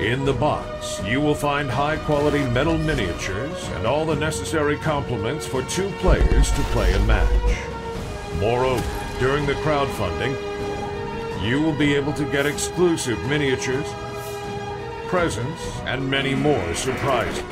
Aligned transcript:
In 0.00 0.24
the 0.24 0.32
box, 0.32 0.98
you 1.04 1.20
will 1.20 1.34
find 1.34 1.68
high 1.68 1.98
quality 1.98 2.42
metal 2.56 2.78
miniatures 2.78 3.68
and 3.76 3.86
all 3.86 4.06
the 4.06 4.16
necessary 4.16 4.78
complements 4.78 5.46
for 5.46 5.60
two 5.64 5.90
players 6.00 6.50
to 6.52 6.62
play 6.72 6.94
a 6.94 6.98
match. 7.00 7.28
Moreover, 8.40 8.82
during 9.18 9.44
the 9.44 9.52
crowdfunding, 9.60 10.32
you 11.44 11.60
will 11.60 11.76
be 11.76 11.92
able 11.92 12.14
to 12.14 12.24
get 12.32 12.46
exclusive 12.46 13.20
miniatures, 13.28 13.84
presents, 15.08 15.60
and 15.84 16.00
many 16.00 16.34
more 16.34 16.74
surprises. 16.74 17.44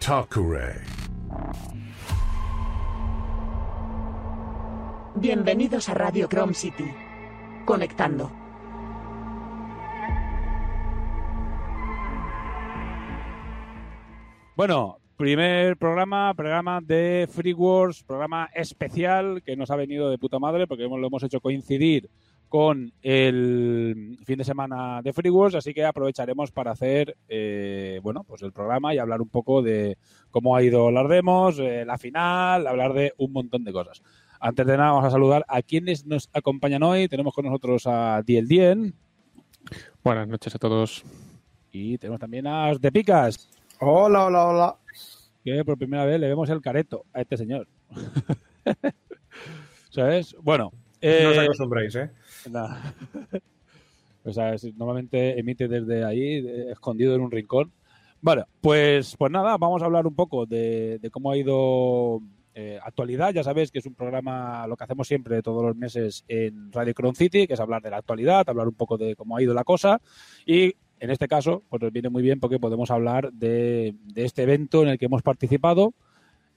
Takure. 0.00 0.84
Bienvenidos 5.18 5.88
a 5.88 5.94
Radio 5.94 6.28
Chrome 6.28 6.52
City. 6.52 6.92
Conectando. 7.64 8.39
Bueno, 14.60 14.98
primer 15.16 15.78
programa, 15.78 16.34
programa 16.34 16.82
de 16.82 17.26
Free 17.32 17.54
Wars, 17.54 18.02
programa 18.02 18.50
especial 18.54 19.42
que 19.42 19.56
nos 19.56 19.70
ha 19.70 19.76
venido 19.76 20.10
de 20.10 20.18
puta 20.18 20.38
madre 20.38 20.66
porque 20.66 20.84
hemos- 20.84 21.00
lo 21.00 21.06
hemos 21.06 21.22
hecho 21.22 21.40
coincidir 21.40 22.10
con 22.46 22.92
el 23.00 24.18
fin 24.26 24.36
de 24.36 24.44
semana 24.44 25.00
de 25.00 25.14
Free 25.14 25.30
Wars, 25.30 25.54
así 25.54 25.72
que 25.72 25.86
aprovecharemos 25.86 26.52
para 26.52 26.72
hacer 26.72 27.16
eh, 27.26 28.00
bueno, 28.02 28.22
pues 28.24 28.42
el 28.42 28.52
programa 28.52 28.94
y 28.94 28.98
hablar 28.98 29.22
un 29.22 29.30
poco 29.30 29.62
de 29.62 29.96
cómo 30.30 30.54
ha 30.54 30.62
ido 30.62 30.90
las 30.90 31.08
demos, 31.08 31.58
eh, 31.58 31.86
la 31.86 31.96
final, 31.96 32.66
hablar 32.66 32.92
de 32.92 33.14
un 33.16 33.32
montón 33.32 33.64
de 33.64 33.72
cosas. 33.72 34.02
Antes 34.40 34.66
de 34.66 34.76
nada, 34.76 34.90
vamos 34.90 35.06
a 35.06 35.10
saludar 35.10 35.42
a 35.48 35.62
quienes 35.62 36.04
nos 36.04 36.28
acompañan 36.34 36.82
hoy. 36.82 37.08
Tenemos 37.08 37.32
con 37.32 37.46
nosotros 37.46 37.86
a 37.86 38.20
Diel 38.26 38.46
Dien 38.46 38.94
Buenas 40.04 40.28
noches 40.28 40.54
a 40.54 40.58
todos. 40.58 41.02
y 41.72 41.96
tenemos 41.96 42.20
también 42.20 42.46
a 42.46 42.74
de 42.74 42.92
Picas. 42.92 43.48
Hola, 43.82 44.26
hola, 44.26 44.46
hola. 44.46 44.76
que 45.42 45.64
por 45.64 45.78
primera 45.78 46.04
vez 46.04 46.20
le 46.20 46.28
vemos 46.28 46.50
el 46.50 46.60
careto 46.60 47.06
a 47.14 47.22
este 47.22 47.38
señor. 47.38 47.66
¿Sabes? 49.90 50.36
Bueno. 50.42 50.70
eh, 51.00 51.22
no 51.24 51.30
os 51.30 51.38
acostumbréis, 51.38 51.94
¿eh? 51.96 52.10
nada. 52.50 52.94
O 54.22 54.34
sea, 54.34 54.54
normalmente 54.76 55.40
emite 55.40 55.66
desde 55.66 56.04
ahí, 56.04 56.46
escondido 56.70 57.14
en 57.14 57.22
un 57.22 57.30
rincón. 57.30 57.72
Vale, 58.20 58.44
pues, 58.60 59.16
pues 59.16 59.32
nada, 59.32 59.56
vamos 59.56 59.80
a 59.80 59.86
hablar 59.86 60.06
un 60.06 60.14
poco 60.14 60.44
de, 60.44 60.98
de 60.98 61.10
cómo 61.10 61.30
ha 61.30 61.38
ido 61.38 62.20
eh, 62.54 62.78
actualidad. 62.84 63.32
Ya 63.32 63.42
sabéis 63.42 63.70
que 63.70 63.78
es 63.78 63.86
un 63.86 63.94
programa, 63.94 64.66
lo 64.66 64.76
que 64.76 64.84
hacemos 64.84 65.08
siempre 65.08 65.40
todos 65.40 65.64
los 65.64 65.74
meses 65.74 66.22
en 66.28 66.70
Radio 66.70 66.92
Crown 66.92 67.14
City, 67.14 67.46
que 67.46 67.54
es 67.54 67.60
hablar 67.60 67.80
de 67.80 67.88
la 67.88 67.96
actualidad, 67.96 68.46
hablar 68.46 68.68
un 68.68 68.74
poco 68.74 68.98
de 68.98 69.16
cómo 69.16 69.38
ha 69.38 69.42
ido 69.42 69.54
la 69.54 69.64
cosa. 69.64 70.02
Y 70.44 70.74
en 71.00 71.10
este 71.10 71.28
caso, 71.28 71.64
pues 71.68 71.80
nos 71.82 71.92
viene 71.92 72.10
muy 72.10 72.22
bien 72.22 72.40
porque 72.40 72.58
podemos 72.58 72.90
hablar 72.90 73.32
de, 73.32 73.94
este 74.14 74.42
evento 74.42 74.82
en 74.82 74.90
el 74.90 74.98
que 74.98 75.06
hemos 75.06 75.22
participado. 75.22 75.94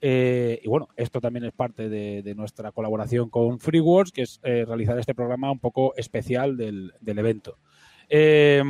Eh, 0.01 0.59
y 0.61 0.67
bueno, 0.67 0.89
esto 0.97 1.21
también 1.21 1.45
es 1.45 1.53
parte 1.53 1.87
de, 1.87 2.35
nuestra 2.35 2.73
colaboración 2.73 3.29
con 3.29 3.59
FreeWorks, 3.59 4.11
que 4.11 4.23
es 4.23 4.41
eh, 4.43 4.65
realizar 4.67 4.99
este 4.99 5.15
programa 5.15 5.49
un 5.49 5.59
poco 5.59 5.95
especial 5.95 6.57
del, 6.57 6.91
evento. 7.05 7.57
Eh, 8.09 8.61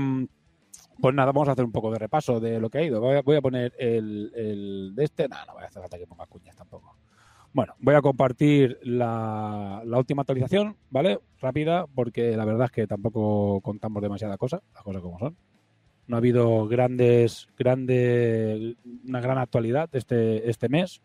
pues 1.02 1.16
nada, 1.16 1.32
vamos 1.32 1.50
a 1.50 1.54
hacer 1.54 1.66
un 1.66 1.72
poco 1.72 1.92
de 1.92 1.98
repaso 1.98 2.40
de 2.40 2.60
lo 2.60 2.70
que 2.70 2.78
ha 2.78 2.84
ido. 2.84 3.02
Voy 3.02 3.36
a, 3.36 3.42
poner 3.42 3.74
el, 3.80 4.94
de 4.96 5.04
este. 5.04 5.28
No, 5.28 5.38
no 5.48 5.54
voy 5.54 5.64
a 5.64 5.66
hacer 5.66 5.82
falta 5.82 5.98
que 5.98 6.06
ponga 6.06 6.28
cuñas 6.28 6.56
tampoco. 6.56 6.98
Bueno, 7.52 7.74
voy 7.80 7.96
a 7.96 8.02
compartir 8.02 8.80
la 8.84 9.82
última 9.86 10.22
actualización, 10.22 10.76
¿vale? 10.92 11.20
Rápida, 11.40 11.88
porque 11.96 12.38
la 12.38 12.46
verdad 12.46 12.66
es 12.66 12.72
que 12.72 12.88
tampoco 12.88 13.60
contamos 13.62 14.02
demasiada 14.04 14.38
cosa, 14.38 14.62
las 14.74 14.84
cosas 14.84 15.02
como 15.02 15.18
son. 15.18 15.36
No 16.08 16.16
ha 16.16 16.20
habido 16.20 16.68
grandes, 16.68 17.48
grandes, 17.58 18.76
una 19.08 19.22
gran 19.22 19.38
actualidad 19.38 19.90
este, 19.94 20.50
este 20.50 20.70
mes. 20.70 21.02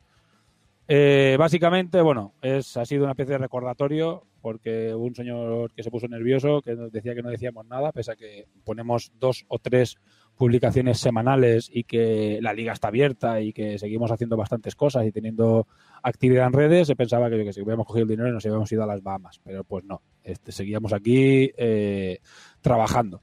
Eh, 0.88 1.36
básicamente, 1.38 2.00
bueno, 2.00 2.32
es, 2.40 2.76
ha 2.76 2.84
sido 2.86 3.04
una 3.04 3.12
especie 3.12 3.32
de 3.32 3.38
recordatorio 3.38 4.24
porque 4.40 4.94
hubo 4.94 5.04
un 5.04 5.14
señor 5.14 5.72
que 5.74 5.82
se 5.82 5.90
puso 5.90 6.08
nervioso, 6.08 6.62
que 6.62 6.74
nos 6.74 6.90
decía 6.92 7.14
que 7.14 7.22
no 7.22 7.30
decíamos 7.30 7.66
nada, 7.66 7.92
pese 7.92 8.12
a 8.12 8.16
que 8.16 8.46
ponemos 8.64 9.12
dos 9.18 9.44
o 9.48 9.58
tres 9.58 9.98
publicaciones 10.36 10.98
semanales 10.98 11.68
y 11.72 11.84
que 11.84 12.38
la 12.40 12.54
liga 12.54 12.72
está 12.72 12.88
abierta 12.88 13.40
y 13.40 13.52
que 13.52 13.78
seguimos 13.78 14.10
haciendo 14.12 14.36
bastantes 14.36 14.76
cosas 14.76 15.04
y 15.04 15.12
teniendo 15.12 15.66
actividad 16.02 16.46
en 16.46 16.52
redes, 16.52 16.86
se 16.86 16.96
pensaba 16.96 17.28
que, 17.28 17.44
que 17.44 17.52
si 17.52 17.60
hubiéramos 17.60 17.86
cogido 17.86 18.04
el 18.04 18.08
dinero 18.08 18.28
y 18.28 18.32
nos 18.32 18.46
habíamos 18.46 18.70
ido 18.70 18.84
a 18.84 18.86
las 18.86 19.02
Bahamas, 19.02 19.40
pero 19.44 19.64
pues 19.64 19.84
no, 19.84 20.00
este, 20.22 20.52
seguíamos 20.52 20.92
aquí 20.92 21.50
eh, 21.56 22.20
trabajando. 22.60 23.20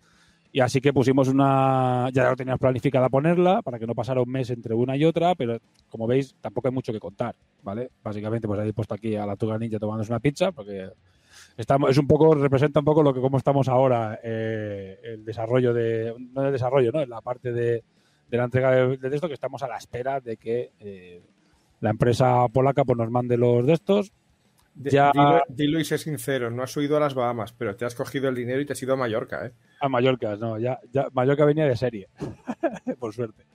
Y 0.55 0.61
así 0.61 0.79
que 0.79 0.93
pusimos 0.93 1.27
una, 1.27 2.09
ya 2.13 2.29
lo 2.29 2.35
teníamos 2.37 2.61
planificada 2.61 3.09
ponerla 3.09 3.61
para 3.61 3.77
que 3.77 3.85
no 3.85 3.93
pasara 3.93 4.21
un 4.21 4.31
mes 4.31 4.49
entre 4.51 4.73
una 4.73 4.95
y 4.95 5.03
otra, 5.03 5.35
pero 5.35 5.59
como 5.89 6.07
veis 6.07 6.33
tampoco 6.39 6.69
hay 6.69 6.73
mucho 6.73 6.93
que 6.93 6.99
contar, 7.01 7.35
¿vale? 7.61 7.89
Básicamente 8.01 8.47
pues 8.47 8.61
habéis 8.61 8.73
puesto 8.73 8.93
aquí 8.93 9.17
a 9.17 9.25
la 9.25 9.35
Tuga 9.35 9.57
Ninja 9.57 9.79
tomándose 9.79 10.13
una 10.13 10.21
pizza 10.21 10.53
porque 10.53 10.91
estamos, 11.57 11.91
es 11.91 11.97
un 11.97 12.07
poco, 12.07 12.33
representa 12.35 12.79
un 12.79 12.85
poco 12.85 13.03
lo 13.03 13.13
que 13.13 13.19
cómo 13.19 13.37
estamos 13.37 13.67
ahora, 13.67 14.17
eh, 14.23 14.97
el 15.03 15.25
desarrollo 15.25 15.73
de, 15.73 16.15
no 16.31 16.45
el 16.45 16.53
desarrollo, 16.53 16.89
¿no? 16.93 17.01
En 17.01 17.09
la 17.09 17.19
parte 17.19 17.51
de, 17.51 17.83
de 18.29 18.37
la 18.37 18.45
entrega 18.45 18.71
de, 18.71 18.95
de 18.95 19.13
esto 19.13 19.27
que 19.27 19.33
estamos 19.33 19.61
a 19.61 19.67
la 19.67 19.75
espera 19.75 20.21
de 20.21 20.37
que 20.37 20.71
eh, 20.79 21.21
la 21.81 21.89
empresa 21.89 22.47
polaca 22.47 22.85
pues 22.85 22.97
nos 22.97 23.11
mande 23.11 23.35
los 23.35 23.67
de 23.67 23.73
estos. 23.73 24.13
Ya- 24.75 25.11
Dilo, 25.13 25.41
dilo 25.47 25.79
y 25.79 25.85
sé 25.85 25.97
sincero, 25.97 26.51
no 26.51 26.63
has 26.63 26.75
huido 26.75 26.97
a 26.97 26.99
las 26.99 27.13
Bahamas, 27.13 27.53
pero 27.53 27.75
te 27.75 27.85
has 27.85 27.95
cogido 27.95 28.27
el 28.27 28.35
dinero 28.35 28.59
y 28.61 28.65
te 28.65 28.73
has 28.73 28.83
ido 28.83 28.93
a 28.93 28.97
Mallorca, 28.97 29.45
¿eh? 29.45 29.53
A 29.79 29.87
Mallorca, 29.87 30.35
no, 30.35 30.59
ya, 30.59 30.79
ya 30.91 31.07
Mallorca 31.13 31.45
venía 31.45 31.65
de 31.65 31.75
serie, 31.77 32.09
por 32.99 33.13
suerte. 33.13 33.45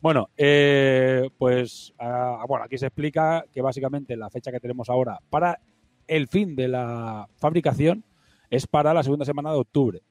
Bueno, 0.00 0.28
eh, 0.36 1.30
pues 1.38 1.94
ah, 1.98 2.44
bueno, 2.48 2.64
aquí 2.64 2.76
se 2.76 2.86
explica 2.86 3.44
que 3.52 3.62
básicamente 3.62 4.16
la 4.16 4.28
fecha 4.30 4.50
que 4.50 4.60
tenemos 4.60 4.90
ahora 4.90 5.18
para 5.30 5.60
el 6.06 6.28
fin 6.28 6.54
de 6.56 6.68
la 6.68 7.26
fabricación 7.36 8.04
es 8.50 8.66
para 8.66 8.92
la 8.92 9.02
segunda 9.02 9.24
semana 9.24 9.52
de 9.52 9.58
octubre, 9.58 10.02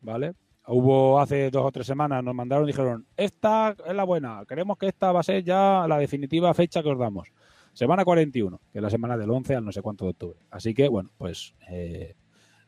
¿vale? 0.00 0.32
Hubo 0.68 1.20
hace 1.20 1.50
dos 1.50 1.66
o 1.66 1.72
tres 1.72 1.86
semanas, 1.86 2.22
nos 2.22 2.34
mandaron 2.34 2.64
y 2.64 2.68
dijeron, 2.68 3.06
esta 3.16 3.74
es 3.84 3.94
la 3.94 4.04
buena, 4.04 4.44
queremos 4.48 4.78
que 4.78 4.86
esta 4.86 5.10
va 5.10 5.20
a 5.20 5.24
ser 5.24 5.42
ya 5.42 5.84
la 5.88 5.98
definitiva 5.98 6.54
fecha 6.54 6.82
que 6.82 6.90
os 6.90 6.98
damos. 6.98 7.28
Semana 7.72 8.04
41, 8.04 8.60
que 8.72 8.78
es 8.78 8.82
la 8.82 8.90
semana 8.90 9.16
del 9.16 9.30
11 9.30 9.56
al 9.56 9.64
no 9.64 9.72
sé 9.72 9.82
cuánto 9.82 10.04
de 10.04 10.10
octubre. 10.10 10.38
Así 10.50 10.74
que, 10.74 10.88
bueno, 10.88 11.10
pues 11.16 11.54
eh, 11.70 12.14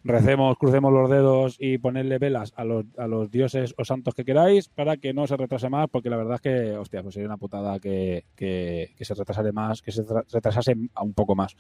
recemos, 0.03 0.57
crucemos 0.59 0.93
los 0.93 1.11
dedos 1.11 1.57
y 1.59 1.79
ponerle 1.79 2.19
velas 2.19 2.53
a 2.57 2.65
los, 2.65 2.85
a 2.99 3.07
los 3.07 3.31
dioses 3.31 3.75
o 3.77 3.85
santos 3.85 4.15
que 4.15 4.25
queráis 4.25 4.69
para 4.69 4.97
que 4.97 5.13
no 5.15 5.27
se 5.27 5.37
retrase 5.37 5.69
más, 5.69 5.89
porque 5.91 6.11
la 6.11 6.17
verdad 6.17 6.37
es 6.37 6.41
que, 6.41 6.77
hostia, 6.77 7.03
pues 7.03 7.15
sería 7.15 7.29
una 7.29 7.37
putada 7.37 7.79
que, 7.81 8.25
que, 8.35 8.95
se 9.01 9.15
retrasase 9.15 9.53
más, 9.53 9.83
que 9.83 9.93
se 9.93 10.05
tra- 10.05 10.25
retrasase 10.31 10.75
un 10.75 11.15
poco 11.15 11.35
más. 11.35 11.57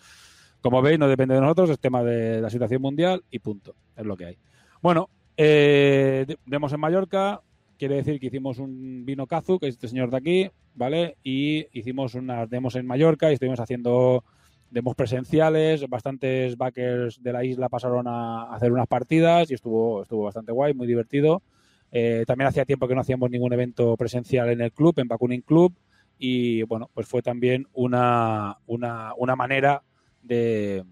Como 0.60 0.80
veis, 0.80 0.98
no 0.98 1.08
depende 1.08 1.34
de 1.34 1.40
nosotros, 1.40 1.70
es 1.70 1.78
tema 1.78 2.02
de 2.02 2.40
la 2.40 2.48
situación 2.50 2.80
mundial 2.80 3.22
y 3.30 3.38
punto. 3.38 3.74
Es 3.96 4.06
lo 4.06 4.16
que 4.16 4.24
hay. 4.26 4.38
Bueno, 4.80 5.10
eh, 5.36 6.26
en 6.50 6.80
Mallorca, 6.80 7.42
quiere 7.86 7.96
decir 7.96 8.18
que 8.18 8.28
hicimos 8.28 8.58
un 8.58 9.04
vino 9.04 9.26
Kazu, 9.26 9.58
que 9.58 9.68
es 9.68 9.74
este 9.74 9.88
señor 9.88 10.10
de 10.10 10.16
aquí, 10.16 10.50
¿vale? 10.74 11.18
Y 11.22 11.66
hicimos 11.78 12.14
unas 12.14 12.48
demos 12.48 12.76
en 12.76 12.86
Mallorca 12.86 13.30
y 13.30 13.34
estuvimos 13.34 13.60
haciendo 13.60 14.24
demos 14.70 14.94
presenciales, 14.94 15.86
bastantes 15.88 16.56
backers 16.56 17.22
de 17.22 17.32
la 17.32 17.44
isla 17.44 17.68
pasaron 17.68 18.08
a 18.08 18.54
hacer 18.54 18.72
unas 18.72 18.86
partidas 18.86 19.50
y 19.50 19.54
estuvo, 19.54 20.02
estuvo 20.02 20.24
bastante 20.24 20.50
guay, 20.50 20.72
muy 20.72 20.86
divertido. 20.86 21.42
Eh, 21.92 22.24
también 22.26 22.48
hacía 22.48 22.64
tiempo 22.64 22.88
que 22.88 22.94
no 22.94 23.02
hacíamos 23.02 23.30
ningún 23.30 23.52
evento 23.52 23.96
presencial 23.98 24.48
en 24.48 24.62
el 24.62 24.72
club, 24.72 24.98
en 24.98 25.06
Bakunin 25.06 25.42
Club, 25.42 25.74
y 26.18 26.62
bueno, 26.62 26.88
pues 26.94 27.06
fue 27.06 27.20
también 27.20 27.66
una, 27.74 28.56
una, 28.66 29.12
una 29.18 29.36
manera 29.36 29.82
de, 30.22 30.82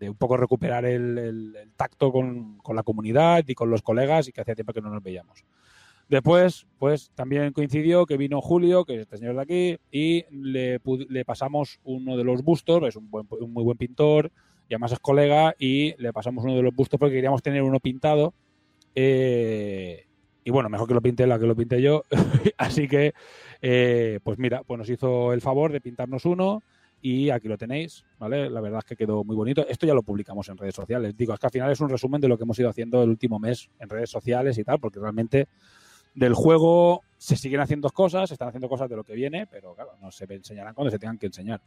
de 0.00 0.08
un 0.08 0.16
poco 0.16 0.38
recuperar 0.38 0.86
el, 0.86 1.18
el- 1.18 1.56
el 1.56 1.72
tacto 1.74 2.10
con, 2.10 2.56
con 2.58 2.74
la 2.74 2.82
comunidad 2.82 3.44
y 3.46 3.54
con 3.54 3.68
los 3.68 3.82
colegas 3.82 4.28
y 4.28 4.32
que 4.32 4.40
hacía 4.40 4.54
tiempo 4.54 4.72
que 4.72 4.80
no 4.80 4.88
nos 4.88 5.02
veíamos. 5.02 5.44
Después, 6.08 6.66
pues 6.78 7.10
también 7.14 7.52
coincidió 7.52 8.06
que 8.06 8.16
vino 8.16 8.40
Julio, 8.40 8.84
que 8.84 8.94
es 8.94 9.00
este 9.00 9.18
señor 9.18 9.36
de 9.36 9.42
aquí, 9.42 9.76
y 9.90 10.24
le, 10.30 10.80
le 11.10 11.24
pasamos 11.24 11.80
uno 11.84 12.16
de 12.16 12.24
los 12.24 12.42
bustos, 12.42 12.82
es 12.88 12.96
un, 12.96 13.10
buen- 13.10 13.26
un 13.30 13.52
muy 13.52 13.62
buen 13.62 13.76
pintor, 13.76 14.32
y 14.68 14.74
además 14.74 14.92
es 14.92 15.00
colega, 15.00 15.54
y 15.58 15.94
le 16.00 16.12
pasamos 16.12 16.44
uno 16.44 16.54
de 16.56 16.62
los 16.62 16.74
bustos 16.74 16.98
porque 16.98 17.14
queríamos 17.14 17.42
tener 17.42 17.62
uno 17.62 17.78
pintado. 17.80 18.32
eh, 18.94 20.04
y 20.44 20.50
bueno, 20.50 20.70
mejor 20.70 20.88
que 20.88 20.94
lo 20.94 21.02
pinte 21.02 21.26
la 21.26 21.38
que 21.38 21.46
lo 21.46 21.54
pinte 21.54 21.82
yo. 21.82 22.04
Así 22.56 22.88
que, 22.88 23.12
eh, 23.60 24.18
pues 24.22 24.38
mira, 24.38 24.62
pues 24.62 24.78
nos 24.78 24.88
hizo 24.88 25.34
el 25.34 25.42
favor 25.42 25.72
de 25.72 25.80
pintarnos 25.82 26.24
uno 26.24 26.62
y 27.02 27.28
aquí 27.28 27.48
lo 27.48 27.58
tenéis, 27.58 28.04
¿vale? 28.18 28.48
La 28.48 28.62
verdad 28.62 28.78
es 28.78 28.84
que 28.86 28.96
quedó 28.96 29.24
muy 29.24 29.36
bonito. 29.36 29.66
Esto 29.68 29.86
ya 29.86 29.92
lo 29.92 30.02
publicamos 30.02 30.48
en 30.48 30.56
redes 30.56 30.74
sociales. 30.74 31.14
Digo, 31.18 31.34
es 31.34 31.38
que 31.40 31.46
al 31.46 31.52
final 31.52 31.70
es 31.70 31.80
un 31.80 31.90
resumen 31.90 32.20
de 32.22 32.28
lo 32.28 32.38
que 32.38 32.44
hemos 32.44 32.58
ido 32.58 32.70
haciendo 32.70 33.02
el 33.02 33.10
último 33.10 33.38
mes 33.38 33.68
en 33.78 33.90
redes 33.90 34.08
sociales 34.08 34.56
y 34.56 34.64
tal, 34.64 34.80
porque 34.80 34.98
realmente 35.00 35.48
del 36.18 36.34
juego 36.34 37.02
se 37.16 37.36
siguen 37.36 37.60
haciendo 37.60 37.88
cosas, 37.90 38.28
se 38.28 38.34
están 38.34 38.48
haciendo 38.48 38.68
cosas 38.68 38.88
de 38.88 38.96
lo 38.96 39.04
que 39.04 39.14
viene, 39.14 39.46
pero 39.46 39.74
claro, 39.74 39.92
no 40.00 40.10
se 40.10 40.24
enseñarán 40.32 40.74
cuando 40.74 40.90
se 40.90 40.98
tengan 40.98 41.18
que 41.18 41.26
enseñar. 41.26 41.60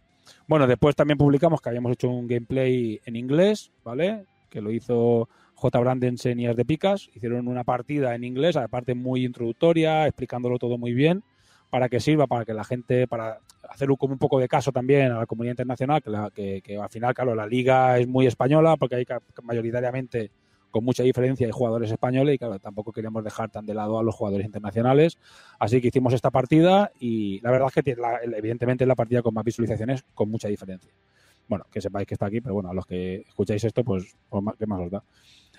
Bueno, 0.48 0.68
después 0.68 0.96
también 0.96 1.18
publicamos 1.18 1.62
que 1.62 1.70
habíamos 1.70 1.92
hecho 1.94 2.10
un 2.10 2.28
gameplay 2.28 3.00
en 3.06 3.16
inglés, 3.16 3.72
¿vale? 3.84 4.26
Que 4.50 4.62
lo 4.62 4.72
hizo 4.72 5.30
J. 5.56 5.80
Brandensen 5.80 6.40
y 6.40 6.48
As 6.48 6.56
de 6.56 6.66
Picas. 6.66 7.10
Hicieron 7.14 7.48
una 7.48 7.64
partida 7.64 8.14
en 8.16 8.24
inglés, 8.24 8.56
aparte 8.58 8.94
muy 8.96 9.26
introductoria, 9.26 10.06
explicándolo 10.08 10.58
todo 10.60 10.78
muy 10.78 10.94
bien, 10.94 11.24
para 11.70 11.88
que 11.88 12.00
sirva, 12.02 12.28
para 12.28 12.44
que 12.46 12.54
la 12.54 12.64
gente, 12.66 13.08
para 13.08 13.40
hacer 13.70 13.90
un, 13.90 13.96
como 13.96 14.14
un 14.14 14.20
poco 14.20 14.40
de 14.40 14.48
caso 14.50 14.72
también 14.72 15.12
a 15.12 15.20
la 15.20 15.26
comunidad 15.26 15.54
internacional, 15.54 16.02
que, 16.02 16.10
la- 16.10 16.30
que- 16.32 16.62
que 16.62 16.78
al 16.78 16.90
final, 16.90 17.14
claro, 17.14 17.36
la 17.36 17.46
liga 17.46 17.98
es 17.98 18.08
muy 18.08 18.28
española, 18.28 18.76
porque 18.78 18.96
hay 18.96 19.06
mayoritariamente 19.44 20.32
con 20.72 20.84
mucha 20.84 21.04
diferencia 21.04 21.46
hay 21.46 21.52
jugadores 21.52 21.92
españoles 21.92 22.36
y 22.36 22.38
claro, 22.40 22.58
tampoco 22.60 22.92
queríamos 22.92 23.24
dejar 23.24 23.50
tan 23.52 23.66
de 23.66 23.74
lado 23.74 24.00
a 24.00 24.04
los 24.04 24.16
jugadores 24.16 24.46
internacionales. 24.46 25.18
Así 25.60 25.80
que 25.82 25.90
hicimos 25.90 26.14
esta 26.14 26.32
partida 26.32 26.92
y 27.00 27.40
la 27.42 27.52
verdad 27.52 27.70
es 27.76 27.84
que 27.84 27.96
la- 27.96 28.20
evidentemente 28.24 28.84
es 28.84 28.88
la 28.88 28.96
partida 28.96 29.22
con 29.22 29.34
más 29.34 29.44
visualizaciones 29.44 30.04
con 30.16 30.30
mucha 30.32 30.48
diferencia. 30.48 30.92
Bueno, 31.48 31.66
que 31.72 31.82
sepáis 31.82 32.08
que 32.08 32.16
está 32.16 32.28
aquí, 32.28 32.40
pero 32.42 32.54
bueno, 32.56 32.70
a 32.70 32.74
los 32.74 32.86
que 32.86 33.18
escucháis 33.28 33.64
esto, 33.64 33.84
pues, 33.84 34.16
pues 34.30 34.44
¿qué 34.58 34.66
más 34.66 34.80
os 34.80 34.90
da? 34.92 35.04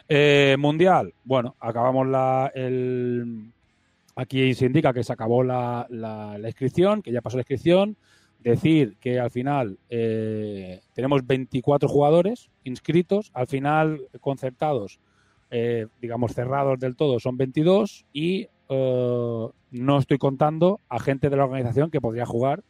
Eh, 0.09 0.57
mundial, 0.59 1.13
bueno, 1.25 1.55
acabamos 1.61 2.07
la, 2.09 2.51
el... 2.55 3.53
Aquí 4.17 4.53
se 4.55 4.67
indica 4.67 4.93
que 4.93 5.05
se 5.05 5.13
acabó 5.13 5.43
la, 5.43 5.87
la- 5.91 6.37
la 6.39 6.49
inscripción, 6.49 7.03
que 7.03 7.13
ya 7.13 7.23
pasó 7.23 7.37
la 7.37 7.43
inscripción. 7.43 7.97
Decir 8.43 8.97
que 8.99 9.21
al 9.21 9.31
final 9.31 9.79
eh, 9.89 10.81
tenemos 10.95 11.25
24 11.25 11.89
jugadores 11.89 12.51
inscritos, 12.65 13.31
al 13.35 13.47
final 13.47 14.09
concertados, 14.21 14.99
eh, 15.51 15.87
digamos 16.01 16.33
cerrados 16.33 16.81
del 16.81 16.97
todo, 16.97 17.21
son 17.21 17.37
22 17.37 18.05
y 18.13 18.49
eh, 18.69 19.49
no 19.71 19.99
estoy 19.99 20.19
contando 20.19 20.81
a 20.89 20.99
gente 20.99 21.31
de 21.31 21.37
la 21.37 21.45
organización 21.45 21.91
que 21.91 22.01
podría 22.01 22.27
jugar, 22.27 22.65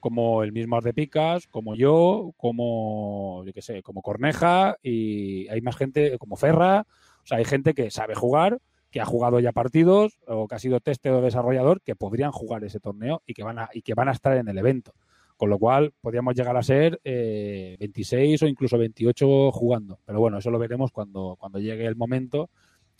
como 0.00 0.42
el 0.42 0.52
mismo 0.52 0.80
de 0.82 0.92
Picas, 0.92 1.46
como 1.46 1.74
yo, 1.74 2.32
como, 2.36 3.42
yo 3.46 3.52
qué 3.54 3.62
sé, 3.62 3.82
como 3.82 4.02
Corneja 4.02 4.76
y 4.82 5.48
hay 5.48 5.62
más 5.62 5.76
gente 5.76 6.18
como 6.18 6.36
Ferra, 6.36 6.86
o 7.22 7.26
sea, 7.26 7.38
hay 7.38 7.44
gente 7.44 7.72
que 7.72 7.90
sabe 7.90 8.14
jugar, 8.14 8.58
que 8.90 9.00
ha 9.00 9.04
jugado 9.04 9.40
ya 9.40 9.52
partidos 9.52 10.18
o 10.26 10.46
que 10.48 10.54
ha 10.54 10.58
sido 10.58 10.80
tester 10.80 11.12
o 11.12 11.20
desarrollador 11.20 11.80
que 11.82 11.96
podrían 11.96 12.32
jugar 12.32 12.64
ese 12.64 12.80
torneo 12.80 13.22
y 13.26 13.34
que 13.34 13.42
van 13.42 13.58
a, 13.58 13.68
y 13.72 13.82
que 13.82 13.94
van 13.94 14.08
a 14.08 14.12
estar 14.12 14.36
en 14.36 14.48
el 14.48 14.58
evento. 14.58 14.92
Con 15.36 15.50
lo 15.50 15.58
cual, 15.58 15.92
podríamos 16.00 16.34
llegar 16.34 16.56
a 16.56 16.62
ser 16.62 16.98
eh, 17.04 17.76
26 17.78 18.42
o 18.42 18.46
incluso 18.46 18.78
28 18.78 19.52
jugando. 19.52 19.98
Pero 20.04 20.18
bueno, 20.18 20.38
eso 20.38 20.50
lo 20.50 20.58
veremos 20.58 20.92
cuando, 20.92 21.36
cuando 21.38 21.58
llegue 21.58 21.86
el 21.86 21.96
momento 21.96 22.48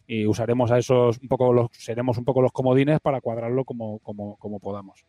y 0.07 0.27
usaremos 0.27 0.71
a 0.71 0.79
esos 0.79 1.19
un 1.19 1.29
poco 1.29 1.53
los, 1.53 1.69
seremos 1.73 2.19
un 2.19 2.25
poco 2.25 2.43
los 2.43 2.53
comodines 2.53 3.01
para 3.01 3.21
cuadrarlo 3.21 3.65
como, 3.65 3.99
como, 4.01 4.37
como 4.37 4.61
podamos. 4.61 5.07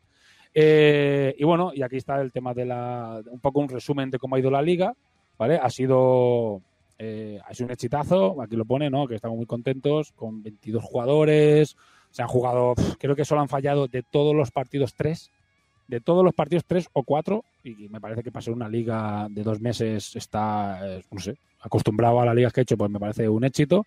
Eh, 0.54 1.36
y 1.38 1.44
bueno, 1.44 1.72
y 1.74 1.84
aquí 1.84 1.98
está 1.98 2.20
el 2.22 2.32
tema 2.32 2.54
de 2.54 2.66
la, 2.66 3.22
un 3.30 3.40
poco 3.40 3.60
un 3.60 3.70
resumen 3.70 4.10
de 4.10 4.18
cómo 4.18 4.36
ha 4.36 4.40
ido 4.40 4.50
la 4.50 4.62
liga, 4.62 4.94
¿vale? 5.38 5.60
Ha 5.62 5.70
sido, 5.70 6.62
eh, 6.98 7.40
ha 7.46 7.54
sido 7.54 7.68
un 7.68 7.74
exitazo, 7.74 8.42
aquí 8.42 8.56
lo 8.56 8.66
pone, 8.66 8.90
¿no? 8.90 9.08
Que 9.08 9.16
estamos 9.16 9.38
muy 9.38 9.46
contentos 9.46 10.12
con 10.14 10.42
22 10.42 10.84
jugadores, 10.84 11.76
se 12.10 12.22
han 12.22 12.28
jugado, 12.28 12.74
creo 12.98 13.16
que 13.16 13.26
solo 13.26 13.42
han 13.42 13.50
fallado 13.50 13.88
de 13.88 14.02
todos 14.02 14.36
los 14.36 14.52
partidos 14.52 14.96
tres, 14.96 15.32
de 15.88 16.02
todos 16.02 16.24
los 16.24 16.34
partidos 16.34 16.66
tres 16.66 16.90
o 16.94 17.04
cuatro, 17.04 17.44
y 17.64 17.88
me 17.90 18.02
parece 18.02 18.24
que 18.24 18.32
para 18.32 18.42
ser 18.42 18.54
una 18.54 18.70
liga 18.70 19.28
de 19.30 19.44
dos 19.44 19.62
meses 19.62 20.16
está, 20.16 20.80
eh, 20.84 21.04
no 21.12 21.20
sé, 21.20 21.38
acostumbrado 21.62 22.22
a 22.22 22.26
las 22.26 22.36
ligas 22.36 22.54
que 22.54 22.62
he 22.62 22.64
hecho, 22.64 22.78
pues 22.78 22.92
me 22.92 23.00
parece 23.00 23.28
un 23.30 23.44
éxito. 23.44 23.86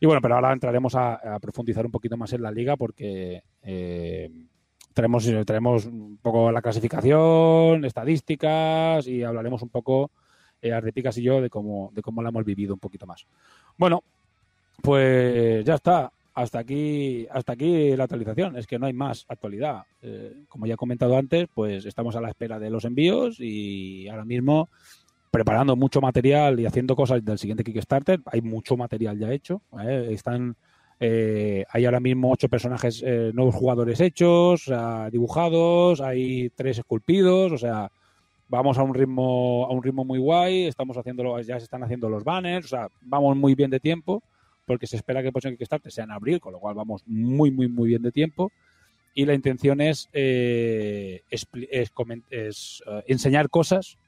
Y 0.00 0.06
bueno, 0.06 0.20
pero 0.20 0.36
ahora 0.36 0.52
entraremos 0.52 0.94
a, 0.94 1.38
profundizar 1.40 1.84
un 1.84 1.92
poquito 1.92 2.16
más 2.16 2.32
en 2.32 2.42
la 2.42 2.50
liga 2.50 2.76
porque 2.76 3.42
eh, 3.62 4.30
traemos, 4.92 5.28
traemos 5.44 5.86
un 5.86 6.18
poco 6.22 6.52
la 6.52 6.62
clasificación, 6.62 7.84
estadísticas 7.84 9.06
y 9.06 9.24
hablaremos 9.24 9.62
un 9.62 9.70
poco, 9.70 10.10
eh, 10.62 10.72
y 10.94 11.22
yo, 11.22 11.40
de 11.40 11.50
cómo, 11.50 11.90
de 11.94 12.02
cómo 12.02 12.22
la 12.22 12.28
hemos 12.28 12.44
vivido 12.44 12.74
un 12.74 12.80
poquito 12.80 13.06
más. 13.06 13.26
Bueno, 13.76 14.04
pues 14.82 15.64
ya 15.64 15.74
está. 15.74 16.12
Hasta 16.38 16.60
aquí, 16.60 17.26
hasta 17.32 17.54
aquí 17.54 17.96
la 17.96 18.04
actualización. 18.04 18.56
Es 18.56 18.68
que 18.68 18.78
no 18.78 18.86
hay 18.86 18.92
más 18.92 19.24
actualidad. 19.28 19.82
Eh, 20.00 20.44
como 20.48 20.66
ya 20.66 20.74
he 20.74 20.76
comentado 20.76 21.16
antes, 21.16 21.48
pues 21.52 21.84
estamos 21.84 22.14
a 22.14 22.20
la 22.20 22.28
espera 22.28 22.60
de 22.60 22.70
los 22.70 22.84
envíos 22.84 23.40
y 23.40 24.08
ahora 24.08 24.24
mismo 24.24 24.68
preparando 25.32 25.74
mucho 25.74 26.00
material 26.00 26.60
y 26.60 26.66
haciendo 26.66 26.94
cosas 26.94 27.24
del 27.24 27.38
siguiente 27.38 27.64
Kickstarter. 27.64 28.20
Hay 28.26 28.40
mucho 28.40 28.76
material 28.76 29.18
ya 29.18 29.32
hecho. 29.32 29.62
¿eh? 29.82 30.10
Están, 30.12 30.54
eh, 31.00 31.64
hay 31.70 31.84
ahora 31.86 31.98
mismo 31.98 32.30
ocho 32.30 32.48
personajes, 32.48 33.02
eh, 33.04 33.32
nuevos 33.34 33.56
jugadores 33.56 34.00
hechos, 34.00 34.70
dibujados, 35.10 36.00
hay 36.00 36.50
tres 36.50 36.78
esculpidos, 36.78 37.50
o 37.50 37.58
sea, 37.58 37.90
vamos 38.48 38.78
a 38.78 38.84
un 38.84 38.94
ritmo, 38.94 39.66
a 39.68 39.72
un 39.72 39.82
ritmo 39.82 40.04
muy 40.04 40.20
guay, 40.20 40.66
estamos 40.66 40.96
haciéndolo, 40.96 41.40
ya 41.40 41.58
se 41.58 41.64
están 41.64 41.82
haciendo 41.82 42.08
los 42.08 42.22
banners, 42.22 42.66
o 42.66 42.68
sea, 42.68 42.88
vamos 43.00 43.36
muy 43.36 43.56
bien 43.56 43.70
de 43.70 43.80
tiempo, 43.80 44.22
porque 44.68 44.86
se 44.86 44.94
espera 44.94 45.20
que 45.20 45.28
el 45.28 45.32
próximo 45.32 45.56
Kickstarter 45.56 45.90
sea 45.90 46.04
en 46.04 46.12
abril, 46.12 46.38
con 46.38 46.52
lo 46.52 46.60
cual 46.60 46.76
vamos 46.76 47.02
muy, 47.06 47.50
muy, 47.50 47.66
muy 47.66 47.88
bien 47.88 48.02
de 48.02 48.12
tiempo. 48.12 48.52
Y 49.14 49.24
la 49.24 49.34
intención 49.34 49.80
es, 49.80 50.08
eh, 50.12 51.22
eh, 51.30 52.52
enseñar 53.08 53.50
cosas 53.50 53.98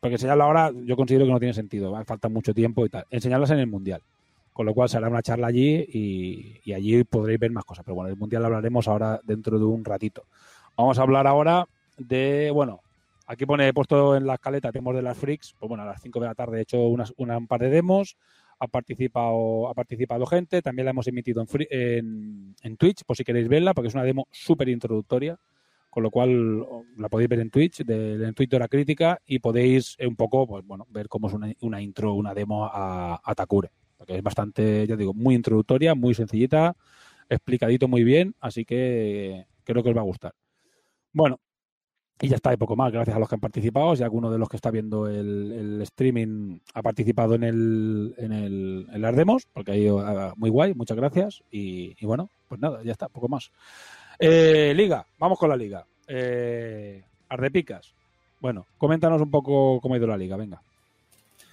porque 0.00 0.14
enseñarlo 0.14 0.44
ahora 0.44 0.70
yo 0.84 0.96
considero 0.96 1.26
que 1.26 1.32
no 1.32 1.38
tiene 1.38 1.54
sentido, 1.54 1.90
¿vale? 1.90 2.04
falta 2.04 2.28
mucho 2.28 2.54
tiempo 2.54 2.86
y 2.86 2.88
tal. 2.88 3.04
Enseñarlas 3.10 3.50
en 3.50 3.58
el 3.58 3.66
Mundial. 3.66 4.02
Con 4.52 4.66
lo 4.66 4.74
cual 4.74 4.88
se 4.88 4.96
hará 4.96 5.08
una 5.08 5.22
charla 5.22 5.46
allí 5.46 5.86
y, 6.64 6.72
allí 6.72 7.04
podréis 7.04 7.38
ver 7.38 7.52
más 7.52 7.64
cosas. 7.64 7.84
Pero 7.84 7.94
bueno, 7.94 8.10
el 8.10 8.16
Mundial 8.16 8.44
hablaremos 8.44 8.88
ahora 8.88 9.20
dentro 9.24 9.58
de 9.58 9.64
un 9.64 9.84
ratito. 9.84 10.24
Vamos 10.76 10.98
a 10.98 11.02
hablar 11.02 11.26
ahora 11.26 11.66
de, 11.96 12.50
bueno, 12.52 12.80
aquí 13.26 13.46
pone, 13.46 13.72
puesto 13.72 14.16
en 14.16 14.26
la 14.26 14.34
escaleta, 14.34 14.72
tenemos 14.72 14.94
de 14.94 15.02
las 15.02 15.16
freaks, 15.16 15.54
pues 15.58 15.68
bueno, 15.68 15.84
a 15.84 15.86
las 15.86 16.02
5 16.02 16.20
de 16.20 16.26
la 16.26 16.34
tarde 16.34 16.58
he 16.58 16.62
hecho 16.62 16.80
unas, 16.80 17.12
una, 17.16 17.38
un 17.38 17.46
par 17.46 17.60
de 17.60 17.70
demos, 17.70 18.16
ha 18.58 18.66
participado, 18.66 19.68
ha 19.68 19.74
participado 19.74 20.26
gente, 20.26 20.62
también 20.62 20.84
la 20.86 20.90
hemos 20.90 21.06
emitido 21.06 21.40
en, 21.40 21.46
free- 21.46 21.68
en, 21.70 22.54
en 22.62 22.76
Twitch, 22.76 23.04
por 23.04 23.16
si 23.16 23.24
queréis 23.24 23.48
verla, 23.48 23.74
porque 23.74 23.88
es 23.88 23.94
una 23.94 24.04
demo 24.04 24.26
súper 24.30 24.68
introductoria 24.68 25.38
con 25.90 26.02
lo 26.02 26.10
cual 26.10 26.64
la 26.96 27.08
podéis 27.08 27.30
ver 27.30 27.40
en 27.40 27.50
Twitch, 27.50 27.82
de, 27.82 28.22
en 28.22 28.34
Twitch 28.34 28.50
de 28.50 28.58
la 28.58 28.68
crítica, 28.68 29.20
y 29.26 29.38
podéis 29.38 29.96
eh, 29.98 30.06
un 30.06 30.16
poco, 30.16 30.46
pues 30.46 30.64
bueno, 30.64 30.86
ver 30.90 31.08
cómo 31.08 31.28
es 31.28 31.34
una, 31.34 31.52
una 31.62 31.80
intro, 31.80 32.12
una 32.12 32.34
demo 32.34 32.66
a, 32.66 33.20
a 33.24 33.34
Takure. 33.34 33.70
Porque 33.96 34.16
es 34.16 34.22
bastante, 34.22 34.86
ya 34.86 34.96
digo, 34.96 35.14
muy 35.14 35.34
introductoria, 35.34 35.94
muy 35.94 36.14
sencillita, 36.14 36.76
explicadito 37.28 37.88
muy 37.88 38.04
bien, 38.04 38.34
así 38.38 38.64
que 38.64 39.46
creo 39.64 39.82
que 39.82 39.88
os 39.88 39.96
va 39.96 40.02
a 40.02 40.04
gustar. 40.04 40.34
Bueno, 41.12 41.40
y 42.20 42.28
ya 42.28 42.36
está, 42.36 42.52
y 42.52 42.56
poco 42.56 42.74
más, 42.76 42.92
gracias 42.92 43.16
a 43.16 43.20
los 43.20 43.28
que 43.28 43.34
han 43.36 43.40
participado. 43.40 43.94
Si 43.94 44.02
alguno 44.02 44.30
de 44.30 44.38
los 44.38 44.48
que 44.48 44.56
está 44.56 44.70
viendo 44.70 45.06
el, 45.08 45.52
el 45.52 45.82
streaming 45.82 46.58
ha 46.74 46.82
participado 46.82 47.34
en 47.34 47.44
el, 47.44 48.14
en 48.18 48.32
el, 48.32 48.86
en 48.92 49.02
las 49.02 49.14
demos, 49.16 49.46
porque 49.52 49.72
ha 49.72 49.76
ido 49.76 50.00
ah, 50.00 50.32
muy 50.36 50.50
guay, 50.50 50.74
muchas 50.74 50.96
gracias. 50.96 51.42
Y, 51.50 51.94
y 51.98 52.06
bueno, 52.06 52.28
pues 52.48 52.60
nada, 52.60 52.82
ya 52.82 52.92
está, 52.92 53.08
poco 53.08 53.28
más. 53.28 53.50
Eh, 54.18 54.72
liga, 54.74 55.06
vamos 55.18 55.38
con 55.38 55.48
la 55.48 55.56
liga. 55.56 55.84
Eh, 56.08 57.04
Ardepicas. 57.28 57.92
Bueno, 58.40 58.66
coméntanos 58.78 59.20
un 59.20 59.30
poco 59.30 59.80
cómo 59.80 59.94
ha 59.94 59.98
ido 59.98 60.06
la 60.06 60.16
liga, 60.16 60.36
venga. 60.36 60.60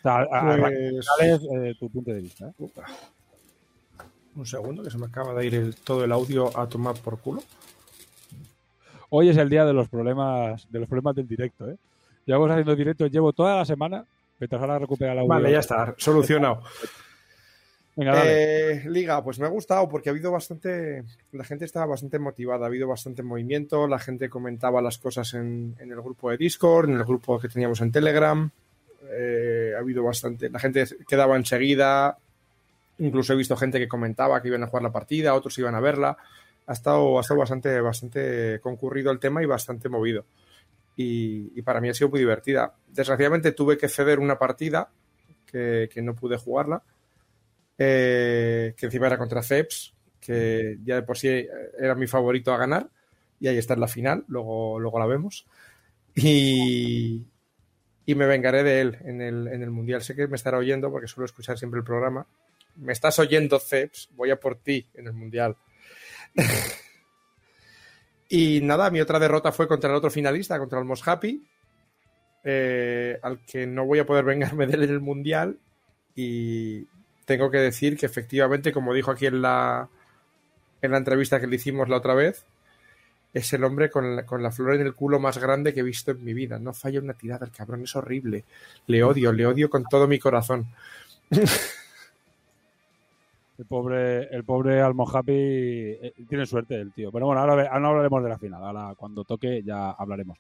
sea, 0.02 0.18
a- 0.18 0.22
a- 0.24 0.54
a- 0.56 0.58
Pues- 0.60 1.42
eh, 1.54 1.74
tu 1.80 1.90
punto 1.90 2.12
de 2.12 2.22
vista. 2.22 2.48
¿eh? 2.60 2.70
Un 4.36 4.46
segundo, 4.46 4.84
que 4.84 4.90
se 4.92 4.98
me 4.98 5.06
acaba 5.06 5.34
de 5.34 5.46
ir 5.48 5.56
el- 5.56 5.76
todo 5.76 6.04
el 6.04 6.12
audio 6.12 6.58
a 6.58 6.68
tomar 6.68 6.96
por 6.96 7.20
culo. 7.20 7.42
Hoy 9.10 9.30
es 9.30 9.38
el 9.38 9.50
día 9.50 9.66
de 9.66 9.74
los 9.74 9.88
problemas 9.90 10.68
de 10.70 10.80
los 10.80 10.88
problemas 10.88 11.16
del 11.16 11.28
directo. 11.28 11.70
¿eh? 11.70 11.78
Llevamos 12.26 12.52
haciendo 12.52 12.76
directo, 12.76 13.08
llevo 13.08 13.34
toda 13.34 13.58
la 13.58 13.66
semana 13.66 14.06
mientras 14.40 14.62
ahora 14.62 14.80
recupera 14.80 15.14
audio. 15.14 15.28
Vale, 15.28 15.52
ya 15.52 15.60
está, 15.60 15.94
solucionado. 15.98 16.62
Venga, 17.96 18.14
dale. 18.14 18.72
Eh, 18.72 18.90
Liga, 18.90 19.24
pues 19.24 19.40
me 19.40 19.46
ha 19.46 19.50
gustado 19.50 19.88
porque 19.88 20.10
ha 20.10 20.12
habido 20.12 20.32
bastante. 20.32 21.04
La 21.32 21.44
gente 21.44 21.66
estaba 21.66 21.86
bastante 21.86 22.20
motivada, 22.20 22.66
ha 22.66 22.68
habido 22.68 22.88
bastante 22.88 23.24
movimiento, 23.24 23.88
la 23.88 24.00
gente 24.00 24.30
comentaba 24.30 24.82
las 24.82 24.98
cosas 24.98 25.34
en, 25.34 25.76
en 25.80 25.92
el 25.92 26.02
grupo 26.02 26.30
de 26.30 26.38
Discord, 26.38 26.90
en 26.90 26.98
el 26.98 27.06
grupo 27.06 27.40
que 27.40 27.48
teníamos 27.48 27.80
en 27.82 27.92
Telegram. 27.92 28.50
Eh, 29.12 29.74
ha 29.76 29.80
habido 29.80 30.04
bastante. 30.04 30.50
La 30.50 30.60
gente 30.60 30.86
quedaba 31.08 31.36
enseguida. 31.36 32.18
Incluso 32.98 33.34
he 33.34 33.36
visto 33.36 33.58
gente 33.58 33.80
que 33.80 33.88
comentaba 33.88 34.42
que 34.42 34.48
iban 34.48 34.64
a 34.64 34.68
jugar 34.68 34.84
la 34.84 34.92
partida, 34.92 35.34
otros 35.34 35.58
iban 35.58 35.76
a 35.76 35.80
verla. 35.80 36.18
Ha 36.68 36.74
estado, 36.74 37.14
bastante, 37.14 38.60
concurrido 38.62 39.12
el 39.12 39.20
tema 39.20 39.44
y 39.44 39.46
bastante 39.46 39.90
movido. 39.90 40.26
Y, 40.98 41.62
para 41.62 41.82
mí 41.82 41.90
ha 41.90 41.94
sido 41.94 42.10
muy 42.10 42.20
divertida. 42.20 42.74
Desgraciadamente 42.88 43.52
tuve 43.52 43.78
que 43.78 43.90
ceder 43.90 44.20
una 44.20 44.40
partida 44.40 44.90
que, 45.46 45.90
que 45.94 46.02
no 46.02 46.16
pude 46.16 46.38
jugarla 46.38 46.84
eh, 47.78 48.74
que 48.78 48.86
encima 48.86 49.08
era 49.08 49.18
contra 49.18 49.44
Ceps, 49.44 49.94
que 50.20 50.78
ya 50.84 50.96
de 50.96 51.04
por 51.04 51.18
sí 51.18 51.28
era 51.80 51.96
mi 51.96 52.08
favorito 52.08 52.54
a 52.54 52.58
ganar, 52.58 52.90
y 53.40 53.48
ahí 53.48 53.58
está 53.58 53.74
en 53.74 53.82
la 53.82 53.88
final, 53.88 54.24
luego, 54.28 54.80
luego 54.80 55.00
la 55.00 55.06
vemos. 55.06 55.46
Y, 56.16 57.26
y 58.06 58.16
me 58.16 58.26
vengaré 58.26 58.64
de 58.64 58.82
él 58.82 58.98
en 59.04 59.22
el, 59.22 59.48
en 59.50 59.62
el 59.62 59.72
Mundial. 59.72 60.02
Sé 60.02 60.16
que 60.16 60.28
me 60.28 60.38
estará 60.38 60.58
oyendo 60.58 60.90
porque 60.90 61.08
suelo 61.08 61.26
escuchar 61.26 61.58
siempre 61.58 61.80
el 61.80 61.84
programa. 61.84 62.26
Me 62.78 62.94
estás 62.94 63.20
oyendo, 63.20 63.60
Ceps, 63.60 64.10
voy 64.16 64.32
a 64.32 64.40
por 64.40 64.56
ti 64.56 64.88
en 64.94 65.08
el 65.08 65.14
Mundial. 65.14 65.58
y 68.30 68.62
nada, 68.62 68.90
mi 68.90 69.02
otra 69.02 69.20
derrota 69.20 69.52
fue 69.52 69.68
contra 69.68 69.90
el 69.90 69.96
otro 69.96 70.10
finalista, 70.10 70.60
contra 70.60 70.80
el 70.80 70.86
Most 70.86 71.08
Happy, 71.08 71.44
eh, 72.44 73.20
al 73.22 73.40
que 73.46 73.66
no 73.66 73.86
voy 73.86 74.00
a 74.00 74.06
poder 74.06 74.26
vengarme 74.26 74.68
de 74.68 74.74
él 74.74 74.84
en 74.84 74.90
el 74.92 75.02
Mundial. 75.02 75.58
Y, 76.16 76.88
tengo 77.26 77.50
que 77.50 77.58
decir 77.58 77.98
que 77.98 78.06
efectivamente, 78.06 78.72
como 78.72 78.94
dijo 78.94 79.12
aquí 79.12 79.26
en 79.26 79.42
la, 79.42 79.90
en 80.82 80.92
la 80.92 80.98
entrevista 80.98 81.40
que 81.40 81.48
le 81.48 81.56
hicimos 81.56 81.90
la 81.90 81.98
otra 81.98 82.14
vez, 82.14 82.46
es 83.34 83.52
el 83.52 83.64
hombre 83.64 83.90
con 83.90 84.16
la, 84.16 84.26
con 84.26 84.42
la 84.42 84.52
flor 84.52 84.76
en 84.76 84.82
el 84.82 84.94
culo 84.94 85.20
más 85.20 85.38
grande 85.38 85.74
que 85.74 85.82
he 85.82 85.84
visto 85.84 86.12
en 86.12 86.24
mi 86.24 86.34
vida. 86.34 86.60
No 86.60 86.74
falla 86.74 87.02
una 87.02 87.14
tirada, 87.14 87.46
el 87.46 87.52
cabrón 87.52 87.84
es 87.84 87.96
horrible. 87.96 88.46
Le 88.88 89.04
odio, 89.04 89.34
le 89.34 89.46
odio 89.46 89.70
con 89.70 89.84
todo 89.84 90.08
mi 90.08 90.20
corazón. 90.20 90.68
El 93.58 93.66
pobre, 93.66 94.24
el 94.36 94.44
pobre 94.44 94.82
Almohapi 94.82 95.34
eh, 95.34 96.14
tiene 96.28 96.46
suerte 96.46 96.76
el 96.76 96.92
tío. 96.92 97.12
Pero 97.12 97.28
bueno, 97.28 97.42
ahora, 97.42 97.70
ahora 97.70 97.88
hablaremos 97.90 98.24
de 98.24 98.30
la 98.30 98.38
final. 98.38 98.64
Ahora 98.64 98.94
cuando 98.96 99.24
toque 99.24 99.64
ya 99.64 99.92
hablaremos. 99.92 100.38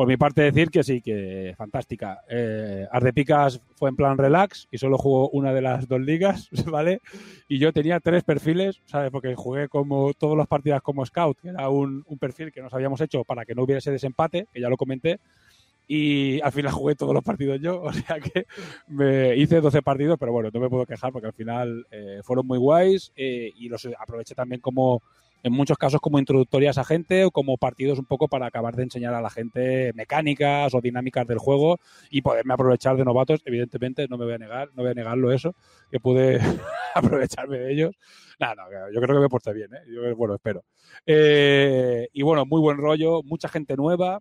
Por 0.00 0.08
mi 0.08 0.16
parte 0.16 0.40
decir 0.40 0.70
que 0.70 0.82
sí, 0.82 1.02
que 1.02 1.54
fantástica. 1.58 2.22
Eh, 2.26 2.86
Ardepicas 2.90 3.60
fue 3.76 3.90
en 3.90 3.96
plan 3.96 4.16
relax 4.16 4.66
y 4.70 4.78
solo 4.78 4.96
jugó 4.96 5.28
una 5.28 5.52
de 5.52 5.60
las 5.60 5.88
dos 5.88 6.00
ligas, 6.00 6.48
¿vale? 6.70 7.02
Y 7.48 7.58
yo 7.58 7.70
tenía 7.72 8.00
tres 8.00 8.24
perfiles, 8.24 8.80
¿sabes? 8.86 9.10
Porque 9.10 9.34
jugué 9.34 9.68
como 9.68 10.14
todas 10.14 10.38
las 10.38 10.46
partidas 10.46 10.80
como 10.80 11.04
scout, 11.04 11.38
que 11.38 11.48
era 11.48 11.68
un, 11.68 12.02
un 12.06 12.18
perfil 12.18 12.50
que 12.50 12.62
nos 12.62 12.72
habíamos 12.72 13.00
hecho 13.02 13.24
para 13.24 13.44
que 13.44 13.54
no 13.54 13.64
hubiese 13.64 13.90
desempate, 13.90 14.46
que 14.52 14.60
ya 14.62 14.70
lo 14.70 14.78
comenté. 14.78 15.20
Y 15.92 16.40
al 16.42 16.52
final 16.52 16.70
jugué 16.70 16.94
todos 16.94 17.12
los 17.12 17.24
partidos 17.24 17.58
yo, 17.60 17.82
o 17.82 17.92
sea 17.92 18.20
que 18.20 18.46
me 18.86 19.34
hice 19.34 19.60
12 19.60 19.82
partidos, 19.82 20.18
pero 20.20 20.30
bueno, 20.30 20.48
no 20.54 20.60
me 20.60 20.68
puedo 20.68 20.86
quejar 20.86 21.10
porque 21.10 21.26
al 21.26 21.32
final 21.32 21.84
eh, 21.90 22.20
fueron 22.22 22.46
muy 22.46 22.58
guays 22.58 23.10
eh, 23.16 23.50
y 23.56 23.68
los 23.68 23.88
aproveché 23.98 24.36
también 24.36 24.60
como, 24.60 25.02
en 25.42 25.52
muchos 25.52 25.76
casos, 25.78 26.00
como 26.00 26.20
introductorias 26.20 26.78
a 26.78 26.84
gente 26.84 27.24
o 27.24 27.32
como 27.32 27.56
partidos 27.56 27.98
un 27.98 28.04
poco 28.04 28.28
para 28.28 28.46
acabar 28.46 28.76
de 28.76 28.84
enseñar 28.84 29.14
a 29.14 29.20
la 29.20 29.30
gente 29.30 29.92
mecánicas 29.94 30.72
o 30.74 30.80
dinámicas 30.80 31.26
del 31.26 31.38
juego 31.38 31.80
y 32.08 32.22
poderme 32.22 32.54
aprovechar 32.54 32.96
de 32.96 33.04
novatos. 33.04 33.42
Evidentemente, 33.44 34.06
no 34.08 34.16
me 34.16 34.26
voy 34.26 34.34
a 34.34 34.38
negar, 34.38 34.68
no 34.76 34.84
voy 34.84 34.92
a 34.92 34.94
negarlo 34.94 35.32
eso, 35.32 35.56
que 35.90 35.98
pude 35.98 36.38
aprovecharme 36.94 37.58
de 37.58 37.72
ellos. 37.72 37.96
Nada, 38.38 38.54
no, 38.54 38.92
yo 38.92 39.00
creo 39.00 39.16
que 39.16 39.22
me 39.22 39.28
porté 39.28 39.52
bien, 39.52 39.74
¿eh? 39.74 39.82
Yo, 39.92 40.14
bueno, 40.14 40.34
espero. 40.34 40.62
Eh, 41.04 42.08
y 42.12 42.22
bueno, 42.22 42.46
muy 42.46 42.60
buen 42.60 42.78
rollo, 42.78 43.24
mucha 43.24 43.48
gente 43.48 43.74
nueva. 43.76 44.20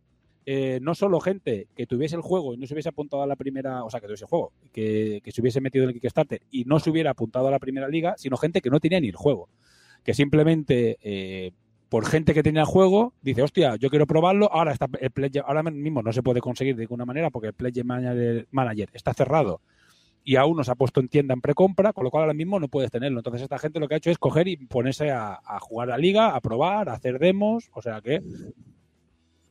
Eh, 0.51 0.79
no 0.81 0.95
solo 0.95 1.19
gente 1.19 1.67
que 1.75 1.85
tuviese 1.85 2.15
el 2.15 2.23
juego 2.23 2.55
y 2.55 2.57
no 2.57 2.65
se 2.65 2.73
hubiese 2.73 2.89
apuntado 2.89 3.21
a 3.21 3.27
la 3.27 3.35
primera, 3.35 3.83
o 3.83 3.89
sea, 3.91 3.99
que 3.99 4.07
tuviese 4.07 4.23
el 4.23 4.29
juego, 4.29 4.51
que, 4.73 5.21
se 5.27 5.41
hubiese 5.41 5.61
metido 5.61 5.83
en 5.83 5.91
el 5.91 5.93
Kickstarter 5.93 6.41
y 6.49 6.65
no 6.65 6.79
se 6.79 6.89
hubiera 6.89 7.11
apuntado 7.11 7.49
a 7.49 7.51
la 7.51 7.59
primera 7.59 7.87
liga, 7.87 8.15
sino 8.17 8.35
gente 8.35 8.59
que 8.59 8.71
no 8.71 8.79
tenía 8.79 8.99
ni 8.99 9.09
el 9.09 9.15
juego. 9.15 9.47
Que 10.03 10.15
simplemente 10.15 10.97
eh, 11.03 11.51
por 11.87 12.07
gente 12.07 12.33
que 12.33 12.41
tenía 12.41 12.61
el 12.61 12.67
juego 12.67 13.13
dice, 13.21 13.43
hostia, 13.43 13.75
yo 13.75 13.91
quiero 13.91 14.07
probarlo, 14.07 14.51
ahora 14.51 14.71
está 14.71 14.87
el 14.99 15.11
Pledge, 15.11 15.39
ahora 15.45 15.61
mismo 15.61 16.01
no 16.01 16.11
se 16.11 16.23
puede 16.23 16.41
conseguir 16.41 16.75
de 16.75 16.81
ninguna 16.81 17.05
manera 17.05 17.29
porque 17.29 17.49
el 17.49 17.53
Pledge 17.53 17.83
Manager, 17.83 18.89
está 18.93 19.13
cerrado 19.13 19.61
y 20.23 20.37
aún 20.37 20.57
no 20.57 20.63
se 20.63 20.71
ha 20.71 20.75
puesto 20.75 20.99
en 20.99 21.09
tienda 21.09 21.35
en 21.35 21.41
precompra, 21.41 21.93
con 21.93 22.05
lo 22.05 22.09
cual 22.09 22.23
ahora 22.23 22.33
mismo 22.33 22.59
no 22.59 22.69
puedes 22.69 22.89
tenerlo. 22.89 23.19
Entonces 23.19 23.43
esta 23.43 23.59
gente 23.59 23.79
lo 23.79 23.87
que 23.87 23.93
ha 23.93 23.97
hecho 23.97 24.09
es 24.09 24.17
coger 24.17 24.47
y 24.47 24.57
ponerse 24.57 25.11
a, 25.11 25.39
a 25.45 25.59
jugar 25.59 25.89
la 25.89 25.97
liga, 25.99 26.35
a 26.35 26.41
probar, 26.41 26.89
a 26.89 26.93
hacer 26.93 27.19
demos, 27.19 27.69
o 27.71 27.83
sea 27.83 28.01
que... 28.01 28.19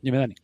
Dime, 0.03 0.19
Dani. 0.19 0.35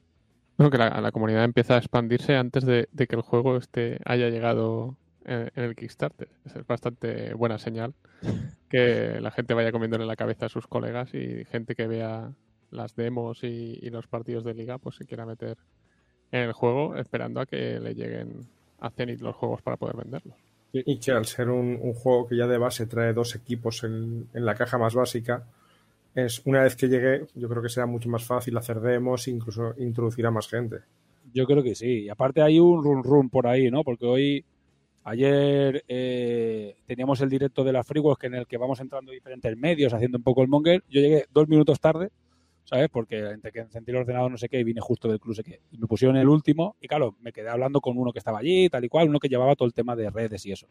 Bueno, 0.56 0.70
que 0.70 0.78
la, 0.78 1.00
la 1.00 1.12
comunidad 1.12 1.44
empieza 1.44 1.74
a 1.74 1.78
expandirse 1.78 2.36
antes 2.36 2.64
de, 2.64 2.88
de 2.92 3.06
que 3.06 3.16
el 3.16 3.22
juego 3.22 3.56
este 3.56 3.98
haya 4.04 4.28
llegado 4.28 4.96
en, 5.24 5.50
en 5.54 5.64
el 5.64 5.74
Kickstarter. 5.74 6.28
Esa 6.44 6.60
Es 6.60 6.66
bastante 6.66 7.34
buena 7.34 7.58
señal 7.58 7.94
que 8.70 9.20
la 9.20 9.30
gente 9.30 9.54
vaya 9.54 9.72
comiéndole 9.72 10.06
la 10.06 10.16
cabeza 10.16 10.46
a 10.46 10.48
sus 10.48 10.66
colegas 10.66 11.12
y 11.14 11.44
gente 11.46 11.74
que 11.74 11.86
vea 11.86 12.32
las 12.70 12.96
demos 12.96 13.42
y, 13.44 13.78
y 13.80 13.90
los 13.90 14.06
partidos 14.06 14.44
de 14.44 14.54
liga, 14.54 14.78
pues 14.78 14.96
se 14.96 15.06
quiera 15.06 15.26
meter 15.26 15.56
en 16.32 16.42
el 16.42 16.52
juego 16.52 16.96
esperando 16.96 17.40
a 17.40 17.46
que 17.46 17.78
le 17.78 17.94
lleguen 17.94 18.48
a 18.80 18.90
Zenith 18.90 19.20
los 19.20 19.36
juegos 19.36 19.62
para 19.62 19.76
poder 19.76 19.96
venderlos. 19.96 20.36
Y 20.72 20.98
que 20.98 21.12
al 21.12 21.24
ser 21.24 21.50
un, 21.50 21.78
un 21.80 21.94
juego 21.94 22.26
que 22.26 22.36
ya 22.36 22.48
de 22.48 22.58
base 22.58 22.86
trae 22.86 23.12
dos 23.12 23.36
equipos 23.36 23.84
en, 23.84 24.26
en 24.34 24.44
la 24.44 24.56
caja 24.56 24.76
más 24.76 24.94
básica, 24.94 25.44
es 26.14 26.42
una 26.44 26.62
vez 26.62 26.76
que 26.76 26.88
llegue, 26.88 27.26
yo 27.34 27.48
creo 27.48 27.62
que 27.62 27.68
será 27.68 27.86
mucho 27.86 28.08
más 28.08 28.24
fácil 28.24 28.56
hacer 28.56 28.80
demos 28.80 29.26
e 29.26 29.32
incluso 29.32 29.74
introducir 29.78 30.26
a 30.26 30.30
más 30.30 30.48
gente. 30.48 30.78
Yo 31.32 31.46
creo 31.46 31.62
que 31.62 31.74
sí. 31.74 32.04
Y 32.04 32.08
aparte 32.08 32.42
hay 32.42 32.60
un 32.60 32.82
run 32.82 33.02
run 33.02 33.28
por 33.28 33.46
ahí, 33.46 33.70
¿no? 33.70 33.82
Porque 33.82 34.06
hoy, 34.06 34.44
ayer 35.02 35.84
eh, 35.88 36.76
teníamos 36.86 37.20
el 37.20 37.28
directo 37.28 37.64
de 37.64 37.72
la 37.72 37.82
FreeWorks 37.82 38.24
en 38.24 38.34
el 38.34 38.46
que 38.46 38.56
vamos 38.56 38.78
entrando 38.80 39.10
diferentes 39.10 39.56
medios 39.56 39.92
haciendo 39.92 40.18
un 40.18 40.24
poco 40.24 40.42
el 40.42 40.48
monger. 40.48 40.84
Yo 40.88 41.00
llegué 41.00 41.26
dos 41.32 41.48
minutos 41.48 41.80
tarde, 41.80 42.10
¿sabes? 42.62 42.88
Porque 42.90 43.18
entre 43.18 43.50
que 43.50 43.60
encendí 43.60 43.90
el 43.90 43.98
ordenador 43.98 44.30
no 44.30 44.38
sé 44.38 44.48
qué 44.48 44.60
y 44.60 44.64
vine 44.64 44.80
justo 44.80 45.08
del 45.08 45.18
club 45.18 45.34
sé. 45.34 45.60
Y 45.72 45.78
me 45.78 45.88
pusieron 45.88 46.16
el 46.16 46.28
último 46.28 46.76
y 46.80 46.86
claro, 46.86 47.16
me 47.20 47.32
quedé 47.32 47.48
hablando 47.48 47.80
con 47.80 47.98
uno 47.98 48.12
que 48.12 48.20
estaba 48.20 48.38
allí, 48.38 48.68
tal 48.68 48.84
y 48.84 48.88
cual, 48.88 49.08
uno 49.08 49.18
que 49.18 49.28
llevaba 49.28 49.56
todo 49.56 49.66
el 49.66 49.74
tema 49.74 49.96
de 49.96 50.10
redes 50.10 50.46
y 50.46 50.52
eso. 50.52 50.68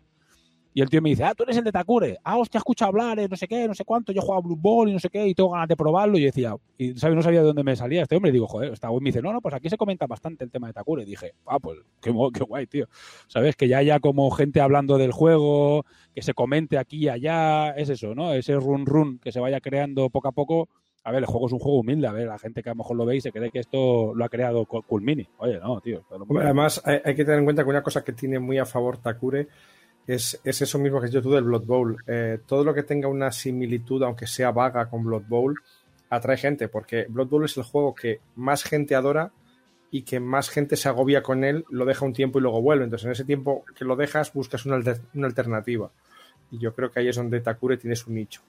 Y 0.76 0.82
el 0.82 0.90
tío 0.90 1.02
me 1.02 1.10
dice, 1.10 1.24
ah, 1.24 1.34
tú 1.36 1.44
eres 1.44 1.56
el 1.58 1.64
de 1.64 1.72
Takure. 1.72 2.18
Ah, 2.24 2.38
hostia, 2.38 2.58
escucha 2.58 2.86
hablar, 2.86 3.20
eh, 3.20 3.28
no 3.30 3.36
sé 3.36 3.48
qué, 3.48 3.68
no 3.68 3.76
sé 3.76 3.86
cuánto. 3.86 4.12
Yo 4.12 4.20
he 4.22 4.26
jugado 4.26 4.42
Blue 4.42 4.56
Ball 4.60 4.90
y 4.90 4.94
no 4.94 5.00
sé 5.00 5.10
qué, 5.10 5.28
y 5.28 5.36
tengo 5.36 5.52
ganas 5.52 5.68
de 5.68 5.76
probarlo. 5.76 6.18
Y 6.18 6.22
yo 6.22 6.26
decía, 6.28 6.56
y 6.78 6.96
¿sabes? 6.96 7.16
no 7.16 7.22
sabía 7.22 7.42
de 7.42 7.46
dónde 7.46 7.64
me 7.64 7.76
salía 7.76 8.02
este 8.02 8.16
hombre. 8.16 8.30
Y 8.30 8.34
digo, 8.34 8.48
joder, 8.48 8.74
está. 8.74 8.90
Me 8.92 9.00
dice, 9.02 9.22
no, 9.22 9.32
no, 9.32 9.40
pues 9.40 9.54
aquí 9.54 9.70
se 9.70 9.78
comenta 9.78 10.08
bastante 10.08 10.44
el 10.44 10.50
tema 10.52 10.68
de 10.68 10.74
Takure. 10.74 11.04
Y 11.04 11.06
dije, 11.06 11.34
ah, 11.46 11.60
pues 11.60 11.78
qué, 12.02 12.12
qué 12.34 12.44
guay, 12.44 12.66
tío. 12.66 12.88
¿Sabes? 13.28 13.56
Que 13.56 13.68
ya 13.68 13.78
haya 13.78 14.00
como 14.00 14.32
gente 14.32 14.62
hablando 14.62 14.98
del 14.98 15.12
juego, 15.12 15.86
que 16.16 16.22
se 16.24 16.34
comente 16.34 16.78
aquí 16.80 16.98
y 17.06 17.10
allá. 17.10 17.72
Es 17.72 17.90
eso, 17.90 18.16
¿no? 18.16 18.34
Ese 18.34 18.56
run 18.56 18.86
run 18.88 19.20
que 19.20 19.32
se 19.32 19.40
vaya 19.40 19.62
creando 19.62 20.10
poco 20.10 20.28
a 20.30 20.32
poco. 20.32 20.70
A 21.04 21.12
ver, 21.12 21.20
el 21.22 21.26
juego 21.28 21.48
es 21.48 21.54
un 21.54 21.60
juego 21.60 21.80
humilde. 21.82 22.08
A 22.08 22.14
ver, 22.14 22.28
la 22.28 22.40
gente 22.40 22.64
que 22.64 22.70
a 22.70 22.74
lo 22.74 22.78
mejor 22.78 22.96
lo 22.98 23.06
veis 23.06 23.22
se 23.22 23.32
cree 23.32 23.52
que 23.52 23.60
esto 23.60 24.16
lo 24.16 24.26
ha 24.26 24.30
creado 24.30 24.66
Co- 24.66 24.82
Cool. 24.82 25.04
Oye, 25.38 25.60
no, 25.60 25.82
tío. 25.82 26.04
Además, 26.42 26.82
hay 26.86 27.14
que 27.14 27.26
tener 27.26 27.40
en 27.40 27.44
cuenta 27.46 27.64
que 27.64 27.70
una 27.70 27.84
cosa 27.84 28.04
que 28.04 28.14
tiene 28.14 28.40
muy 28.40 28.58
a 28.58 28.66
favor 28.66 28.98
Takure 28.98 29.48
es, 30.08 30.40
es 30.44 30.62
eso 30.62 30.80
mismo 30.80 31.00
que 31.00 31.06
has 31.06 31.12
dicho 31.12 31.22
tú 31.24 31.32
del 31.32 31.44
Blood 31.44 31.66
Bowl. 31.66 31.98
Eh, 32.08 32.40
todo 32.46 32.64
lo 32.64 32.74
que 32.74 32.84
tenga 32.84 33.08
una 33.08 33.32
similitud, 33.32 34.04
aunque 34.04 34.28
sea 34.28 34.52
vaga, 34.52 34.90
con 34.90 35.04
Blood 35.04 35.24
Bowl, 35.28 35.56
atrae 36.10 36.38
gente, 36.38 36.68
porque 36.68 37.06
Blood 37.10 37.28
Bowl 37.28 37.46
es 37.46 37.58
el 37.58 37.64
juego 37.64 37.96
que 37.96 38.20
más 38.36 38.64
gente 38.64 38.96
adora 38.96 39.32
y 39.92 40.04
que 40.04 40.20
más 40.20 40.50
gente 40.50 40.76
se 40.76 40.90
agobia 40.90 41.22
con 41.22 41.44
él, 41.44 41.66
lo 41.70 41.86
deja 41.86 42.06
un 42.06 42.14
tiempo 42.14 42.40
y 42.40 42.42
luego 42.42 42.62
vuelve. 42.62 42.84
Entonces, 42.84 43.06
en 43.06 43.12
ese 43.12 43.26
tiempo 43.26 43.64
que 43.76 43.86
lo 43.86 43.96
dejas, 43.96 44.34
buscas 44.34 44.66
una, 44.66 44.76
alter- 44.76 45.02
una 45.14 45.28
alternativa. 45.28 45.92
Y 46.52 46.60
yo 46.60 46.74
creo 46.74 46.92
que 46.92 47.00
ahí 47.00 47.08
es 47.08 47.16
donde 47.16 47.42
Takure 47.42 47.78
tiene 47.78 47.96
su 47.96 48.12
nicho. 48.12 48.42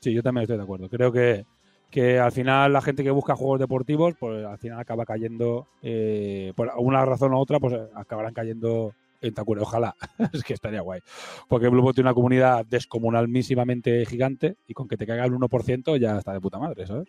Sí, 0.00 0.12
yo 0.12 0.22
también 0.22 0.42
estoy 0.42 0.58
de 0.58 0.62
acuerdo. 0.64 0.90
Creo 0.90 1.10
que, 1.10 1.46
que 1.90 2.18
al 2.18 2.30
final 2.30 2.74
la 2.74 2.82
gente 2.82 3.02
que 3.02 3.10
busca 3.10 3.34
juegos 3.36 3.58
deportivos, 3.58 4.14
pues 4.20 4.44
al 4.44 4.58
final 4.58 4.78
acaba 4.78 5.06
cayendo, 5.06 5.66
eh, 5.80 6.52
por 6.54 6.70
una 6.76 7.06
razón 7.06 7.32
u 7.32 7.38
otra, 7.38 7.58
pues 7.58 7.74
acabarán 7.94 8.34
cayendo 8.34 8.94
en 9.26 9.34
Takure. 9.34 9.60
Ojalá, 9.60 9.94
es 10.32 10.42
que 10.42 10.54
estaría 10.54 10.80
guay. 10.80 11.00
Porque 11.48 11.68
Blue 11.68 11.82
Ball 11.82 11.94
tiene 11.94 12.08
una 12.08 12.14
comunidad 12.14 12.64
descomunalísimamente 12.66 14.04
gigante 14.06 14.56
y 14.66 14.74
con 14.74 14.88
que 14.88 14.96
te 14.96 15.06
caiga 15.06 15.24
el 15.24 15.32
1% 15.32 15.96
ya 16.00 16.18
está 16.18 16.32
de 16.32 16.40
puta 16.40 16.58
madre, 16.58 16.86
¿sabes? 16.86 17.08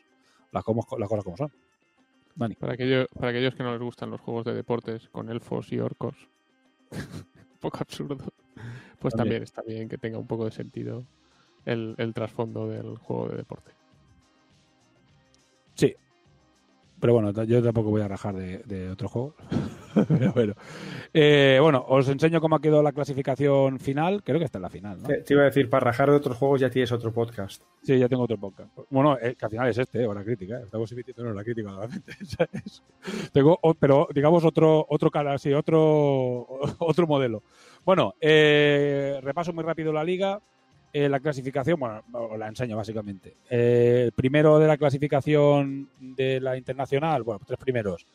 Las, 0.51 0.63
como- 0.63 0.85
las 0.97 1.09
cosas 1.09 1.23
como 1.23 1.37
son. 1.37 1.51
Dani. 2.35 2.55
Para 2.55 2.73
aquellos, 2.73 3.07
para 3.13 3.29
aquellos 3.29 3.55
que 3.55 3.63
no 3.63 3.71
les 3.71 3.81
gustan 3.81 4.11
los 4.11 4.19
juegos 4.21 4.43
de 4.45 4.53
deportes 4.53 5.07
con 5.09 5.29
elfos 5.29 5.71
y 5.71 5.79
orcos, 5.79 6.15
un 6.91 6.99
poco 7.61 7.77
absurdo, 7.79 8.17
pues 8.99 9.13
También. 9.13 9.17
también 9.17 9.43
está 9.43 9.61
bien 9.61 9.87
que 9.89 9.97
tenga 9.97 10.17
un 10.17 10.27
poco 10.27 10.45
de 10.45 10.51
sentido 10.51 11.05
el, 11.65 11.95
el 11.97 12.13
trasfondo 12.13 12.67
del 12.67 12.97
juego 12.97 13.29
de 13.29 13.37
deporte. 13.37 13.71
Sí. 15.75 15.95
Pero 16.99 17.13
bueno, 17.13 17.31
yo 17.43 17.61
tampoco 17.63 17.89
voy 17.89 18.01
a 18.01 18.07
rajar 18.07 18.35
de, 18.35 18.59
de 18.59 18.89
otro 18.89 19.07
juego. 19.09 19.35
Pero 20.07 20.33
bueno. 20.33 20.53
Eh, 21.13 21.59
bueno, 21.61 21.85
os 21.87 22.07
enseño 22.09 22.41
cómo 22.41 22.55
ha 22.57 22.61
quedado 22.61 22.83
la 22.83 22.91
clasificación 22.91 23.79
final. 23.79 24.21
Creo 24.23 24.39
que 24.39 24.45
está 24.45 24.57
en 24.57 24.63
la 24.63 24.69
final, 24.69 25.01
¿no? 25.01 25.07
Te, 25.07 25.21
te 25.21 25.33
iba 25.33 25.43
a 25.43 25.45
decir, 25.45 25.69
para 25.69 25.85
rajar 25.85 26.09
de 26.09 26.17
otros 26.17 26.37
juegos 26.37 26.59
ya 26.61 26.69
tienes 26.69 26.91
otro 26.91 27.11
podcast. 27.13 27.61
Sí, 27.83 27.97
ya 27.97 28.07
tengo 28.09 28.23
otro 28.23 28.37
podcast. 28.37 28.69
Bueno, 28.89 29.17
eh, 29.21 29.35
que 29.37 29.45
al 29.45 29.51
final 29.51 29.69
es 29.69 29.77
este, 29.77 30.01
eh, 30.03 30.07
hora 30.07 30.23
crítica. 30.23 30.57
eh. 30.59 30.63
Estamos 30.65 30.91
emitiendo 30.91 31.23
en 31.23 31.29
hora 31.29 31.43
crítica 31.43 31.69
nuevamente. 31.71 32.11
¿sabes? 32.25 32.83
Tengo, 33.31 33.57
o- 33.61 33.73
pero 33.73 34.07
digamos 34.13 34.43
otro, 34.43 34.85
otro 34.89 35.09
cara, 35.09 35.37
sí, 35.37 35.53
otro, 35.53 36.45
otro 36.79 37.07
modelo. 37.07 37.43
Bueno, 37.85 38.13
eh, 38.21 39.19
repaso 39.21 39.53
muy 39.53 39.63
rápido 39.63 39.93
la 39.93 40.03
liga. 40.03 40.41
Eh, 40.97 41.09
la 41.09 41.19
clasificación, 41.19 41.77
bueno, 41.77 42.01
os 42.13 42.39
la 42.39 42.47
enseño 42.47 42.77
básicamente. 42.77 43.35
Eh, 43.49 44.03
el 44.05 44.11
primero 44.13 44.57
de 44.59 44.67
la 44.67 44.77
clasificación 44.77 45.89
de 45.99 46.39
la 46.39 46.55
internacional, 46.55 47.21
bueno, 47.23 47.41
tres 47.45 47.59
primeros. 47.59 48.05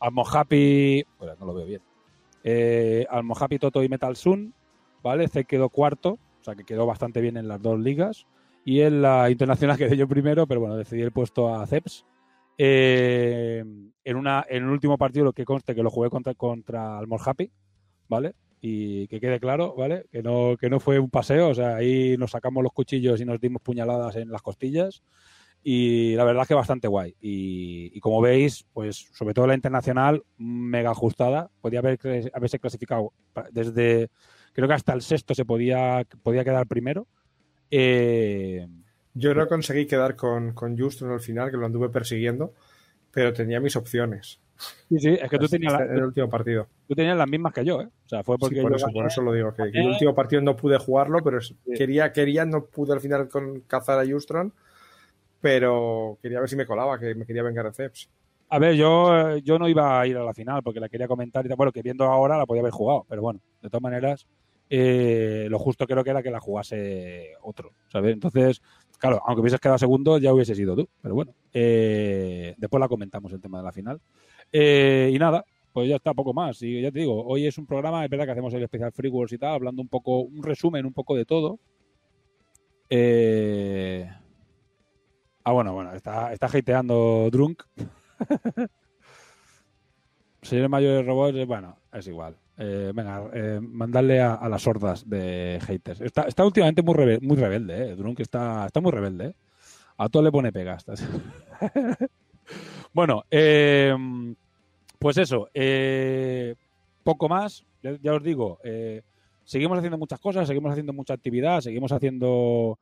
Almohapi, 0.00 1.04
bueno, 1.18 1.34
no 1.38 1.46
lo 1.46 1.54
veo 1.54 1.66
bien. 1.66 1.82
Eh, 2.42 3.06
Almohapi, 3.10 3.58
Toto 3.58 3.82
y 3.82 3.88
Metal 3.88 4.16
Sun, 4.16 4.54
¿vale? 5.02 5.28
C 5.28 5.44
quedó 5.44 5.68
cuarto, 5.68 6.18
o 6.40 6.44
sea 6.44 6.54
que 6.54 6.64
quedó 6.64 6.86
bastante 6.86 7.20
bien 7.20 7.36
en 7.36 7.48
las 7.48 7.60
dos 7.60 7.78
ligas. 7.78 8.26
Y 8.64 8.80
en 8.80 9.02
la 9.02 9.30
internacional 9.30 9.76
quedé 9.78 9.96
yo 9.96 10.08
primero, 10.08 10.46
pero 10.46 10.60
bueno, 10.60 10.76
decidí 10.76 11.02
el 11.02 11.12
puesto 11.12 11.54
a 11.54 11.66
Ceps. 11.66 12.04
Eh, 12.58 13.64
en, 14.04 14.16
una, 14.16 14.44
en 14.48 14.64
un 14.64 14.70
último 14.70 14.98
partido, 14.98 15.24
lo 15.24 15.32
que 15.32 15.44
conste 15.44 15.74
que 15.74 15.82
lo 15.82 15.90
jugué 15.90 16.10
contra, 16.10 16.34
contra 16.34 17.00
¿vale? 18.08 18.34
Y 18.60 19.08
que 19.08 19.20
quede 19.20 19.40
claro, 19.40 19.74
¿vale? 19.74 20.04
Que 20.12 20.22
no, 20.22 20.56
que 20.58 20.68
no 20.68 20.78
fue 20.80 20.98
un 20.98 21.08
paseo, 21.08 21.48
o 21.48 21.54
sea, 21.54 21.76
ahí 21.76 22.16
nos 22.18 22.32
sacamos 22.32 22.62
los 22.62 22.72
cuchillos 22.72 23.18
y 23.20 23.24
nos 23.24 23.40
dimos 23.40 23.62
puñaladas 23.62 24.16
en 24.16 24.30
las 24.30 24.42
costillas. 24.42 25.02
Y 25.62 26.14
la 26.14 26.24
verdad 26.24 26.42
es 26.42 26.48
que 26.48 26.54
bastante 26.54 26.88
guay. 26.88 27.14
Y, 27.20 27.90
y 27.94 28.00
como 28.00 28.20
veis, 28.22 28.64
pues 28.72 29.08
sobre 29.12 29.34
todo 29.34 29.46
la 29.46 29.54
internacional, 29.54 30.22
mega 30.38 30.90
ajustada. 30.90 31.50
Podía 31.60 31.80
haber, 31.80 31.98
haberse 32.32 32.58
clasificado 32.58 33.12
desde, 33.52 34.08
creo 34.52 34.66
que 34.68 34.74
hasta 34.74 34.94
el 34.94 35.02
sexto 35.02 35.34
se 35.34 35.44
podía, 35.44 36.06
podía 36.22 36.44
quedar 36.44 36.66
primero. 36.66 37.06
Eh, 37.70 38.66
Yo 39.14 39.34
no 39.34 39.46
conseguí 39.46 39.86
quedar 39.86 40.16
con, 40.16 40.52
con 40.52 40.78
Justron 40.78 41.12
al 41.12 41.20
final, 41.20 41.50
que 41.50 41.56
lo 41.56 41.66
anduve 41.66 41.88
persiguiendo, 41.88 42.54
pero 43.12 43.32
tenía 43.32 43.60
mis 43.60 43.76
opciones. 43.76 44.40
sí, 44.88 44.98
sí, 44.98 45.08
es 45.10 45.30
que 45.30 45.38
tú 45.38 45.46
tenías, 45.46 45.72
la- 45.72 45.84
en 45.84 45.96
el 45.98 46.04
último 46.04 46.28
partido. 46.28 46.68
tú 46.88 46.94
tenías 46.94 47.16
las 47.16 47.28
mismas 47.28 47.52
que 47.52 47.64
yo, 47.64 47.80
¿eh? 47.82 47.88
O 48.06 48.08
sea, 48.08 48.22
fue 48.24 48.36
Sí, 48.36 48.40
porque 48.40 48.62
por, 48.62 48.70
yo 48.72 48.76
eso, 48.76 48.88
por 48.92 49.06
eso 49.06 49.22
lo 49.22 49.32
digo, 49.32 49.52
que, 49.54 49.70
que 49.70 49.78
Eh. 49.78 49.82
el 49.82 49.88
último 49.88 50.14
partido 50.14 50.42
no 50.42 50.56
pude 50.56 50.78
jugarlo, 50.78 51.18
pero 51.22 51.38
quería, 51.76 52.12
quería, 52.12 52.44
no 52.44 52.64
pude 52.64 52.92
al 52.92 53.00
final 53.00 53.28
con 53.28 53.60
cazar 53.62 53.98
a 54.00 54.06
Justron, 54.10 54.52
pero 55.40 56.18
quería 56.22 56.40
ver 56.40 56.48
si 56.48 56.56
me 56.56 56.66
colaba, 56.66 56.98
que 56.98 57.14
me 57.14 57.26
quería 57.26 57.42
vengar 57.42 57.66
de 57.66 57.72
Ceps. 57.72 58.10
A 58.52 58.58
ver, 58.58 58.74
yo, 58.74 59.36
yo 59.38 59.58
no 59.58 59.68
iba 59.68 60.00
a 60.00 60.06
ir 60.06 60.16
a 60.16 60.24
la 60.24 60.34
final 60.34 60.62
porque 60.62 60.80
la 60.80 60.88
quería 60.88 61.06
comentar 61.06 61.44
y 61.46 61.48
tal. 61.48 61.56
Bueno, 61.56 61.70
que 61.70 61.82
viendo 61.82 62.04
ahora 62.04 62.36
la 62.36 62.46
podía 62.46 62.62
haber 62.62 62.72
jugado, 62.72 63.06
pero 63.08 63.22
bueno, 63.22 63.40
de 63.62 63.70
todas 63.70 63.82
maneras, 63.82 64.26
eh, 64.68 65.46
lo 65.48 65.58
justo 65.60 65.86
creo 65.86 66.02
que 66.02 66.10
era 66.10 66.22
que 66.22 66.32
la 66.32 66.40
jugase 66.40 67.32
otro, 67.42 67.72
¿sabes? 67.88 68.12
Entonces, 68.12 68.60
claro, 68.98 69.22
aunque 69.24 69.40
hubieses 69.40 69.60
quedado 69.60 69.78
segundo, 69.78 70.18
ya 70.18 70.34
hubiese 70.34 70.56
sido 70.56 70.74
tú, 70.74 70.88
pero 71.00 71.14
bueno, 71.14 71.32
eh, 71.52 72.54
después 72.58 72.80
la 72.80 72.88
comentamos 72.88 73.32
el 73.32 73.40
tema 73.40 73.58
de 73.58 73.64
la 73.64 73.72
final. 73.72 74.00
Eh, 74.52 75.10
y 75.12 75.18
nada, 75.20 75.44
pues 75.72 75.88
ya 75.88 75.96
está, 75.96 76.12
poco 76.12 76.34
más. 76.34 76.60
Y 76.62 76.82
ya 76.82 76.90
te 76.90 76.98
digo, 76.98 77.24
hoy 77.24 77.46
es 77.46 77.56
un 77.56 77.66
programa, 77.66 78.04
es 78.04 78.10
verdad 78.10 78.24
que 78.24 78.32
hacemos 78.32 78.52
el 78.54 78.64
especial 78.64 78.90
Free 78.90 79.10
Wars 79.10 79.32
y 79.32 79.38
tal, 79.38 79.54
hablando 79.54 79.80
un 79.80 79.88
poco, 79.88 80.22
un 80.22 80.42
resumen 80.42 80.84
un 80.86 80.92
poco 80.92 81.14
de 81.14 81.24
todo. 81.24 81.60
Eh... 82.88 84.10
Ah, 85.44 85.52
bueno, 85.52 85.72
bueno, 85.72 85.94
está, 85.94 86.32
está 86.32 86.46
hateando 86.46 87.28
Drunk. 87.32 87.62
Señores 90.42 90.70
mayores 90.70 91.06
robots, 91.06 91.36
eh, 91.36 91.44
bueno, 91.44 91.76
es 91.92 92.06
igual. 92.06 92.36
Eh, 92.56 92.92
venga, 92.94 93.30
eh, 93.32 93.58
mandarle 93.62 94.20
a, 94.20 94.46
las 94.48 94.62
sordas 94.62 95.08
de 95.08 95.58
haters. 95.66 96.00
Está, 96.02 96.22
está 96.22 96.44
últimamente 96.44 96.82
muy, 96.82 96.94
rebe- 96.94 97.20
muy 97.20 97.36
rebelde, 97.36 97.90
¿eh? 97.90 97.96
Drunk 97.96 98.20
está, 98.20 98.66
está 98.66 98.80
muy 98.80 98.90
rebelde, 98.92 99.26
¿eh? 99.28 99.34
A 99.96 100.08
todo 100.08 100.22
le 100.22 100.32
pone 100.32 100.52
pegas. 100.52 100.84
bueno, 102.94 103.24
pues 104.98 105.16
eso. 105.18 105.48
poco 107.02 107.28
más. 107.28 107.64
Ya, 107.82 108.14
os 108.14 108.22
digo, 108.22 108.58
seguimos 109.44 109.78
haciendo 109.78 109.98
muchas 109.98 110.20
cosas, 110.20 110.46
seguimos 110.46 110.70
haciendo 110.72 110.92
mucha 110.94 111.14
actividad, 111.14 111.60
seguimos 111.60 111.92
haciendo 111.92 112.78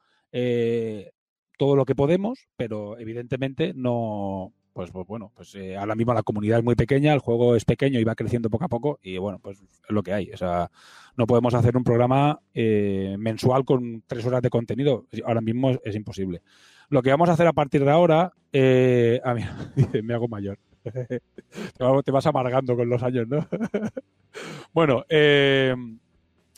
todo 1.59 1.77
lo 1.77 1.85
que 1.85 1.95
podemos, 1.95 2.49
pero 2.57 2.99
evidentemente 2.99 3.73
no. 3.75 4.55
Pues, 4.73 4.93
pues 4.93 5.09
bueno, 5.09 5.33
pues 5.35 5.57
eh, 5.57 5.77
ahora 5.77 5.97
mismo 5.97 6.15
la 6.15 6.23
comunidad 6.23 6.59
es 6.59 6.65
muy 6.65 6.77
pequeña, 6.77 7.13
el 7.13 7.19
juego 7.19 7.57
es 7.57 7.65
pequeño 7.65 7.99
y 7.99 8.05
va 8.05 8.15
creciendo 8.15 8.49
poco 8.49 8.65
a 8.65 8.69
poco 8.69 9.01
y 9.03 9.19
bueno, 9.19 9.41
pues 9.41 9.61
es 9.61 9.81
lo 9.89 10.05
que 10.05 10.13
hay. 10.13 10.31
O 10.31 10.37
sea, 10.37 10.71
no 11.17 11.27
podemos 11.27 11.53
hacer 11.55 11.77
un 11.77 11.83
programa 11.83 12.39
eh, 12.55 13.17
mensual 13.19 13.65
con 13.65 14.05
tres 14.07 14.25
horas 14.25 14.41
de 14.41 14.51
contenido. 14.51 15.07
Ahora 15.27 15.41
mismo 15.41 15.73
es, 15.83 15.97
imposible. 15.97 16.43
Lo 16.91 17.03
que 17.03 17.11
vamos 17.11 17.29
a 17.29 17.33
hacer 17.33 17.49
a 17.49 17.53
partir 17.53 17.85
de 17.85 17.91
ahora, 17.91 18.33
eh, 18.53 19.21
a 19.25 19.35
mí, 19.35 19.43
dice, 19.75 20.01
me 20.01 20.15
hago 20.15 20.29
mayor. 20.29 20.61
te 22.05 22.13
vas 22.13 22.27
amargando 22.27 22.77
con 22.77 22.89
los 22.89 23.03
años, 23.03 23.27
¿no? 23.27 23.49
bueno, 24.73 25.05
eh, 25.09 25.75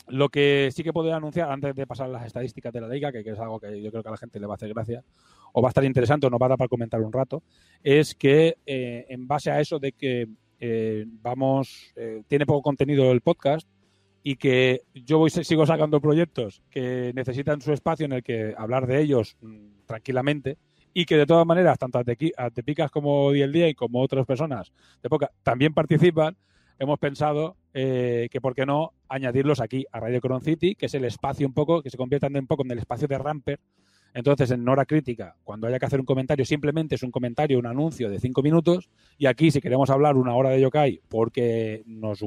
lo 0.07 0.29
que 0.29 0.69
sí 0.73 0.83
que 0.83 0.93
puedo 0.93 1.13
anunciar 1.13 1.51
antes 1.51 1.75
de 1.75 1.87
pasar 1.87 2.07
a 2.07 2.11
las 2.11 2.25
estadísticas 2.25 2.73
de 2.73 2.81
la 2.81 2.87
liga, 2.87 3.11
que, 3.11 3.19
es 3.19 3.39
algo 3.39 3.59
que 3.59 3.81
yo 3.81 3.91
creo 3.91 4.03
que 4.03 4.09
a 4.09 4.11
la 4.11 4.17
gente 4.17 4.39
le 4.39 4.47
va 4.47 4.53
a 4.53 4.55
hacer 4.55 4.73
gracia, 4.73 5.03
o 5.53 5.61
va 5.61 5.69
a 5.69 5.71
estar 5.71 5.83
interesante 5.83 6.27
o 6.27 6.29
nos 6.29 6.41
va 6.41 6.47
a 6.47 6.49
dar 6.49 6.57
para 6.57 6.67
comentar 6.67 7.01
un 7.01 7.13
rato, 7.13 7.43
es 7.83 8.15
que 8.15 8.57
eh, 8.65 9.05
en 9.09 9.27
base 9.27 9.51
a 9.51 9.59
eso 9.59 9.79
de 9.79 9.91
que 9.93 10.27
eh, 10.59 11.05
vamos, 11.07 11.91
eh, 11.95 12.23
tiene 12.27 12.45
poco 12.45 12.61
contenido 12.61 13.11
el 13.11 13.21
podcast 13.21 13.67
y 14.23 14.35
que 14.35 14.83
yo 14.93 15.17
voy 15.17 15.29
sigo 15.31 15.65
sacando 15.65 15.99
proyectos 15.99 16.61
que 16.69 17.11
necesitan 17.15 17.61
su 17.61 17.73
espacio 17.73 18.05
en 18.05 18.13
el 18.13 18.23
que 18.23 18.53
hablar 18.55 18.85
de 18.85 19.01
ellos 19.01 19.35
mm, 19.41 19.85
tranquilamente 19.87 20.57
y 20.93 21.05
que 21.05 21.17
de 21.17 21.25
todas 21.25 21.45
maneras 21.47 21.79
tanto 21.79 21.99
Atequi- 21.99 22.33
Atepicas 22.37 22.91
como 22.91 23.31
DLD 23.31 23.69
y 23.69 23.73
como 23.73 24.01
otras 24.01 24.25
personas 24.27 24.71
de 25.01 25.09
poca 25.09 25.31
también 25.41 25.73
participan 25.73 26.37
hemos 26.77 26.99
pensado 26.99 27.55
eh, 27.73 28.27
que 28.31 28.41
por 28.41 28.53
qué 28.53 28.65
no 28.65 28.93
añadirlos 29.07 29.61
aquí 29.61 29.85
a 29.91 29.99
Radio 29.99 30.21
Cron 30.21 30.41
City 30.41 30.75
que 30.75 30.87
es 30.87 30.93
el 30.93 31.05
espacio 31.05 31.47
un 31.47 31.53
poco 31.53 31.81
que 31.81 31.89
se 31.89 31.97
conviertan 31.97 32.35
un 32.35 32.47
poco 32.47 32.63
en 32.63 32.71
el 32.71 32.79
espacio 32.79 33.07
de 33.07 33.17
Ramper 33.17 33.59
entonces, 34.13 34.51
en 34.51 34.67
hora 34.67 34.85
crítica, 34.85 35.35
cuando 35.43 35.67
haya 35.67 35.79
que 35.79 35.85
hacer 35.85 35.99
un 35.99 36.05
comentario, 36.05 36.45
simplemente 36.45 36.95
es 36.95 37.03
un 37.03 37.11
comentario, 37.11 37.59
un 37.59 37.65
anuncio 37.65 38.09
de 38.09 38.19
cinco 38.19 38.41
minutos. 38.41 38.89
Y 39.17 39.25
aquí, 39.25 39.51
si 39.51 39.61
queremos 39.61 39.89
hablar 39.89 40.17
una 40.17 40.35
hora 40.35 40.49
de 40.49 40.61
yokai 40.61 41.01
porque 41.07 41.83
nos, 41.85 42.19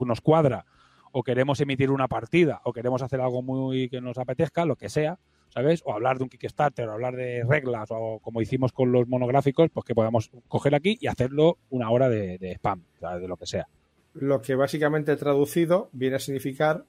nos 0.00 0.20
cuadra, 0.20 0.64
o 1.12 1.22
queremos 1.22 1.60
emitir 1.60 1.90
una 1.90 2.08
partida, 2.08 2.60
o 2.64 2.72
queremos 2.72 3.02
hacer 3.02 3.20
algo 3.20 3.42
muy 3.42 3.88
que 3.88 4.00
nos 4.00 4.18
apetezca, 4.18 4.64
lo 4.64 4.76
que 4.76 4.88
sea, 4.88 5.18
¿sabes? 5.50 5.82
O 5.84 5.92
hablar 5.92 6.18
de 6.18 6.24
un 6.24 6.30
Kickstarter, 6.30 6.88
o 6.88 6.92
hablar 6.92 7.16
de 7.16 7.44
reglas, 7.44 7.90
o 7.90 8.20
como 8.20 8.40
hicimos 8.40 8.72
con 8.72 8.92
los 8.92 9.06
monográficos, 9.06 9.70
pues 9.70 9.84
que 9.84 9.94
podamos 9.94 10.30
coger 10.48 10.74
aquí 10.74 10.96
y 11.00 11.08
hacerlo 11.08 11.58
una 11.68 11.90
hora 11.90 12.08
de, 12.08 12.38
de 12.38 12.52
spam, 12.52 12.84
de 13.00 13.28
lo 13.28 13.36
que 13.36 13.46
sea. 13.46 13.68
Lo 14.14 14.40
que 14.42 14.54
básicamente 14.54 15.16
traducido 15.16 15.90
viene 15.92 16.16
a 16.16 16.18
significar 16.18 16.84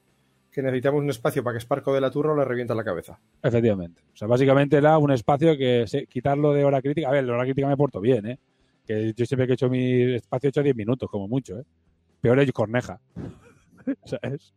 que 0.51 0.61
necesitamos 0.63 1.01
un 1.03 1.09
espacio 1.09 1.43
para 1.43 1.55
que 1.55 1.61
Sparco 1.61 1.93
de 1.93 2.01
la 2.01 2.09
Turro 2.09 2.35
le 2.35 2.43
revienta 2.43 2.73
la 2.73 2.83
cabeza. 2.83 3.19
Efectivamente. 3.43 4.01
O 4.13 4.17
sea, 4.17 4.27
básicamente 4.27 4.77
era 4.77 4.97
un 4.97 5.11
espacio 5.11 5.55
que 5.57 5.85
se- 5.87 6.07
quitarlo 6.07 6.53
de 6.53 6.63
hora 6.65 6.81
crítica. 6.81 7.07
A 7.09 7.11
ver, 7.11 7.25
de 7.25 7.31
hora 7.31 7.43
crítica 7.43 7.67
me 7.67 7.77
porto 7.77 8.01
bien, 8.01 8.25
¿eh? 8.25 8.39
Que 8.87 9.13
yo 9.15 9.25
siempre 9.25 9.45
que 9.45 9.53
he 9.53 9.55
hecho 9.55 9.69
mi 9.69 10.15
espacio 10.15 10.47
he 10.47 10.49
hecho 10.49 10.63
10 10.63 10.75
minutos, 10.75 11.07
como 11.09 11.27
mucho, 11.27 11.59
¿eh? 11.59 11.63
Peor 12.21 12.39
es 12.39 12.51
Corneja. 12.51 12.99
¿Sabes? 14.05 14.53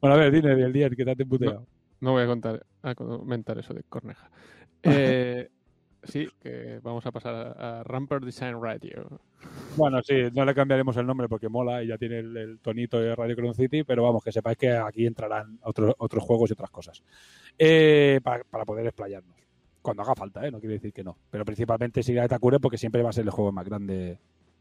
Bueno, 0.00 0.16
a 0.16 0.18
ver, 0.18 0.32
dime 0.32 0.52
el 0.52 0.72
día 0.72 0.90
que 0.90 1.04
te 1.04 1.10
has 1.12 1.20
emputeado. 1.20 1.64
No 2.00 2.12
voy 2.12 2.24
a, 2.24 2.26
contar, 2.26 2.66
a 2.82 2.94
comentar 2.96 3.58
eso 3.58 3.72
de 3.74 3.82
Corneja. 3.84 4.28
Eh, 4.84 5.48
sí, 6.02 6.28
que 6.40 6.80
vamos 6.82 7.04
a 7.06 7.12
pasar 7.12 7.56
a, 7.58 7.82
Ramper 7.84 8.20
Design 8.20 8.60
Radio. 8.60 9.20
Bueno, 9.76 10.02
sí, 10.02 10.14
no 10.34 10.44
le 10.44 10.54
cambiaremos 10.54 10.96
el 10.96 11.06
nombre 11.06 11.28
porque 11.28 11.48
mola 11.48 11.82
y 11.82 11.88
ya 11.88 11.98
tiene 11.98 12.18
el, 12.18 12.58
tonito 12.60 12.98
de 12.98 13.14
Radio 13.14 13.36
Crown 13.36 13.54
City, 13.54 13.84
pero 13.84 14.02
vamos, 14.02 14.22
que 14.22 14.32
sepáis 14.32 14.56
que 14.56 14.70
aquí 14.70 15.06
entrarán 15.06 15.58
otros 15.62 15.94
otros 15.98 16.22
juegos 16.24 16.50
y 16.50 16.52
otras 16.52 16.70
cosas. 16.70 17.02
Eh, 17.58 18.20
para, 18.22 18.64
poder 18.64 18.86
explayarnos. 18.86 19.36
Cuando 19.80 20.02
haga 20.02 20.14
falta, 20.14 20.46
¿eh? 20.46 20.50
No 20.50 20.60
quiere 20.60 20.74
decir 20.74 20.92
que 20.92 21.02
no. 21.02 21.16
Pero 21.30 21.44
principalmente 21.44 22.02
sigue 22.02 22.20
a 22.20 22.28
Takure 22.28 22.60
porque 22.60 22.78
siempre 22.78 23.02
va 23.02 23.10
a 23.10 23.12
ser 23.12 23.24
el 23.24 23.30
juego 23.30 23.50
más 23.50 23.64
grande. 23.64 24.18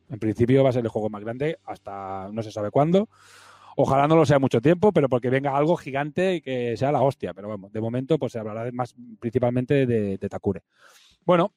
En 0.10 0.20
principio 0.20 0.64
va 0.64 0.70
a 0.70 0.74
ser 0.74 0.84
el 0.84 0.90
juego 0.90 1.10
más 1.10 1.24
grande 1.24 1.60
hasta 1.66 2.30
no 2.32 2.42
se 2.42 2.52
sabe 2.52 2.72
cuándo. 2.72 3.08
Ojalá 3.78 4.08
no 4.08 4.16
lo 4.16 4.26
sea 4.26 4.40
mucho 4.40 4.62
tiempo, 4.62 4.92
pero 4.92 5.08
porque 5.08 5.30
venga 5.30 5.56
algo 5.56 5.78
gigante 5.78 6.36
y 6.36 6.42
que 6.42 6.76
sea 6.76 6.92
la 6.92 7.02
hostia. 7.02 7.34
Pero 7.34 7.48
vamos, 7.48 7.72
de 7.72 7.82
momento 7.82 8.18
pues 8.18 8.34
se 8.34 8.40
hablará 8.40 8.66
de- 8.66 8.72
más 8.72 8.96
principalmente 9.20 9.86
de, 9.86 10.18
de 10.18 10.30
Takure. 10.30 10.64
Bueno, 11.26 11.52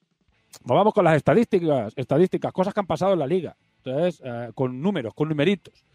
vamos 0.63 0.93
con 0.93 1.03
las 1.05 1.15
estadísticas, 1.17 1.93
estadísticas, 1.95 2.51
cosas 2.53 2.73
que 2.73 2.79
han 2.79 2.87
pasado 2.87 3.13
en 3.13 3.19
la 3.19 3.27
liga. 3.27 3.55
Entonces, 3.83 4.21
eh, 4.23 4.51
con 4.53 4.81
números, 4.81 5.13
con 5.13 5.29
numeritos. 5.29 5.85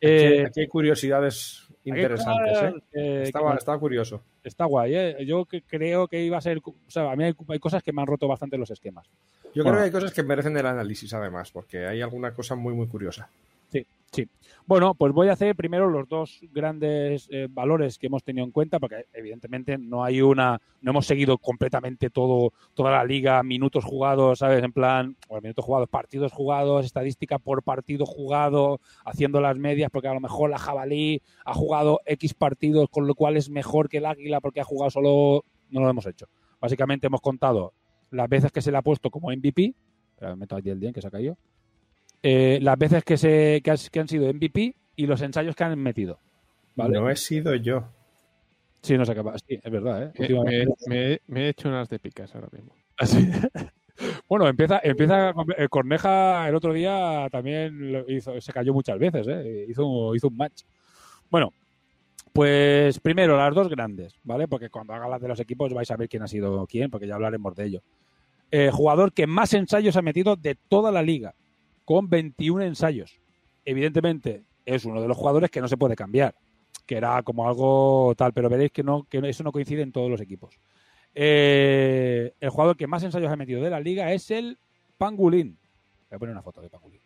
Eh, 0.00 0.44
aquí, 0.46 0.60
hay 0.60 0.68
curiosidades 0.68 1.66
interesantes. 1.84 2.62
¿eh? 2.62 2.74
eh, 2.92 3.22
estaba, 3.24 3.52
que- 3.52 3.58
estaba 3.58 3.78
curioso. 3.80 4.22
está 4.44 4.64
guay, 4.66 4.94
¿eh? 4.94 5.16
Yo 5.26 5.44
que- 5.46 5.62
creo 5.62 6.06
que 6.08 6.22
iba 6.22 6.36
a 6.38 6.40
ser. 6.40 6.58
O 6.58 6.74
sea, 6.86 7.10
a 7.10 7.16
mí 7.16 7.24
hay, 7.24 7.34
hay 7.48 7.58
cosas 7.58 7.82
que 7.82 7.92
me 7.92 8.00
han 8.02 8.06
roto 8.06 8.28
bastante 8.28 8.58
los 8.58 8.70
esquemas. 8.70 9.06
Yo 9.54 9.62
Bueno. 9.64 9.70
creo 9.70 9.78
que 9.78 9.84
hay 9.86 9.90
cosas 9.90 10.12
que 10.12 10.22
merecen 10.22 10.56
el 10.56 10.66
análisis, 10.66 11.12
además, 11.14 11.50
porque 11.50 11.86
hay 11.86 12.00
alguna 12.02 12.32
cosa 12.34 12.54
muy, 12.54 12.74
muy 12.74 12.86
curiosa. 12.86 13.28
Sí. 14.10 14.26
Bueno, 14.66 14.94
pues 14.94 15.12
voy 15.12 15.28
a 15.28 15.32
hacer 15.32 15.54
primero 15.54 15.88
los 15.88 16.08
dos 16.08 16.40
grandes 16.50 17.28
eh, 17.30 17.46
valores 17.50 17.98
que 17.98 18.06
hemos 18.06 18.22
tenido 18.22 18.44
en 18.44 18.52
cuenta, 18.52 18.78
porque 18.78 19.06
evidentemente 19.12 19.76
no 19.78 20.04
hay 20.04 20.20
una, 20.22 20.60
no 20.80 20.90
hemos 20.90 21.06
seguido 21.06 21.38
completamente 21.38 22.10
todo, 22.10 22.52
toda 22.74 22.90
la 22.90 23.04
liga, 23.04 23.42
minutos 23.42 23.84
jugados, 23.84 24.38
¿sabes? 24.38 24.62
En 24.62 24.72
plan, 24.72 25.16
bueno, 25.28 25.42
minutos 25.42 25.64
jugados, 25.64 25.88
partidos 25.88 26.32
jugados, 26.32 26.86
estadística 26.86 27.38
por 27.38 27.62
partido 27.62 28.06
jugado, 28.06 28.80
haciendo 29.04 29.40
las 29.40 29.56
medias, 29.56 29.90
porque 29.90 30.08
a 30.08 30.14
lo 30.14 30.20
mejor 30.20 30.50
la 30.50 30.58
jabalí 30.58 31.22
ha 31.44 31.54
jugado 31.54 32.00
X 32.06 32.34
partidos, 32.34 32.88
con 32.90 33.06
lo 33.06 33.14
cual 33.14 33.36
es 33.36 33.50
mejor 33.50 33.88
que 33.88 33.98
el 33.98 34.06
águila 34.06 34.40
porque 34.40 34.60
ha 34.60 34.64
jugado 34.64 34.90
solo, 34.90 35.44
no 35.70 35.80
lo 35.80 35.88
hemos 35.88 36.06
hecho. 36.06 36.26
Básicamente 36.60 37.06
hemos 37.06 37.20
contado 37.20 37.74
las 38.10 38.28
veces 38.28 38.52
que 38.52 38.62
se 38.62 38.72
le 38.72 38.78
ha 38.78 38.82
puesto 38.82 39.10
como 39.10 39.30
MVP, 39.30 39.74
me 40.20 40.36
meto 40.36 40.56
aquí 40.56 40.70
el 40.70 40.80
día 40.80 40.92
que 40.92 41.00
se 41.00 41.08
ha 41.08 41.10
caído, 41.10 41.36
eh, 42.22 42.58
las 42.62 42.78
veces 42.78 43.04
que, 43.04 43.16
se, 43.16 43.60
que, 43.62 43.70
has- 43.70 43.90
que 43.90 44.00
han 44.00 44.08
sido 44.08 44.32
MVP 44.32 44.74
y 44.96 45.06
los 45.06 45.20
ensayos 45.22 45.54
que 45.56 45.64
han 45.64 45.78
metido. 45.78 46.18
¿Vale? 46.76 46.98
No 46.98 47.08
he 47.10 47.16
sido 47.16 47.54
yo. 47.54 47.84
Sí, 48.82 48.96
no 48.96 49.04
se 49.04 49.12
acaba. 49.12 49.36
Sí, 49.38 49.58
es 49.62 49.72
verdad, 49.72 50.04
¿eh? 50.04 50.12
Me, 50.16 50.20
Últimamente- 50.24 50.74
me- 50.86 50.96
me- 50.96 51.20
me 51.26 51.44
he 51.44 51.48
hecho 51.50 51.68
unas 51.68 51.88
de 51.88 51.98
picas 51.98 52.34
ahora 52.34 52.48
mismo. 52.52 52.72
Así. 52.96 53.28
Bueno, 54.28 54.46
empieza, 54.46 54.78
empieza 54.84 55.34
eh, 55.56 55.66
Corneja 55.68 56.48
el 56.48 56.54
otro 56.54 56.72
día 56.72 57.26
también 57.32 57.90
lo 57.90 58.08
hizo, 58.08 58.40
se 58.40 58.52
cayó 58.52 58.72
muchas 58.72 58.96
veces, 58.96 59.26
¿eh? 59.26 59.66
hizo, 59.68 60.14
hizo 60.14 60.28
un 60.28 60.36
match. 60.36 60.62
Bueno, 61.28 61.52
pues 62.32 63.00
primero 63.00 63.36
las 63.36 63.52
dos 63.54 63.68
grandes, 63.68 64.14
¿vale? 64.22 64.46
Porque 64.46 64.70
cuando 64.70 64.92
haga 64.94 65.08
las 65.08 65.20
de 65.20 65.26
los 65.26 65.40
equipos 65.40 65.72
vais 65.74 65.90
a 65.90 65.96
ver 65.96 66.08
quién 66.08 66.22
ha 66.22 66.28
sido 66.28 66.64
quién, 66.68 66.90
porque 66.90 67.08
ya 67.08 67.16
hablaremos 67.16 67.56
de 67.56 67.64
ello. 67.64 67.82
Eh, 68.52 68.70
jugador 68.72 69.12
que 69.12 69.26
más 69.26 69.52
ensayos 69.54 69.96
ha 69.96 70.02
metido 70.02 70.36
de 70.36 70.54
toda 70.68 70.92
la 70.92 71.02
liga, 71.02 71.34
con 71.88 72.10
21 72.10 72.64
ensayos. 72.64 73.18
Evidentemente 73.64 74.42
es 74.66 74.84
uno 74.84 75.00
de 75.00 75.08
los 75.08 75.16
jugadores 75.16 75.50
que 75.50 75.62
no 75.62 75.68
se 75.68 75.78
puede 75.78 75.96
cambiar, 75.96 76.34
que 76.84 76.98
era 76.98 77.22
como 77.22 77.48
algo 77.48 78.12
tal, 78.14 78.34
pero 78.34 78.50
veréis 78.50 78.72
que 78.72 78.84
eso 79.22 79.42
no 79.42 79.52
coincide 79.52 79.80
en 79.80 79.90
todos 79.90 80.10
los 80.10 80.20
equipos. 80.20 80.54
Eh, 81.14 82.34
el 82.40 82.50
jugador 82.50 82.76
que 82.76 82.86
más 82.86 83.04
ensayos 83.04 83.32
ha 83.32 83.36
metido 83.36 83.62
de 83.62 83.70
la 83.70 83.80
liga 83.80 84.12
es 84.12 84.30
el 84.30 84.58
Pangulín. 84.98 85.56
Voy 86.10 86.16
a 86.16 86.18
poner 86.18 86.32
una 86.34 86.42
foto 86.42 86.60
de 86.60 86.68
Pangulín, 86.68 87.00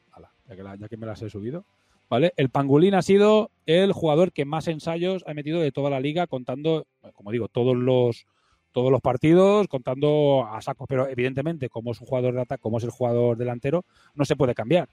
ya 0.49 0.89
que 0.89 0.97
me 0.97 1.07
las 1.07 1.23
he 1.23 1.31
subido. 1.31 1.65
¿Vale? 2.11 2.33
El 2.37 2.49
Pangulín 2.49 2.95
ha 2.95 3.03
sido 3.03 3.53
el 3.67 3.93
jugador 3.93 4.33
que 4.33 4.45
más 4.45 4.67
ensayos 4.67 5.23
ha 5.29 5.33
metido 5.33 5.61
de 5.61 5.71
toda 5.71 5.91
la 5.91 6.01
liga, 6.01 6.27
contando, 6.27 6.89
como 7.15 7.31
digo, 7.31 7.47
todos 7.47 7.77
los 7.77 8.27
todos 8.73 8.91
los 8.91 9.01
partidos, 9.01 9.69
contando 9.69 10.47
a 10.51 10.61
sacos, 10.63 10.87
pero 10.89 11.09
evidentemente, 11.09 11.69
como 11.69 11.93
es 11.93 12.01
un 12.01 12.07
jugador 12.07 12.35
de 12.35 12.41
ataque, 12.43 12.63
como 12.63 12.79
es 12.79 12.85
el 12.85 12.91
jugador 12.91 13.37
delantero, 13.37 13.85
no 14.15 14.25
se 14.25 14.37
puede 14.37 14.55
cambiar. 14.55 14.89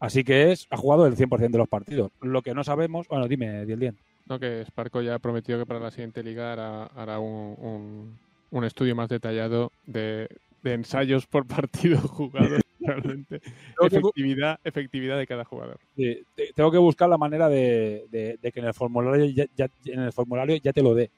Así 0.00 0.24
que 0.24 0.52
es, 0.52 0.66
ha 0.70 0.76
jugado 0.76 1.06
el 1.06 1.16
100% 1.16 1.50
de 1.50 1.58
los 1.58 1.68
partidos. 1.68 2.10
Lo 2.20 2.42
que 2.42 2.54
no 2.54 2.64
sabemos, 2.64 3.06
bueno, 3.08 3.28
dime, 3.28 3.64
Dielien. 3.66 3.96
No, 4.26 4.38
que 4.40 4.64
Sparco 4.64 5.02
ya 5.02 5.14
ha 5.16 5.18
prometido 5.18 5.58
que 5.58 5.66
para 5.66 5.80
la 5.80 5.90
siguiente 5.90 6.22
liga 6.22 6.52
hará, 6.52 6.84
hará 6.86 7.18
un, 7.18 7.54
un- 7.58 8.18
un 8.50 8.64
estudio 8.64 8.94
más 8.96 9.08
detallado 9.08 9.70
de, 9.86 10.28
de 10.62 10.72
ensayos 10.74 11.26
por 11.26 11.46
partido 11.46 11.98
jugados 12.00 12.60
realmente. 12.80 13.40
Que- 13.40 13.86
Efectividad, 13.86 14.58
efectividad 14.64 15.18
de 15.18 15.26
cada 15.26 15.44
jugador. 15.44 15.78
Sí, 15.96 16.22
tengo 16.54 16.70
que 16.70 16.78
buscar 16.78 17.08
la 17.08 17.18
manera 17.18 17.48
de, 17.48 18.06
de- 18.10 18.38
de 18.40 18.52
que 18.52 18.60
en 18.60 18.66
el 18.66 18.74
formulario 18.74 19.26
ya, 19.26 19.44
ya- 19.56 19.68
en 19.86 20.00
el 20.00 20.12
formulario 20.12 20.56
ya 20.56 20.72
te 20.72 20.82
lo 20.82 20.94
dé. 20.94 21.10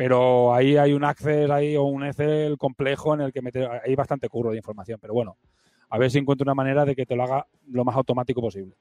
Pero 0.00 0.54
ahí 0.54 0.78
hay 0.78 0.94
un 0.94 1.04
Access 1.04 1.50
ahí 1.50 1.76
o 1.76 1.82
un 1.82 2.06
Excel 2.06 2.56
complejo 2.56 3.12
en 3.12 3.20
el 3.20 3.34
que 3.34 3.42
meter, 3.42 3.68
hay 3.84 3.94
bastante 3.94 4.30
curro 4.30 4.50
de 4.50 4.56
información. 4.56 4.98
Pero 4.98 5.12
bueno, 5.12 5.36
a 5.90 5.98
ver 5.98 6.10
si 6.10 6.16
encuentro 6.16 6.44
una 6.44 6.54
manera 6.54 6.86
de 6.86 6.96
que 6.96 7.04
te 7.04 7.14
lo 7.14 7.24
haga 7.24 7.46
lo 7.70 7.84
más 7.84 7.94
automático 7.96 8.40
posible. 8.40 8.74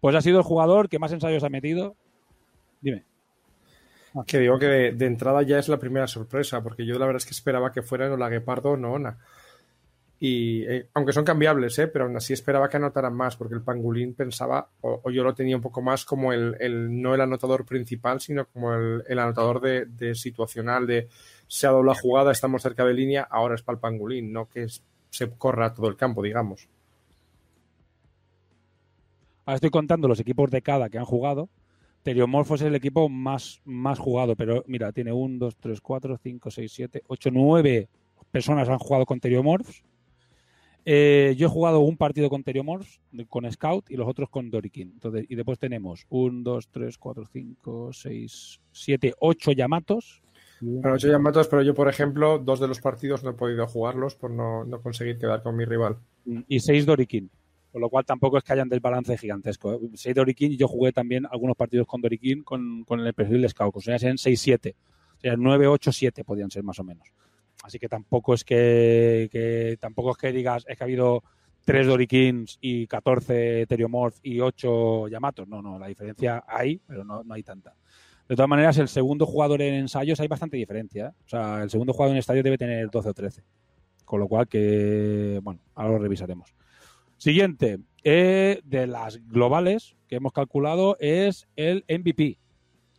Pues 0.00 0.16
ha 0.16 0.22
sido 0.22 0.38
el 0.38 0.44
jugador 0.44 0.88
que 0.88 0.98
más 0.98 1.12
ensayos 1.12 1.44
ha 1.44 1.50
metido. 1.50 1.94
Dime. 2.80 3.04
Que 4.26 4.38
digo 4.38 4.58
que 4.58 4.66
de, 4.66 5.06
entrada 5.06 5.42
ya 5.42 5.58
es 5.58 5.68
la 5.68 5.78
primera 5.78 6.06
sorpresa, 6.06 6.62
porque 6.62 6.86
yo 6.86 6.98
la 6.98 7.04
verdad 7.04 7.18
es 7.18 7.26
que 7.26 7.34
esperaba 7.34 7.70
que 7.70 7.82
fuera 7.82 8.08
la 8.16 8.30
Guepardo 8.30 8.70
o 8.70 8.76
Noona. 8.78 9.18
Y 10.24 10.62
eh, 10.68 10.86
aunque 10.94 11.12
son 11.12 11.24
cambiables, 11.24 11.76
¿eh? 11.80 11.88
pero 11.88 12.04
aún 12.04 12.16
así 12.16 12.32
esperaba 12.32 12.68
que 12.68 12.76
anotaran 12.76 13.12
más, 13.12 13.34
porque 13.36 13.56
el 13.56 13.62
pangolín 13.62 14.14
pensaba, 14.14 14.68
o, 14.80 15.10
yo 15.10 15.24
lo 15.24 15.34
tenía 15.34 15.56
un 15.56 15.62
poco 15.62 15.82
más 15.82 16.04
como 16.04 16.32
el, 16.32 16.56
el- 16.60 17.02
no 17.02 17.12
el 17.16 17.20
anotador 17.20 17.64
principal, 17.66 18.20
sino 18.20 18.46
como 18.46 18.72
el, 18.72 19.02
el 19.08 19.18
anotador 19.18 19.60
de, 19.60 20.14
situacional, 20.14 20.86
de 20.86 21.08
se 21.48 21.66
ha 21.66 21.70
dado 21.70 21.82
la 21.82 21.96
jugada, 21.96 22.30
estamos 22.30 22.62
cerca 22.62 22.84
de 22.84 22.94
línea, 22.94 23.26
ahora 23.28 23.56
es 23.56 23.62
para 23.62 23.74
el 23.74 23.80
pangolín, 23.80 24.32
no 24.32 24.48
que 24.48 24.66
se 25.10 25.30
corra 25.32 25.74
todo 25.74 25.88
el 25.88 25.96
campo, 25.96 26.22
digamos. 26.22 26.68
Ahora 29.44 29.56
estoy 29.56 29.70
contando 29.70 30.08
los 30.08 30.20
equipos 30.20 30.50
de 30.50 30.62
cada 30.62 30.88
que 30.88 30.98
han 30.98 31.04
jugado. 31.04 31.48
Teriomorfos 32.02 32.60
es 32.60 32.66
el 32.68 32.74
equipo 32.74 33.08
más, 33.08 33.60
más 33.64 33.98
jugado, 33.98 34.36
pero 34.36 34.64
mira, 34.66 34.92
tiene 34.92 35.12
1, 35.12 35.38
2, 35.38 35.56
3, 35.58 35.80
4, 35.80 36.16
5, 36.16 36.50
6, 36.50 36.72
7, 36.72 37.02
8, 37.08 37.30
9 37.32 37.88
personas 38.30 38.68
han 38.68 38.78
jugado 38.78 39.06
con 39.06 39.20
Teriomorphs. 39.20 39.84
Eh, 40.84 41.34
yo 41.38 41.46
he 41.46 41.50
jugado 41.50 41.80
un 41.80 41.96
partido 41.96 42.28
con 42.28 42.42
Teriomorphs, 42.42 43.00
de- 43.12 43.26
con 43.26 43.50
Scout, 43.50 43.90
y 43.90 43.96
los 43.96 44.08
otros 44.08 44.28
con 44.28 44.50
Dorikin. 44.50 44.90
Entonces, 44.92 45.26
y 45.28 45.34
después 45.36 45.58
tenemos 45.58 46.06
1, 46.08 46.42
2, 46.42 46.68
3, 46.68 46.98
4, 46.98 47.24
5, 47.32 47.92
6, 47.92 48.60
7, 48.72 49.14
8 49.20 49.52
Yamatos. 49.52 50.22
Bueno, 50.64 50.92
ocho 50.94 51.08
llamados, 51.08 51.48
pero 51.48 51.62
yo, 51.62 51.74
por 51.74 51.88
ejemplo, 51.88 52.38
dos 52.38 52.60
de 52.60 52.68
los 52.68 52.80
partidos 52.80 53.24
no 53.24 53.30
he 53.30 53.34
podido 53.34 53.66
jugarlos 53.66 54.14
por 54.14 54.30
no, 54.30 54.64
no 54.64 54.80
conseguir 54.80 55.18
quedar 55.18 55.42
con 55.42 55.56
mi 55.56 55.64
rival. 55.64 55.96
y 56.46 56.60
6 56.60 56.86
Dorikin. 56.86 57.28
Con 57.72 57.80
lo 57.80 57.88
cual 57.88 58.04
tampoco 58.04 58.38
es 58.38 58.44
que 58.44 58.52
hayan 58.52 58.68
desbalance 58.68 59.16
gigantesco. 59.18 59.80
6 59.94 60.14
Dorikin 60.14 60.52
y 60.52 60.56
yo 60.56 60.68
jugué 60.68 60.92
también 60.92 61.26
algunos 61.30 61.56
partidos 61.56 61.86
con 61.88 62.00
Dorikin 62.00 62.44
con, 62.44 62.84
con 62.84 63.00
el 63.00 63.12
perfil 63.12 63.42
de 63.42 63.48
Scout. 63.48 63.74
O 63.76 63.80
sea, 63.80 63.98
sean 63.98 64.16
6-7. 64.18 64.74
O 65.16 65.20
sea, 65.20 65.34
9, 65.36 65.66
8, 65.66 65.90
7 65.90 66.22
podían 66.22 66.50
ser 66.50 66.62
más 66.62 66.78
o 66.78 66.84
menos. 66.84 67.08
Así 67.62 67.78
que 67.78 67.88
tampoco 67.88 68.34
es 68.34 68.44
que, 68.44 69.78
tampoco 69.80 70.10
es 70.10 70.16
que 70.16 70.32
digas 70.32 70.64
es 70.68 70.76
que 70.76 70.84
ha 70.84 70.86
habido 70.86 71.22
3 71.64 71.86
Dorikins 71.86 72.58
y 72.60 72.86
14 72.86 73.66
Teriomorph 73.66 74.18
y 74.22 74.40
8 74.40 75.08
Yamatos. 75.08 75.48
No, 75.48 75.62
no, 75.62 75.78
la 75.78 75.86
diferencia 75.86 76.44
hay, 76.46 76.80
pero 76.86 77.04
no, 77.04 77.22
no 77.22 77.34
hay 77.34 77.42
tanta. 77.42 77.74
De 78.28 78.36
todas 78.36 78.48
maneras, 78.48 78.78
el 78.78 78.88
segundo 78.88 79.26
jugador 79.26 79.62
en 79.62 79.74
ensayos 79.74 80.18
hay 80.20 80.28
bastante 80.28 80.56
diferencia. 80.56 81.06
¿eh? 81.06 81.22
O 81.24 81.28
sea, 81.28 81.62
el 81.62 81.70
segundo 81.70 81.92
jugador 81.92 82.14
en 82.14 82.18
estadio 82.18 82.42
debe 82.42 82.58
tener 82.58 82.88
12 82.90 83.08
o 83.08 83.14
13. 83.14 83.42
Con 84.04 84.20
lo 84.20 84.28
cual 84.28 84.48
que, 84.48 85.40
bueno, 85.42 85.60
ahora 85.74 85.92
lo 85.92 85.98
revisaremos. 85.98 86.54
Siguiente, 87.16 87.78
eh, 88.04 88.60
de 88.64 88.86
las 88.86 89.18
globales 89.28 89.96
que 90.08 90.16
hemos 90.16 90.32
calculado 90.32 90.96
es 90.98 91.46
el 91.56 91.84
MVP. 91.88 92.38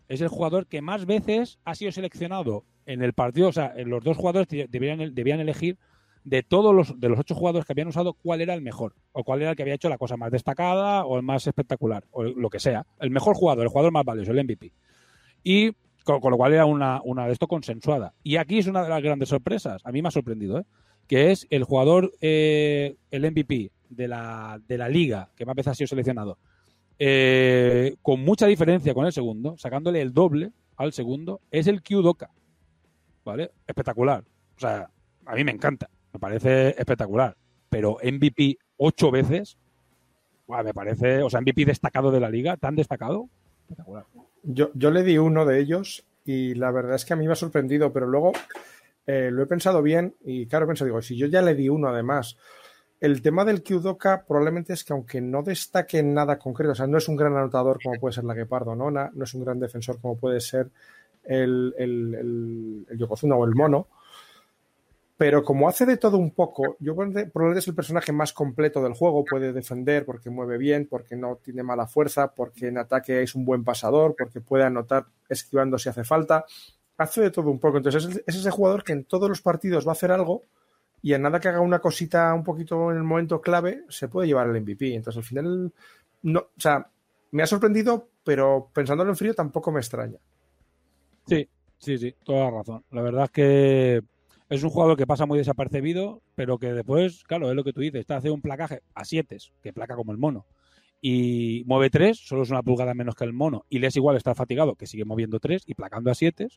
Es 0.08 0.21
el 0.21 0.28
jugador 0.28 0.67
que 0.67 0.82
más 0.82 1.06
veces 1.06 1.60
ha 1.65 1.76
sido 1.76 1.91
seleccionado 1.91 2.63
en 2.86 3.02
el 3.02 3.13
partido. 3.13 3.50
O 3.50 3.54
sea, 3.54 3.74
los 3.86 4.04
dos 4.04 4.17
jugadores 4.17 4.48
debían, 4.69 5.39
elegir 5.39 5.78
de 6.24 6.43
todos 6.43 6.74
los, 6.74 7.00
de 7.00 7.10
los 7.10 7.19
ocho 7.19 7.36
jugadores 7.36 7.65
que 7.65 7.74
habían 7.74 7.88
usado 7.88 8.13
cuál 8.13 8.41
era 8.41 8.54
el 8.54 8.62
mejor. 8.62 8.96
O 9.12 9.24
cuál 9.24 9.41
era 9.41 9.52
el 9.52 9.56
que 9.56 9.63
había 9.63 9.76
hecho 9.76 9.89
la 9.89 9.98
cosa 9.98 10.17
más 10.17 10.32
destacada 10.32 11.06
o 11.06 11.17
el 11.17 11.24
más 11.24 11.46
espectacular. 11.48 12.06
O 12.12 12.24
lo 12.24 12.50
que 12.50 12.60
sea. 12.60 12.86
El 13.00 13.12
mejor 13.12 13.36
jugador, 13.36 13.63
el 13.63 13.69
jugador 13.69 13.91
más 13.91 14.06
valioso, 14.06 14.32
el 14.32 14.43
MVP. 14.43 14.72
Y 15.43 15.72
con, 16.04 16.19
lo 16.32 16.38
cual 16.38 16.54
era 16.54 16.65
una, 16.65 17.02
una 17.04 17.28
de 17.28 17.34
esto 17.34 17.48
consensuada. 17.48 18.13
Y 18.24 18.38
aquí 18.38 18.60
es 18.60 18.67
una 18.67 18.84
de 18.84 18.89
las 18.89 19.02
grandes 19.02 19.30
sorpresas. 19.30 19.82
A 19.86 19.91
mí 19.91 20.02
me 20.02 20.08
ha 20.08 20.12
sorprendido, 20.12 20.60
¿eh? 20.60 20.65
que 21.08 21.32
es 21.32 21.48
el 21.50 21.63
jugador, 21.63 22.13
eh, 22.22 22.96
el 23.12 23.32
MVP 23.32 23.72
de 23.89 24.08
la, 24.08 24.62
de 24.67 24.78
la 24.78 24.89
liga, 24.89 25.30
que 25.36 25.46
más 25.46 25.56
veces 25.56 25.72
ha 25.72 25.76
sido 25.76 25.88
seleccionado, 25.88 26.38
eh, 27.00 27.96
con 28.02 28.24
mucha 28.24 28.48
diferencia 28.48 28.93
con 28.93 29.06
el 29.06 29.13
segundo, 29.13 29.58
sacándole 29.58 30.02
el 30.02 30.13
doble 30.13 30.52
al 30.78 30.93
segundo, 30.93 31.41
es 31.52 31.67
el 31.67 31.82
Qdoka. 31.82 32.32
¿Vale? 33.23 33.51
Espectacular. 33.65 34.23
O 34.55 34.59
sea, 34.59 34.89
a 35.25 35.36
mí 35.36 35.43
me 35.43 35.51
encanta, 35.51 35.89
me 36.12 36.19
parece 36.19 36.69
espectacular. 36.69 37.36
Pero 37.69 37.97
MVP 38.03 38.57
ocho 38.77 39.12
veces, 39.12 39.57
me 40.47 40.73
parece, 40.73 41.23
o 41.23 41.29
sea, 41.29 41.41
MVP 41.41 41.65
destacado 41.65 42.12
de 42.12 42.19
la 42.19 42.29
liga, 42.29 42.57
tan 42.57 42.75
destacado, 42.75 43.29
espectacular. 43.62 44.05
Yo, 44.43 44.71
yo 44.73 44.91
le 44.91 45.03
di 45.03 45.17
uno 45.17 45.45
de 45.45 45.59
ellos 45.59 46.05
y 46.25 46.53
la 46.55 46.71
verdad 46.71 46.95
es 46.95 47.05
que 47.05 47.13
a 47.13 47.15
mí 47.15 47.25
me 47.25 47.33
ha 47.33 47.38
sorprendido, 47.38 47.91
pero 47.93 48.07
luego 48.07 48.33
eh, 49.07 49.29
lo 49.31 49.43
he 49.43 49.47
pensado 49.47 49.81
bien 49.81 50.15
y 50.23 50.47
claro, 50.47 50.67
pensado, 50.67 50.88
digo, 50.88 51.01
si 51.01 51.17
yo 51.17 51.27
ya 51.27 51.41
le 51.41 51.55
di 51.55 51.69
uno 51.69 51.88
además, 51.88 52.38
el 52.99 53.21
tema 53.21 53.43
del 53.43 53.63
Qdoka 53.63 54.25
probablemente 54.25 54.73
es 54.73 54.83
que 54.83 54.93
aunque 54.93 55.19
no 55.19 55.43
destaque 55.43 55.99
en 55.99 56.13
nada 56.13 56.38
concreto, 56.38 56.71
o 56.71 56.75
sea, 56.75 56.88
no 56.88 56.97
es 56.97 57.07
un 57.07 57.15
gran 57.15 57.36
anotador 57.36 57.79
como 57.83 57.99
puede 57.99 58.13
ser 58.13 58.23
la 58.23 58.33
Guepardo 58.33 58.75
Nona, 58.75 59.12
no 59.13 59.23
es 59.23 59.33
un 59.33 59.43
gran 59.43 59.59
defensor 59.59 59.99
como 59.99 60.17
puede 60.17 60.39
ser 60.39 60.69
el, 61.23 61.73
el, 61.77 62.86
el, 62.89 62.97
Yokozuna 62.97 63.36
o 63.36 63.45
el 63.45 63.55
Mono, 63.55 63.88
Pero 65.17 65.43
como 65.43 65.69
hace 65.69 65.86
de 65.86 65.97
todo 65.97 66.17
un 66.17 66.31
poco, 66.31 66.75
yo 66.79 66.95
probablemente 66.95 67.59
es 67.59 67.67
el 67.67 67.75
personaje 67.75 68.12
más 68.12 68.33
completo 68.33 68.81
del 68.83 68.93
juego. 68.93 69.23
Puede 69.25 69.53
defender 69.53 70.05
porque 70.05 70.29
mueve 70.29 70.57
bien, 70.57 70.88
porque 70.89 71.15
no 71.15 71.38
tiene 71.38 71.63
mala 71.63 71.88
fuerza, 71.88 72.33
porque 72.33 72.67
en 72.67 72.77
ataque 72.77 73.21
es 73.21 73.36
un 73.36 73.45
buen 73.45 73.63
pasador, 73.63 74.15
porque 74.17 74.41
puede 74.41 74.63
anotar 74.65 75.05
esquivando 75.29 75.77
si 75.77 75.89
hace 75.89 76.03
falta. 76.03 76.45
Hace 76.97 77.21
de 77.21 77.31
todo 77.31 77.49
un 77.49 77.59
poco. 77.59 77.77
Entonces 77.77 78.05
es, 78.05 78.23
es 78.25 78.36
ese 78.36 78.51
jugador 78.51 78.83
que 78.83 78.93
en 78.93 79.05
todos 79.05 79.29
los 79.29 79.41
partidos 79.41 79.86
va 79.88 79.91
a 79.91 79.93
hacer 79.93 80.12
algo 80.12 80.43
y 81.03 81.13
en 81.13 81.21
nada 81.21 81.39
que 81.41 81.49
haga 81.49 81.59
una 81.59 81.79
cosita 81.79 82.33
un 82.33 82.45
poquito 82.45 82.89
en 82.89 82.97
el 82.97 83.03
momento 83.03 83.41
clave, 83.41 83.83
se 83.89 84.07
puede 84.07 84.25
llevar 84.25 84.47
el 84.47 84.62
MVP. 84.62 84.95
Entonces 84.95 85.17
al 85.17 85.25
final, 85.25 85.73
no, 86.21 86.39
o 86.39 86.59
sea, 86.59 86.88
me 87.31 87.43
ha 87.43 87.45
sorprendido, 87.45 88.07
pero 88.23 88.69
pensándolo 88.73 89.09
en 89.09 89.17
frío 89.17 89.33
tampoco 89.33 89.69
me 89.71 89.81
extraña. 89.81 90.17
Sí, 91.27 91.47
sí, 91.77 91.97
sí, 91.97 92.13
toda 92.23 92.51
razón. 92.51 92.83
La 92.91 93.01
verdad 93.01 93.25
es 93.25 93.31
que 93.31 94.01
es 94.49 94.63
un 94.63 94.69
jugador 94.69 94.97
que 94.97 95.07
pasa 95.07 95.25
muy 95.25 95.38
desapercibido, 95.38 96.21
pero 96.36 96.57
que 96.57 96.73
después, 96.73 97.23
claro, 97.23 97.49
es 97.49 97.55
lo 97.55 97.63
que 97.63 97.73
tú 97.73 97.81
dices, 97.81 98.01
está 98.01 98.17
hace 98.17 98.29
un 98.29 98.41
placaje 98.41 98.81
a 98.93 99.05
7, 99.05 99.38
que 99.62 99.73
placa 99.73 99.95
como 99.95 100.12
el 100.12 100.17
mono, 100.17 100.45
y 101.01 101.63
mueve 101.65 101.89
3, 101.89 102.17
solo 102.17 102.43
es 102.43 102.49
una 102.49 102.63
pulgada 102.63 102.93
menos 102.93 103.15
que 103.15 103.23
el 103.23 103.33
mono, 103.33 103.65
y 103.69 103.79
le 103.79 103.88
es 103.88 103.95
igual 103.95 104.17
estar 104.17 104.36
fatigado, 104.36 104.75
que 104.75 104.88
sigue 104.88 105.05
moviendo 105.05 105.39
3 105.39 105.63
y 105.65 105.73
placando 105.73 106.12
a 106.12 106.15
7, 106.15 106.47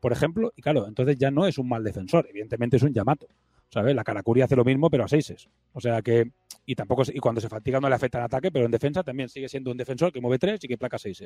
por 0.00 0.12
ejemplo, 0.12 0.52
y 0.56 0.62
claro, 0.62 0.86
entonces 0.86 1.16
ya 1.16 1.30
no 1.30 1.46
es 1.46 1.58
un 1.58 1.68
mal 1.68 1.84
defensor, 1.84 2.26
evidentemente 2.28 2.76
es 2.76 2.82
un 2.82 2.92
Yamato. 2.92 3.28
¿Sabes? 3.72 3.94
La 3.94 4.04
Karakuri 4.04 4.42
hace 4.42 4.54
lo 4.54 4.64
mismo, 4.64 4.90
pero 4.90 5.04
a 5.04 5.08
6. 5.08 5.48
O 5.72 5.80
sea 5.80 6.02
que. 6.02 6.30
Y 6.66 6.74
tampoco. 6.74 7.04
Y 7.12 7.18
cuando 7.20 7.40
se 7.40 7.48
fatiga 7.48 7.80
no 7.80 7.88
le 7.88 7.94
afecta 7.94 8.18
el 8.18 8.24
ataque, 8.24 8.52
pero 8.52 8.66
en 8.66 8.70
defensa 8.70 9.02
también 9.02 9.30
sigue 9.30 9.48
siendo 9.48 9.70
un 9.70 9.78
defensor 9.78 10.12
que 10.12 10.20
mueve 10.20 10.38
3 10.38 10.62
y 10.62 10.68
que 10.68 10.76
placa 10.76 10.98
6. 10.98 11.24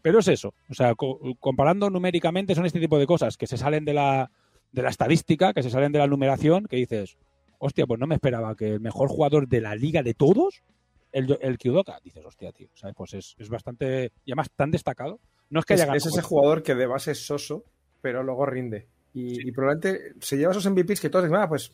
Pero 0.00 0.20
es 0.20 0.28
eso. 0.28 0.54
O 0.70 0.74
sea, 0.74 0.94
comparando 0.94 1.90
numéricamente, 1.90 2.54
son 2.54 2.66
este 2.66 2.78
tipo 2.78 2.98
de 2.98 3.06
cosas 3.06 3.36
que 3.36 3.48
se 3.48 3.56
salen 3.56 3.84
de 3.84 3.94
la, 3.94 4.30
de 4.70 4.82
la 4.82 4.90
estadística, 4.90 5.52
que 5.52 5.64
se 5.64 5.70
salen 5.70 5.90
de 5.90 5.98
la 5.98 6.06
numeración, 6.06 6.66
que 6.66 6.76
dices, 6.76 7.18
hostia, 7.58 7.84
pues 7.84 7.98
no 7.98 8.06
me 8.06 8.14
esperaba 8.14 8.54
que 8.54 8.74
el 8.74 8.80
mejor 8.80 9.08
jugador 9.08 9.48
de 9.48 9.60
la 9.60 9.74
liga 9.74 10.04
de 10.04 10.14
todos, 10.14 10.62
el, 11.10 11.36
el 11.40 11.58
Kyudoka, 11.58 11.98
dices, 12.04 12.24
hostia, 12.24 12.52
tío, 12.52 12.68
¿sabes? 12.74 12.94
Pues 12.96 13.14
es, 13.14 13.34
es 13.38 13.48
bastante, 13.48 14.12
y 14.24 14.30
además 14.30 14.50
tan 14.54 14.70
destacado. 14.70 15.18
No 15.50 15.58
es 15.58 15.66
que 15.66 15.74
haya 15.74 15.84
es, 15.96 16.06
es 16.06 16.12
ese 16.12 16.22
jugador 16.22 16.62
que 16.62 16.76
de 16.76 16.86
base 16.86 17.10
es 17.10 17.26
soso, 17.26 17.64
pero 18.00 18.22
luego 18.22 18.46
rinde. 18.46 18.88
Y, 19.14 19.34
sí. 19.36 19.48
y, 19.48 19.52
probablemente 19.52 20.14
se 20.20 20.36
lleva 20.36 20.52
esos 20.52 20.68
MVPs 20.70 21.00
que 21.00 21.10
todos 21.10 21.24
dicen, 21.24 21.38
ah, 21.38 21.48
pues, 21.48 21.72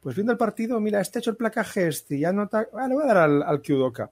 pues 0.00 0.14
viendo 0.14 0.32
el 0.32 0.38
partido, 0.38 0.80
mira, 0.80 1.00
este 1.00 1.18
hecho 1.18 1.30
el 1.30 1.36
placaje 1.36 1.88
este, 1.88 2.18
ya 2.18 2.32
no 2.32 2.48
ah, 2.52 2.88
le 2.88 2.94
voy 2.94 3.04
a 3.04 3.06
dar 3.06 3.18
al, 3.18 3.42
al 3.42 3.60
Kyudoka. 3.60 4.10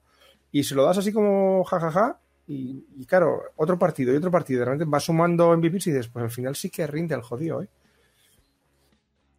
Y 0.51 0.63
se 0.63 0.75
lo 0.75 0.83
das 0.83 0.97
así 0.97 1.11
como 1.11 1.63
jajaja, 1.63 1.91
ja, 1.91 2.07
ja, 2.07 2.19
y, 2.47 2.85
y, 2.97 3.05
claro, 3.05 3.41
otro 3.55 3.77
partido 3.77 4.13
y 4.13 4.17
otro 4.17 4.31
partido, 4.31 4.59
de 4.59 4.65
repente 4.65 4.85
va 4.85 4.99
sumando 4.99 5.55
MVPs 5.55 5.87
y 5.87 5.91
dices, 5.91 6.07
pues 6.07 6.23
al 6.23 6.31
final 6.31 6.55
sí 6.55 6.69
que 6.69 6.87
rinde 6.87 7.15
al 7.15 7.21
jodido, 7.21 7.61
¿eh? 7.61 7.69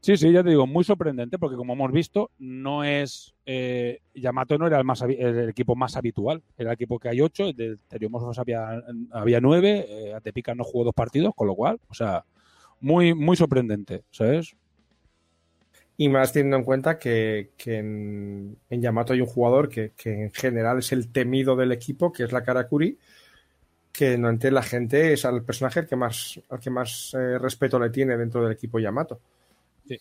Sí, 0.03 0.17
sí, 0.17 0.33
ya 0.33 0.43
te 0.43 0.49
digo, 0.49 0.67
muy 0.67 0.83
sorprendente 0.83 1.39
porque 1.39 1.57
como 1.57 1.75
hemos 1.75 1.93
visto, 1.93 2.31
no 2.39 2.85
es 2.85 3.35
eh, 3.45 4.01
Yamato 4.15 4.57
no 4.57 4.67
era 4.67 4.79
el, 4.79 4.85
más, 4.85 5.03
el 5.03 5.51
equipo 5.51 5.77
más 5.77 5.95
habitual, 5.95 6.43
era 6.57 6.71
el 6.71 6.75
equipo 6.75 6.99
que 6.99 7.11
hay 7.11 7.21
ocho, 7.21 7.53
de 7.53 7.77
Teriomorphos 7.87 8.39
había, 8.39 8.83
había 9.11 9.41
nueve, 9.43 9.85
eh, 9.89 10.15
Atepica 10.15 10.55
no 10.55 10.65
jugó 10.65 10.85
dos 10.85 10.95
partidos, 10.95 11.35
con 11.35 11.49
lo 11.49 11.55
cual, 11.55 11.81
o 11.89 11.95
sea, 11.95 12.25
muy, 12.81 13.15
muy 13.15 13.37
sorprendente, 13.37 14.05
¿sabes? 14.11 14.57
Y 15.97 16.09
más 16.09 16.33
teniendo 16.33 16.57
en 16.57 16.65
cuenta 16.65 16.99
que, 16.99 17.51
que 17.57 17.79
en, 17.79 18.57
en, 18.71 18.81
Yamato 18.83 19.13
hay 19.13 19.21
un 19.21 19.27
jugador 19.27 19.69
que, 19.69 19.93
que, 19.97 20.23
en 20.25 20.31
general 20.33 20.79
es 20.79 20.93
el 20.93 21.13
temido 21.13 21.57
del 21.57 21.73
equipo, 21.73 22.11
que 22.11 22.25
es 22.25 22.33
la 22.33 22.43
Karakuri, 22.43 22.99
que 23.93 24.17
no 24.17 24.29
ante 24.29 24.51
la 24.51 24.63
gente 24.63 25.13
es 25.13 25.25
al 25.25 25.45
personaje 25.45 25.87
que 25.87 25.97
más, 25.97 26.41
al 26.49 26.59
que 26.59 26.71
más 26.71 27.15
eh, 27.15 27.39
respeto 27.39 27.79
le 27.79 27.91
tiene 27.91 28.17
dentro 28.17 28.43
del 28.43 28.53
equipo 28.53 28.79
Yamato. 28.79 29.21
Sí. 29.87 29.99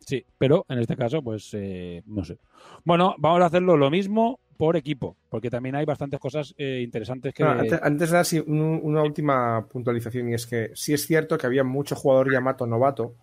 Sí, 0.00 0.24
pero 0.38 0.66
en 0.68 0.78
este 0.80 0.96
caso, 0.96 1.22
pues 1.22 1.50
eh, 1.54 2.02
no 2.06 2.24
sé. 2.24 2.38
Bueno, 2.84 3.14
vamos 3.18 3.40
a 3.42 3.46
hacerlo 3.46 3.76
lo 3.76 3.90
mismo 3.90 4.38
por 4.56 4.76
equipo, 4.76 5.16
porque 5.28 5.50
también 5.50 5.74
hay 5.76 5.84
bastantes 5.84 6.20
cosas 6.20 6.54
eh, 6.58 6.80
interesantes 6.82 7.34
que. 7.34 7.42
Antes, 7.42 7.80
antes, 7.82 8.10
de 8.10 8.16
dar 8.16 8.24
sí, 8.24 8.38
un, 8.38 8.80
una 8.82 9.02
última 9.02 9.66
puntualización, 9.66 10.30
y 10.30 10.34
es 10.34 10.46
que 10.46 10.70
sí 10.74 10.92
es 10.92 11.06
cierto 11.06 11.38
que 11.38 11.46
había 11.46 11.64
mucho 11.64 11.96
jugador 11.96 12.32
Yamato 12.32 12.66
novato, 12.66 13.14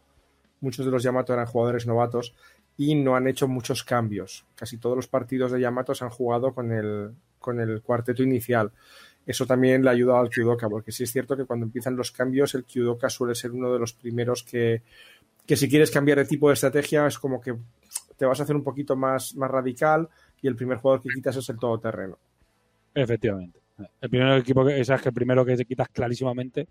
muchos 0.61 0.85
de 0.85 0.91
los 0.91 1.03
Yamato 1.03 1.33
eran 1.33 1.45
jugadores 1.45 1.85
novatos 1.85 2.33
y 2.77 2.95
no 2.95 3.15
han 3.15 3.27
hecho 3.27 3.47
muchos 3.47 3.83
cambios. 3.83 4.45
Casi 4.55 4.77
todos 4.77 4.95
los 4.95 5.07
partidos 5.07 5.51
de 5.51 5.59
Yamato 5.59 5.93
se 5.93 6.03
han 6.03 6.09
jugado 6.09 6.53
con 6.53 6.71
el, 6.71 7.11
con 7.39 7.59
el 7.59 7.81
cuarteto 7.81 8.23
inicial. 8.23 8.71
Eso 9.25 9.45
también 9.45 9.83
le 9.83 9.89
ha 9.89 9.93
ayudado 9.93 10.19
al 10.19 10.29
Kyudoka, 10.29 10.69
porque 10.69 10.91
sí 10.91 11.03
es 11.03 11.11
cierto 11.11 11.37
que 11.37 11.45
cuando 11.45 11.65
empiezan 11.65 11.95
los 11.95 12.11
cambios, 12.11 12.55
el 12.55 12.65
Kyudoka 12.65 13.09
suele 13.09 13.35
ser 13.35 13.51
uno 13.51 13.71
de 13.71 13.79
los 13.79 13.93
primeros 13.93 14.43
que 14.43 14.81
que 15.45 15.55
si 15.55 15.69
quieres 15.69 15.91
cambiar 15.91 16.19
de 16.19 16.25
tipo 16.25 16.47
de 16.47 16.53
estrategia 16.53 17.05
es 17.07 17.19
como 17.19 17.41
que 17.41 17.55
te 18.17 18.25
vas 18.25 18.39
a 18.39 18.43
hacer 18.43 18.55
un 18.55 18.63
poquito 18.63 18.95
más, 18.95 19.35
más 19.35 19.51
radical 19.51 20.09
y 20.43 20.47
el 20.47 20.55
primer 20.55 20.77
jugador 20.77 21.01
que 21.01 21.09
quitas 21.09 21.35
es 21.37 21.49
el 21.49 21.57
todoterreno. 21.57 22.17
Efectivamente. 22.93 23.59
El 24.01 24.09
primer 24.09 24.37
equipo 24.37 24.63
que, 24.63 24.79
es 24.79 24.87
que 24.87 25.09
el 25.09 25.13
primero 25.13 25.43
que 25.43 25.55
te 25.55 25.65
quitas 25.65 25.87
clarísimamente 25.87 26.67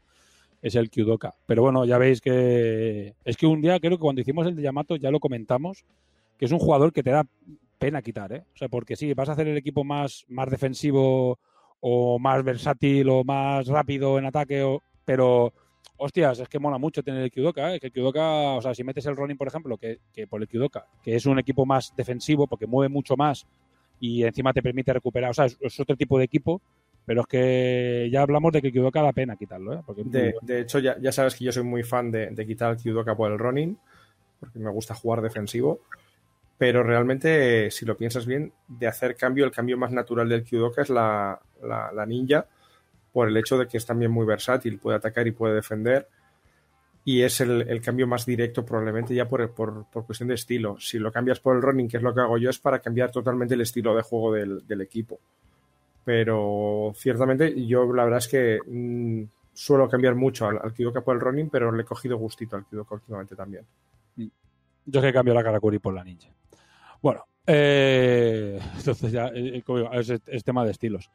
es 0.61 0.77
el 0.77 0.91
Kyudoka. 0.91 1.35
Pero 1.47 1.63
bueno, 1.63 1.85
ya 1.85 1.99
veis 1.99 2.21
que 2.21 3.15
es 3.25 3.37
que 3.37 3.47
un 3.47 3.61
día 3.61 3.81
creo 3.81 3.97
que 3.97 4.03
cuando 4.03 4.21
hicimos 4.21 4.47
el 4.47 4.55
de 4.55 4.63
Yamato 4.63 4.95
ya 4.97 5.11
lo 5.11 5.19
comentamos, 5.19 5.85
que 6.39 6.45
es 6.45 6.53
un 6.53 6.59
jugador 6.59 6.93
que 6.93 7.03
te 7.03 7.11
da 7.11 7.27
pena 7.79 8.03
quitar, 8.03 8.33
¿eh? 8.33 8.45
O 8.55 8.57
sea, 8.57 8.69
porque 8.69 8.95
sí, 8.95 9.13
vas 9.15 9.31
a 9.31 9.33
hacer 9.33 9.49
el 9.49 9.57
equipo 9.57 9.83
más, 9.83 10.25
más 10.29 10.49
defensivo 10.51 11.41
o 11.81 12.19
más 12.19 12.45
versátil 12.45 13.09
o 13.09 13.25
más 13.25 13.67
rápido 13.67 14.19
en 14.19 14.27
ataque, 14.27 14.79
pero 15.05 15.53
hostias, 15.97 16.41
es 16.41 16.49
que 16.49 16.59
mola 16.59 16.79
mucho 16.79 17.03
tener 17.03 17.23
el 17.23 17.31
Kyudoka, 17.31 17.75
¿eh? 17.75 17.81
que 17.81 17.87
el 17.87 17.93
Kyudoka, 17.93 18.53
o 18.53 18.63
sea, 18.63 18.75
si 18.75 18.85
metes 18.85 19.07
el 19.07 19.17
Ronin, 19.17 19.37
por 19.37 19.49
ejemplo, 19.49 19.77
que, 19.79 19.99
que, 20.13 20.27
por 20.27 20.41
el 20.41 20.49
Kyudoka, 20.49 20.87
que 21.03 21.17
es 21.17 21.27
un 21.27 21.39
equipo 21.39 21.67
más 21.67 21.93
defensivo 21.97 22.47
porque 22.47 22.67
mueve 22.67 22.89
mucho 22.89 23.17
más 23.17 23.47
y 24.03 24.25
encima 24.25 24.53
te 24.53 24.62
permite 24.62 24.93
recuperar, 24.93 25.31
o 25.31 25.35
sea, 25.35 25.45
es, 25.45 25.57
es 25.61 25.79
otro 25.79 25.97
tipo 25.97 26.19
de 26.19 26.25
equipo, 26.25 26.61
pero 27.07 27.21
es 27.21 27.27
que 27.29 28.09
ya 28.12 28.23
hablamos 28.23 28.53
de 28.53 28.61
que 28.61 28.67
el 28.67 28.73
Kyudoka 28.73 29.01
da 29.01 29.12
pena 29.12 29.37
quitarlo, 29.37 29.75
¿eh? 29.75 29.83
Porque 29.87 30.03
de, 30.05 30.35
de, 30.43 30.61
hecho, 30.61 30.81
ya, 30.81 30.99
ya, 31.01 31.12
sabes 31.12 31.37
que 31.37 31.45
yo 31.45 31.53
soy 31.53 31.62
muy 31.62 31.85
fan 31.85 32.11
de, 32.11 32.31
de 32.31 32.45
quitar 32.45 32.73
el 32.73 32.79
Kyudoka 32.79 33.15
por 33.15 33.31
el 33.31 33.38
Ronin, 33.38 33.79
porque 34.41 34.59
me 34.59 34.71
gusta 34.71 34.97
jugar 34.97 35.23
defensivo, 35.23 35.83
pero 36.59 36.83
realmente, 36.83 37.71
si 37.71 37.87
lo 37.87 37.97
piensas 37.97 38.27
bien, 38.27 38.53
de 38.67 38.88
hacer 38.88 39.15
cambio, 39.15 39.45
el 39.45 39.53
cambio 39.53 39.79
más 39.79 39.93
natural 39.93 40.29
del 40.29 40.43
Kyudoka 40.43 40.83
es 40.83 40.91
la, 40.91 41.41
la, 41.62 41.93
la 41.93 42.05
ninja, 42.05 42.45
por 43.12 43.29
el 43.29 43.37
hecho 43.37 43.57
de 43.57 43.69
que 43.69 43.77
es 43.77 43.87
también 43.87 44.11
muy 44.11 44.27
versátil, 44.27 44.81
puede 44.81 44.97
atacar 44.97 45.29
y 45.29 45.31
puede 45.31 45.55
defender. 45.55 46.09
Y 47.05 47.23
es 47.23 47.41
el, 47.41 47.62
el 47.62 47.81
cambio 47.81 48.07
más 48.07 48.25
directo 48.25 48.65
probablemente 48.65 49.15
ya 49.15 49.29
por, 49.29 49.51
por, 49.53 49.87
por, 49.91 50.07
cuestión 50.07 50.29
de 50.29 50.37
estilo. 50.37 50.79
Si 50.79 50.99
lo 50.99 51.11
cambias 51.11 51.41
por 51.41 51.57
el 51.57 51.62
running, 51.62 51.88
que 51.88 51.97
es 51.97 52.03
lo 52.03 52.15
que 52.15 52.21
hago 52.21 52.38
yo, 52.38 52.49
es 52.51 52.59
para 52.59 52.79
cambiar 52.79 53.11
totalmente 53.11 53.55
el 53.55 53.61
estilo 53.61 53.95
de 53.95 54.03
juego 54.03 54.33
del, 54.33 54.67
del 54.67 54.81
equipo. 54.83 55.19
Pero 56.05 56.93
ciertamente 56.97 57.67
yo 57.67 57.93
la 57.93 58.05
verdad 58.05 58.19
es 58.19 58.29
que 58.29 58.59
mmm, 58.67 59.25
suelo 59.53 59.88
cambiar 59.88 60.15
mucho 60.15 60.47
al, 60.47 60.61
al 60.62 60.73
Kidoka 60.73 61.01
por 61.01 61.17
el 61.17 61.21
running, 61.21 61.51
pero 61.51 61.73
le 61.73 61.83
he 61.83 61.87
cogido 61.87 62.17
gustito 62.17 62.57
al 62.57 62.67
Kidoka 62.67 62.95
últimamente 62.95 63.35
también. 63.35 63.67
Yo 64.85 65.01
es 65.01 65.07
que 65.07 65.12
cambio 65.12 65.35
la 65.35 65.45
Karakuri 65.45 65.79
por 65.79 65.95
la 65.95 66.05
ninja. 66.05 66.29
Bueno, 67.01 67.25
eh, 67.47 68.61
entonces 68.77 69.12
ya 69.12 69.29
eh, 69.35 69.62
es, 69.93 70.11
es 70.27 70.45
tema 70.45 70.65
de 70.65 70.71
estilos. 70.71 71.11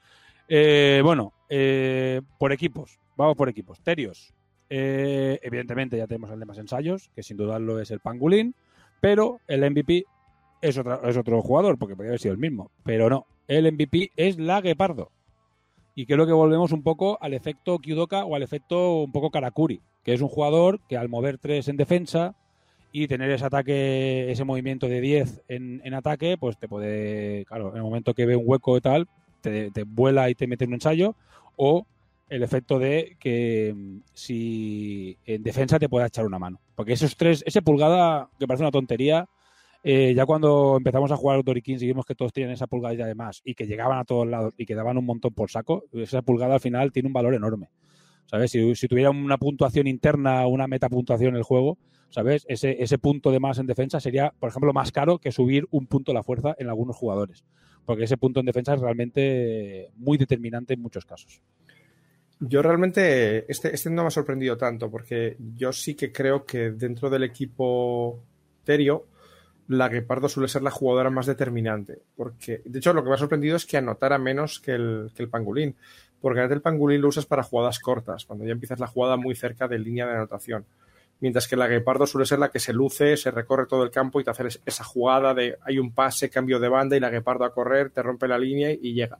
Eh, 0.47 1.01
bueno, 1.03 1.33
eh, 1.49 2.21
por 2.37 2.51
equipos. 2.51 2.99
Vamos 3.15 3.35
por 3.35 3.49
equipos. 3.49 3.81
Terios. 3.81 4.33
Eh, 4.69 5.39
evidentemente 5.43 5.97
ya 5.97 6.07
tenemos 6.07 6.29
el 6.31 6.39
de 6.39 6.45
más 6.45 6.57
ensayos, 6.57 7.09
que 7.15 7.23
sin 7.23 7.37
dudarlo 7.37 7.79
es 7.79 7.91
el 7.91 7.99
Pangolín, 7.99 8.55
pero 8.99 9.39
el 9.47 9.69
MVP 9.69 10.05
es, 10.61 10.77
otra, 10.77 10.99
es 11.03 11.17
otro 11.17 11.41
jugador, 11.41 11.77
porque 11.77 11.95
podría 11.95 12.11
haber 12.11 12.19
sido 12.19 12.33
el 12.33 12.39
mismo. 12.39 12.71
Pero 12.83 13.09
no, 13.09 13.25
el 13.47 13.71
MVP 13.71 14.11
es 14.15 14.37
la 14.37 14.61
Guepardo. 14.61 15.11
Y 15.95 16.05
creo 16.05 16.27
que 16.27 16.33
volvemos 16.33 16.71
un 16.71 16.83
poco 16.83 17.17
al 17.21 17.33
efecto 17.33 17.79
Kyudoka 17.79 18.25
o 18.25 18.35
al 18.35 18.43
efecto 18.43 19.03
un 19.03 19.11
poco 19.11 19.31
Karakuri, 19.31 19.81
que 20.03 20.13
es 20.13 20.21
un 20.21 20.27
jugador 20.27 20.79
que 20.87 20.97
al 20.97 21.09
mover 21.09 21.37
3 21.37 21.67
en 21.69 21.77
defensa 21.77 22.35
y 22.91 23.07
tener 23.07 23.31
ese 23.31 23.45
ataque, 23.45 24.31
ese 24.31 24.43
movimiento 24.43 24.87
de 24.87 25.01
10 25.01 25.43
en, 25.47 25.81
en 25.83 25.93
ataque, 25.93 26.37
pues 26.37 26.57
te 26.57 26.67
puede, 26.67 27.45
claro, 27.45 27.71
en 27.71 27.77
el 27.77 27.83
momento 27.83 28.13
que 28.13 28.25
ve 28.25 28.35
un 28.35 28.43
hueco 28.45 28.77
y 28.77 28.81
tal, 28.81 29.07
te, 29.41 29.71
te, 29.71 29.83
vuela 29.83 30.29
y 30.29 30.35
te 30.35 30.47
mete 30.47 30.65
un 30.65 30.75
ensayo, 30.75 31.15
o 31.55 31.85
el 32.29 32.43
efecto 32.43 32.79
de 32.79 33.17
que 33.19 33.73
mm, 33.75 33.99
si 34.13 35.17
en 35.25 35.43
defensa 35.43 35.79
te 35.79 35.89
pueda 35.89 36.07
echar 36.07 36.25
una 36.25 36.39
mano. 36.39 36.59
Porque 36.75 36.93
esos 36.93 37.15
tres, 37.15 37.43
ese 37.45 37.61
pulgada, 37.61 38.29
que 38.39 38.47
parece 38.47 38.63
una 38.63 38.71
tontería, 38.71 39.27
eh, 39.83 40.13
ya 40.15 40.25
cuando 40.25 40.75
empezamos 40.77 41.11
a 41.11 41.17
jugar 41.17 41.43
Dorikin 41.43 41.77
y 41.81 41.85
vimos 41.85 42.05
que 42.05 42.15
todos 42.15 42.33
tienen 42.33 42.53
esa 42.53 42.67
pulgada 42.67 42.95
y 42.95 43.01
además 43.01 43.41
y 43.45 43.53
que 43.53 43.67
llegaban 43.67 43.99
a 43.99 44.05
todos 44.05 44.27
lados 44.27 44.53
y 44.57 44.65
que 44.65 44.75
daban 44.75 44.97
un 44.97 45.05
montón 45.05 45.33
por 45.33 45.49
saco, 45.49 45.85
esa 45.93 46.21
pulgada 46.21 46.55
al 46.55 46.59
final 46.59 46.91
tiene 46.91 47.07
un 47.07 47.13
valor 47.13 47.33
enorme. 47.33 47.69
¿Sabes? 48.25 48.51
Si, 48.51 48.75
si 48.75 48.87
tuviera 48.89 49.09
una 49.09 49.37
puntuación 49.37 49.87
interna, 49.87 50.45
una 50.47 50.67
metapuntuación 50.67 51.29
en 51.29 51.37
el 51.37 51.43
juego, 51.43 51.77
¿sabes? 52.09 52.45
Ese, 52.49 52.83
ese 52.83 52.97
punto 52.97 53.31
de 53.31 53.39
más 53.39 53.57
en 53.57 53.67
defensa 53.67 54.01
sería, 54.01 54.33
por 54.37 54.49
ejemplo, 54.49 54.73
más 54.73 54.91
caro 54.91 55.19
que 55.19 55.31
subir 55.31 55.65
un 55.71 55.87
punto 55.87 56.13
la 56.13 56.23
fuerza 56.23 56.53
en 56.59 56.67
algunos 56.67 56.97
jugadores 56.97 57.45
porque 57.87 58.03
ese 58.03 58.17
punto 58.17 58.41
en 58.41 58.45
defensa 58.45 58.73
es 58.73 58.81
realmente 58.81 59.91
muy 59.95 60.17
determinante 60.17 60.73
en 60.73 60.81
muchos 60.81 61.05
casos. 61.05 61.41
Yo 62.39 62.61
realmente, 62.61 63.51
este, 63.51 63.73
este 63.73 63.89
no 63.89 64.03
me 64.03 64.07
ha 64.09 64.11
sorprendido 64.11 64.57
tanto, 64.57 64.91
porque 64.91 65.37
yo 65.55 65.73
sí 65.73 65.95
que 65.95 66.11
creo 66.11 66.45
que 66.45 66.71
dentro 66.71 67.09
del 67.09 67.23
equipo 67.23 68.19
Terio, 68.63 69.05
la 69.67 69.89
Guepardo 69.89 70.29
suele 70.29 70.47
ser 70.47 70.61
la 70.61 70.71
jugadora 70.71 71.09
más 71.09 71.25
determinante. 71.25 71.99
Porque, 72.15 72.61
de 72.63 72.79
hecho, 72.79 72.93
lo 72.93 73.03
que 73.03 73.09
me 73.09 73.15
ha 73.15 73.19
sorprendido 73.19 73.55
es 73.55 73.65
que 73.65 73.77
anotara 73.77 74.17
menos 74.17 74.59
que 74.59 74.71
el, 74.71 75.11
que 75.15 75.23
el 75.23 75.29
Pangolín. 75.29 75.75
Porque 76.21 76.41
el 76.41 76.61
Pangolín 76.61 77.01
lo 77.01 77.09
usas 77.09 77.25
para 77.25 77.43
jugadas 77.43 77.79
cortas, 77.79 78.25
cuando 78.25 78.45
ya 78.45 78.51
empiezas 78.51 78.79
la 78.79 78.87
jugada 78.87 79.17
muy 79.17 79.35
cerca 79.35 79.67
de 79.67 79.79
línea 79.79 80.05
de 80.05 80.13
anotación. 80.13 80.65
Mientras 81.19 81.47
que 81.47 81.55
la 81.55 81.67
Guepardo 81.67 82.05
suele 82.05 82.27
ser 82.27 82.39
la 82.39 82.49
que 82.49 82.59
se 82.59 82.73
luce, 82.73 83.17
se 83.17 83.31
recorre 83.31 83.65
todo 83.65 83.83
el 83.83 83.89
campo 83.89 84.19
y 84.19 84.23
te 84.23 84.29
hace 84.29 84.47
esa 84.65 84.83
jugada 84.83 85.33
de 85.33 85.57
hay 85.61 85.79
un 85.79 85.91
pase, 85.91 86.29
cambio 86.29 86.59
de 86.59 86.69
banda 86.69 86.95
y 86.95 86.99
la 86.99 87.09
Guepardo 87.09 87.43
a 87.43 87.53
correr, 87.53 87.89
te 87.89 88.03
rompe 88.03 88.27
la 88.27 88.37
línea 88.37 88.71
y 88.71 88.93
llega. 88.93 89.17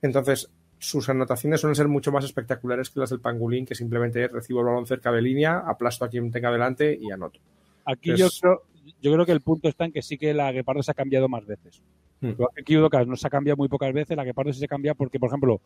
Entonces, 0.00 0.50
sus 0.82 1.08
anotaciones 1.08 1.60
suelen 1.60 1.76
ser 1.76 1.86
mucho 1.86 2.10
más 2.10 2.24
espectaculares 2.24 2.90
que 2.90 2.98
las 2.98 3.10
del 3.10 3.20
Pangolín, 3.20 3.64
que 3.64 3.74
simplemente 3.76 4.26
recibo 4.26 4.60
el 4.60 4.66
balón 4.66 4.84
cerca 4.84 5.12
de 5.12 5.22
línea, 5.22 5.58
aplasto 5.58 6.04
a 6.04 6.08
quien 6.08 6.30
tenga 6.32 6.50
delante 6.50 6.98
y 7.00 7.10
anoto. 7.12 7.38
Aquí 7.84 8.10
yo, 8.16 8.26
creo, 8.40 8.62
yo 9.00 9.12
creo 9.12 9.24
que 9.24 9.32
el 9.32 9.40
punto 9.42 9.68
está 9.68 9.84
en 9.84 9.92
que 9.92 10.02
sí 10.02 10.18
que 10.18 10.34
la 10.34 10.50
Guepardo 10.50 10.82
se 10.82 10.90
ha 10.90 10.94
cambiado 10.94 11.28
más 11.28 11.46
veces. 11.46 11.80
Hmm. 12.20 12.32
Aquí 12.58 12.74
no 12.74 13.16
se 13.16 13.26
ha 13.26 13.30
cambiado 13.30 13.56
muy 13.56 13.68
pocas 13.68 13.92
veces, 13.92 14.16
la 14.16 14.24
Guepardo 14.24 14.52
sí 14.52 14.58
se 14.58 14.66
cambia 14.68 14.94
porque, 14.94 15.20
por 15.20 15.28
ejemplo, 15.28 15.60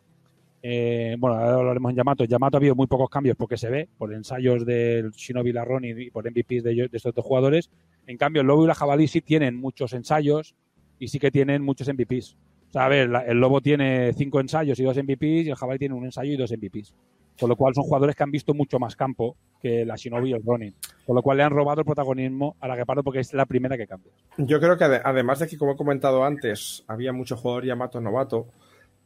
eh, 0.63 1.17
bueno, 1.19 1.37
ahora 1.37 1.55
hablaremos 1.61 1.91
en 1.91 1.97
Yamato. 1.97 2.25
En 2.25 2.31
Yamato 2.31 2.57
ha 2.57 2.61
habido 2.61 2.75
muy 2.75 2.87
pocos 2.87 3.09
cambios 3.09 3.37
porque 3.37 3.57
se 3.57 3.71
ve 3.71 3.89
por 3.97 4.13
ensayos 4.13 4.67
del 4.67 5.13
Shinobi 5.13 5.53
Larron 5.53 5.85
y 5.85 6.11
por 6.11 6.27
MVPs 6.27 6.63
de, 6.63 6.73
ellos- 6.73 6.91
de 6.91 6.97
estos 6.97 7.15
dos 7.15 7.25
jugadores. 7.25 7.71
En 8.07 8.17
cambio, 8.19 8.43
el 8.43 8.49
Lobo 8.49 8.65
y 8.65 8.67
la 8.67 8.75
Jabalí 8.75 9.09
sí 9.09 9.21
tienen 9.23 9.57
muchos 9.57 9.93
ensayos 9.93 10.55
y 10.99 11.09
sí 11.09 11.19
que 11.19 11.31
tienen 11.31 11.63
muchos 11.63 11.89
MVPs. 11.89 12.37
O 12.75 12.79
a 12.79 12.89
ver, 12.89 13.09
la- 13.09 13.21
el 13.25 13.39
Lobo 13.39 13.61
tiene 13.61 14.13
cinco 14.15 14.41
ensayos 14.41 14.79
y 14.79 14.83
dos 14.85 14.97
MVPs 14.97 15.47
y 15.47 15.51
el 15.51 15.55
Jabalí 15.57 15.79
tiene 15.79 15.95
un 15.95 16.05
ensayo 16.05 16.33
y 16.33 16.37
dos 16.37 16.51
MVPs. 16.53 16.95
Con 17.39 17.51
lo 17.51 17.57
cual 17.57 17.75
son 17.75 17.85
jugadores 17.85 18.17
que 18.17 18.23
han 18.23 18.31
visto 18.31 18.55
mucho 18.55 18.79
más 18.79 18.97
campo 18.97 19.37
que 19.61 19.85
la 19.85 19.97
Shinobi 19.97 20.31
y 20.31 20.33
el 20.33 20.43
Ronin. 20.43 20.75
Con 21.05 21.15
lo 21.17 21.23
cual 21.23 21.37
le 21.37 21.43
han 21.43 21.51
robado 21.53 21.81
el 21.81 21.85
protagonismo 21.85 22.57
a 22.61 22.69
la 22.69 22.77
Guepardo 22.77 23.03
porque 23.03 23.21
es 23.21 23.35
la 23.35 23.45
primera 23.45 23.77
que 23.77 23.87
cambia. 23.87 24.11
Yo 24.39 24.59
creo 24.59 24.77
que 24.79 24.85
ade- 24.85 25.03
además 25.05 25.39
de 25.41 25.47
que, 25.47 25.59
como 25.59 25.73
he 25.73 25.77
comentado 25.77 26.25
antes, 26.25 26.83
había 26.89 27.13
mucho 27.13 27.37
jugador 27.37 27.67
Yamato 27.67 28.01
novato, 28.01 28.47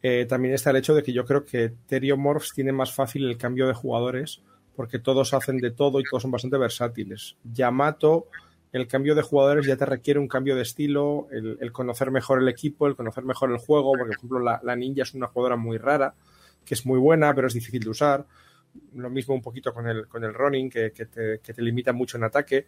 eh, 0.02 0.26
también 0.28 0.54
está 0.54 0.70
el 0.70 0.76
hecho 0.76 0.94
de 0.94 1.02
que 1.02 1.12
yo 1.12 1.24
creo 1.24 1.44
que 1.44 1.72
Teriomorphs 1.88 2.52
tiene 2.54 2.70
más 2.72 2.92
fácil 2.94 3.24
el 3.28 3.36
cambio 3.36 3.66
de 3.66 3.74
jugadores 3.74 4.40
porque 4.76 5.00
todos 5.00 5.34
hacen 5.34 5.58
de 5.58 5.72
todo 5.72 5.98
y 6.00 6.04
todos 6.08 6.22
son 6.22 6.30
bastante 6.30 6.56
versátiles. 6.56 7.36
Yamato, 7.52 8.28
el 8.72 8.87
cambio 8.87 9.14
de 9.14 9.22
jugadores 9.22 9.66
ya 9.66 9.76
te 9.76 9.85
requiere 9.87 10.20
un 10.20 10.28
cambio 10.28 10.54
de 10.56 10.62
estilo, 10.62 11.26
el, 11.30 11.72
conocer 11.72 12.11
mejor 12.11 12.40
el 12.40 12.48
equipo, 12.48 12.87
el 12.87 12.94
conocer 12.96 13.24
mejor 13.24 13.50
el 13.50 13.59
juego, 13.59 13.92
porque, 13.92 14.04
por 14.04 14.16
ejemplo, 14.16 14.38
la, 14.40 14.61
la 14.62 14.76
ninja 14.76 15.02
es 15.02 15.14
una 15.14 15.26
jugadora 15.26 15.56
muy 15.56 15.76
rara, 15.78 16.14
que 16.64 16.74
es 16.74 16.87
muy 16.87 16.98
buena, 16.98 17.35
pero 17.35 17.48
es 17.48 17.54
difícil 17.54 17.83
de 17.83 17.90
usar. 17.90 18.26
Lo 18.94 19.11
mismo 19.11 19.35
un 19.35 19.42
poquito 19.42 19.74
con 19.74 19.88
el, 19.88 20.06
con 20.06 20.22
el 20.22 20.33
running, 20.33 20.70
que, 20.70 20.92
que 20.92 21.06
te, 21.06 21.40
que 21.42 21.52
te 21.52 21.62
limita 21.62 21.92
mucho 21.92 22.16
en 22.16 22.24
ataque. 22.24 22.66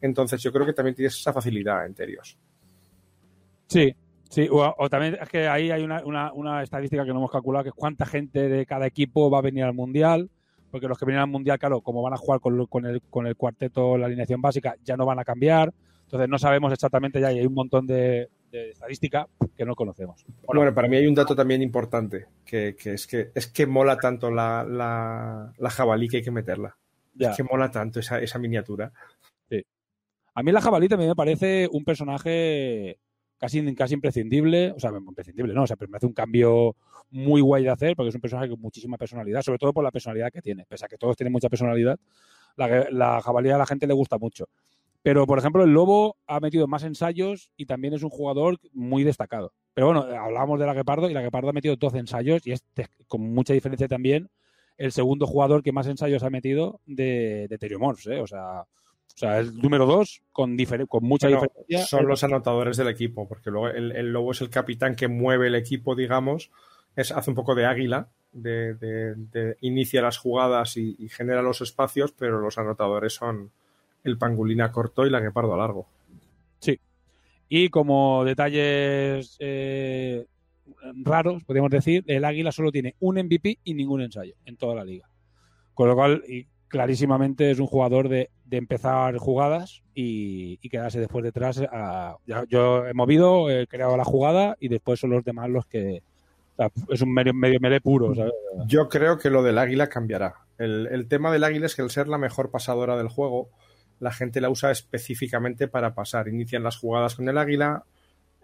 Entonces, 0.00 0.40
yo 0.42 0.50
creo 0.52 0.64
que 0.64 0.72
también 0.72 0.94
tienes 0.94 1.14
esa 1.18 1.32
facilidad 1.32 1.84
en 1.84 1.92
Terios. 1.94 2.38
Sí, 3.66 3.94
sí. 4.30 4.48
O, 4.50 4.74
o 4.78 4.88
también 4.88 5.18
es 5.20 5.28
que 5.28 5.48
ahí 5.48 5.70
hay 5.70 5.82
una, 5.82 6.02
una- 6.04 6.32
una 6.32 6.62
estadística 6.62 7.04
que 7.04 7.10
no 7.10 7.18
hemos 7.18 7.30
calculado, 7.30 7.64
que 7.64 7.68
es 7.70 7.74
cuánta 7.74 8.06
gente 8.06 8.48
de 8.48 8.64
cada 8.66 8.86
equipo 8.86 9.30
va 9.30 9.38
a 9.38 9.42
venir 9.42 9.64
al 9.64 9.74
Mundial. 9.74 10.30
Porque 10.72 10.88
los 10.88 10.98
que 10.98 11.04
vienen 11.04 11.22
al 11.22 11.28
Mundial, 11.28 11.58
claro, 11.58 11.82
como 11.82 12.02
van 12.02 12.14
a 12.14 12.16
jugar 12.16 12.40
con, 12.40 12.58
el, 12.86 13.00
con 13.02 13.26
el 13.26 13.36
cuarteto, 13.36 13.96
la 13.96 14.06
alineación 14.06 14.42
básica, 14.42 14.74
ya 14.82 14.96
no 14.96 15.06
van 15.06 15.20
a 15.20 15.24
cambiar. 15.24 15.72
Entonces 16.04 16.28
no 16.28 16.38
sabemos 16.38 16.72
exactamente 16.72 17.20
ya 17.20 17.30
y 17.32 17.38
hay 17.38 17.46
un 17.46 17.54
montón 17.54 17.86
de, 17.86 18.28
de 18.50 18.70
estadística 18.70 19.28
que 19.56 19.64
no 19.64 19.74
conocemos. 19.74 20.26
Bueno, 20.46 20.74
para 20.74 20.88
mí 20.88 20.96
hay 20.96 21.06
un 21.06 21.14
dato 21.14 21.36
también 21.36 21.62
importante, 21.62 22.26
que, 22.44 22.74
que 22.74 22.94
es 22.94 23.06
que 23.06 23.30
es 23.34 23.46
que 23.46 23.66
mola 23.66 23.98
tanto 23.98 24.30
la, 24.30 24.64
la, 24.64 25.52
la 25.56 25.70
jabalí 25.70 26.08
que 26.08 26.16
hay 26.18 26.22
que 26.22 26.30
meterla. 26.30 26.76
Ya. 27.14 27.30
Es 27.30 27.36
que 27.36 27.44
mola 27.44 27.70
tanto 27.70 28.00
esa, 28.00 28.18
esa 28.18 28.38
miniatura. 28.38 28.92
A 30.34 30.42
mí 30.42 30.50
la 30.50 30.62
jabalí 30.62 30.88
también 30.88 31.10
me 31.10 31.14
parece 31.14 31.68
un 31.70 31.84
personaje 31.84 32.98
casi, 33.42 33.74
casi 33.74 33.94
imprescindible. 33.94 34.70
O 34.70 34.78
sea, 34.78 34.90
imprescindible, 34.90 35.52
no. 35.52 35.64
O 35.64 35.66
sea, 35.66 35.76
pero 35.76 35.90
me 35.90 35.96
hace 35.96 36.06
un 36.06 36.12
cambio 36.12 36.76
muy 37.10 37.40
guay 37.40 37.64
de 37.64 37.70
hacer 37.70 37.96
porque 37.96 38.10
es 38.10 38.14
un 38.14 38.20
personaje 38.20 38.48
con 38.48 38.60
muchísima 38.60 38.96
personalidad, 38.96 39.42
sobre 39.42 39.58
todo 39.58 39.72
por 39.72 39.82
la 39.82 39.90
personalidad 39.90 40.30
que 40.30 40.40
tiene. 40.40 40.64
Pese 40.68 40.84
a 40.84 40.88
que 40.88 40.96
todos 40.96 41.16
tienen 41.16 41.32
mucha 41.32 41.48
personalidad, 41.48 41.98
la, 42.56 42.88
la 42.90 43.20
jabalí 43.20 43.50
a 43.50 43.58
la 43.58 43.66
gente 43.66 43.88
le 43.88 43.94
gusta 43.94 44.16
mucho. 44.16 44.48
Pero, 45.02 45.26
por 45.26 45.40
ejemplo, 45.40 45.64
el 45.64 45.72
Lobo 45.72 46.16
ha 46.28 46.38
metido 46.38 46.68
más 46.68 46.84
ensayos 46.84 47.50
y 47.56 47.66
también 47.66 47.92
es 47.94 48.04
un 48.04 48.10
jugador 48.10 48.60
muy 48.72 49.02
destacado. 49.02 49.52
Pero 49.74 49.88
bueno, 49.88 50.02
hablábamos 50.02 50.60
de 50.60 50.66
la 50.66 50.74
Guepardo 50.74 51.10
y 51.10 51.14
la 51.14 51.22
Guepardo 51.22 51.48
ha 51.48 51.52
metido 51.52 51.74
12 51.74 51.98
ensayos 51.98 52.46
y 52.46 52.52
es 52.52 52.62
con 53.08 53.22
mucha 53.34 53.52
diferencia 53.52 53.88
también 53.88 54.30
el 54.78 54.92
segundo 54.92 55.26
jugador 55.26 55.62
que 55.64 55.72
más 55.72 55.88
ensayos 55.88 56.22
ha 56.22 56.30
metido 56.30 56.80
de, 56.86 57.46
de 57.48 57.58
Teriomorphs, 57.58 58.06
¿eh? 58.06 58.20
O 58.20 58.26
sea, 58.26 58.64
o 59.14 59.18
sea, 59.18 59.38
el 59.38 59.56
número 59.56 59.86
dos 59.86 60.22
con, 60.32 60.56
mucha 60.56 61.28
Bueno, 61.28 61.42
diferencia. 61.42 61.86
son 61.86 62.00
es- 62.02 62.06
los 62.06 62.24
anotadores 62.24 62.76
del 62.76 62.88
equipo, 62.88 63.28
porque 63.28 63.50
luego 63.50 63.68
el, 63.68 63.92
el 63.92 64.12
lobo 64.12 64.32
es 64.32 64.40
el 64.40 64.50
capitán 64.50 64.94
que 64.96 65.08
mueve 65.08 65.46
el 65.48 65.54
equipo, 65.54 65.94
digamos, 65.94 66.50
es, 66.96 67.12
hace 67.12 67.30
un 67.30 67.36
poco 67.36 67.54
de 67.54 67.66
águila, 67.66 68.08
de, 68.32 68.74
de- 68.74 69.14
de- 69.14 69.56
inicia 69.60 70.02
las 70.02 70.18
jugadas 70.18 70.76
y, 70.76 70.96
y 70.98 71.08
genera 71.08 71.42
los 71.42 71.60
espacios, 71.60 72.12
pero 72.12 72.40
los 72.40 72.58
anotadores 72.58 73.14
son 73.14 73.50
el 74.04 74.18
pangolina 74.18 74.72
corto 74.72 75.06
y 75.06 75.10
la 75.10 75.20
guepardo 75.20 75.56
largo. 75.56 75.86
Y 77.54 77.68
como 77.68 78.24
detalles 78.24 79.36
eh, 79.38 80.24
raros, 81.04 81.44
podríamos 81.44 81.70
decir, 81.70 82.02
el 82.06 82.24
Águila 82.24 82.50
solo 82.50 82.72
tiene 82.72 82.94
un 83.00 83.18
MVP 83.18 83.58
y 83.62 83.74
ningún 83.74 84.00
ensayo 84.00 84.34
en 84.46 84.56
toda 84.56 84.74
la 84.76 84.84
liga. 84.86 85.06
Con 85.74 85.86
lo 85.88 85.94
cual, 85.94 86.22
y 86.26 86.46
clarísimamente 86.68 87.50
es 87.50 87.58
un 87.58 87.66
jugador 87.66 88.08
de, 88.08 88.30
de 88.52 88.58
empezar 88.58 89.16
jugadas 89.16 89.82
y, 89.94 90.58
y 90.60 90.68
quedarse 90.68 91.00
después 91.00 91.24
detrás. 91.24 91.58
a- 91.72 92.16
ya- 92.26 92.44
yo 92.50 92.86
he 92.86 92.92
movido, 92.92 93.48
he 93.50 93.66
creado 93.66 93.96
la 93.96 94.04
jugada 94.04 94.56
y 94.60 94.68
después 94.68 95.00
son 95.00 95.08
los 95.10 95.24
demás 95.24 95.48
los 95.48 95.64
que... 95.64 96.02
o 96.52 96.56
sea, 96.56 96.70
es 96.90 97.00
un 97.00 97.14
medio, 97.14 97.32
medio 97.32 97.58
melee 97.60 97.80
puro, 97.80 98.14
¿sabes? 98.14 98.32
Yo 98.66 98.90
creo 98.90 99.16
que 99.16 99.30
lo 99.30 99.42
del 99.42 99.56
águila 99.56 99.88
cambiará. 99.88 100.34
El, 100.58 100.86
el 100.92 101.08
tema 101.08 101.32
del 101.32 101.44
águila 101.44 101.64
es 101.64 101.74
que 101.74 101.80
al 101.80 101.88
ser 101.90 102.08
la 102.08 102.18
mejor 102.18 102.50
pasadora 102.50 102.94
del 102.98 103.08
juego, 103.08 103.48
la 104.00 104.12
gente 104.12 104.42
la 104.42 104.50
usa 104.50 104.70
específicamente 104.70 105.66
para 105.66 105.94
pasar. 105.94 106.28
Inician 106.28 106.62
las 106.62 106.76
jugadas 106.76 107.14
con 107.14 107.26
el 107.30 107.38
águila, 107.38 107.84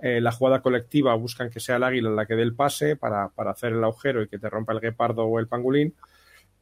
eh, 0.00 0.22
la 0.22 0.32
jugada 0.32 0.62
colectiva 0.62 1.14
buscan 1.16 1.50
que 1.50 1.60
sea 1.60 1.76
el 1.76 1.82
águila 1.82 2.08
la 2.10 2.24
que 2.24 2.34
dé 2.34 2.42
el 2.42 2.54
pase 2.54 2.96
para, 2.96 3.28
para 3.28 3.50
hacer 3.50 3.72
el 3.74 3.84
agujero 3.84 4.22
y 4.22 4.28
que 4.28 4.38
te 4.38 4.48
rompa 4.48 4.72
el 4.72 4.80
guepardo 4.80 5.24
o 5.26 5.38
el 5.38 5.48
pangolín. 5.48 5.92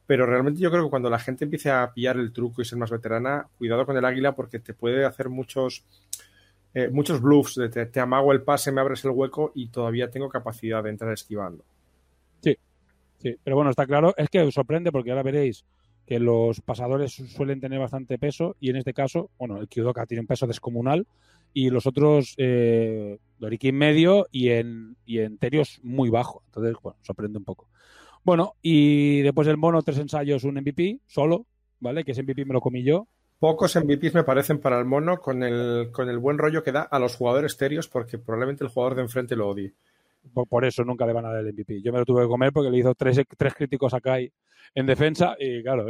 Pero 0.07 0.25
realmente 0.25 0.61
yo 0.61 0.71
creo 0.71 0.85
que 0.85 0.89
cuando 0.89 1.09
la 1.09 1.19
gente 1.19 1.43
empiece 1.45 1.69
a 1.69 1.91
pillar 1.93 2.17
el 2.17 2.31
truco 2.33 2.61
y 2.61 2.65
ser 2.65 2.77
más 2.79 2.89
veterana, 2.89 3.47
cuidado 3.57 3.85
con 3.85 3.97
el 3.97 4.05
águila 4.05 4.33
porque 4.35 4.59
te 4.59 4.73
puede 4.73 5.05
hacer 5.05 5.29
muchos, 5.29 5.83
eh, 6.73 6.89
muchos 6.89 7.21
bluffs. 7.21 7.55
De 7.55 7.69
te, 7.85 7.99
amago 7.99 8.31
el 8.31 8.41
pase, 8.41 8.71
me 8.71 8.81
abres 8.81 9.03
el 9.05 9.11
hueco 9.11 9.51
y 9.53 9.67
todavía 9.67 10.09
tengo 10.09 10.29
capacidad 10.29 10.83
de 10.83 10.89
entrar 10.91 11.11
esquivando. 11.13 11.63
Sí, 13.19 13.35
pero 13.43 13.55
bueno, 13.55 13.71
está 13.71 13.85
claro. 13.85 14.13
Es 14.17 14.29
que 14.29 14.41
os 14.41 14.53
sorprende 14.53 14.91
porque 14.91 15.09
ahora 15.11 15.23
veréis 15.23 15.65
que 16.05 16.19
los 16.19 16.61
pasadores 16.61 17.11
su- 17.13 17.27
suelen 17.27 17.59
tener 17.59 17.79
bastante 17.79 18.17
peso 18.19 18.55
y 18.59 18.69
en 18.69 18.77
este 18.77 18.93
caso, 18.93 19.29
bueno, 19.37 19.57
el 19.57 19.67
Kyudoka 19.67 20.05
tiene 20.05 20.21
un 20.21 20.27
peso 20.27 20.47
descomunal 20.47 21.07
y 21.53 21.69
los 21.69 21.87
otros, 21.87 22.35
eh, 22.37 23.17
Dorikin 23.39 23.75
medio 23.75 24.27
y 24.31 24.49
en, 24.49 24.95
y 25.05 25.19
en 25.19 25.37
Terios 25.37 25.79
muy 25.83 26.09
bajo. 26.09 26.43
Entonces, 26.45 26.75
bueno, 26.81 26.97
sorprende 27.01 27.39
un 27.39 27.43
poco. 27.45 27.67
Bueno, 28.27 28.55
y 28.61 29.21
después 29.21 29.47
el 29.47 29.55
mono, 29.55 29.81
tres 29.81 29.99
ensayos, 29.99 30.43
un 30.43 30.55
MVP 30.55 30.99
solo, 31.05 31.45
¿vale? 31.79 32.03
Que 32.03 32.11
ese 32.11 32.23
MVP 32.23 32.43
me 32.43 32.53
lo 32.53 32.59
comí 32.59 32.83
yo. 32.83 33.07
Pocos 33.39 33.77
MVPs 33.77 34.15
me 34.15 34.25
parecen 34.25 34.59
para 34.59 34.77
el 34.77 34.83
mono 34.83 35.19
con 35.19 35.43
el, 35.43 35.91
con 35.93 36.09
el 36.09 36.17
buen 36.17 36.37
rollo 36.37 36.61
que 36.61 36.73
da 36.73 36.81
a 36.81 36.99
los 36.99 37.15
jugadores 37.15 37.55
terios 37.55 37.87
porque 37.87 38.17
probablemente 38.17 38.65
el 38.65 38.69
jugador 38.69 38.95
de 38.95 39.03
enfrente 39.03 39.37
lo 39.37 39.47
odie. 39.47 39.75
Por, 40.33 40.65
eso 40.65 40.83
nunca 40.83 41.05
le 41.05 41.13
van 41.13 41.25
a 41.25 41.31
dar 41.31 41.45
el 41.45 41.53
MVP. 41.53 41.81
Yo 41.81 41.91
me 41.91 41.99
lo 41.99 42.05
tuve 42.05 42.23
que 42.23 42.27
comer 42.27 42.51
porque 42.51 42.69
le 42.69 42.77
hizo 42.77 42.93
tres, 42.95 43.21
tres 43.37 43.53
críticos 43.53 43.93
a 43.93 44.01
Kai 44.01 44.31
en 44.75 44.85
defensa 44.85 45.35
y 45.39 45.63
claro, 45.63 45.87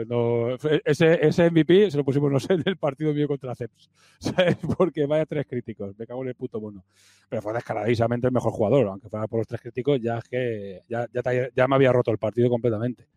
ese, 0.85 1.25
ese 1.25 1.49
MVP 1.49 1.91
se 1.91 1.97
lo 1.97 2.03
pusimos 2.03 2.31
no 2.31 2.39
sé, 2.39 2.53
en 2.53 2.63
el 2.65 2.77
partido 2.77 3.13
mío 3.13 3.27
contra 3.27 3.55
Ceps. 3.55 3.89
¿sabes? 4.19 4.57
Porque 4.77 5.05
vaya 5.05 5.25
tres 5.25 5.45
críticos, 5.47 5.97
me 5.97 6.05
cago 6.05 6.21
en 6.23 6.29
el 6.29 6.35
puto 6.35 6.59
mono. 6.59 6.85
Pero 7.29 7.41
fue 7.41 7.53
descaradísimamente 7.53 8.27
el 8.27 8.33
mejor 8.33 8.51
jugador, 8.51 8.87
aunque 8.87 9.09
fuera 9.09 9.27
por 9.27 9.39
los 9.39 9.47
tres 9.47 9.61
críticos, 9.61 9.99
ya 10.01 10.21
que 10.21 10.81
ya, 10.87 11.07
ya, 11.13 11.21
te- 11.21 11.67
me 11.67 11.75
había 11.75 11.91
roto 11.91 12.11
el 12.11 12.17
partido 12.17 12.49
completamente. 12.49 13.07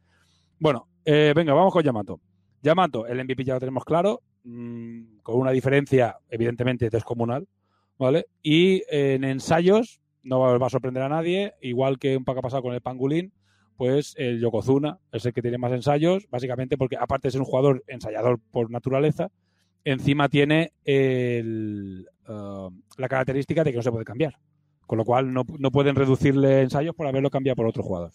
Bueno, 0.58 0.88
eh, 1.04 1.32
venga, 1.34 1.54
vamos 1.54 1.72
con 1.72 1.82
Yamato. 1.82 2.20
Yamato, 2.62 3.06
el 3.06 3.18
MVP 3.24 3.44
ya 3.44 3.54
lo 3.54 3.60
tenemos 3.60 3.84
claro, 3.84 4.22
mm, 4.44 5.20
con 5.22 5.38
una 5.38 5.50
diferencia 5.50 6.18
evidentemente 6.28 6.90
descomunal, 6.90 7.46
¿vale? 7.98 8.26
Y 8.42 8.82
en 8.88 9.24
ensayos 9.24 9.99
no 10.22 10.40
va 10.40 10.66
a 10.66 10.70
sorprender 10.70 11.02
a 11.02 11.08
nadie, 11.08 11.54
igual 11.60 11.98
que 11.98 12.16
un 12.16 12.24
poco 12.24 12.40
ha 12.40 12.42
pasado 12.42 12.62
con 12.62 12.74
el 12.74 12.80
Pangolín, 12.80 13.32
pues 13.76 14.14
el 14.18 14.40
Yokozuna 14.40 14.98
es 15.10 15.24
el 15.24 15.32
que 15.32 15.40
tiene 15.40 15.56
más 15.56 15.72
ensayos, 15.72 16.28
básicamente 16.30 16.76
porque 16.76 16.96
aparte 16.98 17.28
de 17.28 17.32
ser 17.32 17.40
un 17.40 17.46
jugador 17.46 17.82
ensayador 17.86 18.38
por 18.50 18.70
naturaleza, 18.70 19.30
encima 19.84 20.28
tiene 20.28 20.72
el, 20.84 22.06
uh, 22.28 22.70
la 22.98 23.08
característica 23.08 23.64
de 23.64 23.70
que 23.70 23.78
no 23.78 23.82
se 23.82 23.90
puede 23.90 24.04
cambiar. 24.04 24.36
Con 24.86 24.98
lo 24.98 25.04
cual 25.04 25.32
no, 25.32 25.44
no 25.58 25.70
pueden 25.70 25.94
reducirle 25.94 26.62
ensayos 26.62 26.94
por 26.94 27.06
haberlo 27.06 27.30
cambiado 27.30 27.56
por 27.56 27.66
otro 27.66 27.82
jugador. 27.82 28.10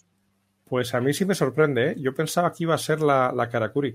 Pues 0.66 0.94
a 0.94 1.00
mí 1.00 1.12
sí 1.14 1.24
me 1.24 1.34
sorprende, 1.34 1.90
¿eh? 1.90 1.96
Yo 1.98 2.14
pensaba 2.14 2.52
que 2.52 2.64
iba 2.64 2.74
a 2.74 2.78
ser 2.78 3.00
la, 3.00 3.32
la 3.34 3.48
Karakuri. 3.48 3.94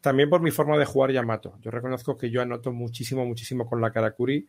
También 0.00 0.28
por 0.28 0.40
mi 0.40 0.50
forma 0.50 0.76
de 0.76 0.84
jugar 0.84 1.12
Yamato. 1.12 1.58
Yo 1.60 1.70
reconozco 1.70 2.16
que 2.16 2.30
yo 2.30 2.42
anoto 2.42 2.72
muchísimo, 2.72 3.24
muchísimo 3.24 3.66
con 3.66 3.80
la 3.80 3.90
Karakuri 3.90 4.46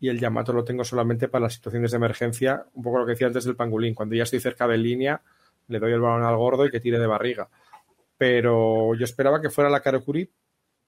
y 0.00 0.08
el 0.08 0.18
Yamato 0.18 0.52
lo 0.52 0.64
tengo 0.64 0.84
solamente 0.84 1.28
para 1.28 1.44
las 1.44 1.54
situaciones 1.54 1.90
de 1.90 1.96
emergencia, 1.96 2.64
un 2.74 2.82
poco 2.82 2.98
lo 2.98 3.06
que 3.06 3.12
decía 3.12 3.26
antes 3.26 3.44
del 3.44 3.56
pangolín. 3.56 3.94
Cuando 3.94 4.14
ya 4.14 4.22
estoy 4.22 4.40
cerca 4.40 4.66
de 4.68 4.78
línea, 4.78 5.20
le 5.68 5.78
doy 5.78 5.92
el 5.92 6.00
balón 6.00 6.24
al 6.24 6.36
gordo 6.36 6.64
y 6.66 6.70
que 6.70 6.80
tire 6.80 6.98
de 6.98 7.06
barriga. 7.06 7.48
Pero 8.16 8.94
yo 8.94 9.04
esperaba 9.04 9.40
que 9.40 9.50
fuera 9.50 9.70
la 9.70 9.80
Karakuri 9.80 10.30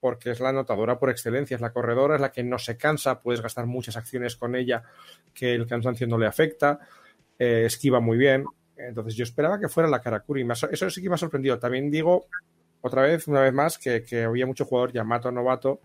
porque 0.00 0.30
es 0.30 0.40
la 0.40 0.48
anotadora 0.48 0.98
por 0.98 1.10
excelencia, 1.10 1.54
es 1.54 1.60
la 1.60 1.72
corredora, 1.72 2.14
es 2.14 2.20
la 2.20 2.32
que 2.32 2.42
no 2.42 2.58
se 2.58 2.76
cansa, 2.76 3.20
puedes 3.20 3.42
gastar 3.42 3.66
muchas 3.66 3.96
acciones 3.96 4.34
con 4.34 4.56
ella 4.56 4.82
que 5.34 5.54
el 5.54 5.66
cansancio 5.66 6.06
no 6.06 6.16
le 6.16 6.26
afecta, 6.26 6.80
eh, 7.38 7.64
esquiva 7.66 8.00
muy 8.00 8.16
bien. 8.16 8.44
Entonces 8.76 9.14
yo 9.14 9.24
esperaba 9.24 9.60
que 9.60 9.68
fuera 9.68 9.90
la 9.90 10.00
Karakuri. 10.00 10.46
Eso 10.50 10.88
sí 10.90 11.02
que 11.02 11.08
me 11.10 11.16
ha 11.16 11.18
sorprendido. 11.18 11.58
También 11.58 11.90
digo, 11.90 12.26
otra 12.80 13.02
vez, 13.02 13.28
una 13.28 13.42
vez 13.42 13.52
más, 13.52 13.78
que, 13.78 14.24
había 14.24 14.46
mucho 14.46 14.64
jugador 14.64 14.92
Yamato 14.92 15.30
novato 15.30 15.80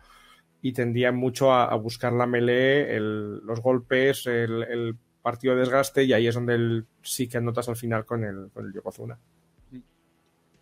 y 0.66 0.74
tendían 0.74 1.16
mucho 1.16 1.53
a, 1.53 1.76
buscar 1.76 2.11
la 2.11 2.26
melee, 2.26 2.99
los 2.99 3.61
golpes, 3.61 4.26
el, 4.26 4.97
partido 5.22 5.53
de 5.53 5.59
desgaste 5.59 6.03
y 6.03 6.11
ahí 6.11 6.26
es 6.26 6.34
donde 6.34 6.86
sí 7.03 7.28
que 7.28 7.38
anotas 7.38 7.70
al 7.70 7.76
final 7.76 8.03
con 8.03 8.24
el, 8.24 8.49
con 8.51 8.66
el 8.66 8.74
Yokozuna. 8.74 9.20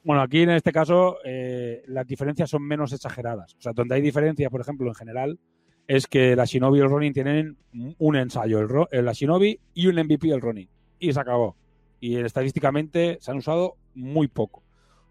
Bueno, 0.03 0.21
aquí 0.21 0.41
en 0.41 0.49
este 0.49 0.73
caso 0.73 1.19
eh, 1.23 1.83
las 1.87 2.05
diferencias 2.05 2.49
son 2.49 2.63
menos 2.63 2.91
exageradas. 2.91 3.55
O 3.55 3.61
sea, 3.61 3.71
donde 3.71 3.95
hay 3.95 4.01
diferencia, 4.01 4.49
por 4.49 4.59
ejemplo, 4.59 4.89
en 4.89 4.95
general, 4.95 5.39
es 5.87 6.07
que 6.07 6.35
la 6.35 6.43
Shinobi 6.43 6.79
y 6.79 6.81
el 6.81 6.89
Ronin 6.89 7.13
tienen 7.13 7.57
un 7.97 8.15
ensayo, 8.17 8.87
el, 8.91 9.05
la 9.05 9.13
Shinobi 9.13 9.57
y 9.73 9.87
un 9.87 9.95
MVP 9.95 10.31
el 10.31 10.41
Ronin. 10.41 10.67
Y 10.99 11.13
se 11.13 11.19
acabó. 11.21 11.55
Y 12.01 12.17
estadísticamente 12.17 13.19
se 13.21 13.31
han 13.31 13.37
usado 13.37 13.77
muy 13.93 14.27
poco. 14.27 14.63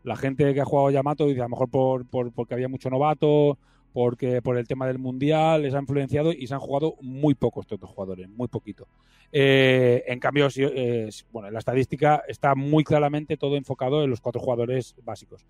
La 0.03 0.16
gente 0.16 0.53
que 0.53 0.61
ha 0.61 0.66
jugado 0.66 0.90
Yamato 0.90 1.26
dice 1.26 1.40
a 1.40 1.45
lo 1.45 1.49
mejor 1.49 1.70
por, 1.70 2.32
porque 2.32 2.53
había 2.53 2.68
mucho 2.68 2.90
novato, 2.90 3.59
porque 3.93 4.40
por 4.40 4.57
el 4.57 4.66
tema 4.66 4.86
del 4.86 4.99
mundial 4.99 5.62
les 5.62 5.74
ha 5.74 5.78
influenciado 5.78 6.32
y 6.32 6.47
se 6.47 6.55
han 6.55 6.61
jugado 6.61 6.97
muy 7.01 7.34
pocos 7.34 7.66
estos 7.70 7.90
jugadores, 7.90 8.28
muy 8.28 8.49
poquito. 8.49 8.86
Eh, 9.30 10.05
en 10.07 10.18
cambio, 10.18 10.49
eh, 10.57 11.09
bueno, 11.30 11.49
en 11.49 11.55
la 11.55 11.61
estadística 11.61 12.22
está 12.26 12.55
muy 12.55 12.84
claramente 12.84 13.36
todo 13.36 13.57
enfocado 13.57 14.03
en 14.03 14.11
los 14.11 14.20
cuatro 14.20 14.40
jugadores 14.40 14.95
básicos. 15.05 15.45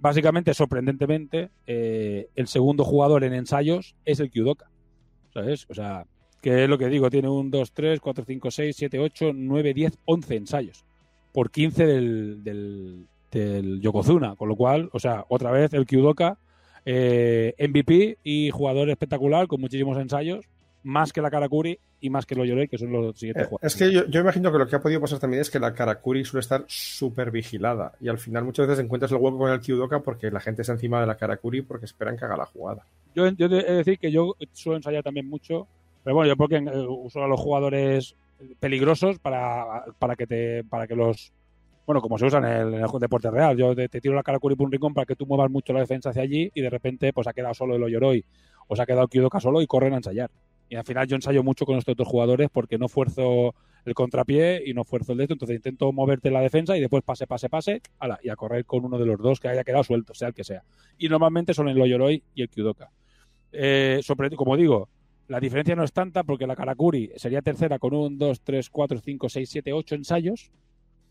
Básicamente, 0.00 0.54
sorprendentemente, 0.54 1.50
eh, 1.66 2.28
el 2.36 2.46
segundo 2.46 2.84
jugador 2.84 3.24
en 3.24 3.34
ensayos 3.34 3.96
es 4.04 4.20
el 4.20 4.30
Kyudoka. 4.30 4.70
¿Sabes? 5.34 5.66
O 5.68 5.74
sea, 5.74 6.06
que 6.40 6.64
es 6.64 6.70
lo 6.70 6.78
que 6.78 6.88
digo, 6.88 7.10
tiene 7.10 7.28
un 7.28 7.50
2, 7.50 7.72
3, 7.72 8.00
4, 8.00 8.24
5, 8.26 8.50
6, 8.50 8.76
7, 8.76 8.98
8, 8.98 9.32
9, 9.34 9.74
10, 9.74 9.98
11 10.04 10.36
ensayos. 10.36 10.84
Por 11.32 11.50
15 11.50 11.86
del, 11.86 12.44
del, 12.44 13.06
del 13.30 13.80
Yokozuna. 13.80 14.36
Con 14.36 14.48
lo 14.48 14.56
cual, 14.56 14.88
o 14.92 15.00
sea, 15.00 15.24
otra 15.28 15.50
vez 15.50 15.74
el 15.74 15.84
Kyudoka 15.84 16.38
eh, 16.84 17.54
MVP 17.58 18.18
y 18.24 18.50
jugador 18.50 18.90
espectacular 18.90 19.46
con 19.46 19.60
muchísimos 19.60 19.98
ensayos, 19.98 20.44
más 20.82 21.12
que 21.12 21.20
la 21.20 21.30
Karakuri 21.30 21.78
y 22.00 22.10
más 22.10 22.26
que 22.26 22.34
lo 22.34 22.44
Yorei, 22.44 22.68
que 22.68 22.78
son 22.78 22.92
los 22.92 23.18
siguientes 23.18 23.44
eh, 23.44 23.46
jugadores. 23.46 23.74
Es 23.74 23.78
que 23.78 23.92
yo, 23.92 24.20
imagino 24.20 24.52
que 24.52 24.58
lo 24.58 24.66
que 24.66 24.76
ha 24.76 24.80
podido 24.80 25.00
pasar 25.00 25.18
también 25.18 25.40
es 25.40 25.50
que 25.50 25.58
la 25.58 25.74
Karakuri 25.74 26.24
suele 26.24 26.40
estar 26.40 26.64
súper 26.66 27.30
vigilada 27.30 27.92
y 28.00 28.08
al 28.08 28.18
final 28.18 28.44
muchas 28.44 28.66
veces 28.68 28.84
encuentras 28.84 29.10
el 29.12 29.18
hueco 29.18 29.38
con 29.38 29.50
el 29.50 29.60
Kyudoka 29.60 30.00
porque 30.00 30.30
la 30.30 30.40
gente 30.40 30.62
está 30.62 30.74
encima 30.74 31.00
de 31.00 31.06
la 31.06 31.16
Karakuri 31.16 31.62
porque 31.62 31.86
esperan 31.86 32.16
que 32.16 32.24
haga 32.24 32.36
la 32.36 32.46
jugada. 32.46 32.84
Yo, 33.14 33.28
yo 33.30 33.46
he 33.46 33.48
de 33.48 33.62
decir 33.74 33.98
que 33.98 34.12
yo 34.12 34.36
suelo 34.52 34.76
ensayar 34.76 35.02
también 35.02 35.28
mucho, 35.28 35.66
pero 36.04 36.16
bueno, 36.16 36.28
yo 36.28 36.36
porque 36.36 36.56
eh, 36.56 36.86
uso 36.88 37.22
a 37.22 37.28
los 37.28 37.40
jugadores 37.40 38.14
peligrosos 38.60 39.18
para, 39.18 39.84
para 39.98 40.14
que 40.14 40.26
te 40.26 40.64
para 40.64 40.86
que 40.86 40.94
los 40.94 41.32
bueno, 41.88 42.02
como 42.02 42.18
se 42.18 42.26
usa 42.26 42.40
en 42.40 42.44
el, 42.44 42.74
en 42.74 42.84
el 42.84 43.00
deporte 43.00 43.30
real. 43.30 43.56
Yo 43.56 43.74
te, 43.74 43.88
tiro 43.88 44.14
la 44.14 44.22
cara 44.22 44.38
por 44.38 44.52
un 44.52 44.70
rincón 44.70 44.92
para 44.92 45.06
que 45.06 45.16
tú 45.16 45.24
muevas 45.24 45.50
mucho 45.50 45.72
la 45.72 45.80
defensa 45.80 46.10
hacia 46.10 46.20
allí 46.20 46.50
y 46.54 46.60
de 46.60 46.68
repente 46.68 47.14
pues 47.14 47.26
ha 47.26 47.32
quedado 47.32 47.54
solo 47.54 47.76
el 47.76 47.82
Oyoroi 47.82 48.26
o 48.66 48.76
se 48.76 48.82
ha 48.82 48.84
quedado 48.84 49.08
Kyudoka 49.08 49.40
solo 49.40 49.62
y 49.62 49.66
corren 49.66 49.94
a 49.94 49.96
ensayar. 49.96 50.30
Y 50.68 50.74
al 50.74 50.84
final 50.84 51.06
yo 51.06 51.16
ensayo 51.16 51.42
mucho 51.42 51.64
con 51.64 51.78
estos 51.78 51.94
otros 51.94 52.06
jugadores 52.06 52.50
porque 52.52 52.76
no 52.76 52.88
fuerzo 52.88 53.54
el 53.86 53.94
contrapié 53.94 54.64
y 54.66 54.74
no 54.74 54.84
fuerzo 54.84 55.12
el 55.12 55.18
dedo, 55.18 55.32
entonces 55.32 55.56
intento 55.56 55.90
moverte 55.90 56.30
la 56.30 56.42
defensa 56.42 56.76
y 56.76 56.80
después 56.80 57.02
pase, 57.02 57.26
pase, 57.26 57.48
pase, 57.48 57.80
ala, 57.98 58.18
y 58.22 58.28
a 58.28 58.36
correr 58.36 58.66
con 58.66 58.84
uno 58.84 58.98
de 58.98 59.06
los 59.06 59.18
dos 59.18 59.40
que 59.40 59.48
haya 59.48 59.64
quedado 59.64 59.82
suelto, 59.82 60.12
sea 60.12 60.28
el 60.28 60.34
que 60.34 60.44
sea. 60.44 60.64
Y 60.98 61.08
normalmente 61.08 61.54
son 61.54 61.70
el 61.70 61.80
Oyoroi 61.80 62.22
y 62.34 62.42
el 62.42 62.50
Kyudoka. 62.50 62.90
Eh, 63.50 64.02
como 64.36 64.58
digo, 64.58 64.90
la 65.28 65.40
diferencia 65.40 65.74
no 65.74 65.84
es 65.84 65.92
tanta 65.94 66.22
porque 66.22 66.46
la 66.46 66.54
Karakuri 66.54 67.12
sería 67.16 67.40
tercera 67.40 67.78
con 67.78 67.94
un 67.94 68.18
2, 68.18 68.42
3, 68.42 68.68
4, 68.68 69.00
5, 69.00 69.28
6, 69.30 69.48
7, 69.48 69.72
8 69.72 69.94
ensayos 69.94 70.52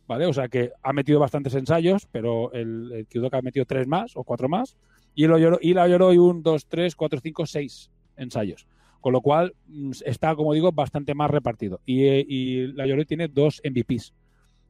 ¿vale? 0.07 0.25
O 0.25 0.33
sea 0.33 0.47
que 0.47 0.71
ha 0.81 0.93
metido 0.93 1.19
bastantes 1.19 1.53
ensayos, 1.55 2.07
pero 2.11 2.51
el, 2.53 2.91
el 2.93 3.07
Kyudoka 3.07 3.37
ha 3.37 3.41
metido 3.41 3.65
tres 3.65 3.87
más 3.87 4.15
o 4.15 4.23
cuatro 4.23 4.49
más. 4.49 4.77
Y, 5.13 5.23
el 5.23 5.57
y 5.61 5.73
la 5.73 5.85
un, 5.85 6.43
dos, 6.43 6.67
tres, 6.67 6.95
cuatro, 6.95 7.19
cinco, 7.21 7.45
seis 7.45 7.89
ensayos. 8.15 8.67
Con 9.01 9.13
lo 9.13 9.21
cual 9.21 9.53
mm, 9.67 9.91
está, 10.05 10.35
como 10.35 10.53
digo, 10.53 10.71
bastante 10.71 11.13
más 11.15 11.29
repartido. 11.29 11.81
Y, 11.85 12.05
y 12.05 12.67
la 12.73 12.85
Yoroi 12.85 13.05
tiene 13.05 13.27
dos 13.27 13.61
MVPs. 13.63 14.13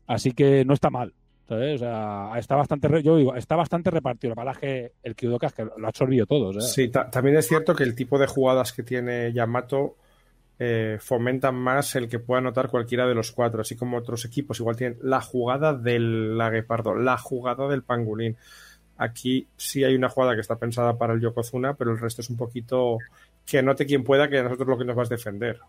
Así 0.07 0.31
que 0.31 0.63
no 0.65 0.73
está 0.73 0.89
mal. 0.89 1.13
Sea, 1.47 2.33
está 2.37 2.55
bastante, 2.57 2.89
yo 3.01 3.15
digo, 3.15 3.35
está 3.35 3.55
bastante 3.55 3.89
repartido. 3.89 4.35
La 4.35 4.43
verdad 4.43 4.59
que 4.59 4.91
el 5.01 5.15
Kyudoka 5.15 5.47
es 5.47 5.53
que 5.53 5.63
lo 5.63 5.85
ha 5.85 5.89
absorbido 5.89 6.25
todo. 6.25 6.59
Sí, 6.59 6.89
también 6.89 7.37
es 7.37 7.47
cierto 7.47 7.73
que 7.73 7.83
el 7.83 7.95
tipo 7.95 8.19
de 8.19 8.27
jugadas 8.27 8.73
que 8.73 8.83
tiene 8.83 9.31
Yamato 9.31 9.95
eh, 10.59 10.97
fomentan 10.99 11.55
más 11.55 11.95
el 11.95 12.09
que 12.09 12.17
pueda 12.17 12.39
anotar 12.39 12.69
cualquiera 12.69 13.05
de 13.07 13.13
los 13.13 13.31
cuatro, 13.31 13.61
así 13.61 13.75
como 13.75 13.97
otros 13.97 14.25
equipos 14.25 14.59
igual 14.59 14.75
tienen 14.75 14.97
la 15.03 15.21
jugada 15.21 15.73
del 15.73 16.37
Laguepardo, 16.37 16.95
la 16.95 17.17
jugada 17.17 17.67
del 17.67 17.83
Pangolín. 17.83 18.35
Aquí 18.97 19.47
sí 19.55 19.83
hay 19.83 19.93
una 19.93 20.09
jugada 20.09 20.33
que 20.33 20.41
está 20.41 20.55
pensada 20.55 20.97
para 20.97 21.13
el 21.13 21.21
Yokozuna, 21.21 21.75
pero 21.75 21.91
el 21.91 21.99
resto 21.99 22.21
es 22.21 22.29
un 22.31 22.37
poquito 22.37 22.97
que 23.45 23.61
note 23.61 23.85
quien 23.85 24.03
pueda 24.03 24.27
que 24.27 24.39
a 24.39 24.43
nosotros 24.43 24.67
lo 24.67 24.77
que 24.77 24.85
nos 24.85 24.95
vas 24.95 25.11
a 25.11 25.15
defender. 25.15 25.59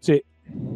Sí. 0.00 0.22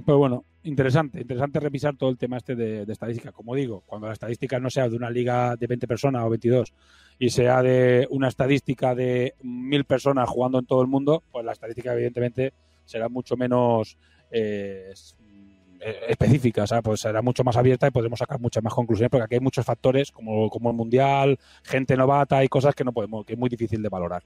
Pero 0.04 0.18
bueno, 0.18 0.44
interesante, 0.64 1.22
interesante 1.22 1.58
revisar 1.58 1.96
todo 1.96 2.10
el 2.10 2.18
tema 2.18 2.36
este 2.36 2.54
de, 2.54 2.84
de, 2.84 2.92
estadística. 2.92 3.32
Como 3.32 3.54
digo, 3.54 3.82
cuando 3.86 4.06
la 4.06 4.12
estadística 4.12 4.60
no 4.60 4.68
sea 4.68 4.88
de 4.88 4.96
una 4.96 5.08
liga 5.08 5.56
de 5.56 5.66
20 5.66 5.88
personas 5.88 6.22
o 6.24 6.28
22 6.28 6.74
y 7.18 7.30
sea 7.30 7.62
de 7.62 8.06
una 8.10 8.28
estadística 8.28 8.94
de 8.94 9.34
mil 9.42 9.84
personas 9.84 10.28
jugando 10.28 10.58
en 10.58 10.66
todo 10.66 10.82
el 10.82 10.88
mundo, 10.88 11.22
pues 11.30 11.44
la 11.44 11.52
estadística 11.52 11.92
evidentemente 11.92 12.52
será 12.84 13.08
mucho 13.08 13.36
menos 13.36 13.96
eh, 14.30 14.92
específica, 16.08 16.62
o 16.62 16.66
sea, 16.66 16.82
pues 16.82 17.00
será 17.00 17.22
mucho 17.22 17.44
más 17.44 17.56
abierta 17.56 17.86
y 17.86 17.90
podremos 17.90 18.18
sacar 18.18 18.40
muchas 18.40 18.62
más 18.62 18.74
conclusiones 18.74 19.10
porque 19.10 19.24
aquí 19.24 19.34
hay 19.34 19.40
muchos 19.40 19.64
factores 19.64 20.10
como, 20.10 20.48
como 20.48 20.70
el 20.70 20.76
mundial, 20.76 21.38
gente 21.62 21.96
novata 21.96 22.42
y 22.42 22.48
cosas 22.48 22.74
que 22.74 22.84
no 22.84 22.92
podemos, 22.92 23.24
que 23.24 23.34
es 23.34 23.38
muy 23.38 23.48
difícil 23.48 23.82
de 23.82 23.88
valorar. 23.88 24.22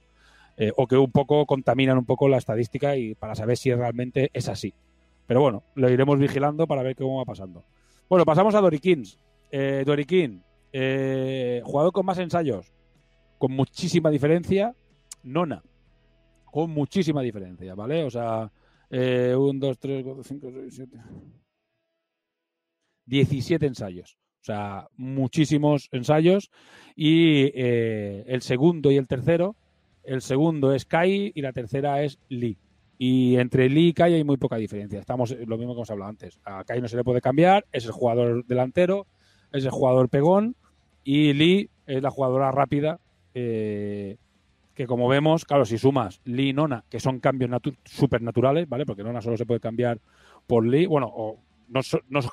Eh, 0.57 0.73
o 0.75 0.87
que 0.87 0.97
un 0.97 1.11
poco 1.11 1.45
contaminan 1.45 1.97
un 1.97 2.05
poco 2.05 2.27
la 2.27 2.37
estadística 2.37 2.97
y 2.97 3.15
para 3.15 3.33
saber 3.33 3.55
si 3.55 3.73
realmente 3.73 4.29
es 4.33 4.49
así. 4.49 4.73
Pero 5.25 5.41
bueno, 5.41 5.63
lo 5.75 5.89
iremos 5.89 6.19
vigilando 6.19 6.67
para 6.67 6.83
ver 6.83 6.95
cómo 6.95 7.17
va 7.17 7.25
pasando. 7.25 7.63
Bueno, 8.09 8.25
pasamos 8.25 8.55
a 8.55 8.61
Dorikins. 8.61 9.17
Eh, 9.51 9.83
Dorikin, 9.85 10.43
eh, 10.73 11.61
jugador 11.63 11.91
con 11.93 12.05
más 12.05 12.17
ensayos, 12.17 12.73
con 13.39 13.53
muchísima 13.53 14.11
diferencia, 14.11 14.75
Nona, 15.23 15.63
con 16.45 16.69
muchísima 16.69 17.21
diferencia, 17.21 17.73
¿vale? 17.73 18.03
O 18.03 18.09
sea, 18.11 18.51
eh, 18.89 19.33
un, 19.35 19.59
dos, 19.59 19.79
tres, 19.79 20.03
cuatro, 20.03 20.23
cinco, 20.23 20.51
seis, 20.51 20.75
siete. 20.75 20.99
17 23.05 23.65
ensayos. 23.65 24.17
O 24.41 24.43
sea, 24.43 24.87
muchísimos 24.97 25.87
ensayos. 25.91 26.51
Y 26.95 27.45
eh, 27.55 28.25
el 28.27 28.41
segundo 28.41 28.91
y 28.91 28.97
el 28.97 29.07
tercero, 29.07 29.55
el 30.03 30.21
segundo 30.21 30.73
es 30.73 30.85
Kai 30.85 31.31
y 31.33 31.41
la 31.41 31.53
tercera 31.53 32.03
es 32.03 32.19
Lee. 32.27 32.57
Y 32.97 33.37
entre 33.37 33.69
Lee 33.69 33.87
y 33.87 33.93
Kai 33.93 34.15
hay 34.15 34.23
muy 34.25 34.37
poca 34.37 34.57
diferencia. 34.57 34.99
Estamos 34.99 35.31
lo 35.31 35.57
mismo 35.57 35.73
que 35.73 35.79
hemos 35.79 35.91
hablado 35.91 36.09
antes. 36.09 36.39
A 36.43 36.65
Kai 36.65 36.81
no 36.81 36.89
se 36.89 36.97
le 36.97 37.05
puede 37.05 37.21
cambiar, 37.21 37.65
es 37.71 37.85
el 37.85 37.91
jugador 37.91 38.45
delantero, 38.45 39.07
es 39.53 39.63
el 39.63 39.71
jugador 39.71 40.09
pegón. 40.09 40.57
Y 41.05 41.31
Lee 41.33 41.69
es 41.85 42.03
la 42.03 42.11
jugadora 42.11 42.51
rápida 42.51 42.99
eh, 43.41 44.17
que 44.73 44.87
como 44.87 45.07
vemos, 45.07 45.45
claro, 45.45 45.65
si 45.65 45.77
sumas 45.77 46.21
Lee 46.25 46.49
y 46.49 46.53
Nona, 46.53 46.83
que 46.89 46.99
son 46.99 47.19
cambios 47.19 47.49
super 47.85 48.21
naturales, 48.21 48.67
¿vale? 48.67 48.85
Porque 48.85 49.03
Nona 49.03 49.21
solo 49.21 49.37
se 49.37 49.45
puede 49.45 49.59
cambiar 49.59 49.99
por 50.47 50.65
Lee, 50.65 50.85
bueno, 50.85 51.37
no, 51.67 51.81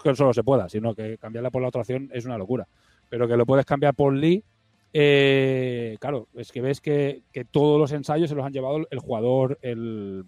que 0.02 0.14
solo 0.14 0.32
se 0.32 0.44
pueda, 0.44 0.68
sino 0.68 0.94
que 0.94 1.18
cambiarla 1.18 1.50
por 1.50 1.62
la 1.62 1.68
otra 1.68 1.82
opción 1.82 2.10
es 2.12 2.24
una 2.24 2.38
locura. 2.38 2.66
Pero 3.08 3.28
que 3.28 3.36
lo 3.36 3.46
puedes 3.46 3.66
cambiar 3.66 3.94
por 3.94 4.14
Lee, 4.14 4.44
eh, 4.92 5.96
claro, 6.00 6.28
es 6.34 6.50
que 6.52 6.60
ves 6.60 6.80
que, 6.80 7.22
todos 7.50 7.78
los 7.78 7.92
ensayos 7.92 8.28
se 8.28 8.36
los 8.36 8.44
han 8.44 8.52
llevado 8.52 8.86
el 8.90 8.98
jugador, 8.98 9.58
el, 9.62 10.24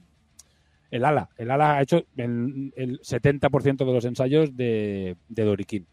el 0.91 1.05
ala. 1.05 1.31
El 1.37 1.51
ala 1.51 1.76
ha 1.76 1.83
hecho 1.83 2.05
el, 2.16 2.72
70% 3.01 3.76
de 3.76 3.93
los 3.93 4.05
ensayos 4.05 4.57
de, 4.57 5.16
de 5.29 5.45
Doriquín 5.45 5.87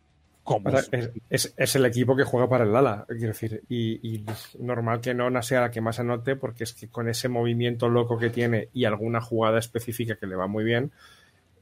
es, 1.29 1.75
el 1.75 1.85
equipo 1.85 2.15
que 2.15 2.23
juega 2.23 2.47
para 2.47 2.65
el 2.65 2.75
ala, 2.75 3.05
quiero 3.07 3.27
decir, 3.27 3.63
y, 3.67 4.23
normal 4.59 5.01
que 5.01 5.13
Nona 5.13 5.41
sea 5.41 5.61
la 5.61 5.71
que 5.71 5.81
más 5.81 5.99
anote 5.99 6.35
porque 6.35 6.63
es 6.63 6.73
que 6.73 6.87
con 6.87 7.09
ese 7.09 7.29
movimiento 7.29 7.89
loco 7.89 8.17
que 8.17 8.29
tiene 8.29 8.69
y 8.73 8.85
alguna 8.85 9.21
jugada 9.21 9.59
específica 9.59 10.15
que 10.15 10.27
le 10.27 10.35
va 10.35 10.47
muy 10.47 10.63
bien, 10.63 10.91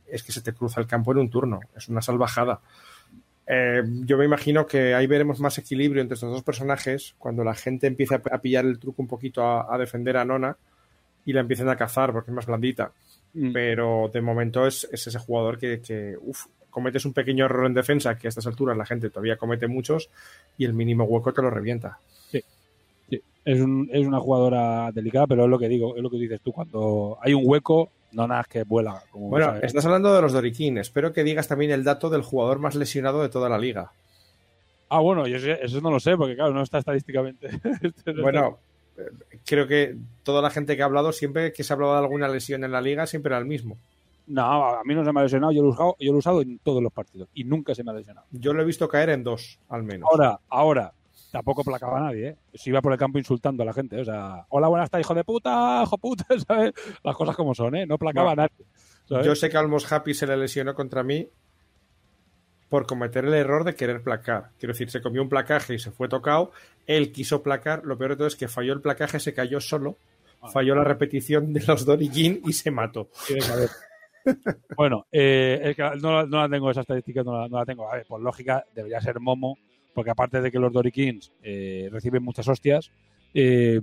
es 0.07 0.23
que 0.23 0.31
se 0.31 0.41
te 0.41 0.53
cruza 0.53 0.81
el 0.81 0.87
campo 0.87 1.11
en 1.13 1.19
un 1.19 1.29
turno, 1.29 1.61
es 1.75 1.87
una 1.87 2.01
salvajada. 2.01 2.59
Eh, 3.45 3.83
yo 4.05 4.17
me 4.17 4.25
imagino 4.25 4.65
que 4.65 4.93
ahí 4.93 5.07
veremos 5.07 5.39
más 5.39 5.57
equilibrio 5.57 6.01
entre 6.01 6.15
estos 6.15 6.31
dos 6.31 6.43
personajes 6.43 7.15
cuando 7.17 7.43
la 7.43 7.53
gente 7.53 7.87
empiece 7.87 8.15
a, 8.15 8.37
pillar 8.39 8.65
el 8.65 8.79
truco 8.79 9.01
un 9.01 9.07
poquito 9.07 9.43
a, 9.43 9.77
defender 9.77 10.17
a 10.17 10.25
Nona 10.25 10.57
y 11.25 11.33
la 11.33 11.41
empiecen 11.41 11.69
a 11.69 11.75
cazar 11.75 12.11
porque 12.11 12.31
es 12.31 12.35
más 12.35 12.45
blandita. 12.45 12.91
Mm. 13.33 13.51
Pero 13.53 14.09
de 14.13 14.21
momento 14.21 14.67
es, 14.67 14.87
ese 14.91 15.17
jugador 15.19 15.57
que, 15.57 15.81
que 15.81 16.15
cometes 16.73 17.05
un 17.05 17.13
pequeño 17.13 17.45
error 17.45 17.65
en 17.65 17.73
defensa, 17.73 18.17
que 18.17 18.27
a 18.27 18.29
estas 18.29 18.47
alturas 18.47 18.75
la 18.75 18.85
gente 18.85 19.09
todavía 19.09 19.37
comete 19.37 19.67
muchos, 19.67 20.09
y 20.57 20.65
el 20.65 20.73
mínimo 20.73 21.05
hueco 21.05 21.31
te 21.31 21.41
lo 21.41 21.49
revienta. 21.49 21.99
Sí, 22.29 22.43
sí. 23.09 23.21
Es, 23.45 23.59
es 23.59 24.07
una 24.07 24.19
jugadora 24.19 24.91
delicada, 24.91 25.27
pero 25.27 25.45
es 25.45 25.49
lo 25.49 25.59
que 25.59 25.69
digo, 25.69 25.95
es 25.95 26.01
lo 26.01 26.09
que 26.09 26.17
dices 26.17 26.41
tú, 26.41 26.51
cuando 26.51 27.17
hay 27.21 27.33
un 27.33 27.43
hueco, 27.45 27.89
no 28.13 28.27
nada 28.27 28.45
que 28.49 28.63
vuela. 28.63 29.03
bueno, 29.13 29.55
estás 29.61 29.85
hablando 29.85 30.13
de 30.13 30.21
los 30.21 30.33
Doriquín. 30.33 30.77
Espero 30.77 31.13
que 31.13 31.23
digas 31.23 31.47
también 31.47 31.71
el 31.71 31.83
dato 31.83 32.09
del 32.09 32.21
jugador 32.21 32.59
más 32.59 32.75
lesionado 32.75 33.21
de 33.21 33.29
toda 33.29 33.49
la 33.49 33.57
liga. 33.57 33.91
Ah, 34.89 34.99
bueno, 34.99 35.25
eso 35.25 35.81
no 35.81 35.89
lo 35.89 35.99
sé, 35.99 36.15
porque 36.15 36.35
claro, 36.35 36.53
no 36.53 36.61
está 36.61 36.77
estadísticamente. 36.77 37.49
Bueno, 38.21 38.59
eh, 38.97 39.09
creo 39.45 39.67
que 39.67 39.95
toda 40.21 40.41
la 40.41 40.51
gente 40.51 40.75
que 40.75 40.83
ha 40.83 40.85
hablado, 40.85 41.11
siempre 41.11 41.51
que 41.51 41.63
se 41.63 41.73
ha 41.73 41.75
hablado 41.75 41.93
de 41.93 41.99
alguna 41.99 42.27
lesión 42.27 42.63
en 42.63 42.71
la 42.71 42.81
liga, 42.81 43.07
siempre 43.07 43.31
era 43.31 43.39
el 43.39 43.45
mismo. 43.45 43.77
No, 44.27 44.69
a 44.69 44.83
mí 44.83 44.95
no 44.95 45.03
se 45.03 45.11
me 45.11 45.19
ha 45.19 45.23
lesionado. 45.23 45.51
Yo 45.51 45.61
lo, 45.61 45.69
he 45.69 45.71
usado, 45.71 45.95
yo 45.99 46.11
lo 46.11 46.17
he 46.17 46.19
usado 46.19 46.41
en 46.41 46.59
todos 46.59 46.81
los 46.81 46.93
partidos 46.93 47.29
y 47.33 47.43
nunca 47.43 47.75
se 47.75 47.83
me 47.83 47.91
ha 47.91 47.93
lesionado. 47.93 48.27
Yo 48.31 48.53
lo 48.53 48.61
he 48.61 48.65
visto 48.65 48.87
caer 48.87 49.09
en 49.09 49.23
dos, 49.23 49.59
al 49.69 49.83
menos. 49.83 50.09
Ahora, 50.09 50.39
ahora, 50.49 50.93
tampoco 51.31 51.63
placaba 51.63 51.97
a 51.97 52.01
nadie, 52.01 52.29
¿eh? 52.29 52.37
Se 52.53 52.69
iba 52.69 52.81
por 52.81 52.93
el 52.93 52.97
campo 52.97 53.17
insultando 53.17 53.63
a 53.63 53.65
la 53.65 53.73
gente. 53.73 53.99
O 53.99 54.05
sea, 54.05 54.45
hola, 54.49 54.67
buenas 54.67 54.89
tardes, 54.89 55.05
hijo 55.05 55.15
de 55.15 55.23
puta, 55.23 55.81
hijo 55.83 55.97
puta, 55.97 56.25
¿sabes? 56.47 56.73
Las 57.03 57.15
cosas 57.15 57.35
como 57.35 57.53
son, 57.53 57.75
¿eh? 57.75 57.85
No 57.85 57.97
placaba 57.97 58.31
a 58.31 58.35
nadie. 58.35 58.65
Yo 59.09 59.35
sé 59.35 59.49
que 59.49 59.57
Almos 59.57 59.91
Happy 59.91 60.13
se 60.13 60.25
le 60.25 60.37
lesionó 60.37 60.73
contra 60.73 61.03
mí 61.03 61.27
por 62.69 62.87
cometer 62.87 63.25
el 63.25 63.33
error 63.33 63.63
de 63.65 63.75
querer 63.75 64.01
placar. 64.01 64.49
Quiero 64.57 64.73
decir, 64.73 64.89
se 64.89 65.01
comió 65.01 65.21
un 65.21 65.29
placaje 65.29 65.75
y 65.75 65.79
se 65.79 65.91
fue 65.91 66.07
tocado. 66.07 66.51
Él 66.87 67.11
quiso 67.11 67.43
placar. 67.43 67.85
Lo 67.85 67.97
peor 67.97 68.11
de 68.11 68.17
todo 68.17 68.27
es 68.27 68.35
que 68.35 68.47
falló 68.47 68.73
el 68.73 68.81
placaje, 68.81 69.19
se 69.19 69.33
cayó 69.33 69.59
solo. 69.59 69.97
Ah. 70.41 70.49
Falló 70.49 70.73
la 70.73 70.83
repetición 70.83 71.53
de 71.53 71.63
los 71.67 71.85
Dorigin 71.85 72.41
y 72.45 72.53
se 72.53 72.71
mató. 72.71 73.09
Bueno, 74.77 75.05
eh, 75.11 75.75
no, 76.01 76.25
la 76.25 76.49
tengo 76.49 76.71
esa 76.71 76.81
estadística, 76.81 77.23
no 77.23 77.47
la, 77.47 77.65
tengo. 77.65 77.89
A 77.89 77.95
ver, 77.95 78.05
por 78.05 78.21
lógica, 78.21 78.65
debería 78.73 79.01
ser 79.01 79.19
Momo 79.19 79.57
porque 79.93 80.11
aparte 80.11 80.41
de 80.41 80.51
que 80.51 80.59
los 80.59 80.73
Dorikins 80.73 81.31
eh, 81.43 81.87
reciben 81.91 82.23
muchas 82.23 82.47
hostias, 82.47 82.91
eh, 83.33 83.79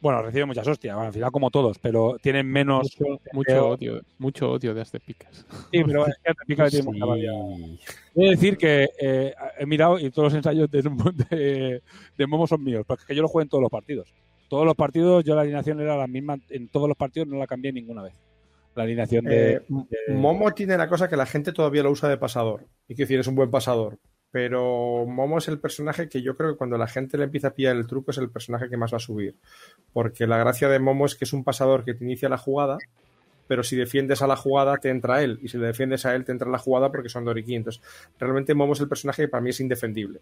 bueno, 0.00 0.22
reciben 0.22 0.48
muchas 0.48 0.66
hostias, 0.66 0.96
al 0.96 1.12
final 1.12 1.30
como 1.30 1.50
todos, 1.50 1.78
pero 1.78 2.16
tienen 2.22 2.46
menos... 2.46 2.96
Mucho, 3.32 3.68
odio, 3.68 4.00
mucho 4.18 4.52
odio 4.52 4.72
de 4.72 4.80
este 4.80 4.98
picas. 4.98 5.46
Sí, 5.70 5.84
pero 5.84 6.06
es 6.06 6.14
que 6.24 6.32
Picas 6.46 6.70
tiene 6.70 6.86
mucha 6.86 7.04
rabia. 7.04 7.32
He 8.14 8.30
decir 8.30 8.56
que 8.56 8.88
eh, 8.98 9.34
he 9.58 9.66
mirado 9.66 9.98
y 9.98 10.10
todos 10.10 10.32
los 10.32 10.34
ensayos 10.34 10.70
de, 10.70 11.82
de, 12.16 12.26
Momo 12.26 12.46
son 12.46 12.64
míos, 12.64 12.84
porque 12.86 13.02
es 13.02 13.06
que 13.06 13.14
yo 13.14 13.22
lo 13.22 13.28
juego 13.28 13.42
en 13.42 13.48
todos 13.50 13.62
los 13.62 13.70
partidos. 13.70 14.14
Todos 14.48 14.64
los 14.64 14.74
partidos, 14.74 15.22
yo 15.22 15.34
la 15.34 15.42
alineación 15.42 15.80
era 15.80 15.96
la 15.96 16.06
misma, 16.06 16.38
en 16.48 16.68
todos 16.68 16.88
los 16.88 16.96
partidos 16.96 17.28
no 17.28 17.36
la 17.36 17.46
cambié 17.46 17.72
ninguna 17.72 18.02
vez. 18.02 18.14
La 18.80 18.84
alineación 18.84 19.24
de, 19.24 19.52
eh, 19.52 19.62
Momo 20.08 20.52
tiene 20.52 20.76
la 20.76 20.88
cosa 20.88 21.08
que 21.08 21.16
la 21.16 21.26
gente 21.26 21.52
todavía 21.52 21.82
lo 21.82 21.90
usa 21.90 22.08
de 22.08 22.16
pasador. 22.16 22.66
Y 22.88 22.94
que 22.94 23.02
decir, 23.02 23.20
es 23.20 23.26
un 23.26 23.34
buen 23.34 23.50
pasador 23.50 23.98
pero 24.30 25.06
Momo 25.06 25.38
es 25.38 25.48
el 25.48 25.58
personaje 25.58 26.08
que 26.08 26.22
yo 26.22 26.36
creo 26.36 26.52
que 26.52 26.56
cuando 26.56 26.78
la 26.78 26.86
gente 26.86 27.18
le 27.18 27.24
empieza 27.24 27.48
a 27.48 27.54
pillar 27.54 27.76
el 27.76 27.86
truco 27.86 28.10
es 28.12 28.18
el 28.18 28.30
personaje 28.30 28.68
que 28.68 28.76
más 28.76 28.92
va 28.92 28.98
a 28.98 29.00
subir. 29.00 29.36
Porque 29.92 30.26
la 30.26 30.38
gracia 30.38 30.68
de 30.68 30.78
Momo 30.78 31.06
es 31.06 31.14
que 31.14 31.24
es 31.24 31.32
un 31.32 31.42
pasador 31.42 31.84
que 31.84 31.94
te 31.94 32.04
inicia 32.04 32.28
la 32.28 32.38
jugada, 32.38 32.78
pero 33.48 33.64
si 33.64 33.74
defiendes 33.74 34.22
a 34.22 34.28
la 34.28 34.36
jugada 34.36 34.76
te 34.76 34.90
entra 34.90 35.22
él, 35.22 35.40
y 35.42 35.48
si 35.48 35.58
le 35.58 35.66
defiendes 35.66 36.06
a 36.06 36.14
él 36.14 36.24
te 36.24 36.32
entra 36.32 36.48
la 36.48 36.58
jugada 36.58 36.92
porque 36.92 37.08
son 37.08 37.24
Doriki. 37.24 37.56
Entonces, 37.56 37.82
realmente 38.18 38.54
Momo 38.54 38.74
es 38.74 38.80
el 38.80 38.88
personaje 38.88 39.22
que 39.22 39.28
para 39.28 39.40
mí 39.40 39.50
es 39.50 39.60
indefendible, 39.60 40.20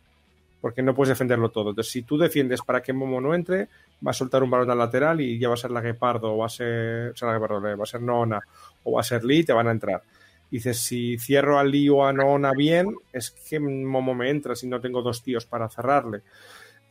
porque 0.61 0.83
no 0.83 0.95
puedes 0.95 1.11
defenderlo 1.11 1.51
todo. 1.51 1.71
Entonces, 1.71 1.93
si 1.93 2.03
tú 2.03 2.19
defiendes 2.19 2.63
para 2.63 2.83
que 2.83 2.93
Momo 2.93 3.21
no 3.21 3.35
entre, 3.35 3.69
va 4.05 4.11
a 4.11 4.15
soltar 4.15 4.43
un 4.43 4.51
balón 4.51 4.71
al 4.71 4.79
lateral 4.79 5.21
y 5.21 5.39
ya 5.39 5.49
va 5.49 5.55
a 5.55 5.59
ser 5.59 5.71
la 5.71 5.81
Guepardo, 5.81 6.35
o 6.35 6.39
va 6.39 6.47
a 6.47 6.51
ser, 6.51 7.15
o 7.21 7.27
la 7.27 7.39
va 7.39 7.83
a 7.83 7.87
ser 7.87 8.03
Nona, 8.03 8.41
o 8.85 8.93
va 8.93 9.01
a 9.01 9.05
ser 9.05 9.25
Lee, 9.25 9.45
te 9.45 9.53
van 9.53 9.69
a 9.69 9.73
entrar 9.73 10.03
dices, 10.51 10.79
si 10.79 11.19
cierro 11.19 11.59
al 11.59 11.71
lío 11.71 12.05
a 12.05 12.13
Nona 12.13 12.53
bien, 12.53 12.95
es 13.13 13.31
que 13.31 13.61
Momo 13.61 14.15
me 14.15 14.31
entra 14.31 14.55
si 14.55 14.67
no 14.67 14.81
tengo 14.81 15.03
dos 15.03 15.23
tíos 15.23 15.47
para 15.47 15.69
cerrarle. 15.69 16.23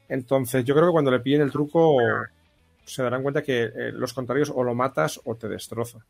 Entonces, 0.10 0.64
yo 0.64 0.74
creo 0.74 0.88
que 0.88 0.92
cuando 0.92 1.12
le 1.12 1.20
piden 1.20 1.42
el 1.42 1.52
truco, 1.52 1.98
se 2.86 3.04
darán 3.04 3.24
cuenta 3.24 3.42
que 3.42 3.64
eh, 3.64 3.92
los 3.92 4.14
contrarios 4.14 4.52
o 4.54 4.64
lo 4.64 4.74
matas 4.74 5.20
o 5.26 5.36
te 5.36 5.48
destroza. 5.48 6.06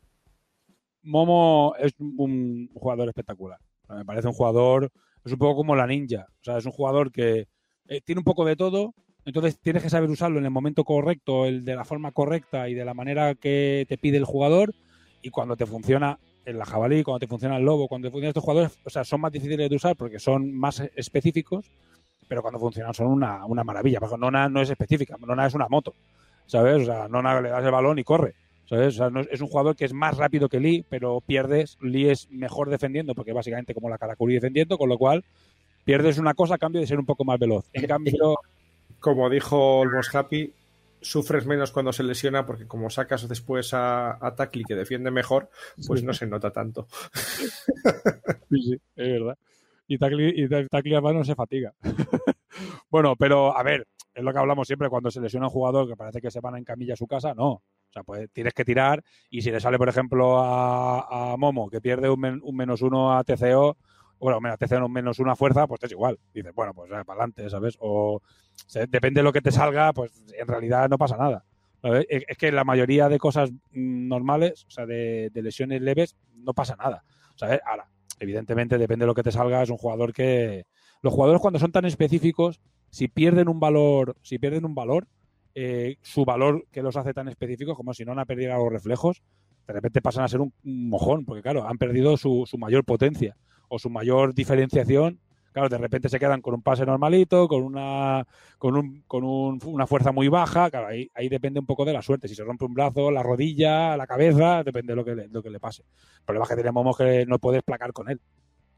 Momo 1.02 1.74
es 1.78 1.92
un 1.98 2.68
jugador 2.74 3.08
espectacular. 3.08 3.58
Me 3.88 4.04
parece 4.04 4.28
un 4.28 4.34
jugador, 4.34 4.90
es 5.24 5.32
un 5.32 5.38
poco 5.38 5.56
como 5.56 5.76
la 5.76 5.86
ninja. 5.86 6.26
O 6.40 6.44
sea, 6.44 6.58
es 6.58 6.66
un 6.66 6.72
jugador 6.72 7.12
que 7.12 7.46
eh, 7.88 8.00
tiene 8.04 8.20
un 8.20 8.24
poco 8.24 8.44
de 8.44 8.56
todo, 8.56 8.94
entonces 9.24 9.58
tienes 9.60 9.82
que 9.82 9.90
saber 9.90 10.10
usarlo 10.10 10.38
en 10.38 10.44
el 10.44 10.50
momento 10.50 10.84
correcto, 10.84 11.46
el 11.46 11.64
de 11.64 11.76
la 11.76 11.84
forma 11.84 12.12
correcta 12.12 12.68
y 12.68 12.74
de 12.74 12.84
la 12.84 12.94
manera 12.94 13.34
que 13.34 13.86
te 13.88 13.98
pide 13.98 14.16
el 14.16 14.24
jugador. 14.24 14.74
Y 15.20 15.30
cuando 15.30 15.56
te 15.56 15.66
funciona, 15.66 16.18
en 16.48 16.58
la 16.58 16.64
jabalí, 16.64 17.02
cuando 17.02 17.18
te 17.20 17.26
funciona 17.26 17.58
el 17.58 17.64
lobo, 17.64 17.88
cuando 17.88 18.08
te 18.08 18.10
funcionan 18.10 18.30
estos 18.30 18.44
jugadores, 18.44 18.78
o 18.82 18.88
sea, 18.88 19.04
son 19.04 19.20
más 19.20 19.30
difíciles 19.30 19.68
de 19.68 19.76
usar 19.76 19.96
porque 19.96 20.18
son 20.18 20.50
más 20.54 20.80
específicos, 20.96 21.70
pero 22.26 22.40
cuando 22.40 22.58
funcionan 22.58 22.94
son 22.94 23.08
una, 23.08 23.44
una 23.44 23.64
maravilla. 23.64 24.00
Porque 24.00 24.16
Nona 24.16 24.48
no 24.48 24.62
es 24.62 24.70
específica, 24.70 25.16
Nona 25.20 25.46
es 25.46 25.54
una 25.54 25.68
moto, 25.68 25.94
¿sabes? 26.46 26.82
O 26.82 26.84
sea, 26.86 27.06
Nona 27.06 27.40
le 27.42 27.50
das 27.50 27.62
el 27.62 27.70
balón 27.70 27.98
y 27.98 28.04
corre, 28.04 28.34
¿sabes? 28.68 29.00
O 29.00 29.10
sea, 29.10 29.22
es 29.30 29.40
un 29.40 29.48
jugador 29.48 29.76
que 29.76 29.84
es 29.84 29.92
más 29.92 30.16
rápido 30.16 30.48
que 30.48 30.60
Lee, 30.60 30.84
pero 30.88 31.20
pierdes, 31.20 31.78
Lee 31.80 32.10
es 32.10 32.30
mejor 32.30 32.70
defendiendo, 32.70 33.14
porque 33.14 33.32
básicamente 33.32 33.74
como 33.74 33.88
la 33.88 33.98
Karakuri 33.98 34.34
defendiendo, 34.34 34.78
con 34.78 34.88
lo 34.88 34.98
cual 34.98 35.24
pierdes 35.84 36.18
una 36.18 36.34
cosa 36.34 36.56
a 36.56 36.58
cambio 36.58 36.80
de 36.80 36.86
ser 36.86 36.98
un 36.98 37.06
poco 37.06 37.24
más 37.24 37.38
veloz. 37.38 37.66
En 37.72 37.86
cambio... 37.86 38.36
Como 39.00 39.30
dijo 39.30 39.78
Olmos 39.78 40.12
Happy, 40.12 40.52
sufres 41.00 41.46
menos 41.46 41.70
cuando 41.70 41.92
se 41.92 42.02
lesiona 42.02 42.44
porque 42.44 42.66
como 42.66 42.90
sacas 42.90 43.28
después 43.28 43.72
a, 43.72 44.18
a 44.24 44.34
Takli 44.34 44.64
que 44.64 44.74
defiende 44.74 45.12
mejor, 45.12 45.50
pues 45.86 46.02
no 46.02 46.12
se 46.12 46.26
nota 46.26 46.50
tanto. 46.50 46.88
Sí, 48.50 48.62
sí, 48.62 48.80
es 48.96 49.08
verdad. 49.12 49.36
Y 49.86 49.98
Takli, 49.98 50.32
y 50.34 50.92
además 50.94 51.14
no 51.14 51.24
se 51.24 51.34
fatiga. 51.34 51.74
bueno, 52.90 53.14
pero 53.14 53.54
a 53.54 53.62
ver, 53.62 53.86
es 54.14 54.24
lo 54.24 54.32
que 54.32 54.38
hablamos 54.38 54.66
siempre, 54.66 54.88
cuando 54.88 55.10
se 55.10 55.20
lesiona 55.20 55.46
un 55.46 55.52
jugador 55.52 55.86
que 55.86 55.96
parece 55.96 56.22
que 56.22 56.30
se 56.30 56.40
van 56.40 56.56
en 56.56 56.64
camilla 56.64 56.94
a 56.94 56.96
su 56.96 57.06
casa, 57.06 57.34
no. 57.34 57.62
O 57.88 57.92
sea, 57.92 58.02
pues 58.02 58.28
tienes 58.32 58.52
que 58.52 58.64
tirar 58.64 59.02
y 59.30 59.42
si 59.42 59.50
le 59.50 59.60
sale, 59.60 59.78
por 59.78 59.88
ejemplo, 59.88 60.38
a, 60.38 61.32
a 61.32 61.36
Momo 61.36 61.70
que 61.70 61.80
pierde 61.80 62.10
un, 62.10 62.40
un 62.42 62.56
menos 62.56 62.82
uno 62.82 63.16
a 63.16 63.24
TCO, 63.24 63.76
bueno, 64.18 64.40
menos 64.40 64.58
TCO 64.58 64.88
menos 64.88 65.18
una 65.18 65.36
fuerza, 65.36 65.66
pues 65.66 65.82
es 65.84 65.92
igual. 65.92 66.18
Dices, 66.34 66.52
bueno, 66.54 66.74
pues 66.74 66.90
para 66.90 67.02
adelante, 67.02 67.48
¿sabes? 67.48 67.76
O 67.80 68.20
depende 68.88 69.20
de 69.20 69.24
lo 69.24 69.32
que 69.32 69.40
te 69.40 69.52
salga, 69.52 69.92
pues 69.92 70.12
en 70.36 70.46
realidad 70.46 70.88
no 70.88 70.98
pasa 70.98 71.16
nada. 71.16 71.44
Es 72.08 72.36
que 72.36 72.50
la 72.50 72.64
mayoría 72.64 73.08
de 73.08 73.18
cosas 73.18 73.52
normales, 73.70 74.64
o 74.66 74.70
sea, 74.70 74.84
de, 74.84 75.30
lesiones 75.34 75.80
leves, 75.80 76.16
no 76.34 76.52
pasa 76.52 76.76
nada. 76.76 77.04
¿sabes? 77.36 77.60
Ahora, 77.64 77.88
evidentemente, 78.18 78.78
depende 78.78 79.04
de 79.04 79.06
lo 79.06 79.14
que 79.14 79.22
te 79.22 79.32
salga, 79.32 79.62
es 79.62 79.70
un 79.70 79.78
jugador 79.78 80.12
que. 80.12 80.66
Los 81.00 81.14
jugadores 81.14 81.40
cuando 81.40 81.60
son 81.60 81.70
tan 81.70 81.84
específicos, 81.84 82.60
si 82.90 83.06
pierden 83.06 83.48
un 83.48 83.60
valor, 83.60 84.16
si 84.22 84.40
pierden 84.40 84.64
un 84.64 84.74
valor, 84.74 85.06
eh, 85.60 85.96
su 86.02 86.24
valor 86.24 86.66
que 86.70 86.82
los 86.82 86.96
hace 86.96 87.12
tan 87.12 87.28
específicos, 87.28 87.76
como 87.76 87.92
si 87.92 88.04
no 88.04 88.12
han 88.12 88.26
perdido 88.26 88.56
los 88.56 88.72
reflejos, 88.72 89.22
de 89.66 89.74
repente 89.74 90.00
pasan 90.00 90.24
a 90.24 90.28
ser 90.28 90.40
un, 90.40 90.52
mojón, 90.62 91.24
porque 91.24 91.42
claro, 91.42 91.66
han 91.66 91.78
perdido 91.78 92.16
su, 92.16 92.44
su 92.46 92.58
mayor 92.58 92.84
potencia 92.84 93.36
o 93.68 93.78
su 93.78 93.90
mayor 93.90 94.34
diferenciación 94.34 95.20
Claro, 95.52 95.68
de 95.68 95.78
repente 95.78 96.08
se 96.08 96.20
quedan 96.20 96.40
con 96.40 96.54
un 96.54 96.62
pase 96.62 96.86
normalito, 96.86 97.48
con 97.48 97.64
una 97.64 98.24
con, 98.58 98.76
un, 98.76 99.02
con 99.08 99.24
un, 99.24 99.58
una 99.64 99.86
fuerza 99.88 100.12
muy 100.12 100.28
baja. 100.28 100.70
Claro, 100.70 100.86
ahí, 100.86 101.10
ahí 101.14 101.28
depende 101.28 101.58
un 101.58 101.66
poco 101.66 101.84
de 101.84 101.92
la 101.92 102.02
suerte. 102.02 102.28
Si 102.28 102.34
se 102.34 102.44
rompe 102.44 102.64
un 102.64 102.74
brazo, 102.74 103.10
la 103.10 103.24
rodilla, 103.24 103.96
la 103.96 104.06
cabeza, 104.06 104.62
depende 104.62 104.92
de 104.92 104.96
lo 104.96 105.04
que 105.04 105.14
le, 105.14 105.28
lo 105.28 105.42
que 105.42 105.50
le 105.50 105.58
pase. 105.58 105.82
El 106.18 106.24
problema 106.24 106.46
que 106.46 106.54
tenemos 106.54 107.00
es 107.00 107.06
que 107.06 107.26
no 107.26 107.38
puedes 107.38 107.62
placar 107.62 107.92
con 107.92 108.08
él. 108.08 108.20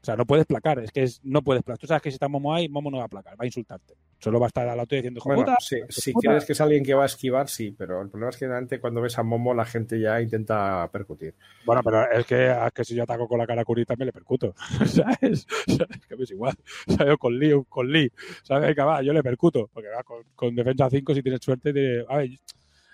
O 0.01 0.03
sea, 0.03 0.15
no 0.15 0.25
puedes 0.25 0.47
placar, 0.47 0.79
es 0.79 0.91
que 0.91 1.07
no 1.23 1.43
puedes 1.43 1.61
placar. 1.61 1.77
Tú 1.77 1.85
sabes 1.85 2.01
que 2.01 2.09
si 2.09 2.15
está 2.15 2.27
Momo 2.27 2.55
ahí, 2.55 2.67
Momo 2.67 2.89
no 2.89 2.97
va 2.97 3.03
a 3.03 3.07
placar, 3.07 3.33
va 3.33 3.43
a 3.43 3.45
insultarte. 3.45 3.93
Solo 4.17 4.39
va 4.39 4.47
a 4.47 4.49
estar 4.49 4.67
al 4.67 4.75
lado 4.75 4.87
diciendo, 4.89 5.21
bueno, 5.23 5.55
si 5.59 6.13
crees 6.13 6.45
que 6.45 6.53
es 6.53 6.61
alguien 6.61 6.83
que 6.83 6.95
va 6.95 7.03
a 7.03 7.05
esquivar, 7.05 7.47
sí, 7.47 7.75
pero 7.77 8.01
el 8.01 8.09
problema 8.09 8.31
es 8.31 8.37
que 8.37 8.45
antes 8.45 8.79
cuando 8.79 9.01
ves 9.01 9.19
a 9.19 9.23
Momo 9.23 9.53
la 9.53 9.65
gente 9.65 9.99
ya 9.99 10.19
intenta 10.19 10.89
percutir. 10.91 11.35
Bueno, 11.65 11.83
pero 11.83 12.11
es 12.11 12.25
que, 12.25 12.51
que 12.73 12.83
si 12.83 12.95
yo 12.95 13.03
ataco 13.03 13.27
con 13.27 13.37
la 13.37 13.45
cara 13.45 13.63
curita 13.63 13.95
me 13.95 14.05
le 14.05 14.11
percuto. 14.11 14.55
¿Sabes? 14.87 15.45
¿Sabes? 15.67 16.07
Que 16.07 16.15
es 16.15 16.31
igual. 16.31 16.55
¿Sabes? 16.87 17.17
Con 17.19 17.37
Lee, 17.37 17.63
con 17.69 17.91
Lee. 17.91 18.11
¿Sabes? 18.41 18.75
Que 18.75 18.81
va, 18.81 19.03
yo 19.03 19.13
le 19.13 19.21
percuto. 19.21 19.69
Porque 19.71 19.89
va, 19.89 20.03
con, 20.33 20.55
defensa 20.55 20.89
5 20.89 21.13
si 21.13 21.21
tienes 21.21 21.41
suerte 21.43 21.71
de... 21.73 22.03
A 22.09 22.17
ver, 22.17 22.29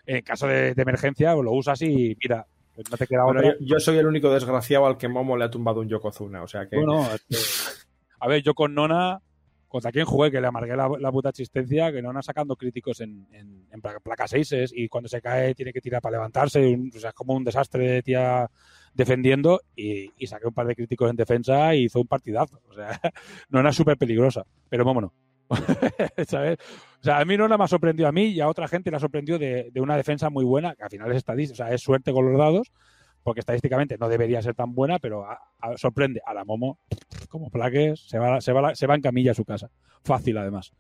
en 0.06 0.22
caso 0.24 0.48
de, 0.48 0.74
de 0.74 0.82
emergencia, 0.82 1.34
lo 1.36 1.54
usas 1.54 1.82
y 1.82 2.18
mira, 2.22 2.46
yo, 3.60 3.80
soy 3.80 3.98
el 3.98 4.06
único 4.08 4.30
desgraciado 4.32 4.86
al 4.86 4.98
que 4.98 5.08
Momo 5.08 5.36
le 5.38 5.46
ha 5.46 5.50
tumbado 5.50 5.82
un 5.82 5.90
Yokozuna, 5.90 6.44
o 6.44 6.48
sea 6.48 6.66
que... 6.70 6.76
a 8.20 8.28
ver, 8.28 8.42
yo 8.44 8.54
con 8.54 8.74
Nona 8.74 9.20
contra 9.68 9.92
quién 9.92 10.06
jugué, 10.06 10.32
que 10.32 10.40
le 10.40 10.48
amargué 10.48 10.78
la, 10.78 10.90
la 10.98 11.12
puta 11.12 11.30
existencia, 11.30 11.92
que 11.92 12.02
no 12.02 12.14
van 12.14 12.24
sacando 12.24 12.56
críticos 12.56 13.02
en, 13.02 13.28
en, 13.34 13.68
en 13.70 13.82
pla- 13.82 14.00
placa 14.00 14.26
6 14.28 14.72
y 14.74 14.88
cuando 14.88 15.10
se 15.10 15.22
cae 15.22 15.54
tiene 15.56 15.74
que 15.74 15.82
tirar 15.82 16.02
para 16.02 16.14
levantarse, 16.18 16.66
un- 16.66 16.90
o 16.96 17.00
sea, 17.00 17.10
es 17.10 17.16
como 17.16 17.34
un 17.34 17.44
desastre 17.44 17.86
de 17.92 18.02
tía 18.02 18.50
defendiendo 18.94 19.62
y, 19.76 20.10
y 20.18 20.26
saqué 20.28 20.48
un 20.48 20.54
par 20.54 20.68
de 20.68 20.76
críticos 20.76 21.10
en 21.10 21.18
defensa 21.18 21.76
y 21.76 21.84
hizo 21.84 22.00
un 22.00 22.08
partidazo. 22.08 22.62
O 22.70 22.74
sea, 22.74 23.00
no 23.50 23.60
era 23.60 23.72
súper 23.74 23.98
peligrosa, 23.98 24.46
pero 24.70 24.86
vámonos. 24.86 25.12
O 27.00 27.04
sea, 27.04 27.20
a 27.20 27.26
mí 27.26 27.38
no 27.38 27.48
me 27.48 27.64
ha 27.64 27.68
sorprendido 27.68 28.10
a 28.10 28.12
mí 28.12 28.26
y 28.26 28.42
a 28.42 28.48
otra 28.48 28.68
gente 28.68 28.90
le 28.90 28.98
ha 28.98 29.00
sorprendido 29.00 29.38
de, 29.38 29.72
una 29.76 29.96
defensa 29.96 30.30
muy 30.30 30.44
buena, 30.44 30.76
que 30.76 30.84
al 30.84 30.90
final 30.90 31.12
es 31.12 31.18
estadística, 31.18 31.64
o 31.64 31.68
sea, 31.68 31.74
es 31.74 31.82
suerte 31.82 32.12
con 32.12 32.26
los 32.30 32.38
dados, 32.38 32.72
porque 33.24 33.40
estadísticamente 33.40 33.98
no 33.98 34.10
debería 34.10 34.42
ser 34.42 34.56
tan 34.56 34.74
buena, 34.74 35.00
pero 35.00 35.26
sorprende 35.76 36.22
a 36.26 36.34
la 36.34 36.44
Momo 36.44 36.80
como 37.30 37.50
plaques, 37.50 38.08
se 38.08 38.18
va, 38.20 38.42
se, 38.42 38.52
va, 38.52 38.62
la- 38.62 38.76
se 38.76 38.88
va 38.88 38.96
en 38.96 39.02
camilla 39.02 39.32
a 39.32 39.36
su 39.36 39.46
casa. 39.46 39.70
Fácil, 40.04 40.38
además. 40.38 40.74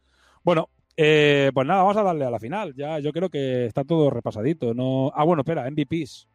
Bueno, 0.43 0.70
eh, 0.95 1.51
pues 1.53 1.68
nada, 1.68 1.84
vamos 1.84 1.97
a 1.97 2.03
darle 2.03 2.26
a 2.26 2.32
la 2.32 2.39
final. 2.39 2.74
Ya 2.76 2.99
yo 2.99 3.11
creo 3.13 3.30
que 3.30 3.68
está 3.68 3.84
todo 3.84 4.09
repasadito. 4.09 4.74
No... 4.74 5.11
Ah, 5.13 5.24
bueno, 5.24 5.41
espera, 5.41 5.70
MVPs. 5.70 6.28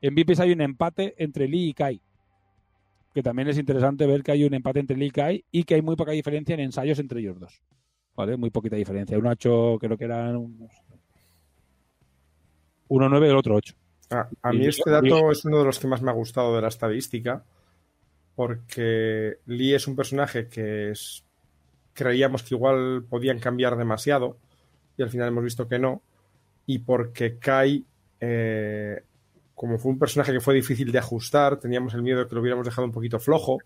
En 0.00 0.14
MVPs 0.14 0.40
hay 0.40 0.52
un 0.52 0.60
empate 0.60 1.14
entre 1.18 1.46
Lee 1.48 1.68
y 1.68 1.74
Kai. 1.74 2.00
Que 3.14 3.22
también 3.22 3.48
es 3.48 3.58
interesante 3.58 4.06
ver 4.06 4.22
que 4.22 4.32
hay 4.32 4.44
un 4.44 4.54
empate 4.54 4.80
entre 4.80 4.96
Lee 4.96 5.06
y 5.06 5.10
Kai 5.10 5.44
y 5.50 5.64
que 5.64 5.74
hay 5.74 5.82
muy 5.82 5.96
poca 5.96 6.12
diferencia 6.12 6.54
en 6.54 6.60
ensayos 6.60 6.98
entre 6.98 7.20
ellos 7.20 7.38
dos. 7.38 7.62
¿Vale? 8.18 8.36
Muy 8.36 8.50
poquita 8.50 8.74
diferencia. 8.74 9.16
Uno 9.16 9.30
ha 9.30 9.34
hecho, 9.34 9.78
creo 9.80 9.96
que 9.96 10.04
eran 10.04 10.34
unos... 10.36 10.72
Uno 12.88 13.08
9 13.08 13.28
y 13.28 13.30
el 13.30 13.36
otro 13.36 13.54
8. 13.54 13.74
A, 14.10 14.28
a 14.42 14.52
Y 14.52 14.58
mí 14.58 14.64
yo- 14.64 14.70
este 14.70 14.90
dato 14.90 15.30
es 15.30 15.44
uno 15.44 15.58
de 15.60 15.64
los 15.66 15.78
que 15.78 15.86
más 15.86 16.02
me 16.02 16.10
ha 16.10 16.14
gustado 16.14 16.56
de 16.56 16.60
la 16.62 16.66
estadística, 16.66 17.44
porque 18.34 19.36
Lee 19.46 19.74
es 19.74 19.86
un 19.86 19.94
personaje 19.94 20.48
que 20.48 20.90
es, 20.90 21.22
creíamos 21.92 22.42
que 22.42 22.56
igual 22.56 23.04
podían 23.08 23.38
cambiar 23.38 23.76
demasiado, 23.76 24.36
y 24.96 25.02
al 25.02 25.10
final 25.10 25.28
hemos 25.28 25.44
visto 25.44 25.68
que 25.68 25.78
no, 25.78 26.02
y 26.66 26.80
porque 26.80 27.38
Kai, 27.38 27.84
eh, 28.20 29.00
como 29.54 29.78
fue 29.78 29.92
un 29.92 29.98
personaje 30.00 30.32
que 30.32 30.40
fue 30.40 30.54
difícil 30.54 30.90
de 30.90 30.98
ajustar, 30.98 31.58
teníamos 31.60 31.94
el 31.94 32.02
miedo 32.02 32.18
de 32.20 32.26
que 32.28 32.34
lo 32.34 32.40
hubiéramos 32.40 32.66
dejado 32.66 32.84
un 32.86 32.92
poquito 32.92 33.20
flojo, 33.20 33.58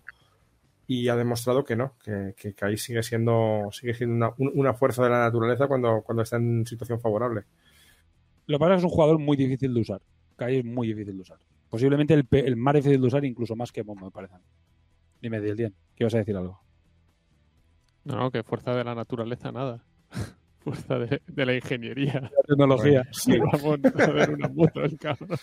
y 1.01 1.09
ha 1.09 1.17
demostrado 1.17 1.65
que 1.65 1.77
no, 1.77 1.95
que, 2.05 2.35
que 2.37 2.55
Kai 2.55 2.77
sigue 2.77 3.03
siendo, 3.03 3.69
sigue 3.73 3.95
siendo 3.95 4.15
una, 4.15 4.35
un- 4.39 4.53
una 4.55 4.75
fuerza 4.75 5.03
de 5.05 5.11
la 5.11 5.21
naturaleza 5.21 5.67
cuando, 5.69 6.03
cuando 6.03 6.23
está 6.23 6.37
en 6.37 6.67
situación 6.67 7.01
favorable. 7.01 7.43
Lo 8.47 8.59
que 8.59 8.61
pasa 8.61 8.75
es 8.75 8.77
que 8.81 8.87
es 8.87 8.91
un 8.91 8.97
jugador 8.97 9.19
muy 9.19 9.37
difícil 9.37 9.73
de 9.75 9.81
usar. 9.81 10.01
Kai 10.37 10.59
es 10.59 10.65
muy 10.65 10.89
difícil 10.89 11.15
de 11.17 11.23
usar. 11.23 11.39
Posiblemente 11.71 12.13
el, 12.15 12.27
el 12.31 12.57
más 12.57 12.75
difícil 12.75 13.01
de 13.01 13.07
usar, 13.07 13.25
incluso 13.25 13.55
más 13.57 13.71
que 13.73 13.83
Momo, 13.85 14.07
me 14.07 14.11
parece. 14.11 14.35
Dime, 15.21 15.41
Dien, 15.41 15.75
¿qué 15.95 16.05
vas 16.05 16.15
a 16.15 16.19
decir 16.19 16.37
algo? 16.37 16.61
No, 18.05 18.17
no, 18.17 18.31
que 18.31 18.43
fuerza 18.43 18.75
de 18.75 18.83
la 18.85 18.95
naturaleza, 18.95 19.53
nada. 19.53 19.85
fuerza 20.61 20.99
de, 20.99 21.23
de 21.27 21.47
la 21.47 21.55
ingeniería. 21.55 22.21
La 22.21 22.31
tecnología. 22.47 23.07
Sí. 23.13 23.39
Vamos 23.39 23.79
a 23.95 24.11
ver 24.11 24.31
una 24.31 24.49
moto, 24.49 24.83
el 24.83 24.99
cabrón. 24.99 25.39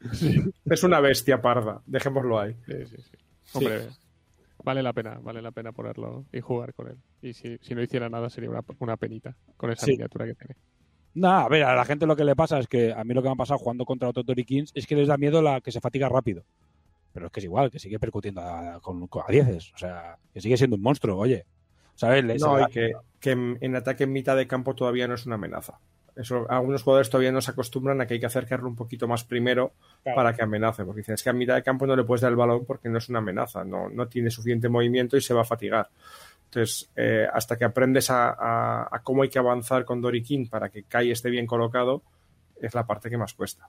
Es 0.66 0.84
una 0.84 1.00
bestia 1.00 1.40
parda, 1.42 1.82
dejémoslo 1.86 2.38
ahí. 2.38 2.54
Sí, 2.66 2.86
sí, 2.86 2.96
sí. 3.02 3.16
Hombre, 3.54 3.80
vale 4.64 4.82
la 4.82 4.92
pena, 4.92 5.18
vale 5.22 5.40
la 5.42 5.50
pena 5.52 5.72
ponerlo 5.72 6.24
y 6.32 6.40
jugar 6.40 6.74
con 6.74 6.88
él. 6.88 6.96
Y 7.22 7.32
si, 7.34 7.58
si 7.60 7.74
no 7.74 7.82
hiciera 7.82 8.08
nada 8.08 8.28
sería 8.30 8.50
una, 8.50 8.62
una 8.78 8.96
penita 8.96 9.36
con 9.56 9.70
esa 9.70 9.86
Sí. 9.86 9.92
miniatura 9.92 10.26
que 10.26 10.34
tiene. 10.34 10.56
Nada, 11.14 11.44
a 11.44 11.48
ver, 11.48 11.62
a 11.62 11.76
la 11.76 11.84
gente 11.84 12.06
lo 12.06 12.16
que 12.16 12.24
le 12.24 12.34
pasa 12.34 12.58
es 12.58 12.66
que 12.66 12.92
a 12.92 13.04
mí 13.04 13.14
lo 13.14 13.22
que 13.22 13.28
me 13.28 13.34
ha 13.34 13.36
pasado 13.36 13.58
jugando 13.58 13.84
contra 13.84 14.08
otros 14.08 14.26
Dory 14.26 14.44
Kings 14.44 14.72
es 14.74 14.86
que 14.86 14.96
les 14.96 15.06
da 15.06 15.16
miedo 15.16 15.40
la 15.42 15.60
que 15.60 15.70
se 15.70 15.80
fatiga 15.80 16.08
rápido. 16.08 16.42
Pero 17.12 17.26
es 17.26 17.32
que 17.32 17.38
es 17.38 17.44
igual, 17.44 17.70
que 17.70 17.78
sigue 17.78 18.00
percutiendo 18.00 18.40
a, 18.40 18.74
a 18.74 19.32
dieces. 19.32 19.72
O 19.74 19.78
sea, 19.78 20.18
que 20.32 20.40
sigue 20.40 20.56
siendo 20.56 20.74
un 20.74 20.82
monstruo, 20.82 21.16
oye. 21.16 21.44
¿Sabes? 21.94 22.24
No, 22.40 22.60
y 22.60 22.66
que, 22.72 22.92
que 23.20 23.30
en, 23.30 23.56
en 23.60 23.76
ataque 23.76 24.02
en 24.02 24.12
mitad 24.12 24.36
de 24.36 24.48
campo 24.48 24.74
todavía 24.74 25.06
no 25.06 25.14
es 25.14 25.24
una 25.26 25.36
amenaza. 25.36 25.78
Eso, 26.16 26.46
algunos 26.48 26.82
jugadores 26.82 27.10
todavía 27.10 27.32
no 27.32 27.40
se 27.40 27.50
acostumbran 27.50 28.00
a 28.00 28.06
que 28.06 28.14
hay 28.14 28.20
que 28.20 28.26
acercarlo 28.26 28.68
un 28.68 28.76
poquito 28.76 29.08
más 29.08 29.24
primero 29.24 29.72
Claro. 30.02 30.16
para 30.16 30.32
que 30.34 30.42
amenace. 30.42 30.84
Porque 30.84 31.00
dicen, 31.00 31.14
es 31.14 31.22
que 31.22 31.30
a 31.30 31.32
mitad 31.32 31.54
de 31.56 31.62
campo 31.62 31.86
no 31.86 31.96
le 31.96 32.04
puedes 32.04 32.20
dar 32.22 32.30
el 32.30 32.36
balón 32.36 32.64
porque 32.64 32.88
no 32.88 32.98
es 32.98 33.08
una 33.08 33.18
amenaza, 33.18 33.64
no, 33.64 33.88
no 33.88 34.06
tiene 34.06 34.30
suficiente 34.30 34.68
movimiento 34.68 35.16
y 35.16 35.20
se 35.20 35.34
va 35.34 35.40
a 35.42 35.44
fatigar. 35.44 35.88
Entonces, 36.44 36.88
eh, 36.94 37.26
hasta 37.32 37.56
que 37.58 37.64
aprendes 37.64 38.10
a, 38.10 38.30
a- 38.30 38.88
a 38.92 39.02
cómo 39.02 39.22
hay 39.24 39.28
que 39.28 39.40
avanzar 39.40 39.84
con 39.84 40.00
Dory 40.00 40.22
King 40.22 40.46
para 40.48 40.68
que 40.68 40.84
Kai 40.84 41.10
esté 41.10 41.30
bien 41.30 41.46
colocado, 41.46 42.02
es 42.60 42.72
la 42.74 42.86
parte 42.86 43.10
que 43.10 43.18
más 43.18 43.34
cuesta. 43.34 43.68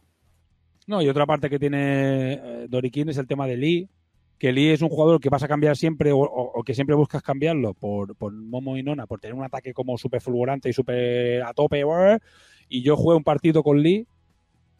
No, 0.85 1.01
y 1.01 1.09
otra 1.09 1.25
parte 1.25 1.49
que 1.49 1.57
tiene 1.57 2.33
eh, 2.33 2.65
Dorikin 2.69 3.09
es 3.09 3.17
el 3.17 3.25
tema 3.25 3.47
de 3.47 3.57
Lee, 3.57 3.89
que 4.37 4.51
Lee 4.51 4.71
es 4.71 4.81
un 4.81 4.89
jugador 4.89 5.19
que 5.19 5.29
vas 5.29 5.43
a 5.43 5.47
cambiar 5.47 5.77
siempre 5.77 6.11
o, 6.11 6.17
o- 6.19 6.51
o 6.59 6.63
que 6.63 6.73
siempre 6.75 6.95
buscas 6.95 7.21
cambiarlo 7.23 7.73
por, 7.73 8.15
por 8.15 8.33
Momo 8.33 8.77
y 8.77 8.83
Nona, 8.83 9.07
por 9.07 9.19
tener 9.19 9.33
un 9.33 9.43
ataque 9.43 9.73
como 9.73 9.97
súper 9.97 10.21
fulgurante 10.21 10.69
y 10.69 10.73
súper 10.73 11.41
a 11.43 11.53
tope. 11.53 11.83
brr, 11.83 12.19
Y 12.67 12.81
yo 12.83 12.95
jugué 12.97 13.15
un 13.15 13.23
partido 13.23 13.63
con 13.63 13.81
Lee 13.81 14.05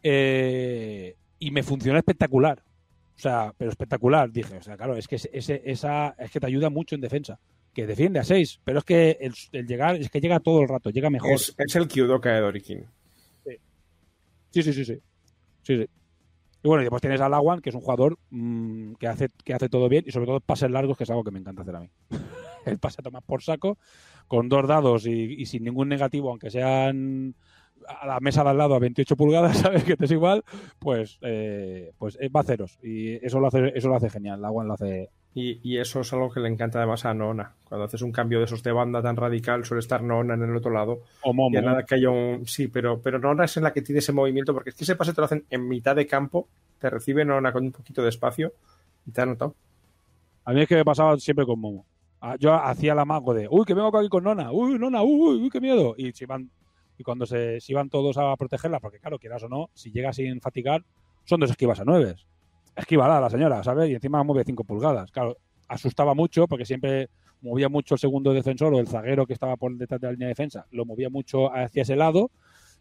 eh, 0.02 1.16
y 1.38 1.50
me 1.50 1.62
funcionó 1.62 1.98
espectacular. 1.98 2.62
O 3.16 3.18
sea, 3.18 3.52
pero 3.56 3.70
espectacular, 3.70 4.30
dije. 4.30 4.56
O 4.58 4.62
sea, 4.62 4.76
claro, 4.76 4.96
es 4.96 5.08
que 5.08 5.16
ese- 5.16 5.62
esa, 5.64 6.14
es 6.18 6.30
que 6.30 6.40
te 6.40 6.46
ayuda 6.46 6.68
mucho 6.70 6.94
en 6.94 7.00
defensa. 7.00 7.38
Que 7.72 7.86
defiende 7.86 8.18
a 8.18 8.24
6, 8.24 8.60
pero 8.64 8.78
es 8.78 8.84
que 8.84 9.18
el, 9.20 9.34
el 9.52 9.66
llegar, 9.66 9.96
es 9.96 10.08
que 10.10 10.20
llega 10.20 10.40
todo 10.40 10.62
el 10.62 10.68
rato, 10.68 10.90
llega 10.90 11.10
mejor. 11.10 11.32
Es, 11.32 11.54
es 11.58 11.76
el 11.76 11.88
Kyudoka 11.88 12.30
de. 13.44 13.60
Sí, 14.50 14.62
sí, 14.62 14.72
sí, 14.72 14.84
sí. 14.84 14.98
Sí, 15.62 15.76
sí. 15.78 15.86
Y 16.62 16.68
bueno, 16.68 16.82
y 16.82 16.84
después 16.84 17.00
tienes 17.00 17.20
a 17.20 17.28
Lawan, 17.28 17.60
que 17.60 17.70
es 17.70 17.74
un 17.74 17.80
jugador 17.80 18.18
mm, 18.30 18.94
que, 18.94 19.06
hace, 19.06 19.28
que 19.44 19.54
hace 19.54 19.68
todo 19.68 19.88
bien 19.88 20.04
y 20.06 20.10
sobre 20.10 20.26
todo 20.26 20.40
pases 20.40 20.70
largos, 20.70 20.96
que 20.96 21.04
es 21.04 21.10
algo 21.10 21.24
que 21.24 21.30
me 21.30 21.38
encanta 21.38 21.62
hacer 21.62 21.76
a 21.76 21.80
mí. 21.80 21.90
El 22.66 22.78
pase 22.78 22.96
a 23.00 23.02
tomar 23.02 23.22
por 23.22 23.42
saco, 23.42 23.78
con 24.26 24.48
dos 24.48 24.66
dados 24.66 25.06
y, 25.06 25.46
sin 25.46 25.64
ningún 25.64 25.88
negativo, 25.88 26.30
aunque 26.30 26.50
sean 26.50 27.34
a 27.86 28.06
la 28.06 28.20
mesa 28.20 28.42
de 28.42 28.50
al 28.50 28.58
lado 28.58 28.74
a 28.74 28.80
28 28.80 29.16
pulgadas, 29.16 29.58
¿sabes? 29.62 29.84
Que 29.84 29.96
te 29.96 30.06
es 30.06 30.10
igual, 30.10 30.42
pues, 30.80 31.18
eh, 31.22 31.92
pues 31.98 32.18
eh, 32.20 32.28
va 32.28 32.40
a 32.40 32.44
ceros. 32.44 32.78
Y 32.82 33.24
eso 33.24 33.38
lo 33.38 33.46
hace, 33.46 33.72
eso 33.76 33.88
lo 33.88 33.96
hace 33.96 34.10
genial. 34.10 34.42
Lawan 34.42 34.66
lo 34.66 34.74
hace. 34.74 35.10
Y, 35.38 35.60
y 35.62 35.76
eso 35.76 36.00
es 36.00 36.10
algo 36.14 36.30
que 36.30 36.40
le 36.40 36.48
encanta 36.48 36.78
además 36.78 37.04
a 37.04 37.12
Nona. 37.12 37.52
Cuando 37.68 37.84
haces 37.84 38.00
un 38.00 38.10
cambio 38.10 38.38
de 38.38 38.46
esos 38.46 38.62
de 38.62 38.72
banda 38.72 39.02
tan 39.02 39.16
radical, 39.16 39.66
suele 39.66 39.80
estar 39.80 40.02
Nona 40.02 40.32
en 40.32 40.42
el 40.42 40.56
otro 40.56 40.70
lado. 40.70 41.02
O 41.20 41.34
Momo. 41.34 41.54
Y 41.54 41.58
a 41.58 41.60
nada 41.60 41.82
que 41.82 41.94
haya 41.94 42.08
un. 42.08 42.46
Sí, 42.46 42.68
pero, 42.68 43.02
pero 43.02 43.18
Nona 43.18 43.44
es 43.44 43.54
en 43.58 43.64
la 43.64 43.74
que 43.74 43.82
tiene 43.82 43.98
ese 43.98 44.14
movimiento, 44.14 44.54
porque 44.54 44.70
es 44.70 44.76
que 44.76 44.84
ese 44.84 44.96
pase 44.96 45.12
te 45.12 45.20
lo 45.20 45.26
hacen 45.26 45.44
en 45.50 45.68
mitad 45.68 45.94
de 45.94 46.06
campo, 46.06 46.48
te 46.78 46.88
recibe 46.88 47.22
Nona 47.26 47.52
con 47.52 47.64
un 47.64 47.72
poquito 47.72 48.02
de 48.02 48.08
espacio 48.08 48.54
y 49.04 49.10
te 49.10 49.20
ha 49.20 49.26
notado. 49.26 49.54
A 50.46 50.54
mí 50.54 50.62
es 50.62 50.68
que 50.68 50.76
me 50.76 50.86
pasaba 50.86 51.18
siempre 51.18 51.44
con 51.44 51.60
Momo. 51.60 51.84
Ah, 52.22 52.36
Yo 52.40 52.54
hacía 52.54 52.94
el 52.94 52.98
amago 52.98 53.34
de, 53.34 53.46
uy, 53.50 53.66
que 53.66 53.74
vengo 53.74 53.94
aquí 53.94 54.08
con 54.08 54.24
Nona, 54.24 54.50
uy, 54.52 54.78
Nona, 54.78 55.02
uy, 55.02 55.42
uy, 55.42 55.50
qué 55.50 55.60
miedo. 55.60 55.94
Y 55.98 56.12
si 56.12 56.24
van, 56.24 56.50
y 56.96 57.04
cuando 57.04 57.26
se, 57.26 57.60
si 57.60 57.74
van 57.74 57.90
todos 57.90 58.16
a 58.16 58.34
protegerla, 58.36 58.80
porque 58.80 59.00
claro, 59.00 59.18
quieras 59.18 59.42
o 59.42 59.50
no, 59.50 59.68
si 59.74 59.92
llega 59.92 60.14
sin 60.14 60.40
fatigar, 60.40 60.82
son 61.24 61.40
dos 61.40 61.50
esquivas 61.50 61.78
a 61.80 61.84
nueve. 61.84 62.16
Esquivala 62.76 63.20
la 63.20 63.30
señora, 63.30 63.64
¿sabes? 63.64 63.90
Y 63.90 63.94
encima 63.94 64.22
mueve 64.22 64.44
cinco 64.44 64.62
pulgadas. 64.62 65.10
Claro, 65.10 65.38
asustaba 65.66 66.14
mucho 66.14 66.46
porque 66.46 66.64
siempre 66.64 67.08
movía 67.40 67.68
mucho 67.68 67.94
el 67.94 67.98
segundo 67.98 68.32
defensor 68.32 68.74
o 68.74 68.78
el 68.78 68.86
zaguero 68.86 69.26
que 69.26 69.32
estaba 69.32 69.56
por 69.56 69.74
detrás 69.76 70.00
de 70.00 70.06
la 70.06 70.12
línea 70.12 70.26
de 70.26 70.32
defensa, 70.32 70.66
lo 70.70 70.84
movía 70.84 71.10
mucho 71.10 71.52
hacia 71.52 71.82
ese 71.82 71.96
lado 71.96 72.30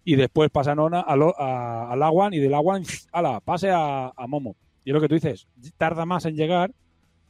y 0.04 0.16
después 0.16 0.50
pasa 0.50 0.76
Nona 0.76 1.02
a, 1.02 1.92
al 1.92 2.04
Aguan 2.04 2.34
y 2.34 2.40
del 2.40 2.54
Aguan, 2.54 2.84
ala, 3.12 3.40
pase 3.40 3.72
a, 3.72 4.12
a 4.16 4.28
Momo. 4.28 4.56
Y 4.84 4.92
es 4.92 4.94
lo 4.94 5.02
que 5.02 5.08
tú 5.08 5.16
dices, 5.16 5.48
tarda 5.78 6.06
más 6.06 6.26
en 6.26 6.36
llegar, 6.36 6.72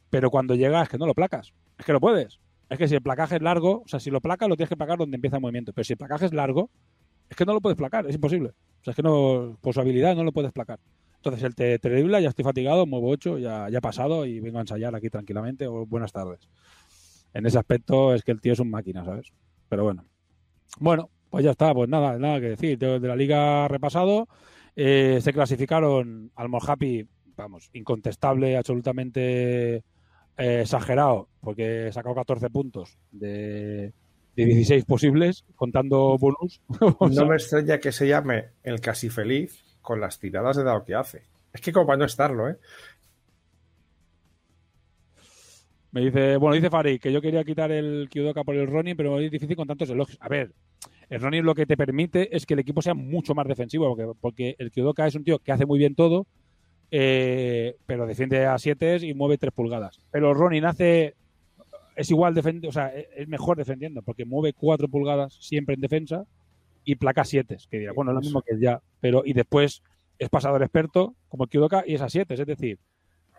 pero 0.10 0.30
cuando 0.30 0.56
llega 0.56 0.82
es 0.82 0.90
que 0.90 0.98
no 0.98 1.06
lo 1.06 1.14
placas. 1.14 1.54
Es 1.78 1.86
que 1.86 1.94
lo 1.94 2.02
puedes. 2.02 2.40
Es 2.70 2.78
que 2.78 2.88
si 2.88 2.96
el 2.96 3.02
placaje 3.02 3.36
es 3.36 3.42
largo, 3.42 3.84
o 3.86 3.88
sea, 3.88 4.00
si 4.00 4.10
lo 4.10 4.22
placas 4.22 4.50
lo 4.50 4.56
tienes 4.56 4.70
que 4.70 4.78
placar 4.78 4.98
donde 4.98 5.16
empieza 5.16 5.38
el 5.38 5.42
movimiento. 5.42 5.72
Pero 5.72 5.86
si 5.86 5.94
el 5.94 5.98
placaje 5.98 6.26
es 6.26 6.34
largo, 6.34 6.70
es 7.30 7.38
que 7.38 7.46
no 7.46 7.54
lo 7.54 7.62
puedes 7.62 7.78
placar, 7.78 8.08
es 8.08 8.16
imposible. 8.16 8.50
O 8.50 8.84
sea, 8.84 8.92
es 8.92 8.96
que 8.96 9.04
no, 9.04 9.58
por 9.62 9.74
su 9.74 9.80
habilidad 9.80 10.16
no 10.16 10.24
lo 10.24 10.32
puedes 10.32 10.52
placar. 10.52 10.80
Entonces 11.26 11.44
el 11.44 11.56
te, 11.56 11.80
te 11.80 11.90
dribla, 11.90 12.20
ya 12.20 12.30
estoy 12.30 12.46
fatigado, 12.46 12.86
muevo 12.86 13.10
8, 13.10 13.40
ya, 13.40 13.68
ya 13.68 13.80
he 13.80 13.82
pasado 13.82 14.28
y 14.28 14.40
vengo 14.40 14.60
a 14.60 14.62
ensayar 14.62 14.94
aquí 14.94 15.10
tranquilamente. 15.10 15.66
O 15.66 15.88
buenas 15.88 16.12
tardes. 16.12 16.48
En 17.34 17.48
ese 17.48 17.58
aspecto 17.58 18.14
es 18.14 18.22
que 18.22 18.32
el 18.32 18.40
tío 18.40 18.54
es 18.54 18.60
un 18.60 18.70
máquina, 18.70 19.04
¿sabes? 19.04 19.34
Pero 19.68 19.86
bueno. 19.86 20.06
Bueno, 20.80 21.10
pues 21.32 21.44
ya 21.44 21.50
está, 21.50 21.74
pues 21.74 21.90
nada, 21.90 22.20
nada 22.20 22.40
que 22.40 22.50
decir. 22.50 22.78
De, 22.78 23.00
de 23.00 23.08
la 23.08 23.16
liga 23.16 23.68
repasado, 23.68 24.28
eh, 24.76 25.18
se 25.20 25.34
clasificaron 25.34 26.32
al 26.36 26.50
Happy, 26.62 27.08
vamos, 27.36 27.72
incontestable, 27.74 28.56
absolutamente 28.56 29.78
eh, 29.78 30.62
exagerado, 30.62 31.30
porque 31.42 31.88
he 31.88 31.92
sacado 31.92 32.14
14 32.14 32.52
puntos 32.52 33.00
de, 33.12 33.94
de 34.36 34.46
16 34.46 34.86
posibles, 34.86 35.44
contando 35.56 36.20
bonus. 36.20 36.62
O 37.00 37.10
sea, 37.10 37.24
No 37.24 37.30
me 37.32 37.38
extraña 37.38 37.80
que 37.80 37.92
se 37.92 38.08
llame 38.08 38.50
el 38.62 38.80
casi 38.80 39.10
feliz 39.10 39.65
con 39.86 40.02
las 40.02 40.20
tiradas 40.20 40.58
de 40.58 40.64
dado 40.64 40.84
que 40.84 40.96
hace. 40.96 41.22
Es 41.54 41.62
que 41.62 41.72
como 41.72 41.88
para 41.88 42.00
no 42.00 42.06
estarlo, 42.06 42.50
¿eh? 42.50 42.58
Me 45.92 46.02
dice, 46.02 46.36
bueno, 46.36 46.56
dice 46.56 46.70
Farid 46.70 47.00
que 47.00 47.14
yo 47.14 47.22
quería 47.22 47.46
quitar 47.46 47.72
el 47.72 48.10
Kyudoka 48.10 48.44
por 48.44 48.56
el 48.56 48.68
Ronin, 48.68 48.98
pero 48.98 49.18
es 49.18 49.32
difícil 49.32 49.56
con 49.56 49.66
tantos 49.66 49.90
elogios. 49.90 50.18
A 50.20 50.28
ver, 50.28 50.52
el 51.10 51.22
Ronin 51.22 51.46
lo 51.46 51.56
que 51.56 51.66
te 51.66 51.78
permite 51.78 52.36
es 52.36 52.46
que 52.46 52.56
el 52.56 52.60
equipo 52.60 52.82
sea 52.82 52.94
mucho 52.94 53.34
más 53.34 53.48
defensivo, 53.48 53.88
porque, 53.88 54.20
porque 54.20 54.56
el 54.60 54.72
Kyudoka 54.72 55.08
es 55.08 55.16
un 55.16 55.24
tío 55.24 55.40
que 55.40 55.54
hace 55.54 55.66
muy 55.66 55.80
bien 55.80 55.96
todo, 55.96 56.28
eh, 56.92 57.78
pero 57.86 58.06
defiende 58.06 58.46
a 58.46 58.58
7 58.58 58.98
y 59.04 59.14
mueve 59.14 59.38
3 59.38 59.54
pulgadas. 59.54 60.02
Pero 60.12 60.34
Ronin 60.34 60.66
hace 60.66 61.16
es 61.96 62.12
igual 62.12 62.34
defendiendo, 62.34 62.68
o 62.68 62.74
sea, 62.74 62.88
es 62.90 63.28
mejor 63.30 63.56
defendiendo, 63.56 64.02
porque 64.02 64.26
mueve 64.26 64.52
4 64.52 64.90
pulgadas 64.90 65.38
siempre 65.40 65.76
en 65.76 65.82
defensa 65.82 66.26
y 66.86 66.96
placa 66.96 67.24
7, 67.26 67.58
que 67.70 67.80
dirá, 67.80 67.92
bueno, 67.94 68.12
es 68.12 68.16
lo 68.16 68.22
mismo 68.22 68.42
que 68.42 68.58
ya, 68.60 68.82
pero 69.02 69.24
y 69.26 69.34
después 69.34 69.82
es 70.18 70.30
pasador 70.30 70.62
experto, 70.64 71.16
como 71.28 71.44
el 71.44 71.50
Kyudoka, 71.50 71.84
y 71.86 71.96
es 71.96 72.02
a 72.02 72.10
7, 72.10 72.34
es 72.36 72.46
decir, 72.46 72.80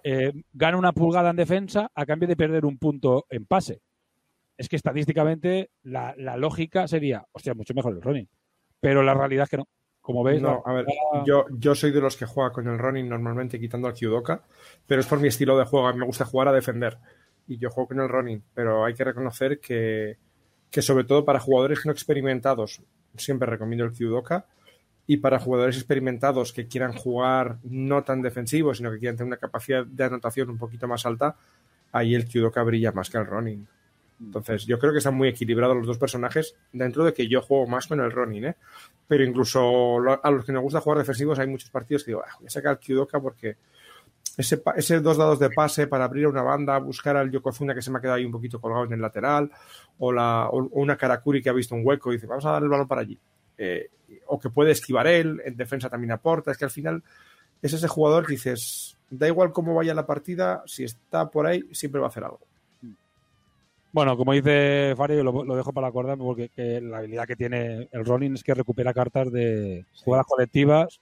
eh, 0.04 0.32
gana 0.52 0.76
una 0.76 0.92
pulgada 0.92 1.30
en 1.30 1.36
defensa 1.36 1.90
a 1.94 2.04
cambio 2.06 2.28
de 2.28 2.36
perder 2.36 2.64
un 2.66 2.76
punto 2.78 3.24
en 3.30 3.46
pase. 3.46 3.80
Es 4.58 4.68
que 4.68 4.76
estadísticamente 4.76 5.70
la, 5.82 6.14
la 6.16 6.36
lógica 6.36 6.86
sería, 6.88 7.24
hostia, 7.32 7.54
mucho 7.54 7.74
mejor 7.74 7.94
el 7.94 8.02
Ronin. 8.02 8.28
Pero 8.80 9.02
la 9.02 9.14
realidad 9.14 9.44
es 9.44 9.50
que 9.50 9.56
no. 9.58 9.68
Como 10.00 10.22
veis, 10.22 10.40
No, 10.40 10.62
la- 10.64 10.72
a 10.72 10.74
ver, 10.74 10.86
yo, 11.24 11.46
yo 11.50 11.74
soy 11.74 11.90
de 11.90 12.00
los 12.00 12.16
que 12.16 12.26
juega 12.26 12.52
con 12.52 12.68
el 12.68 12.78
Ronin 12.78 13.08
normalmente 13.08 13.58
quitando 13.58 13.88
al 13.88 13.94
Kyudoka, 13.94 14.44
pero 14.86 15.00
es 15.00 15.06
por 15.06 15.18
mi 15.20 15.28
estilo 15.28 15.58
de 15.58 15.64
juego. 15.64 15.92
Me 15.94 16.06
gusta 16.06 16.24
jugar 16.24 16.48
a 16.48 16.52
defender. 16.52 16.98
Y 17.48 17.58
yo 17.58 17.70
juego 17.70 17.88
con 17.88 18.00
el 18.00 18.08
Ronin, 18.08 18.42
pero 18.54 18.84
hay 18.84 18.94
que 18.94 19.04
reconocer 19.04 19.58
que, 19.60 20.16
que 20.70 20.82
sobre 20.82 21.04
todo 21.04 21.24
para 21.24 21.40
jugadores 21.40 21.84
no 21.84 21.92
experimentados, 21.92 22.80
siempre 23.18 23.48
recomiendo 23.48 23.84
el 23.84 23.92
Kyudoka. 23.92 24.46
Y 25.06 25.18
para 25.18 25.38
jugadores 25.38 25.76
experimentados 25.76 26.52
que 26.52 26.66
quieran 26.66 26.92
jugar 26.92 27.58
no 27.62 28.02
tan 28.02 28.22
defensivos, 28.22 28.78
sino 28.78 28.90
que 28.90 28.98
quieran 28.98 29.16
tener 29.16 29.28
una 29.28 29.36
capacidad 29.36 29.86
de 29.86 30.04
anotación 30.04 30.50
un 30.50 30.58
poquito 30.58 30.88
más 30.88 31.06
alta, 31.06 31.36
ahí 31.92 32.14
el 32.14 32.26
Kyudoka 32.26 32.62
brilla 32.62 32.92
más 32.92 33.08
que 33.08 33.18
el 33.18 33.26
Ronin. 33.26 33.68
Entonces, 34.20 34.64
yo 34.64 34.78
creo 34.78 34.92
que 34.92 34.98
están 34.98 35.14
muy 35.14 35.28
equilibrados 35.28 35.76
los 35.76 35.86
dos 35.86 35.98
personajes, 35.98 36.56
dentro 36.72 37.04
de 37.04 37.12
que 37.12 37.28
yo 37.28 37.42
juego 37.42 37.66
más 37.66 37.86
con 37.86 38.00
el 38.00 38.10
Ronin, 38.10 38.46
¿eh? 38.46 38.56
Pero 39.06 39.24
incluso 39.24 39.98
a 40.22 40.30
los 40.30 40.44
que 40.44 40.52
nos 40.52 40.62
gusta 40.62 40.80
jugar 40.80 40.98
defensivos, 40.98 41.38
hay 41.38 41.46
muchos 41.46 41.70
partidos 41.70 42.02
que 42.02 42.12
digo, 42.12 42.24
ah, 42.26 42.34
voy 42.38 42.46
a 42.46 42.50
sacar 42.50 42.78
Kyudoka 42.78 43.20
porque 43.20 43.56
ese, 44.36 44.62
ese 44.76 45.00
dos 45.00 45.16
dados 45.16 45.38
de 45.38 45.50
pase 45.50 45.86
para 45.86 46.04
abrir 46.04 46.26
una 46.26 46.42
banda, 46.42 46.78
buscar 46.78 47.16
al 47.16 47.30
Yokozuna 47.30 47.74
que 47.74 47.82
se 47.82 47.90
me 47.90 47.98
ha 47.98 48.00
quedado 48.00 48.16
ahí 48.16 48.24
un 48.24 48.32
poquito 48.32 48.60
colgado 48.60 48.84
en 48.84 48.92
el 48.92 49.00
lateral, 49.00 49.50
o, 49.98 50.12
la, 50.12 50.48
o, 50.50 50.68
una 50.72 50.96
Karakuri 50.96 51.42
que 51.42 51.48
ha 51.48 51.54
visto 51.54 51.74
un 51.74 51.82
hueco 51.84 52.10
y 52.10 52.16
dice, 52.16 52.26
vamos 52.26 52.44
a 52.44 52.52
dar 52.52 52.62
el 52.62 52.68
balón 52.68 52.88
para 52.88 53.00
allí. 53.00 53.18
Eh, 53.58 53.88
o 54.26 54.38
que 54.38 54.50
puede 54.50 54.72
esquivar 54.72 55.06
él, 55.06 55.40
en 55.44 55.56
defensa 55.56 55.88
también 55.88 56.12
aporta. 56.12 56.50
Es 56.50 56.58
que 56.58 56.64
al 56.64 56.70
final 56.70 57.02
es 57.62 57.72
ese 57.72 57.88
jugador 57.88 58.26
que 58.26 58.32
dices, 58.32 58.96
da 59.10 59.26
igual 59.26 59.52
cómo 59.52 59.74
vaya 59.74 59.94
la 59.94 60.06
partida, 60.06 60.62
si 60.66 60.84
está 60.84 61.30
por 61.30 61.46
ahí, 61.46 61.64
siempre 61.72 62.00
va 62.00 62.06
a 62.06 62.10
hacer 62.10 62.24
algo. 62.24 62.40
Bueno, 63.92 64.16
como 64.18 64.34
dice 64.34 64.92
Fari, 64.94 65.22
lo, 65.22 65.44
lo 65.44 65.56
dejo 65.56 65.72
para 65.72 65.88
acordarme 65.88 66.22
porque 66.22 66.50
que 66.50 66.82
la 66.82 66.98
habilidad 66.98 67.26
que 67.26 67.36
tiene 67.36 67.88
el 67.90 68.04
Ronin 68.04 68.34
es 68.34 68.44
que 68.44 68.52
recupera 68.52 68.92
cartas 68.92 69.32
de 69.32 69.86
jugadas 70.04 70.26
colectivas, 70.26 71.00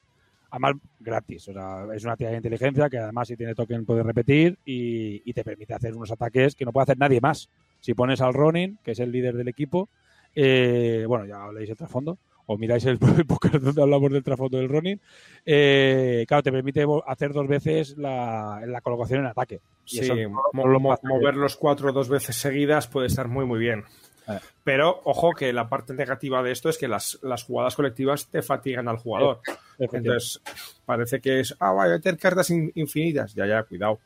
además 0.55 0.75
gratis. 1.01 1.49
O 1.49 1.53
sea, 1.53 1.87
es 1.95 2.05
una 2.05 2.17
tía 2.17 2.31
de 2.31 2.37
inteligencia 2.37 2.89
que 2.89 2.99
además 2.99 3.29
si 3.29 3.37
tiene 3.37 3.55
token 3.55 3.85
puede 3.85 4.03
repetir 4.03 4.59
y, 4.65 5.23
y 5.29 5.33
te 5.33 5.43
permite 5.45 5.75
hacer 5.75 5.95
unos 5.95 6.11
ataques 6.11 6.55
que 6.55 6.65
no 6.65 6.73
puede 6.73 6.85
hacer 6.85 6.99
nadie 6.99 7.21
más. 7.21 7.49
Si 7.81 7.95
pones 7.95 8.21
al 8.21 8.35
Ronin, 8.35 8.79
que 8.83 8.93
es 8.93 9.01
el 9.01 9.11
líder 9.13 9.35
del 9.37 9.49
equipo, 9.49 9.89
eh, 10.35 11.05
bueno, 11.09 11.27
ya 11.27 11.51
leéis 11.53 11.71
el 11.71 11.77
trasfondo, 11.77 12.19
o 12.47 12.59
miráis 12.59 12.85
el 12.85 12.99
podcast 13.27 13.55
donde 13.57 13.83
hablamos 13.83 14.13
del 14.13 14.23
trasfondo 14.23 14.59
del 14.59 14.69
Ronin, 14.69 15.01
eh, 15.47 16.25
claro, 16.29 16.43
te 16.43 16.53
permite 16.53 16.85
hacer 17.07 17.33
dos 17.33 17.47
veces 17.49 17.97
la, 17.97 18.61
la 18.67 18.81
colocación 18.81 19.21
en 19.21 19.27
ataque. 19.27 19.61
Y 19.87 19.99
Sí, 19.99 19.99
eso 20.01 20.15
mo- 20.53 20.67
lo 20.67 20.81
mover 20.81 21.37
los 21.37 21.57
cuatro 21.57 21.93
dos 21.93 22.09
veces 22.09 22.37
seguidas 22.37 22.87
puede 22.89 23.07
estar 23.07 23.29
muy, 23.29 23.45
muy 23.47 23.59
bien. 23.59 23.85
Eh. 24.29 24.39
Pero, 24.63 25.01
ojo, 25.05 25.33
que 25.33 25.53
la 25.53 25.69
parte 25.69 25.93
negativa 25.95 26.43
de 26.43 26.53
esto 26.53 26.69
es 26.69 26.79
que 26.79 26.89
las, 26.89 27.19
las 27.23 27.45
jugadas 27.45 27.77
colectivas 27.77 28.29
te 28.29 28.43
fatigan 28.43 28.89
al 28.89 28.97
jugador. 28.97 29.41
Entonces, 29.79 30.41
parece 30.85 31.21
que 31.21 31.41
es, 31.41 31.55
ah, 31.61 31.73
voy 31.73 31.87
a 31.87 31.91
meter 31.91 32.17
cartas 32.17 32.51
in- 32.51 32.73
infinitas. 32.75 33.35
Ya, 33.35 33.47
ya, 33.47 33.63
cuidado. 33.65 33.99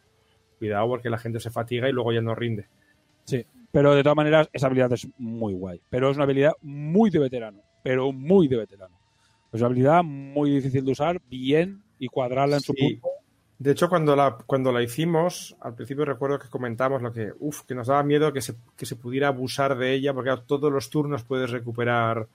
Cuidado 0.58 0.88
porque 0.88 1.08
la 1.10 1.18
gente 1.18 1.38
se 1.38 1.50
fatiga 1.50 1.88
y 1.88 1.92
luego 1.92 2.12
ya 2.12 2.20
no 2.20 2.34
rinde. 2.34 2.66
Sí, 3.24 3.46
pero 3.70 3.94
de 3.94 4.02
todas 4.02 4.16
maneras 4.16 4.48
esa 4.52 4.66
habilidad 4.66 4.92
es 4.92 5.06
muy 5.18 5.54
guay. 5.54 5.80
Pero 5.88 6.10
es 6.10 6.16
una 6.16 6.24
habilidad 6.24 6.52
muy 6.62 7.10
de 7.10 7.20
veterano, 7.20 7.62
pero 7.82 8.10
muy 8.10 8.48
de 8.48 8.56
veterano. 8.56 8.98
Es 9.52 9.60
una 9.60 9.66
habilidad 9.66 10.02
muy 10.02 10.50
difícil 10.50 10.84
de 10.84 10.92
usar, 10.92 11.20
bien 11.28 11.82
y 11.98 12.08
cuadrarla 12.08 12.56
en 12.56 12.62
su 12.62 12.74
punto. 12.74 13.08
De 13.58 13.72
hecho, 13.72 13.88
cuando 13.88 14.14
la, 14.14 14.38
cuando 14.46 14.70
la 14.70 14.82
hicimos, 14.82 15.56
al 15.60 15.74
principio 15.74 16.04
recuerdo 16.04 16.38
que 16.38 16.48
comentamos 16.48 17.02
lo 17.02 17.12
que, 17.12 17.32
uf, 17.40 17.62
que 17.62 17.74
nos 17.74 17.88
daba 17.88 18.04
miedo 18.04 18.32
que 18.32 18.40
se, 18.40 18.54
que 18.76 18.86
se 18.86 18.94
pudiera 18.94 19.28
abusar 19.28 19.76
de 19.76 19.94
ella, 19.94 20.14
porque 20.14 20.28
claro, 20.28 20.42
todos 20.42 20.72
los 20.72 20.90
turnos 20.90 21.24
puedes 21.24 21.50
recuperar 21.50 22.28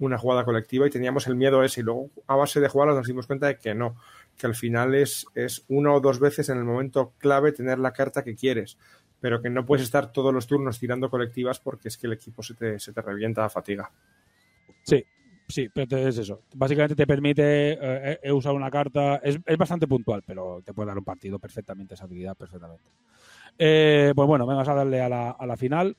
una 0.00 0.18
jugada 0.18 0.44
colectiva 0.44 0.86
y 0.86 0.90
teníamos 0.90 1.28
el 1.28 1.36
miedo 1.36 1.62
ese. 1.62 1.80
Y 1.80 1.84
luego, 1.84 2.10
a 2.26 2.34
base 2.34 2.58
de 2.58 2.68
jugarla, 2.68 2.94
nos 2.94 3.06
dimos 3.06 3.28
cuenta 3.28 3.46
de 3.46 3.58
que 3.58 3.76
no, 3.76 3.96
que 4.36 4.48
al 4.48 4.56
final 4.56 4.94
es, 4.96 5.26
es 5.36 5.64
una 5.68 5.92
o 5.92 6.00
dos 6.00 6.18
veces 6.18 6.48
en 6.48 6.58
el 6.58 6.64
momento 6.64 7.12
clave 7.18 7.52
tener 7.52 7.78
la 7.78 7.92
carta 7.92 8.24
que 8.24 8.34
quieres, 8.34 8.76
pero 9.20 9.40
que 9.40 9.50
no 9.50 9.64
puedes 9.64 9.84
estar 9.84 10.10
todos 10.10 10.34
los 10.34 10.48
turnos 10.48 10.80
tirando 10.80 11.08
colectivas 11.08 11.60
porque 11.60 11.88
es 11.88 11.96
que 11.96 12.08
el 12.08 12.14
equipo 12.14 12.42
se 12.42 12.54
te, 12.54 12.80
se 12.80 12.92
te 12.92 13.00
revienta 13.02 13.44
a 13.44 13.48
fatiga. 13.48 13.90
Sí, 14.82 15.04
sí, 15.48 15.68
pero 15.72 15.96
es 15.96 16.18
eso. 16.18 16.42
Básicamente 16.54 16.94
te 16.94 17.06
permite 17.06 17.72
eh, 17.72 18.18
eh, 18.22 18.32
usar 18.32 18.54
una 18.54 18.70
carta. 18.70 19.16
Es, 19.16 19.38
es 19.44 19.56
bastante 19.56 19.86
puntual, 19.86 20.22
pero 20.26 20.62
te 20.64 20.72
puede 20.72 20.88
dar 20.88 20.98
un 20.98 21.04
partido 21.04 21.38
perfectamente, 21.38 21.94
esa 21.94 22.04
habilidad 22.04 22.36
perfectamente. 22.36 22.84
Eh, 23.58 24.12
pues 24.14 24.28
bueno, 24.28 24.46
vengas 24.46 24.68
a 24.68 24.74
darle 24.74 25.00
a 25.00 25.08
la, 25.08 25.30
a 25.30 25.46
la 25.46 25.56
final. 25.56 25.96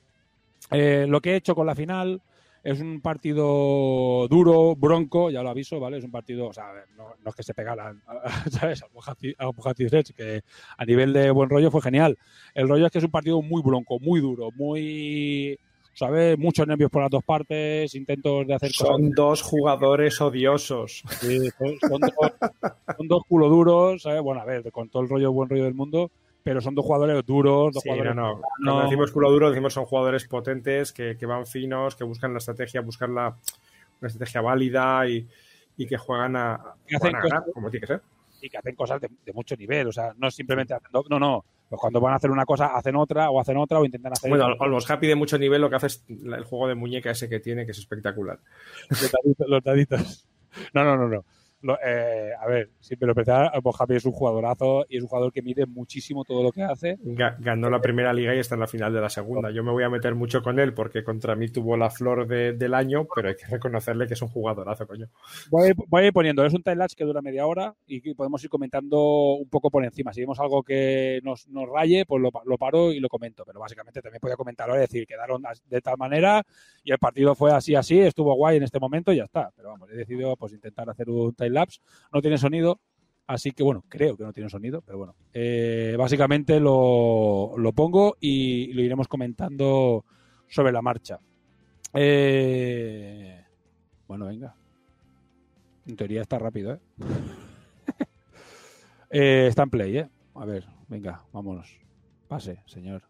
Eh, 0.72 1.06
lo 1.08 1.22
que 1.22 1.32
he 1.32 1.36
hecho 1.36 1.56
con 1.56 1.68
la 1.68 1.76
final 1.76 2.22
es 2.64 2.82
un 2.82 3.00
partido 3.02 4.28
duro, 4.28 4.76
bronco, 4.76 5.30
ya 5.30 5.42
lo 5.42 5.50
aviso, 5.50 5.80
¿vale? 5.80 5.98
Es 5.98 6.04
un 6.04 6.12
partido, 6.12 6.48
o 6.48 6.54
sea, 6.54 6.66
no, 6.98 7.14
es 7.26 7.36
que 7.36 7.44
se 7.44 7.54
pegaran, 7.54 8.02
¿sabes? 8.52 8.84
A 8.84 9.74
Sets, 9.76 10.14
que 10.14 10.42
a 10.78 10.86
nivel 10.86 11.14
de 11.14 11.32
buen 11.32 11.50
rollo 11.50 11.72
fue 11.72 11.82
genial. 11.82 12.18
El 12.54 12.68
rollo 12.68 12.88
es 12.88 12.92
que 12.92 12.98
es 12.98 13.06
un 13.06 13.12
partido 13.12 13.42
muy 13.42 13.62
bronco, 13.62 14.00
muy 14.00 14.20
duro, 14.20 14.50
muy, 14.52 15.58
¿sabes? 15.98 16.38
Muchos 16.38 16.68
nervios 16.68 16.92
por 16.92 17.02
las 17.02 17.10
dos 17.10 17.24
partes, 17.24 17.96
intentos 17.96 18.46
de 18.46 18.54
hacer 18.54 18.70
cosas 18.70 18.88
Son 18.88 19.10
dos 19.12 19.42
jugadores 19.42 20.22
odiosos. 20.22 21.02
Sí, 21.20 21.50
son, 21.58 21.76
son 21.80 22.02
dos, 22.02 22.32
son 22.98 23.08
dos 23.08 23.24
culo 23.28 23.50
duros, 23.50 24.04
¿sabes? 24.04 24.22
Bueno, 24.22 24.42
a 24.42 24.46
ver, 24.46 24.72
con 24.72 24.90
todo 24.90 25.02
el 25.02 25.10
rollo, 25.10 25.32
buen 25.32 25.50
rollo 25.50 25.64
del 25.64 25.74
mundo, 25.74 26.12
pero 26.44 26.62
son 26.62 26.76
dos 26.76 26.86
jugadores 26.86 27.26
duros, 27.26 27.74
dos 27.74 27.82
Sí, 27.82 27.90
jugadores. 27.90 28.16
no, 28.16 28.22
no. 28.22 28.36
no. 28.36 28.42
Cuando 28.64 28.84
decimos 28.84 29.12
culo 29.12 29.32
duro, 29.32 29.50
decimos 29.50 29.74
son 29.74 29.86
jugadores 29.86 30.26
potentes 30.28 30.94
que, 30.94 31.18
que 31.18 31.26
van 31.26 31.46
finos, 31.48 31.96
que 31.96 32.04
buscan 32.04 32.32
la 32.32 32.38
estrategia, 32.38 32.82
buscan 32.82 33.16
la, 33.16 33.36
una 34.00 34.08
estrategia 34.08 34.42
válida 34.42 35.08
y, 35.10 35.28
y 35.78 35.88
que 35.88 35.98
juegan 35.98 36.36
a, 36.36 36.76
Que 36.86 36.96
hacen 36.96 37.00
juegan 37.00 37.16
a 37.16 37.24
ganar, 37.24 37.40
cosas- 37.42 37.54
como 37.56 37.70
tiene 37.72 37.82
que 37.88 37.94
ser. 37.94 38.02
Y 38.40 38.50
que 38.50 38.58
hacen 38.60 38.76
cosas 38.76 39.02
de, 39.02 39.10
de 39.26 39.34
mucho 39.34 39.56
nivel, 39.56 39.88
o 39.88 39.92
sea, 39.92 40.14
no 40.16 40.30
simplemente 40.30 40.74
hacen. 40.76 40.92
do- 40.92 41.06
No, 41.10 41.18
no. 41.20 41.44
Pues 41.70 41.82
cuando 41.82 42.00
van 42.00 42.14
a 42.14 42.16
hacer 42.16 42.32
una 42.32 42.46
cosa, 42.46 42.68
hacen 42.68 42.96
otra, 42.96 43.30
o 43.30 43.40
hacen 43.42 43.58
otra, 43.58 43.80
o 43.80 43.86
intentan 43.86 44.14
hacer. 44.14 44.30
Bueno, 44.30 44.46
al- 44.60 44.72
los 44.72 44.90
Happy 44.90 45.06
de 45.08 45.16
mucho 45.16 45.38
nivel 45.38 45.60
lo 45.62 45.70
que 45.70 45.76
hace 45.76 45.88
es 45.88 46.04
el 46.08 46.44
juego 46.46 46.68
de 46.68 46.76
muñeca 46.76 47.12
ese 47.12 47.28
que 47.28 47.40
tiene, 47.42 47.66
que 47.66 47.72
es 47.72 47.78
espectacular. 47.80 48.40
los 48.90 49.12
daditos. 49.12 49.48
los 49.50 49.64
daditos. 49.64 50.28
No, 50.74 50.84
no, 50.86 50.96
no, 50.96 51.08
no. 51.10 51.26
Lo- 51.62 51.78
eh, 51.84 52.32
a 52.40 52.46
ver, 52.48 52.70
siempre 52.80 53.08
lo 53.08 53.12
empezar, 53.14 53.52
Javi 53.78 53.96
es 53.96 54.06
un 54.06 54.12
jugadorazo 54.12 54.86
y 54.90 54.98
es 54.98 55.04
un 55.04 55.10
jugador 55.10 55.32
que 55.34 55.42
mide 55.42 55.66
muchísimo 55.66 56.24
todo 56.24 56.44
lo 56.44 56.52
que 56.52 56.62
hace. 56.64 56.98
Ga- 57.04 57.36
Ganó 57.40 57.70
la 57.70 57.82
primera 57.82 58.14
liga 58.14 58.36
y 58.36 58.40
está 58.40 58.56
en 58.56 58.62
la 58.62 58.68
final 58.68 58.94
de 58.94 59.02
la 59.02 59.10
segunda. 59.10 59.50
Yo 59.52 59.64
me 59.64 59.72
voy 59.72 59.84
a 59.84 59.90
meter 59.90 60.14
mucho 60.16 60.42
con 60.42 60.60
él 60.60 60.74
porque 60.74 61.04
contra 61.04 61.36
mí 61.36 61.50
tuvo 61.50 61.76
la 61.78 61.90
flor 61.90 62.28
de- 62.28 62.54
del 62.54 62.74
año, 62.74 63.08
pero 63.14 63.30
hay 63.30 63.36
que 63.36 63.48
reconocerle 63.48 64.08
que 64.08 64.14
es 64.14 64.22
un 64.22 64.28
jugadorazo, 64.28 64.86
coño. 64.88 65.08
Voy 65.50 65.72
voy 65.88 66.04
a 66.04 66.08
ir 66.08 66.14
poniendo, 66.14 66.46
es 66.46 66.54
un 66.54 66.62
time 66.64 66.76
lapse 66.78 66.96
que 66.96 67.04
dura 67.06 67.22
media 67.22 67.46
hora 67.48 67.74
y 67.88 68.14
podemos 68.14 68.44
ir 68.44 68.50
comentando 68.50 69.34
un 69.34 69.50
poco 69.50 69.70
por 69.72 69.84
encima. 69.84 70.14
Si 70.14 70.22
vemos 70.22 70.40
algo 70.40 70.64
que 70.64 71.20
nos, 71.24 71.48
nos 71.50 71.68
raye, 71.70 72.06
pues 72.06 72.22
lo, 72.22 72.32
lo 72.46 72.58
paro 72.58 72.92
y 72.92 73.00
lo 73.00 73.10
comento. 73.10 73.44
Pero 73.46 73.60
básicamente 73.60 74.02
también 74.02 74.20
podía 74.20 74.36
comentar 74.36 74.70
ahora, 74.70 74.82
decir, 74.82 75.06
quedaron 75.08 75.42
de 75.66 75.82
tal 75.82 75.98
manera 75.98 76.44
y 76.84 76.92
el 76.92 77.00
partido 77.00 77.34
fue 77.36 77.52
así, 77.52 77.76
así, 77.76 78.00
estuvo 78.00 78.34
guay 78.36 78.58
en 78.58 78.64
este 78.64 78.80
momento 78.80 79.12
y 79.12 79.18
ya 79.18 79.24
está. 79.24 79.52
Pero 79.56 79.70
vamos, 79.70 79.90
he 79.92 79.96
decidido 79.96 80.36
pues 80.38 80.54
intentar 80.54 80.90
hacer 80.90 81.10
un 81.10 81.34
time 81.34 81.47
lapse. 81.54 81.80
No 82.14 82.22
tiene 82.22 82.38
sonido, 82.38 82.80
así 83.26 83.52
que 83.52 83.64
bueno, 83.64 83.84
creo 83.90 84.16
que 84.18 84.24
no 84.24 84.34
tiene 84.34 84.50
sonido, 84.50 84.82
pero 84.82 84.98
bueno. 84.98 85.16
Eh, 85.34 85.96
básicamente 85.98 86.60
lo, 86.60 87.58
lo 87.58 87.74
pongo 87.74 88.18
y 88.20 88.74
lo 88.74 88.82
iremos 88.82 89.08
comentando 89.08 90.06
sobre 90.48 90.72
la 90.72 90.82
marcha. 90.82 91.20
Eh, 91.94 93.44
bueno, 94.08 94.26
venga. 94.26 94.56
En 95.86 95.96
teoría 95.96 96.22
está 96.22 96.38
rápido, 96.40 96.74
¿eh? 96.74 96.80
Eh, 99.10 99.48
está 99.48 99.64
en 99.64 99.70
play, 99.70 99.98
¿eh? 100.00 100.10
A 100.36 100.44
ver, 100.44 100.68
venga, 100.90 101.24
vámonos. 101.32 101.80
Pase, 102.28 102.62
señor. 102.66 103.04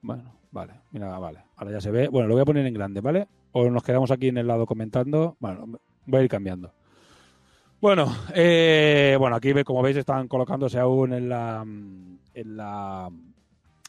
Bueno, 0.00 0.38
vale, 0.52 0.74
mira, 0.92 1.18
vale. 1.18 1.44
Ahora 1.56 1.72
ya 1.72 1.80
se 1.80 1.90
ve. 1.90 2.06
Bueno, 2.06 2.28
lo 2.28 2.34
voy 2.34 2.42
a 2.42 2.44
poner 2.44 2.64
en 2.64 2.74
grande, 2.74 3.00
¿vale? 3.00 3.26
O 3.52 3.68
nos 3.70 3.82
quedamos 3.82 4.10
aquí 4.10 4.28
en 4.28 4.38
el 4.38 4.46
lado 4.46 4.66
comentando. 4.66 5.36
Bueno, 5.38 5.78
voy 6.06 6.20
a 6.20 6.24
ir 6.24 6.28
cambiando. 6.28 6.72
Bueno, 7.80 8.14
eh, 8.34 9.16
bueno, 9.18 9.36
aquí 9.36 9.52
como 9.64 9.82
veis 9.82 9.96
están 9.96 10.28
colocándose 10.28 10.78
aún 10.78 11.12
en 11.12 11.28
la 11.28 11.62
en 11.62 12.56
la 12.56 13.10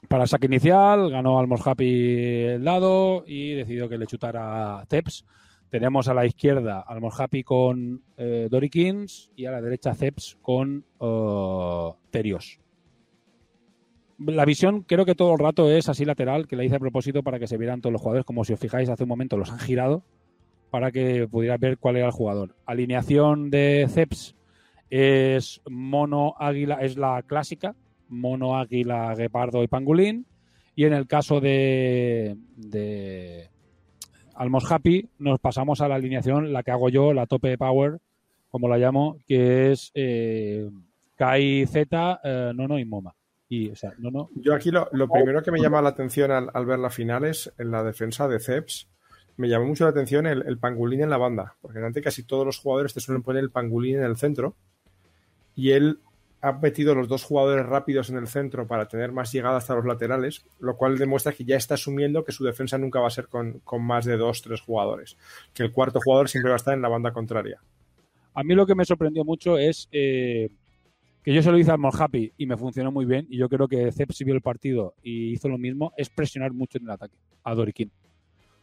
para 0.07 0.23
el 0.23 0.29
saque 0.29 0.47
inicial, 0.47 1.09
ganó 1.09 1.39
Almos 1.39 1.65
Happy 1.65 2.43
el 2.43 2.65
lado 2.65 3.23
y 3.25 3.53
decidió 3.53 3.87
que 3.87 3.97
le 3.97 4.07
chutara 4.07 4.83
Ceps. 4.89 5.25
Tenemos 5.69 6.07
a 6.07 6.13
la 6.13 6.25
izquierda 6.25 6.81
Almos 6.81 7.19
Happy 7.19 7.43
con 7.43 8.03
eh, 8.17 8.47
Dorikins 8.49 9.31
y 9.35 9.45
a 9.45 9.51
la 9.51 9.61
derecha 9.61 9.95
Ceps 9.95 10.37
con 10.41 10.85
eh, 10.99 11.89
Terios. 12.11 12.62
La 14.25 14.45
visión 14.45 14.81
creo 14.81 15.05
que 15.05 15.15
todo 15.15 15.33
el 15.33 15.39
rato 15.39 15.69
es 15.69 15.89
así 15.89 16.05
lateral, 16.05 16.47
que 16.47 16.55
la 16.55 16.63
hice 16.63 16.75
a 16.75 16.79
propósito 16.79 17.23
para 17.23 17.39
que 17.39 17.47
se 17.47 17.57
vieran 17.57 17.81
todos 17.81 17.93
los 17.93 18.01
jugadores, 18.01 18.25
como 18.25 18.43
si 18.43 18.53
os 18.53 18.59
fijáis 18.59 18.89
hace 18.89 19.03
un 19.03 19.09
momento 19.09 19.37
los 19.37 19.51
han 19.51 19.59
girado 19.59 20.03
para 20.69 20.91
que 20.91 21.27
pudieras 21.27 21.59
ver 21.59 21.77
cuál 21.77 21.97
era 21.97 22.07
el 22.07 22.11
jugador. 22.11 22.55
Alineación 22.65 23.51
de 23.51 23.87
Ceps 23.89 24.35
es 24.89 25.61
mono, 25.69 26.35
águila, 26.39 26.75
es 26.81 26.97
la 26.97 27.21
clásica, 27.23 27.75
mono, 28.09 28.57
águila, 28.57 29.13
guepardo 29.15 29.63
y 29.63 29.67
pangolín. 29.67 30.25
Y 30.75 30.85
en 30.85 30.93
el 30.93 31.05
caso 31.05 31.39
de, 31.39 32.37
de 32.55 33.49
Almos 34.33 34.71
Happy, 34.71 35.09
nos 35.19 35.39
pasamos 35.39 35.81
a 35.81 35.87
la 35.87 35.95
alineación, 35.95 36.51
la 36.51 36.63
que 36.63 36.71
hago 36.71 36.89
yo, 36.89 37.13
la 37.13 37.27
tope 37.27 37.57
power, 37.57 37.99
como 38.49 38.67
la 38.67 38.77
llamo, 38.77 39.17
que 39.27 39.71
es 39.71 39.91
eh, 39.93 40.69
Kai 41.15 41.67
Z, 41.67 42.19
eh, 42.23 42.51
Nono 42.55 42.79
y 42.79 42.85
Moma. 42.85 43.13
Y, 43.53 43.69
o 43.69 43.75
sea, 43.75 43.93
Nono, 43.99 44.31
Yo 44.33 44.55
aquí 44.55 44.71
lo, 44.71 44.89
lo 44.93 45.07
primero 45.07 45.43
que 45.43 45.51
me 45.51 45.61
llama 45.61 45.79
la 45.79 45.89
atención 45.89 46.31
al, 46.31 46.49
al 46.55 46.65
ver 46.65 46.79
la 46.79 46.89
final 46.89 47.23
es 47.23 47.53
en 47.59 47.69
la 47.69 47.83
defensa 47.83 48.27
de 48.27 48.39
Ceps. 48.39 48.87
Me 49.37 49.47
llamó 49.47 49.67
mucho 49.67 49.83
la 49.83 49.91
atención 49.91 50.25
el, 50.25 50.41
el 50.47 50.57
pangolín 50.57 51.01
en 51.01 51.11
la 51.11 51.17
banda, 51.17 51.55
porque 51.61 51.77
antes 51.77 52.03
casi 52.03 52.23
todos 52.23 52.47
los 52.47 52.57
jugadores 52.57 52.95
te 52.95 52.99
suelen 52.99 53.21
poner 53.21 53.43
el 53.43 53.51
pangolín 53.51 53.97
en 53.97 54.05
el 54.05 54.17
centro. 54.17 54.55
Y 55.55 55.69
él 55.69 55.99
ha 56.41 56.53
metido 56.53 56.95
los 56.95 57.07
dos 57.07 57.23
jugadores 57.25 57.63
rápidos 57.67 58.09
en 58.09 58.17
el 58.17 58.25
centro 58.25 58.65
para 58.65 58.87
tener 58.87 59.11
más 59.11 59.31
llegada 59.31 59.57
hasta 59.57 59.75
los 59.75 59.85
laterales, 59.85 60.43
lo 60.59 60.75
cual 60.75 60.97
demuestra 60.97 61.33
que 61.33 61.45
ya 61.45 61.55
está 61.55 61.75
asumiendo 61.75 62.23
que 62.23 62.31
su 62.31 62.43
defensa 62.43 62.79
nunca 62.79 63.01
va 63.01 63.07
a 63.07 63.11
ser 63.11 63.27
con, 63.27 63.59
con 63.59 63.83
más 63.83 64.05
de 64.05 64.17
dos, 64.17 64.41
tres 64.41 64.61
jugadores. 64.61 65.15
Que 65.53 65.61
el 65.61 65.71
cuarto 65.71 65.99
jugador 66.03 66.27
siempre 66.27 66.49
va 66.49 66.55
a 66.55 66.57
estar 66.57 66.73
en 66.73 66.81
la 66.81 66.89
banda 66.89 67.13
contraria. 67.13 67.61
A 68.33 68.43
mí 68.43 68.55
lo 68.55 68.65
que 68.65 68.73
me 68.73 68.83
sorprendió 68.83 69.23
mucho 69.23 69.59
es 69.59 69.87
eh, 69.91 70.49
que 71.23 71.33
yo 71.33 71.41
se 71.41 71.51
lo 71.51 71.57
hice 71.57 71.71
al 71.71 71.79
Happy 71.97 72.31
y 72.37 72.45
me 72.45 72.57
funcionó 72.57 72.91
muy 72.91 73.05
bien. 73.05 73.27
Y 73.29 73.37
yo 73.37 73.47
creo 73.49 73.67
que 73.67 73.91
Cep 73.91 74.11
si 74.11 74.23
vio 74.23 74.33
el 74.33 74.41
partido 74.41 74.93
y 75.03 75.31
hizo 75.31 75.47
lo 75.49 75.57
mismo, 75.57 75.93
es 75.97 76.09
presionar 76.09 76.51
mucho 76.53 76.77
en 76.77 76.85
el 76.85 76.91
ataque 76.91 77.15
a 77.43 77.55
Doriquín. 77.55 77.91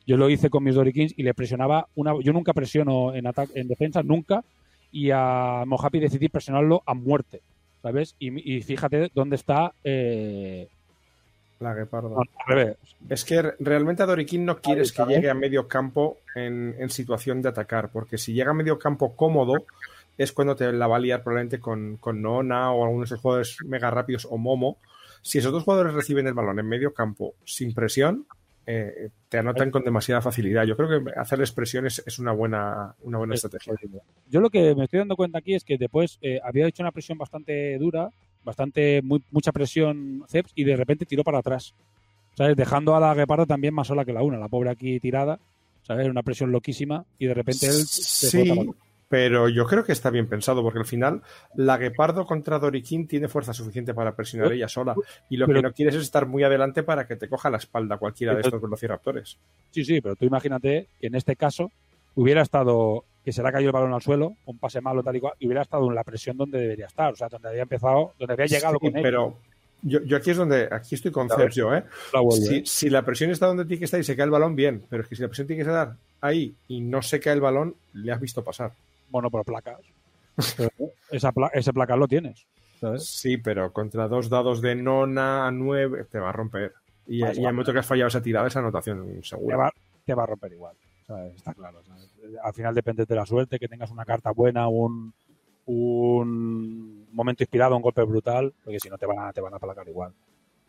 Yo 0.07 0.17
lo 0.17 0.29
hice 0.29 0.51
con 0.51 0.65
mis 0.65 0.75
Dorikins 0.75 1.15
y 1.17 1.23
le 1.23 1.35
presionaba 1.35 1.87
una. 1.95 2.13
Yo 2.23 2.33
nunca 2.33 2.53
presiono 2.53 3.15
en 3.15 3.27
ataque, 3.27 3.53
en 3.61 3.69
defensa, 3.69 4.03
nunca. 4.03 4.43
Y 4.91 5.11
a 5.13 5.63
Mojapi 5.67 6.01
decidí 6.01 6.29
presionarlo 6.29 6.83
a 6.85 6.95
muerte, 6.95 7.43
¿sabes? 7.81 8.17
Y, 8.19 8.57
y 8.57 8.63
fíjate 8.63 9.11
dónde 9.15 9.37
está. 9.37 9.73
Eh, 9.85 10.69
La 11.61 11.75
Guepardo. 11.75 12.21
Es 13.09 13.25
que 13.25 13.43
re- 13.43 13.55
realmente 13.61 14.03
a 14.03 14.07
Doriquín 14.07 14.45
no 14.45 14.59
quieres 14.59 14.91
que 14.91 15.05
llegue 15.05 15.31
a 15.31 15.35
medio 15.35 15.69
campo 15.69 16.17
en, 16.35 16.75
en 16.79 16.91
situación 16.91 17.41
de 17.43 17.51
atacar, 17.51 17.91
porque 17.93 18.19
si 18.19 18.33
llega 18.33 18.51
a 18.51 18.55
medio 18.55 18.79
campo 18.81 19.15
cómodo, 19.15 19.65
es 20.23 20.33
cuando 20.33 20.55
te 20.55 20.71
la 20.73 20.87
va 20.87 20.97
a 20.97 21.01
liar 21.01 21.23
probablemente 21.23 21.59
con, 21.61 21.97
con 21.97 22.21
Nona 22.21 22.73
o 22.73 22.85
algunos 22.85 23.09
de 23.09 23.15
esos 23.15 23.23
jugadores 23.23 23.57
mega 23.65 23.91
rápidos 23.91 24.27
o 24.31 24.37
Momo. 24.37 24.77
Si 25.23 25.39
esos 25.39 25.53
dos 25.53 25.65
jugadores 25.65 25.95
reciben 25.95 26.27
el 26.27 26.35
balón 26.35 26.59
en 26.59 26.67
medio 26.69 26.93
campo 26.93 27.35
sin 27.45 27.73
presión, 27.75 28.27
eh, 28.67 29.09
te 29.29 29.39
anotan 29.39 29.71
con 29.71 29.83
demasiada 29.83 30.21
facilidad. 30.21 30.65
Yo 30.65 30.77
creo 30.77 30.89
que 31.05 31.11
hacerles 31.19 31.53
presión 31.53 31.87
es, 31.87 32.03
es 32.07 32.19
una 32.19 32.33
buena, 32.33 32.95
una 33.03 33.19
buena 33.19 33.35
estrategia. 33.35 33.75
Yo 34.31 34.41
lo 34.41 34.51
que 34.51 34.75
me 34.75 34.85
estoy 34.85 34.99
dando 34.99 35.17
cuenta 35.17 35.39
aquí 35.39 35.55
es 35.55 35.65
que 35.65 35.79
después 35.79 36.19
eh, 36.23 36.39
había 36.45 36.67
hecho 36.67 36.83
una 36.83 36.93
presión 36.93 37.17
bastante 37.19 37.79
dura, 37.79 38.11
bastante 38.45 39.01
muy, 39.03 39.23
mucha 39.31 39.53
presión 39.53 40.25
Ceps 40.29 40.53
y 40.55 40.65
de 40.65 40.77
repente 40.77 41.07
tiró 41.07 41.25
para 41.25 41.39
atrás. 41.39 41.75
¿Sabes? 42.35 42.57
Dejando 42.57 42.95
a 42.95 43.01
la 43.01 43.15
Guepardo 43.15 43.47
también 43.47 43.75
más 43.75 43.87
sola 43.89 44.05
que 44.05 44.13
la 44.13 44.23
una, 44.23 44.39
la 44.39 44.49
pobre 44.49 44.71
aquí 44.71 45.01
tirada, 45.01 45.39
¿sabes? 45.83 46.07
Una 46.09 46.23
presión 46.23 46.53
loquísima 46.53 47.05
y 47.19 47.27
de 47.27 47.35
repente 47.35 47.67
él 47.67 47.73
se 47.87 48.31
fue 48.31 48.45
Sí, 48.45 48.49
para- 48.51 48.90
pero 49.11 49.49
yo 49.49 49.67
creo 49.67 49.83
que 49.83 49.91
está 49.91 50.09
bien 50.09 50.29
pensado, 50.29 50.63
porque 50.63 50.79
al 50.79 50.85
final 50.87 51.21
la 51.57 51.77
Guepardo 51.79 52.25
contra 52.27 52.61
Doriquín 52.61 53.09
tiene 53.09 53.27
fuerza 53.27 53.53
suficiente 53.53 53.93
para 53.93 54.15
presionar 54.15 54.53
ella 54.53 54.69
sola. 54.69 54.95
Y 55.29 55.37
lo 55.37 55.47
Pero- 55.47 55.59
que 55.59 55.63
no 55.65 55.73
quieres 55.73 55.97
es 55.97 56.03
estar 56.03 56.27
muy 56.27 56.45
adelante 56.45 56.85
para 56.85 57.09
que 57.09 57.17
te 57.17 57.29
coja 57.29 57.51
la 57.51 57.57
espalda 57.57 57.97
cualquiera 57.97 58.35
de 58.37 58.43
estos 58.43 58.63
velociraptores. 58.63 59.37
Sí, 59.73 59.85
sí, 59.85 60.01
pero 60.01 60.15
tú 60.15 60.27
imagínate 60.27 60.87
que 61.01 61.09
en 61.09 61.17
este 61.17 61.35
caso 61.35 61.73
hubiera 62.15 62.43
estado 62.43 63.05
que 63.25 63.33
se 63.33 63.43
le 63.43 63.49
ha 63.49 63.53
caído 63.53 63.71
el 63.71 63.73
balón 63.75 63.93
al 63.93 64.01
suelo, 64.01 64.37
un 64.47 64.59
pase 64.59 64.81
malo 64.81 65.03
tal 65.03 65.17
y 65.17 65.21
cual, 65.21 65.35
y 65.41 65.47
hubiera 65.47 65.63
estado 65.63 65.89
en 65.89 65.95
la 65.97 66.05
presión 66.05 66.37
donde 66.37 66.61
debería 66.61 66.87
estar, 66.87 67.13
o 67.13 67.17
sea, 67.17 67.29
donde 67.29 67.49
había 67.49 67.63
empezado, 67.63 68.13
donde 68.17 68.33
había 68.35 68.47
llegado 68.47 68.79
Sí, 68.81 68.87
con 68.87 68.97
él. 68.97 69.03
pero 69.03 69.37
yo, 69.83 70.01
yo 70.05 70.17
aquí 70.19 70.31
es 70.31 70.37
donde, 70.37 70.69
aquí 70.71 70.95
estoy 70.95 71.11
con 71.11 71.29
yo, 71.51 71.75
¿eh? 71.75 71.83
La 72.15 72.21
vuelve, 72.21 72.47
Si, 72.47 72.57
¿eh? 72.59 72.63
si 72.65 72.89
la 72.91 73.03
presión 73.05 73.31
está 73.33 73.47
donde 73.47 73.65
tiene 73.65 73.81
que 73.81 73.85
estar 73.87 73.99
y 73.99 74.05
se 74.05 74.15
cae 74.15 74.25
el 74.27 74.31
balón, 74.31 74.55
bien. 74.55 74.83
Pero 74.89 75.03
es 75.03 75.09
que 75.09 75.17
si 75.17 75.23
la 75.23 75.29
presión 75.29 75.49
tiene 75.49 75.65
que 75.65 75.69
estar 75.69 75.97
ahí 76.21 76.55
y 76.69 76.81
no 76.81 77.03
se 77.03 77.19
cae 77.19 77.33
el 77.35 77.41
balón, 77.41 77.75
le 77.95 78.13
has 78.13 78.21
visto 78.21 78.45
pasar. 78.45 78.71
Bueno, 79.11 79.31
por 79.31 79.45
placas. 79.45 79.81
Pero 80.57 80.71
esa 81.11 81.33
pla- 81.33 81.51
ese 81.53 81.73
placar 81.73 81.99
lo 81.99 82.09
tienes. 82.09 82.47
¿sabes? 82.81 83.05
Sí, 83.07 83.37
pero 83.37 83.73
contra 83.73 84.09
dos 84.09 84.31
dados 84.31 84.63
de 84.63 84.75
nona 84.75 85.47
a 85.47 85.51
nueve 85.51 86.07
te 86.11 86.19
va 86.19 86.31
a 86.31 86.33
romper. 86.33 86.73
Y, 87.07 87.21
Vale, 87.23 87.41
y 87.41 87.45
al 87.45 87.53
momento 87.53 87.73
que 87.73 87.81
has 87.81 87.87
fallado 87.87 88.09
esa 88.09 88.23
tirada, 88.23 88.47
esa 88.49 88.61
anotación 88.61 89.07
te 89.21 89.23
segura. 89.27 89.57
va, 89.57 89.71
te 90.07 90.15
va 90.15 90.23
a 90.23 90.27
romper 90.27 90.53
igual. 90.53 90.77
¿sabes? 91.07 91.35
Está 91.37 91.53
claro. 91.53 91.83
¿sabes? 91.85 92.09
Al 92.43 92.55
final 92.55 92.75
depende 92.75 93.05
de 93.05 93.15
la 93.15 93.27
suerte, 93.27 93.59
que 93.59 93.69
tengas 93.69 93.91
una 93.91 94.05
carta 94.05 94.31
buena, 94.31 94.69
un, 94.69 95.13
un 95.67 97.07
momento 97.13 97.43
inspirado, 97.43 97.77
un 97.77 97.83
golpe 97.83 98.03
brutal, 98.03 98.53
porque 98.65 98.81
si 98.81 98.89
no 98.89 98.97
te 98.99 99.07
van 99.07 99.19
a, 99.19 99.33
te 99.33 99.41
van 99.41 99.53
a 99.53 99.57
aplacar 99.57 99.89
igual. 99.89 100.13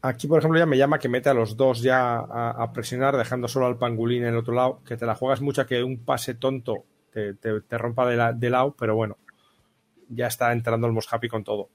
Aquí, 0.04 0.28
por 0.28 0.40
ejemplo, 0.40 0.58
ya 0.60 0.66
me 0.66 0.78
llama 0.78 0.98
que 0.98 1.08
mete 1.10 1.30
a 1.30 1.34
los 1.34 1.56
dos 1.56 1.82
ya 1.82 2.18
a, 2.18 2.52
a 2.64 2.74
presionar, 2.74 3.16
dejando 3.16 3.48
solo 3.48 3.68
al 3.68 3.78
pangolín 3.78 4.24
en 4.24 4.30
el 4.30 4.38
otro 4.38 4.54
lado, 4.54 4.80
que 4.86 4.98
te 4.98 5.06
la 5.06 5.14
juegas 5.16 5.42
mucho 5.42 5.62
a 5.62 5.68
que 5.68 5.84
un 5.84 6.00
pase 6.00 6.34
tonto 6.34 6.86
te, 7.12 7.34
te- 7.36 7.62
te 7.62 7.78
rompa 7.78 8.08
de, 8.10 8.16
la- 8.18 8.34
de 8.34 8.50
lado, 8.50 8.76
pero 8.78 8.96
bueno, 8.96 9.18
ya 10.10 10.28
está 10.28 10.52
entrando 10.52 10.88
el 10.88 10.94
Moshappy 10.94 11.28
con 11.30 11.44
todo. 11.44 11.70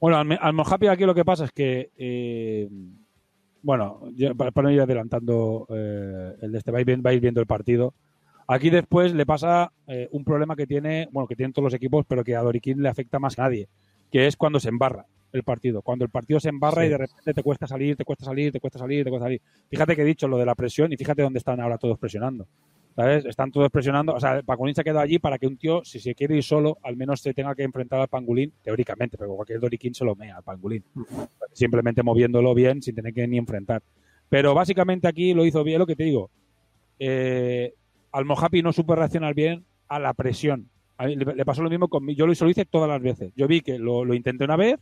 Bueno, 0.00 0.18
al, 0.18 0.38
al 0.40 0.54
aquí 0.90 1.04
lo 1.04 1.14
que 1.14 1.24
pasa 1.24 1.44
es 1.44 1.52
que, 1.52 1.90
eh, 1.96 2.68
bueno, 3.62 4.00
para, 4.36 4.52
no 4.62 4.70
ir 4.70 4.80
adelantando 4.80 5.66
eh, 5.70 6.34
el 6.42 6.52
de 6.52 6.58
este, 6.58 6.70
va 6.70 6.78
a, 6.78 6.80
ir, 6.80 6.86
bien- 6.86 7.02
va 7.04 7.10
a 7.10 7.14
ir 7.14 7.20
viendo 7.20 7.40
el 7.40 7.46
partido. 7.46 7.94
Aquí 8.46 8.70
después 8.70 9.12
le 9.12 9.26
pasa 9.26 9.72
eh, 9.88 10.08
un 10.12 10.24
problema 10.24 10.56
que 10.56 10.66
tiene, 10.66 11.08
bueno, 11.10 11.26
que 11.26 11.36
tienen 11.36 11.52
todos 11.52 11.64
los 11.64 11.74
equipos, 11.74 12.06
pero 12.08 12.24
que 12.24 12.36
a 12.36 12.42
Doriquín 12.42 12.80
le 12.82 12.88
afecta 12.88 13.18
más 13.18 13.34
que 13.34 13.42
a 13.42 13.44
nadie, 13.44 13.68
que 14.10 14.26
es 14.26 14.36
cuando 14.36 14.60
se 14.60 14.68
embarra 14.68 15.06
el 15.32 15.42
partido. 15.42 15.82
Cuando 15.82 16.04
el 16.04 16.10
partido 16.10 16.40
se 16.40 16.48
embarra 16.48 16.82
Sí. 16.82 16.86
y 16.86 16.90
de 16.90 16.98
repente 16.98 17.34
te 17.34 17.42
cuesta 17.42 17.66
salir, 17.66 17.96
te 17.96 18.04
cuesta 18.04 18.24
salir, 18.24 18.50
te 18.52 18.60
cuesta 18.60 18.78
salir, 18.78 19.04
te 19.04 19.10
cuesta 19.10 19.26
salir. 19.26 19.42
Fíjate 19.68 19.94
que 19.94 20.02
he 20.02 20.04
dicho 20.06 20.26
lo 20.28 20.38
de 20.38 20.46
la 20.46 20.54
presión 20.54 20.92
y 20.92 20.96
fíjate 20.96 21.22
dónde 21.22 21.38
están 21.38 21.60
ahora 21.60 21.76
todos 21.78 21.98
presionando. 21.98 22.46
¿Sabes? 22.96 23.26
Están 23.26 23.52
todos 23.52 23.70
presionando. 23.70 24.12
O 24.14 24.18
sea, 24.18 24.42
Pangolín 24.42 24.74
se 24.74 24.80
ha 24.80 24.84
quedado 24.84 25.00
allí 25.00 25.20
para 25.20 25.38
que 25.38 25.46
un 25.46 25.56
tío, 25.56 25.84
si 25.84 26.00
se 26.00 26.16
quiere 26.16 26.34
ir 26.36 26.42
solo, 26.42 26.78
al 26.82 26.96
menos 26.96 27.20
se 27.20 27.32
tenga 27.32 27.54
que 27.54 27.62
enfrentar 27.62 28.00
al 28.00 28.08
Pangolín, 28.08 28.52
teóricamente, 28.62 29.16
pero 29.16 29.36
cualquier 29.36 29.60
Doriquín 29.60 29.94
se 29.94 30.04
lo 30.04 30.16
mea 30.16 30.38
al 30.38 30.42
Pangolín. 30.42 30.82
Simplemente 31.52 32.02
moviéndolo 32.02 32.54
bien 32.54 32.82
sin 32.82 32.96
tener 32.96 33.14
que 33.14 33.28
ni 33.28 33.38
enfrentar. 33.38 33.82
Pero 34.28 34.52
básicamente 34.52 35.06
aquí 35.06 35.32
lo 35.32 35.44
hizo 35.46 35.62
bien, 35.62 35.78
lo 35.78 35.86
que 35.86 35.94
te 35.94 36.02
digo. 36.04 36.30
Eh, 36.98 37.72
al 38.10 38.24
Mojapi 38.24 38.62
no 38.62 38.72
supo 38.72 38.96
reaccionar 38.96 39.32
bien 39.34 39.64
a 39.86 40.00
la 40.00 40.12
presión. 40.14 40.68
A 40.98 41.06
mí 41.06 41.16
le, 41.16 41.44
pasó 41.44 41.62
lo 41.62 41.70
mismo 41.70 41.88
conmigo. 41.88 42.16
Yo 42.18 42.26
lo, 42.26 42.32
lo 42.38 42.50
hice 42.50 42.64
todas 42.64 42.88
las 42.88 43.00
veces. 43.00 43.32
Yo 43.36 43.46
vi 43.46 43.60
que 43.60 43.78
lo, 43.78 44.04
lo 44.04 44.14
intenté 44.14 44.44
una 44.44 44.56
vez, 44.56 44.78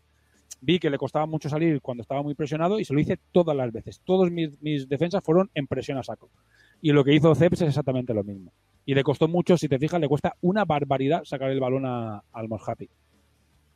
vi 0.61 0.79
que 0.79 0.89
le 0.91 0.97
costaba 0.99 1.27
mucho 1.27 1.49
salir 1.49 1.81
cuando 1.83 2.03
estaba 2.03 2.23
muy 2.23 2.35
presionado 2.35 2.81
y 2.81 2.85
se 2.85 2.95
lo 2.95 3.01
hice 3.01 3.19
todas 3.33 3.57
las 3.57 3.71
veces. 3.71 4.01
Todos 4.05 4.31
mis, 4.31 4.61
mis 4.63 4.89
defensas 4.89 5.23
fueron 5.23 5.51
en 5.55 5.67
presión 5.67 5.99
a 5.99 6.03
saco. 6.03 6.31
Y 6.81 6.93
lo 6.93 7.05
que 7.05 7.15
hizo 7.15 7.35
Ceps 7.35 7.63
es 7.63 7.69
exactamente 7.69 8.15
lo 8.15 8.25
mismo. 8.25 8.53
Y 8.87 8.95
le 8.95 9.03
costó 9.03 9.29
mucho, 9.29 9.57
si 9.59 9.69
te 9.69 9.79
fijas, 9.79 10.01
le 10.01 10.09
cuesta 10.09 10.37
una 10.41 10.65
barbaridad 10.65 11.23
sacar 11.25 11.51
el 11.51 11.61
balón 11.61 11.85
a- 11.87 12.23
al 12.33 12.49
Moshapi. 12.49 12.89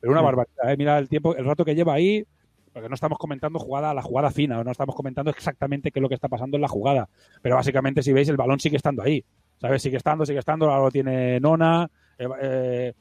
Pero 0.01 0.13
una 0.13 0.21
Sí. 0.21 0.25
barbaridad. 0.25 0.73
¿eh? 0.73 0.77
Mira 0.79 0.99
el 0.99 1.09
tiempo, 1.09 1.35
el 1.37 1.45
rato 1.45 1.65
que 1.65 1.75
lleva 1.75 1.93
ahí, 1.95 2.25
porque 2.73 2.89
no 2.89 2.95
estamos 2.95 3.19
comentando 3.19 3.59
jugada 3.59 3.93
la 3.93 4.01
jugada 4.03 4.31
fina, 4.31 4.63
no 4.65 4.71
estamos 4.71 4.95
comentando 4.95 5.31
exactamente 5.31 5.91
qué 5.91 5.99
es 5.99 6.03
lo 6.03 6.09
que 6.09 6.15
está 6.15 6.29
pasando 6.29 6.57
en 6.57 6.63
la 6.63 6.69
jugada. 6.69 7.09
Pero 7.43 7.57
básicamente, 7.57 8.03
si 8.03 8.13
veis, 8.13 8.29
el 8.29 8.37
balón 8.37 8.61
sigue 8.61 8.77
estando 8.77 9.03
ahí. 9.03 9.25
¿Sabes? 9.61 9.83
Sigue 9.83 9.99
estando, 9.99 10.25
sigue 10.25 10.39
estando, 10.39 10.71
ahora 10.71 10.85
lo 10.85 10.91
tiene 10.91 11.39
Nona. 11.41 11.91
Eh, 12.21 12.29
eh, 12.43 12.93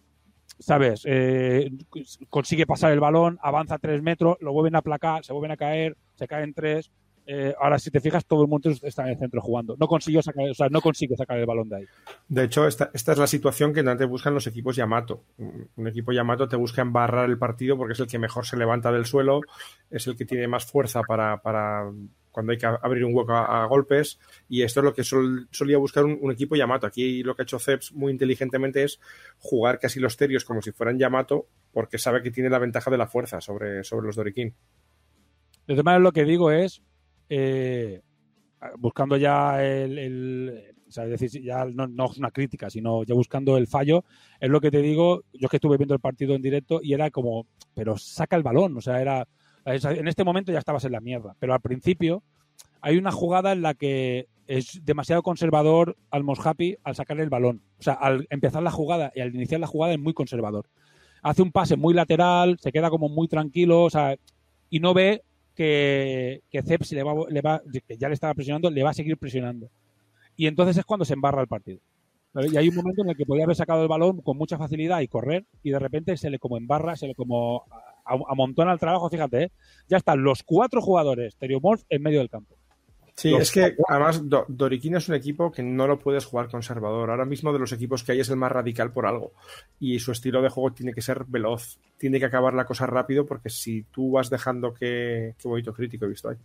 ¿Sabes? 0.57 1.03
Eh, 1.05 1.71
consigue 2.29 2.65
pasar 2.65 2.91
el 2.91 2.99
balón, 2.99 3.39
avanza 3.41 3.77
tres 3.77 4.01
metros, 4.01 4.37
lo 4.41 4.51
vuelven 4.51 4.75
a 4.75 4.79
aplacar, 4.79 5.23
se 5.23 5.31
vuelven 5.31 5.51
a 5.51 5.57
caer, 5.57 5.95
se 6.15 6.27
caen 6.27 6.53
tres. 6.53 6.91
Ahora, 7.61 7.77
si 7.77 7.91
te 7.91 7.99
fijas, 7.99 8.25
todo 8.25 8.41
el 8.41 8.47
mundo 8.47 8.71
está 8.81 9.03
en 9.03 9.09
el 9.09 9.19
centro 9.19 9.39
jugando. 9.39 9.77
No 9.79 9.87
consiguió 9.87 10.19
sacar, 10.19 10.49
o 10.49 10.53
sea, 10.55 10.67
no 10.69 10.81
consigue 10.81 11.15
sacar 11.15 11.37
el 11.37 11.45
balón 11.45 11.69
de 11.69 11.75
ahí. 11.75 11.85
De 12.27 12.45
hecho, 12.45 12.65
esta, 12.65 12.89
es 12.91 13.17
la 13.19 13.27
situación 13.27 13.71
que 13.71 13.81
antes 13.81 14.09
buscan 14.09 14.33
los 14.33 14.47
equipos 14.47 14.75
Yamato. 14.75 15.25
Un 15.37 15.69
un 15.75 15.87
equipo 15.87 16.11
Yamato 16.11 16.47
te 16.47 16.55
busca 16.55 16.81
embarrar 16.81 17.29
el 17.29 17.37
partido 17.37 17.77
porque 17.77 17.93
es 17.93 17.99
el 17.99 18.07
que 18.07 18.17
mejor 18.17 18.47
se 18.47 18.57
levanta 18.57 18.91
del 18.91 19.05
suelo, 19.05 19.41
es 19.91 20.07
el 20.07 20.17
que 20.17 20.25
tiene 20.25 20.47
más 20.47 20.65
fuerza 20.65 21.03
para, 21.03 21.37
para 21.37 21.83
cuando 22.39 22.53
hay 22.53 22.57
que 22.57 22.65
abrir 22.65 23.03
un 23.03 23.13
hueco 23.13 23.33
a, 23.33 23.63
a 23.63 23.65
golpes, 23.67 24.17
y 24.47 24.61
esto 24.61 24.79
es 24.79 24.83
lo 24.85 24.93
que 24.93 25.03
sol- 25.03 25.47
solía 25.51 25.77
buscar 25.77 26.05
un, 26.05 26.17
un 26.21 26.31
equipo 26.31 26.55
Yamato. 26.55 26.87
Aquí 26.87 27.21
lo 27.21 27.35
que 27.35 27.41
ha 27.41 27.43
hecho 27.43 27.59
Ceps 27.59 27.91
muy 27.91 28.11
inteligentemente 28.13 28.83
es 28.83 28.99
jugar 29.39 29.77
casi 29.79 29.99
los 29.99 30.15
terios 30.15 30.45
como 30.45 30.61
si 30.61 30.71
fueran 30.71 30.97
Yamato, 30.97 31.47
porque 31.73 31.97
sabe 31.97 32.23
que 32.23 32.31
tiene 32.31 32.49
la 32.49 32.59
ventaja 32.59 32.89
de 32.89 32.97
la 32.97 33.07
fuerza 33.07 33.41
sobre, 33.41 33.83
sobre 33.83 34.07
los 34.07 34.15
Doriquín. 34.15 34.55
De 35.67 35.73
todas 35.73 35.83
maneras, 35.83 36.03
lo 36.03 36.11
que 36.13 36.23
digo 36.23 36.49
es, 36.51 36.81
eh, 37.29 38.01
buscando 38.77 39.17
ya 39.17 39.61
el, 39.63 39.97
el- 39.99 40.63
O 40.87 40.91
sea, 40.91 41.03
es 41.05 41.19
decir, 41.19 41.43
ya 41.43 41.65
no, 41.65 41.85
no 41.87 42.05
es 42.11 42.17
una 42.17 42.31
crítica, 42.31 42.69
sino 42.69 43.03
ya 43.03 43.13
buscando 43.13 43.57
el 43.57 43.67
fallo. 43.67 44.03
Es 44.39 44.49
lo 44.49 44.59
que 44.59 44.71
te 44.71 44.81
digo, 44.81 45.23
yo 45.33 45.45
es 45.45 45.49
que 45.51 45.57
estuve 45.57 45.77
viendo 45.77 45.93
el 45.93 45.99
partido 45.99 46.33
en 46.33 46.41
directo 46.41 46.79
y 46.81 46.93
era 46.93 47.11
como, 47.11 47.45
pero 47.75 47.95
saca 47.97 48.35
el 48.35 48.41
balón. 48.43 48.75
O 48.77 48.81
sea, 48.81 48.99
era. 48.99 49.27
En 49.75 50.07
este 50.07 50.23
momento 50.23 50.51
ya 50.51 50.59
estabas 50.59 50.85
en 50.85 50.91
la 50.91 51.01
mierda. 51.01 51.35
Pero 51.39 51.53
al 51.53 51.61
principio 51.61 52.23
hay 52.81 52.97
una 52.97 53.11
jugada 53.11 53.51
en 53.51 53.61
la 53.61 53.73
que 53.73 54.27
es 54.47 54.83
demasiado 54.83 55.21
conservador 55.21 55.95
al 56.09 56.23
Happy 56.43 56.77
al 56.83 56.95
sacar 56.95 57.19
el 57.19 57.29
balón. 57.29 57.61
O 57.79 57.83
sea, 57.83 57.93
al 57.93 58.25
empezar 58.29 58.63
la 58.63 58.71
jugada 58.71 59.11
y 59.15 59.21
al 59.21 59.33
iniciar 59.35 59.59
la 59.59 59.67
jugada 59.67 59.93
es 59.93 59.99
muy 59.99 60.13
conservador. 60.13 60.67
Hace 61.21 61.41
un 61.41 61.51
pase 61.51 61.75
muy 61.75 61.93
lateral, 61.93 62.57
se 62.59 62.71
queda 62.71 62.89
como 62.89 63.09
muy 63.09 63.27
tranquilo, 63.27 63.83
o 63.83 63.89
sea, 63.89 64.15
y 64.69 64.79
no 64.79 64.93
ve 64.93 65.23
que, 65.53 66.41
que 66.49 66.63
le 66.91 67.03
va, 67.41 67.61
ya 67.89 68.07
le 68.07 68.13
estaba 68.13 68.33
presionando, 68.33 68.71
le 68.71 68.81
va 68.81 68.91
a 68.91 68.93
seguir 68.93 69.17
presionando. 69.17 69.69
Y 70.35 70.47
entonces 70.47 70.77
es 70.77 70.85
cuando 70.85 71.05
se 71.05 71.13
embarra 71.13 71.41
el 71.41 71.47
partido. 71.47 71.79
Y 72.51 72.57
hay 72.57 72.69
un 72.69 72.75
momento 72.75 73.01
en 73.01 73.09
el 73.09 73.17
que 73.17 73.25
podía 73.25 73.43
haber 73.43 73.55
sacado 73.55 73.81
el 73.81 73.87
balón 73.87 74.21
con 74.21 74.37
mucha 74.37 74.57
facilidad 74.57 75.01
y 75.01 75.07
correr, 75.07 75.45
y 75.61 75.71
de 75.71 75.79
repente 75.79 76.15
se 76.15 76.29
le 76.29 76.39
como 76.39 76.57
embarra, 76.57 76.95
se 76.95 77.07
le 77.07 77.15
como 77.15 77.65
amontona 78.09 78.73
el 78.73 78.79
trabajo, 78.79 79.09
fíjate, 79.09 79.43
¿eh? 79.43 79.51
ya 79.87 79.97
están 79.97 80.23
los 80.23 80.43
cuatro 80.43 80.81
jugadores 80.81 81.35
Teriomorph 81.35 81.83
en 81.89 82.01
medio 82.01 82.19
del 82.19 82.29
campo. 82.29 82.55
Sí, 83.19 83.35
es 83.35 83.51
que 83.51 83.75
además 83.89 84.21
Doriquín 84.47 84.95
es 84.95 85.09
un 85.09 85.15
equipo 85.15 85.51
que 85.51 85.61
no 85.61 85.87
lo 85.87 85.99
puedes 85.99 86.25
jugar 86.25 86.49
conservador. 86.49 87.09
Ahora 87.09 87.25
mismo 87.25 87.51
de 87.51 87.59
los 87.59 87.73
equipos 87.73 88.01
que 88.01 88.13
hay 88.13 88.21
es 88.21 88.29
el 88.29 88.37
más 88.37 88.49
radical 88.49 88.93
por 88.93 89.05
algo. 89.05 89.33
Y 89.77 89.99
su 89.99 90.13
estilo 90.13 90.41
de 90.41 90.47
juego 90.47 90.71
tiene 90.71 90.93
que 90.93 91.01
ser 91.01 91.25
veloz. 91.27 91.79
Tiene 91.97 92.17
que 92.17 92.25
acabar 92.25 92.53
la 92.53 92.63
cosa 92.63 92.85
rápido 92.85 93.25
porque 93.25 93.49
si 93.49 93.83
tú 93.91 94.11
vas 94.11 94.29
dejando 94.29 94.73
que... 94.73 95.35
Qué 95.37 95.47
bonito 95.49 95.73
crítico 95.73 96.05
he 96.05 96.09
visto 96.09 96.29
ahí. 96.29 96.37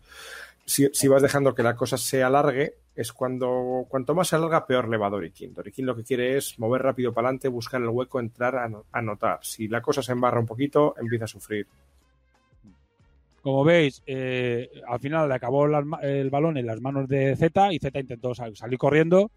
Si, 0.65 0.89
si, 0.93 1.07
vas 1.07 1.23
dejando 1.23 1.55
que 1.55 1.63
la 1.63 1.77
cosa 1.77 1.97
se 1.97 2.25
alargue, 2.25 2.75
es 2.95 3.13
cuando 3.13 3.87
cuanto 3.89 4.15
más 4.15 4.29
se 4.29 4.37
alarga, 4.37 4.67
peor 4.67 4.89
le 4.89 4.97
va 4.97 5.09
a 5.09 5.11
Doriquín. 5.11 5.53
Doriquín 5.53 5.87
lo 5.87 5.97
que 5.97 6.05
quiere 6.05 6.37
es 6.37 6.59
mover 6.59 6.83
rápido 6.83 7.13
para 7.13 7.29
adelante, 7.29 7.49
buscar 7.49 7.81
el 7.81 7.89
hueco, 7.89 8.21
entrar 8.21 8.57
a 8.57 8.71
anotar. 8.93 9.41
Si 9.43 9.69
la 9.69 9.81
cosa 9.81 10.03
se 10.03 10.13
embarra 10.13 10.41
un 10.41 10.47
poquito, 10.47 10.95
empieza 10.99 11.25
a 11.25 11.29
sufrir. 11.29 11.67
Como 13.43 13.63
veis, 13.65 14.03
eh, 14.07 14.71
al 14.89 15.01
final 15.01 15.29
le 15.29 15.35
acabó 15.35 15.67
el 15.67 16.31
balón 16.31 16.57
en 16.57 16.67
las 16.67 16.81
manos 16.81 17.09
de 17.09 17.37
Z 17.37 17.75
y 17.75 17.79
Z 17.79 18.01
intentó 18.01 18.35
salir 18.35 18.79
corriendo, 18.79 19.31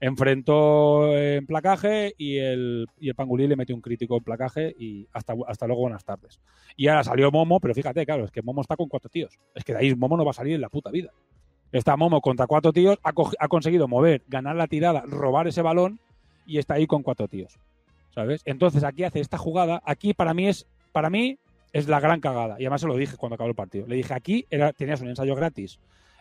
enfrentó 0.00 1.16
en 1.16 1.46
placaje 1.46 2.14
y 2.18 2.38
el, 2.38 2.88
y 2.98 3.10
el 3.10 3.14
Pangulí 3.14 3.46
le 3.46 3.54
metió 3.54 3.76
un 3.76 3.82
crítico 3.82 4.16
en 4.16 4.24
placaje 4.24 4.74
y 4.76 5.06
hasta, 5.12 5.34
hasta 5.46 5.66
luego, 5.66 5.82
buenas 5.82 6.04
tardes. 6.04 6.40
Y 6.76 6.88
ahora 6.88 7.04
salió 7.04 7.30
Momo, 7.30 7.60
pero 7.60 7.74
fíjate, 7.74 8.04
claro, 8.04 8.24
es 8.24 8.32
que 8.32 8.42
Momo 8.42 8.62
está 8.62 8.76
con 8.76 8.88
cuatro 8.88 9.08
tíos. 9.08 9.38
Es 9.54 9.62
que 9.62 9.72
de 9.72 9.78
ahí 9.78 9.94
Momo 9.94 10.16
no 10.16 10.24
va 10.24 10.32
a 10.32 10.34
salir 10.34 10.54
en 10.54 10.60
la 10.60 10.68
puta 10.68 10.90
vida. 10.90 11.12
Está 11.74 11.96
Momo 11.96 12.20
contra 12.20 12.46
cuatro 12.46 12.72
tíos, 12.72 12.98
ha, 13.02 13.12
ha 13.40 13.48
conseguido 13.48 13.88
mover, 13.88 14.22
ganar 14.28 14.54
la 14.54 14.68
tirada, 14.68 15.02
robar 15.08 15.48
ese 15.48 15.60
balón 15.60 15.98
y 16.46 16.58
está 16.58 16.74
ahí 16.74 16.86
con 16.86 17.02
cuatro 17.02 17.26
tíos. 17.26 17.58
¿Sabes? 18.14 18.42
Entonces 18.44 18.84
aquí 18.84 19.02
hace 19.02 19.18
esta 19.18 19.38
jugada. 19.38 19.82
Aquí 19.84 20.14
para 20.14 20.34
mí 20.34 20.46
es, 20.46 20.68
para 20.92 21.10
mí, 21.10 21.36
es 21.72 21.88
la 21.88 21.98
gran 21.98 22.20
cagada. 22.20 22.54
Y 22.60 22.62
además 22.62 22.82
se 22.82 22.86
lo 22.86 22.96
dije 22.96 23.16
cuando 23.16 23.34
acabó 23.34 23.48
el 23.50 23.56
partido. 23.56 23.88
Le 23.88 23.96
dije, 23.96 24.14
aquí 24.14 24.46
era, 24.50 24.72
tenías 24.72 25.00
un 25.00 25.08
ensayo 25.08 25.34
gratis 25.34 25.80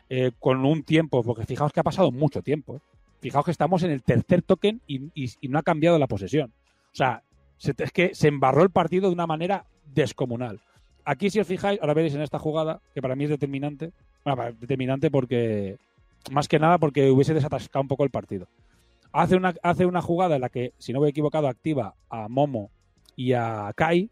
eh, 0.09 0.31
con 0.39 0.65
un 0.65 0.81
tiempo, 0.81 1.21
porque 1.23 1.45
fijaos 1.45 1.71
que 1.71 1.79
ha 1.79 1.83
pasado 1.83 2.11
mucho 2.11 2.41
tiempo. 2.41 2.77
¿eh? 2.77 2.79
Fijaos 3.21 3.45
que 3.45 3.51
estamos 3.51 3.83
en 3.83 3.91
el 3.91 4.01
tercer 4.01 4.41
token 4.41 4.81
y, 4.87 5.11
no 5.47 5.59
ha 5.59 5.63
cambiado 5.63 5.99
la 5.99 6.07
posesión. 6.07 6.51
O 6.91 6.95
sea, 6.95 7.21
es 7.59 7.91
que 7.91 8.15
se 8.15 8.27
embarró 8.27 8.63
el 8.63 8.71
partido 8.71 9.07
de 9.07 9.13
una 9.13 9.27
manera 9.27 9.65
descomunal. 9.93 10.61
Aquí, 11.05 11.29
si 11.29 11.39
os 11.39 11.47
fijáis, 11.47 11.79
ahora 11.81 11.93
veréis 11.93 12.15
en 12.15 12.21
esta 12.21 12.39
jugada, 12.39 12.79
que 12.93 13.01
para 13.01 13.15
mí 13.15 13.25
es 13.25 13.29
determinante. 13.29 13.91
Bueno, 14.23 14.43
determinante 14.59 15.11
porque, 15.11 15.77
más 16.31 16.47
que 16.47 16.59
nada, 16.59 16.77
porque 16.77 17.11
hubiese 17.11 17.33
desatascado 17.33 17.81
un 17.81 17.87
poco 17.87 18.03
el 18.03 18.09
partido. 18.09 18.47
Hace 19.11 19.35
una, 19.35 19.53
hace 19.61 19.85
una 19.85 20.01
jugada 20.01 20.35
en 20.35 20.41
la 20.41 20.49
que, 20.49 20.73
si 20.77 20.93
no 20.93 21.01
me 21.01 21.07
he 21.07 21.09
equivocado, 21.09 21.47
activa 21.47 21.95
a 22.09 22.27
Momo 22.29 22.71
y 23.15 23.33
a 23.33 23.71
Kai, 23.75 24.09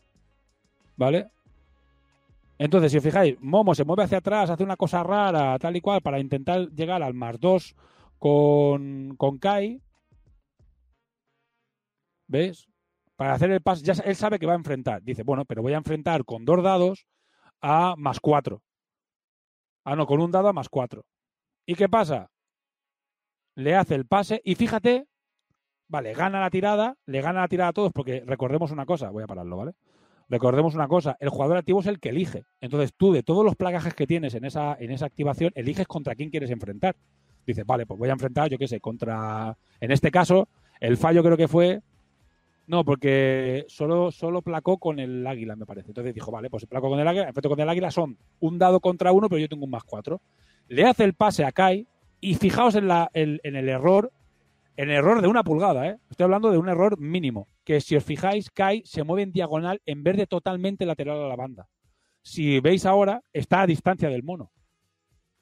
¿Vale? 1.01 1.31
Entonces, 2.59 2.91
si 2.91 2.99
os 2.99 3.03
fijáis, 3.03 3.35
Momo 3.41 3.73
se 3.73 3.83
mueve 3.83 4.03
hacia 4.03 4.19
atrás, 4.19 4.51
hace 4.51 4.63
una 4.63 4.77
cosa 4.77 5.01
rara, 5.01 5.57
tal 5.57 5.75
y 5.75 5.81
cual, 5.81 6.01
para 6.01 6.19
intentar 6.19 6.69
llegar 6.69 7.01
al 7.01 7.15
más 7.15 7.39
2 7.39 7.75
con, 8.19 9.15
con 9.17 9.39
Kai. 9.39 9.81
¿Ves? 12.27 12.70
Para 13.21 13.35
hacer 13.35 13.51
el 13.51 13.61
paso, 13.61 13.83
ya 13.83 13.93
él 14.03 14.15
sabe 14.15 14.39
que 14.39 14.47
va 14.47 14.53
a 14.53 14.55
enfrentar. 14.55 15.03
Dice, 15.03 15.21
bueno, 15.21 15.45
pero 15.45 15.61
voy 15.61 15.73
a 15.73 15.77
enfrentar 15.77 16.25
con 16.25 16.43
dos 16.43 16.63
dados 16.63 17.05
a 17.61 17.93
más 17.95 18.19
4. 18.19 18.63
Ah, 19.83 19.95
no, 19.95 20.07
con 20.07 20.19
un 20.19 20.31
dado 20.31 20.47
a 20.47 20.53
más 20.53 20.69
4. 20.69 21.05
¿Y 21.67 21.75
qué 21.75 21.87
pasa? 21.87 22.31
Le 23.53 23.75
hace 23.75 23.93
el 23.93 24.07
pase 24.07 24.41
y 24.43 24.55
fíjate, 24.55 25.05
vale, 25.87 26.15
gana 26.15 26.39
la 26.39 26.49
tirada, 26.49 26.97
le 27.05 27.21
gana 27.21 27.41
la 27.41 27.47
tirada 27.47 27.69
a 27.69 27.73
todos 27.73 27.91
porque 27.93 28.23
recordemos 28.25 28.71
una 28.71 28.87
cosa, 28.87 29.11
voy 29.11 29.21
a 29.21 29.27
pararlo, 29.27 29.55
¿vale? 29.55 29.73
Recordemos 30.27 30.73
una 30.73 30.87
cosa, 30.87 31.15
el 31.19 31.29
jugador 31.29 31.57
activo 31.57 31.81
es 31.81 31.85
el 31.85 31.99
que 31.99 32.09
elige. 32.09 32.45
Entonces 32.59 32.91
tú, 32.97 33.13
de 33.13 33.21
todos 33.21 33.45
los 33.45 33.55
plagajes 33.55 33.93
que 33.93 34.07
tienes 34.07 34.33
en 34.33 34.45
esa, 34.45 34.75
en 34.79 34.89
esa 34.89 35.05
activación, 35.05 35.51
eliges 35.53 35.85
contra 35.85 36.15
quién 36.15 36.31
quieres 36.31 36.49
enfrentar. 36.49 36.95
Dices, 37.45 37.67
vale, 37.67 37.85
pues 37.85 37.99
voy 37.99 38.09
a 38.09 38.13
enfrentar, 38.13 38.49
yo 38.49 38.57
qué 38.57 38.67
sé, 38.67 38.79
contra... 38.79 39.55
En 39.79 39.91
este 39.91 40.09
caso, 40.09 40.49
el 40.79 40.97
fallo 40.97 41.21
creo 41.21 41.37
que 41.37 41.47
fue... 41.47 41.83
No, 42.71 42.85
porque 42.85 43.65
solo, 43.67 44.11
solo 44.11 44.41
placó 44.41 44.77
con 44.77 44.97
el 44.97 45.27
águila, 45.27 45.57
me 45.57 45.65
parece. 45.65 45.89
Entonces 45.89 46.13
dijo, 46.13 46.31
vale, 46.31 46.49
pues 46.49 46.65
placo 46.65 46.87
con 46.87 47.01
el 47.01 47.05
águila, 47.05 47.27
enfrento 47.27 47.49
con 47.49 47.59
el 47.59 47.67
águila, 47.67 47.91
son 47.91 48.17
un 48.39 48.57
dado 48.57 48.79
contra 48.79 49.11
uno, 49.11 49.27
pero 49.27 49.39
yo 49.39 49.49
tengo 49.49 49.65
un 49.65 49.71
más 49.71 49.83
cuatro. 49.83 50.21
Le 50.69 50.85
hace 50.85 51.03
el 51.03 51.13
pase 51.13 51.43
a 51.43 51.51
Kai 51.51 51.85
y 52.21 52.35
fijaos 52.35 52.75
en, 52.75 52.87
la, 52.87 53.11
en 53.13 53.39
el 53.43 53.67
error 53.67 54.13
en 54.77 54.89
error 54.89 55.21
de 55.21 55.27
una 55.27 55.43
pulgada, 55.43 55.85
¿eh? 55.85 55.97
Estoy 56.09 56.23
hablando 56.23 56.49
de 56.49 56.59
un 56.59 56.69
error 56.69 56.97
mínimo. 56.97 57.49
Que 57.65 57.81
si 57.81 57.97
os 57.97 58.05
fijáis, 58.05 58.49
Kai 58.49 58.83
se 58.85 59.03
mueve 59.03 59.23
en 59.23 59.33
diagonal 59.33 59.81
en 59.85 60.01
vez 60.01 60.15
de 60.15 60.25
totalmente 60.25 60.85
lateral 60.85 61.21
a 61.21 61.27
la 61.27 61.35
banda. 61.35 61.67
Si 62.21 62.61
veis 62.61 62.85
ahora, 62.85 63.21
está 63.33 63.63
a 63.63 63.67
distancia 63.67 64.07
del 64.07 64.23
mono. 64.23 64.49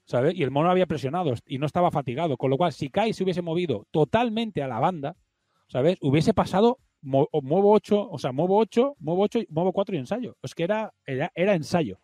¿Sabes? 0.03 0.33
Y 0.33 0.41
el 0.41 0.49
mono 0.49 0.71
había 0.71 0.87
presionado 0.87 1.35
y 1.45 1.59
no 1.59 1.67
estaba 1.67 1.91
fatigado. 1.91 2.37
Con 2.37 2.49
lo 2.49 2.57
cual, 2.57 2.73
si 2.73 2.89
Kai 2.89 3.13
se 3.13 3.23
hubiese 3.23 3.43
movido 3.43 3.85
totalmente 3.91 4.63
a 4.63 4.67
la 4.67 4.79
banda, 4.79 5.15
¿sabes? 5.67 5.99
Hubiese 6.01 6.33
pasado, 6.33 6.79
muevo 7.01 7.71
8, 7.71 8.09
o 8.09 8.17
sea, 8.17 8.31
muevo 8.31 8.57
8, 8.57 8.95
muevo 8.99 9.23
8, 9.23 9.39
muevo 9.49 9.71
4 9.71 9.95
y 9.95 9.99
ensayo. 9.99 10.35
Es 10.41 10.55
que 10.55 10.63
era, 10.63 10.93
era, 11.05 11.31
era 11.35 11.53
ensayo. 11.53 11.97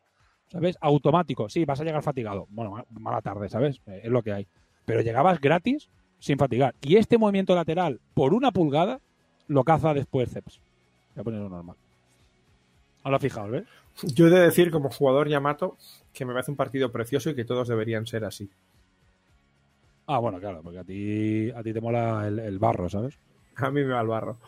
¿Sabes? 0.47 0.77
Automático. 0.79 1.49
Sí, 1.49 1.65
vas 1.65 1.81
a 1.81 1.83
llegar 1.83 2.03
fatigado. 2.03 2.47
Bueno, 2.49 2.85
mala 2.91 3.21
tarde, 3.21 3.49
¿sabes? 3.49 3.81
Es 3.85 4.11
lo 4.11 4.21
que 4.21 4.31
hay. 4.31 4.47
Pero 4.85 5.01
llegabas 5.01 5.41
gratis 5.41 5.89
sin 6.19 6.37
fatigar. 6.37 6.75
Y 6.81 6.97
este 6.97 7.17
movimiento 7.17 7.55
lateral 7.55 7.99
por 8.13 8.33
una 8.33 8.51
pulgada 8.51 8.99
lo 9.47 9.63
caza 9.63 9.93
después 9.93 10.31
Ceps. 10.31 10.59
Voy 11.15 11.21
a 11.21 11.23
ponerlo 11.23 11.49
normal. 11.49 11.75
Ahora 13.03 13.19
fijaos, 13.19 13.51
¿ves? 13.51 13.65
Yo 14.13 14.27
he 14.27 14.29
de 14.29 14.39
decir, 14.39 14.71
como 14.71 14.89
jugador 14.89 15.29
Yamato, 15.29 15.77
que 16.13 16.25
me 16.25 16.33
parece 16.33 16.51
un 16.51 16.57
partido 16.57 16.91
precioso 16.91 17.29
y 17.29 17.35
que 17.35 17.45
todos 17.45 17.67
deberían 17.67 18.05
ser 18.05 18.25
así. 18.25 18.49
Ah, 20.07 20.19
bueno, 20.19 20.39
claro, 20.39 20.61
porque 20.61 20.79
a 20.79 20.83
ti, 20.83 21.51
a 21.51 21.63
ti 21.63 21.73
te 21.73 21.81
mola 21.81 22.27
el, 22.27 22.59
barro, 22.59 22.89
¿sabes? 22.89 23.17
A 23.57 23.71
mí 23.71 23.83
me 23.83 23.93
va 23.93 24.01
el 24.01 24.07
barro. 24.07 24.39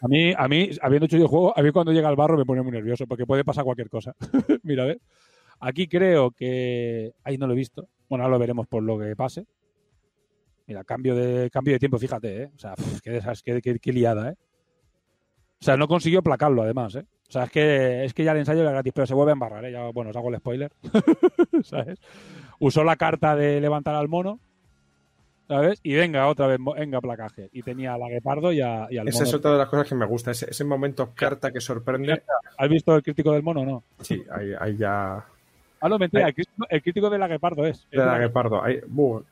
A 0.00 0.08
mí, 0.08 0.32
a 0.36 0.46
mí, 0.48 0.70
habiendo 0.82 1.06
hecho 1.06 1.16
yo 1.16 1.28
juego, 1.28 1.58
a 1.58 1.62
mí 1.62 1.70
cuando 1.72 1.92
llega 1.92 2.10
el 2.10 2.16
barro 2.16 2.36
me 2.36 2.44
pone 2.44 2.62
muy 2.62 2.72
nervioso, 2.72 3.06
porque 3.06 3.26
puede 3.26 3.44
pasar 3.44 3.64
cualquier 3.64 3.88
cosa. 3.88 4.14
Mira, 4.62 4.84
¿ves? 4.84 4.98
Aquí 5.60 5.88
creo 5.88 6.30
que. 6.30 7.12
Ahí 7.24 7.38
no 7.38 7.46
lo 7.46 7.54
he 7.54 7.56
visto. 7.56 7.88
Bueno, 8.08 8.24
ahora 8.24 8.36
lo 8.36 8.38
veremos 8.38 8.66
por 8.66 8.82
lo 8.82 8.98
que 8.98 9.16
pase. 9.16 9.46
Mira, 10.66 10.84
cambio 10.84 11.14
de, 11.14 11.50
cambio 11.50 11.74
de 11.74 11.78
tiempo, 11.78 11.98
fíjate, 11.98 12.42
¿eh? 12.42 12.50
O 12.54 12.58
sea, 12.58 12.74
qué, 13.02 13.78
qué, 13.80 13.92
liada, 13.92 14.30
¿eh? 14.30 14.34
O 15.60 15.64
sea, 15.64 15.76
no 15.76 15.86
consiguió 15.86 16.22
placarlo, 16.22 16.62
además, 16.62 16.96
¿eh? 16.96 17.06
O 17.28 17.32
sea, 17.32 17.44
es 17.44 17.50
que, 17.50 18.04
es 18.04 18.14
que 18.14 18.24
ya 18.24 18.32
el 18.32 18.38
ensayo 18.38 18.60
era 18.60 18.72
gratis, 18.72 18.92
pero 18.94 19.06
se 19.06 19.14
vuelve 19.14 19.32
a 19.32 19.34
embarrar, 19.34 19.64
¿eh? 19.64 19.90
Bueno, 19.94 20.10
os 20.10 20.16
hago 20.16 20.28
el 20.28 20.38
spoiler. 20.38 20.72
¿Sabes? 21.62 22.00
Usó 22.58 22.84
la 22.84 22.96
carta 22.96 23.36
de 23.36 23.60
levantar 23.60 23.94
al 23.94 24.08
mono, 24.08 24.40
¿sabes? 25.48 25.80
Y 25.82 25.94
venga, 25.94 26.26
otra 26.28 26.46
vez, 26.46 26.58
venga, 26.76 27.00
placaje. 27.00 27.48
Y 27.52 27.62
tenía 27.62 27.94
a 27.94 27.98
la 27.98 28.08
Guepardo 28.08 28.52
y, 28.52 28.60
a, 28.60 28.86
y 28.90 28.98
al 28.98 29.08
Esa 29.08 29.24
es 29.24 29.34
otra 29.34 29.52
de 29.52 29.58
las 29.58 29.68
cosas 29.68 29.88
que 29.88 29.94
me 29.94 30.06
gusta, 30.06 30.30
ese, 30.30 30.50
ese 30.50 30.64
momento 30.64 31.12
carta 31.14 31.52
que 31.52 31.60
sorprende. 31.60 32.22
¿Has 32.58 32.68
visto 32.68 32.94
el 32.94 33.02
crítico 33.02 33.32
del 33.32 33.42
mono 33.42 33.60
o 33.60 33.64
no? 33.64 33.84
Sí, 34.00 34.24
ahí, 34.30 34.52
ahí 34.58 34.76
ya 34.76 35.24
Ah, 35.80 35.88
no, 35.88 35.98
mentira, 35.98 36.28
el 36.70 36.82
crítico, 36.82 37.10
de 37.10 37.18
la 37.18 37.28
Guepardo 37.28 37.66
es. 37.66 37.86
De 37.90 37.98
la 37.98 38.18
Guepardo. 38.18 38.62
Hay, 38.62 38.80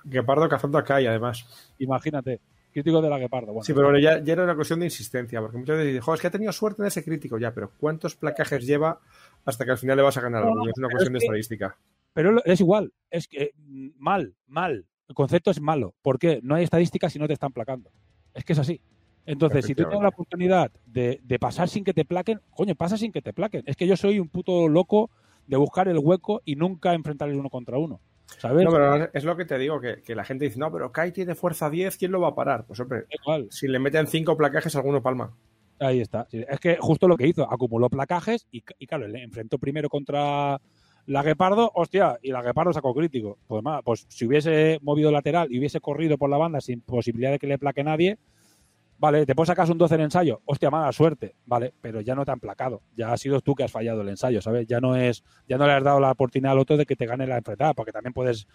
Guepardo 0.04 0.48
cazando 0.48 0.78
a 0.78 0.84
Kai, 0.84 1.06
además. 1.06 1.46
Imagínate, 1.78 2.40
crítico 2.72 3.00
de 3.00 3.08
la 3.08 3.18
Guepardo. 3.18 3.62
sí, 3.62 3.72
pero 3.72 3.98
ya, 3.98 4.22
ya, 4.22 4.34
era 4.34 4.44
una 4.44 4.54
cuestión 4.54 4.80
de 4.80 4.86
insistencia, 4.86 5.40
porque 5.40 5.56
muchas 5.56 5.78
veces 5.78 5.94
dices, 5.94 6.08
es 6.14 6.20
que 6.20 6.26
ha 6.26 6.30
tenido 6.30 6.52
suerte 6.52 6.82
en 6.82 6.88
ese 6.88 7.02
crítico, 7.02 7.38
ya, 7.38 7.52
pero 7.52 7.70
¿cuántos 7.78 8.14
placajes 8.14 8.66
lleva 8.66 9.00
hasta 9.44 9.64
que 9.64 9.70
al 9.70 9.78
final 9.78 9.96
le 9.96 10.02
vas 10.02 10.16
a 10.16 10.20
ganar 10.20 10.42
algo? 10.42 10.68
es 10.68 10.76
una 10.76 10.88
cuestión 10.90 11.14
de 11.14 11.18
estadística. 11.20 11.76
Pero 12.12 12.44
es 12.44 12.60
igual, 12.60 12.92
es 13.10 13.26
que 13.26 13.52
mm, 13.56 13.88
mal, 13.98 14.34
mal. 14.46 14.84
El 15.08 15.14
concepto 15.14 15.50
es 15.50 15.60
malo. 15.60 15.94
¿Por 16.02 16.18
qué? 16.18 16.40
No 16.42 16.54
hay 16.54 16.64
estadísticas 16.64 17.12
si 17.12 17.18
no 17.18 17.26
te 17.26 17.34
están 17.34 17.52
placando. 17.52 17.90
Es 18.32 18.44
que 18.44 18.54
es 18.54 18.58
así. 18.58 18.80
Entonces, 19.26 19.64
si 19.64 19.74
tú 19.74 19.84
tienes 19.84 20.02
la 20.02 20.08
oportunidad 20.08 20.70
de, 20.86 21.20
de, 21.22 21.38
pasar 21.38 21.68
sin 21.68 21.82
que 21.82 21.94
te 21.94 22.04
plaquen, 22.04 22.40
coño, 22.50 22.74
pasa 22.74 22.98
sin 22.98 23.10
que 23.10 23.22
te 23.22 23.32
plaquen. 23.32 23.62
Es 23.66 23.76
que 23.76 23.86
yo 23.86 23.96
soy 23.96 24.18
un 24.18 24.28
puto 24.28 24.68
loco 24.68 25.10
de 25.46 25.56
buscar 25.56 25.88
el 25.88 25.98
hueco 25.98 26.42
y 26.44 26.56
nunca 26.56 26.92
enfrentar 26.94 27.30
el 27.30 27.36
uno 27.36 27.48
contra 27.48 27.78
uno. 27.78 28.00
¿Sabes? 28.38 28.64
No, 28.64 28.70
pero 28.70 29.10
es 29.12 29.24
lo 29.24 29.36
que 29.36 29.44
te 29.44 29.58
digo, 29.58 29.80
que, 29.80 30.02
que 30.02 30.14
la 30.14 30.24
gente 30.24 30.46
dice, 30.46 30.58
no, 30.58 30.70
pero 30.72 30.92
Kai 30.92 31.12
tiene 31.12 31.34
fuerza 31.34 31.70
10, 31.70 31.96
¿quién 31.96 32.12
lo 32.12 32.20
va 32.20 32.28
a 32.28 32.34
parar? 32.34 32.66
Pues 32.66 32.80
hombre, 32.80 33.04
Igual. 33.10 33.48
si 33.50 33.68
le 33.68 33.78
meten 33.78 34.06
cinco 34.06 34.36
placajes, 34.36 34.74
alguno 34.76 35.02
palma. 35.02 35.34
Ahí 35.78 36.00
está. 36.00 36.26
Es 36.30 36.60
que 36.60 36.76
justo 36.78 37.08
lo 37.08 37.16
que 37.16 37.26
hizo, 37.26 37.50
acumuló 37.50 37.88
placajes 37.90 38.46
y, 38.50 38.62
y 38.78 38.86
claro, 38.86 39.08
le 39.08 39.22
enfrentó 39.22 39.58
primero 39.58 39.88
contra 39.88 40.60
la 41.06 41.22
Guepardo, 41.22 41.70
hostia, 41.74 42.18
y 42.22 42.30
la 42.32 42.42
Guepardo 42.42 42.72
sacó 42.72 42.94
crítico. 42.94 43.38
Pues, 43.46 43.62
ma- 43.62 43.82
pues 43.82 44.06
si 44.08 44.26
hubiese 44.26 44.78
movido 44.82 45.10
lateral 45.10 45.52
y 45.52 45.58
hubiese 45.58 45.80
corrido 45.80 46.16
por 46.18 46.30
la 46.30 46.36
banda 46.38 46.60
sin 46.60 46.80
posibilidad 46.80 47.30
de 47.32 47.38
que 47.38 47.46
le 47.46 47.58
plaque 47.58 47.84
nadie, 47.84 48.18
vale, 48.98 49.26
te 49.26 49.34
puedes 49.34 49.48
sacar 49.48 49.70
un 49.70 49.76
12 49.78 49.96
en 49.96 50.00
ensayo, 50.02 50.40
hostia, 50.46 50.70
mala 50.70 50.90
suerte, 50.92 51.34
vale, 51.44 51.74
pero 51.80 52.00
ya 52.00 52.14
no 52.14 52.24
te 52.24 52.30
han 52.30 52.40
placado, 52.40 52.80
ya 52.96 53.12
has 53.12 53.20
sido 53.20 53.40
tú 53.42 53.54
que 53.54 53.64
has 53.64 53.72
fallado 53.72 54.00
el 54.00 54.08
ensayo, 54.08 54.40
¿sabes? 54.40 54.66
Ya 54.66 54.80
no 54.80 54.96
es, 54.96 55.22
ya 55.46 55.58
no 55.58 55.66
le 55.66 55.72
has 55.72 55.84
dado 55.84 56.00
la 56.00 56.10
oportunidad 56.12 56.52
al 56.52 56.58
otro 56.60 56.76
de 56.76 56.86
que 56.86 56.96
te 56.96 57.04
gane 57.06 57.26
la 57.26 57.36
enfrentada, 57.38 57.74
porque 57.74 57.92
también 57.92 58.14
puedes 58.14 58.46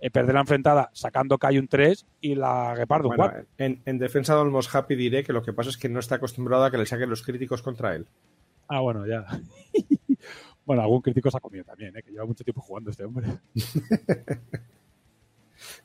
eh, 0.00 0.10
perder 0.10 0.34
la 0.34 0.40
enfrentada 0.42 0.90
sacando 0.92 1.38
Kai 1.38 1.56
un 1.56 1.68
3 1.68 2.04
y 2.20 2.34
la 2.34 2.74
Guepardo 2.76 3.08
un 3.08 3.16
Bueno, 3.16 3.32
4. 3.32 3.48
en, 3.56 3.80
en 3.86 3.98
defensa 3.98 4.34
de 4.34 4.40
Olmos 4.40 4.74
Happy 4.74 4.94
diré 4.96 5.22
que 5.24 5.32
lo 5.32 5.42
que 5.42 5.52
pasa 5.54 5.70
es 5.70 5.78
que 5.78 5.88
no 5.88 6.00
está 6.00 6.16
acostumbrado 6.16 6.64
a 6.64 6.70
que 6.70 6.76
le 6.76 6.84
saquen 6.86 7.08
los 7.08 7.22
críticos 7.22 7.62
contra 7.62 7.94
él. 7.94 8.06
Ah, 8.68 8.80
bueno, 8.80 9.06
ya. 9.06 9.24
bueno, 10.66 10.82
algún 10.82 11.00
crítico 11.02 11.30
se 11.30 11.36
ha 11.36 11.40
comido 11.40 11.64
también, 11.64 11.96
¿eh? 11.96 12.02
que 12.02 12.10
lleva 12.10 12.24
mucho 12.26 12.44
tiempo 12.44 12.60
jugando 12.60 12.90
este 12.90 13.04
hombre. 13.04 13.26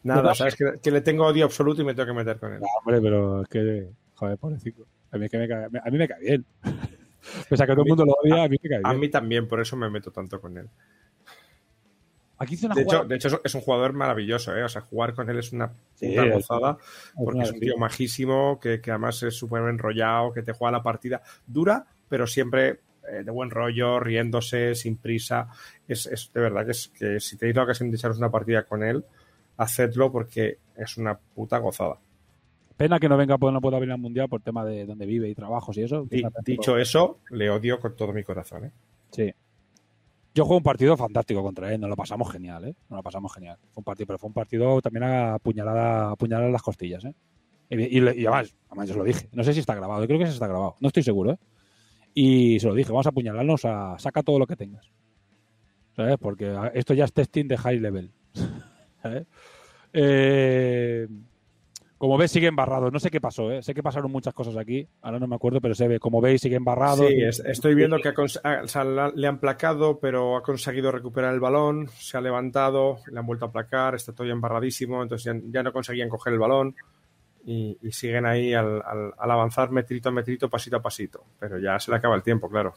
Nada, 0.03 0.21
No, 0.23 0.35
sabes 0.35 0.55
que, 0.55 0.79
que 0.81 0.91
le 0.91 1.01
tengo 1.01 1.25
odio 1.25 1.45
absoluto 1.45 1.81
y 1.81 1.85
me 1.85 1.93
tengo 1.93 2.07
que 2.07 2.13
meter 2.13 2.37
con 2.39 2.53
él. 2.53 2.59
No, 2.59 2.67
hombre, 2.79 3.01
pero 3.01 3.41
es 3.43 3.47
que, 3.49 3.89
joder, 4.15 4.37
pobrecito. 4.37 4.85
A 5.11 5.17
mí, 5.17 5.25
es 5.25 5.31
que 5.31 5.37
me 5.37 5.47
cae, 5.47 5.65
a 5.65 5.89
mí 5.91 5.97
me 5.97 6.07
cae 6.07 6.19
bien. 6.21 6.45
Pese 7.49 7.63
a 7.63 7.67
que 7.67 7.73
todo 7.73 7.83
el 7.83 7.89
mundo 7.89 8.05
lo 8.05 8.13
odia, 8.23 8.43
a 8.43 8.47
mí 8.49 8.57
me 8.61 8.69
cae 8.69 8.81
A 8.83 8.89
bien. 8.89 8.99
mí 8.99 9.09
también, 9.09 9.47
por 9.47 9.59
eso 9.59 9.75
me 9.75 9.89
meto 9.89 10.11
tanto 10.11 10.39
con 10.39 10.57
él. 10.57 10.69
Aquí 12.37 12.53
hice 12.53 12.67
una 12.67 12.75
De 12.75 12.81
hecho, 12.81 12.89
jugada. 12.91 13.07
de 13.09 13.15
hecho 13.15 13.41
es- 13.43 13.55
un 13.55 13.61
jugador 13.61 13.91
maravilloso, 13.93 14.55
¿eh? 14.55 14.63
O 14.63 14.69
sea, 14.69 14.81
jugar 14.81 15.13
con 15.13 15.29
él 15.29 15.39
es 15.39 15.51
una 15.51 15.73
Sí, 15.95 16.07
puta 16.09 16.25
gozada, 16.29 16.77
porque 17.15 17.41
es 17.41 17.51
un 17.51 17.59
tío 17.59 17.77
majísimo, 17.77 18.59
que, 18.61 18.79
que 18.79 18.91
además 18.91 19.21
es 19.23 19.35
súper 19.35 19.61
enrollado, 19.63 20.31
que 20.31 20.41
te 20.41 20.53
juega 20.53 20.71
la 20.71 20.83
partida 20.83 21.21
dura, 21.45 21.85
pero 22.07 22.25
siempre 22.27 22.79
eh, 23.11 23.23
de 23.23 23.31
buen 23.31 23.49
rollo, 23.49 23.99
riéndose, 23.99 24.75
sin 24.75 24.97
prisa. 24.97 25.47
Es, 25.87 26.05
es 26.07 26.31
de 26.33 26.41
verdad 26.41 26.65
que, 26.65 26.71
es, 26.71 26.87
que 26.89 27.19
si 27.19 27.37
tenéis 27.37 27.55
la 27.55 27.63
ocasión 27.63 27.89
de 27.91 27.97
echaros 27.97 28.17
una 28.17 28.29
partida 28.31 28.63
con 28.63 28.83
él, 28.83 29.03
hacedlo 29.57 30.11
porque 30.11 30.57
es 30.77 30.97
una 30.97 31.17
puta 31.17 31.57
gozada. 31.57 31.97
Pena 32.77 32.99
que 32.99 33.09
no 33.09 33.17
venga 33.17 33.37
por 33.37 33.51
no 33.51 33.59
pueda 33.59 33.77
venir 33.79 33.91
al 33.93 33.99
mundial 33.99 34.29
por 34.29 34.41
tema 34.41 34.63
de 34.63 34.85
dónde 34.85 35.05
vive 35.05 35.27
y 35.27 35.35
trabajos 35.35 35.77
y 35.77 35.83
eso. 35.83 36.05
Di- 36.05 36.21
dicho 36.45 36.77
eso, 36.77 37.19
le 37.31 37.49
odio 37.49 37.79
con 37.79 37.95
todo 37.95 38.13
mi 38.13 38.23
corazón, 38.23 38.65
¿eh? 38.65 38.71
Sí. 39.11 39.33
Yo 40.33 40.45
juego 40.45 40.57
un 40.57 40.63
partido 40.63 40.95
fantástico 40.95 41.41
contra 41.43 41.73
él, 41.73 41.81
nos 41.81 41.89
lo 41.89 41.95
pasamos 41.97 42.31
genial, 42.31 42.63
¿eh? 42.65 42.75
Nos 42.89 42.97
lo 42.97 43.03
pasamos 43.03 43.33
genial. 43.33 43.57
Fue 43.73 43.81
un 43.81 43.83
partido, 43.83 44.07
pero 44.07 44.19
fue 44.19 44.27
un 44.29 44.33
partido 44.33 44.79
también 44.81 45.03
a 45.03 45.33
apuñalada 45.33 46.13
en 46.45 46.51
las 46.53 46.61
costillas, 46.61 47.03
¿eh? 47.03 47.13
Y, 47.71 47.97
y 47.97 47.99
le- 47.99 48.15
y 48.15 48.25
además, 48.25 48.55
además 48.69 48.87
yo 48.87 48.93
se 48.93 48.99
lo 48.99 49.03
dije. 49.05 49.27
No 49.33 49.43
sé 49.43 49.53
si 49.53 49.59
está 49.59 49.75
grabado, 49.75 50.01
yo 50.01 50.07
creo 50.07 50.19
que 50.19 50.27
sí 50.27 50.33
está 50.33 50.47
grabado. 50.47 50.75
No 50.79 50.87
estoy 50.87 51.03
seguro, 51.03 51.31
¿eh? 51.33 51.37
Y 52.13 52.59
se 52.59 52.67
lo 52.67 52.73
dije, 52.73 52.91
vamos 52.91 53.05
a 53.05 53.09
apuñalarnos 53.09 53.65
a 53.65 53.97
saca 53.99 54.23
todo 54.23 54.39
lo 54.39 54.47
que 54.47 54.55
tengas. 54.55 54.89
¿Sabes? 55.95 56.17
Porque 56.19 56.55
esto 56.73 56.93
ya 56.93 57.05
es 57.05 57.13
testing 57.13 57.47
de 57.47 57.57
high 57.57 57.79
level. 57.79 58.11
¿Sabes? 59.01 59.25
Eh, 59.93 61.07
como 61.97 62.17
ves, 62.17 62.31
sigue 62.31 62.47
embarrado. 62.47 62.89
No 62.91 62.99
sé 62.99 63.11
qué 63.11 63.19
pasó, 63.19 63.51
¿eh? 63.51 63.61
Sé 63.61 63.73
que 63.73 63.83
pasaron 63.83 64.09
muchas 64.11 64.33
cosas 64.33 64.55
aquí. 64.55 64.87
Ahora 65.01 65.19
no 65.19 65.27
me 65.27 65.35
acuerdo, 65.35 65.59
pero 65.59 65.75
se 65.75 65.87
ve. 65.87 65.99
Como 65.99 66.21
veis, 66.21 66.41
sigue 66.41 66.55
embarrado. 66.55 67.05
Sí, 67.07 67.21
es- 67.21 67.41
estoy 67.41 67.75
viendo 67.75 67.97
que 67.99 68.13
ah, 68.43 69.11
le 69.15 69.27
han 69.27 69.39
placado, 69.39 69.99
pero 69.99 70.37
ha 70.37 70.41
conseguido 70.43 70.91
recuperar 70.93 71.33
el 71.33 71.41
balón, 71.41 71.89
se 71.97 72.17
ha 72.17 72.21
levantado, 72.21 72.99
le 73.11 73.19
han 73.19 73.25
vuelto 73.25 73.45
a 73.45 73.51
placar, 73.51 73.95
está 73.95 74.13
todo 74.13 74.27
embarradísimo, 74.27 75.03
entonces 75.03 75.25
ya, 75.33 75.41
ya 75.51 75.63
no 75.63 75.73
conseguían 75.73 76.07
coger 76.07 76.33
el 76.33 76.39
balón 76.39 76.75
y, 77.51 77.77
y 77.81 77.91
siguen 77.91 78.25
ahí 78.27 78.53
al, 78.53 78.81
al- 78.85 79.13
al 79.17 79.31
avanzar 79.31 79.71
metrito 79.71 80.09
a 80.09 80.11
metrito, 80.11 80.49
pasito 80.49 80.75
a 80.77 80.81
pasito. 80.81 81.23
Pero 81.39 81.57
ya 81.57 81.79
se 81.79 81.89
le 81.91 81.97
acaba 81.97 82.15
el 82.15 82.21
tiempo, 82.23 82.47
claro. 82.47 82.75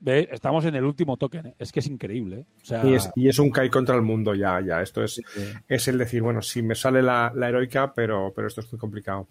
Ve, 0.00 0.28
Estamos 0.30 0.66
en 0.66 0.74
el 0.74 0.84
último 0.84 1.16
token. 1.16 1.46
¿eh? 1.46 1.54
Es 1.58 1.72
que 1.72 1.80
es 1.80 1.86
increíble. 1.86 2.40
¿eh? 2.40 2.46
O 2.62 2.64
sea, 2.64 2.84
Y 2.86 2.94
es, 2.94 3.10
y 3.14 3.28
es 3.28 3.38
un 3.38 3.50
Kai 3.50 3.70
contra 3.70 3.94
el 3.96 4.02
mundo 4.02 4.34
ya, 4.34 4.60
ya. 4.60 4.82
Esto 4.82 5.02
es, 5.02 5.22
es 5.66 5.88
el 5.88 5.96
decir, 5.96 6.20
bueno, 6.22 6.42
sí 6.42 6.62
me 6.62 6.74
sale 6.74 7.00
la, 7.02 7.32
la 7.34 7.48
heroica, 7.48 7.94
pero, 7.94 8.32
pero 8.36 8.48
esto 8.48 8.60
es 8.60 8.70
muy 8.70 8.78
complicado. 8.78 9.26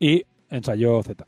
y 0.00 0.24
ensayó 0.50 1.02
Z. 1.02 1.26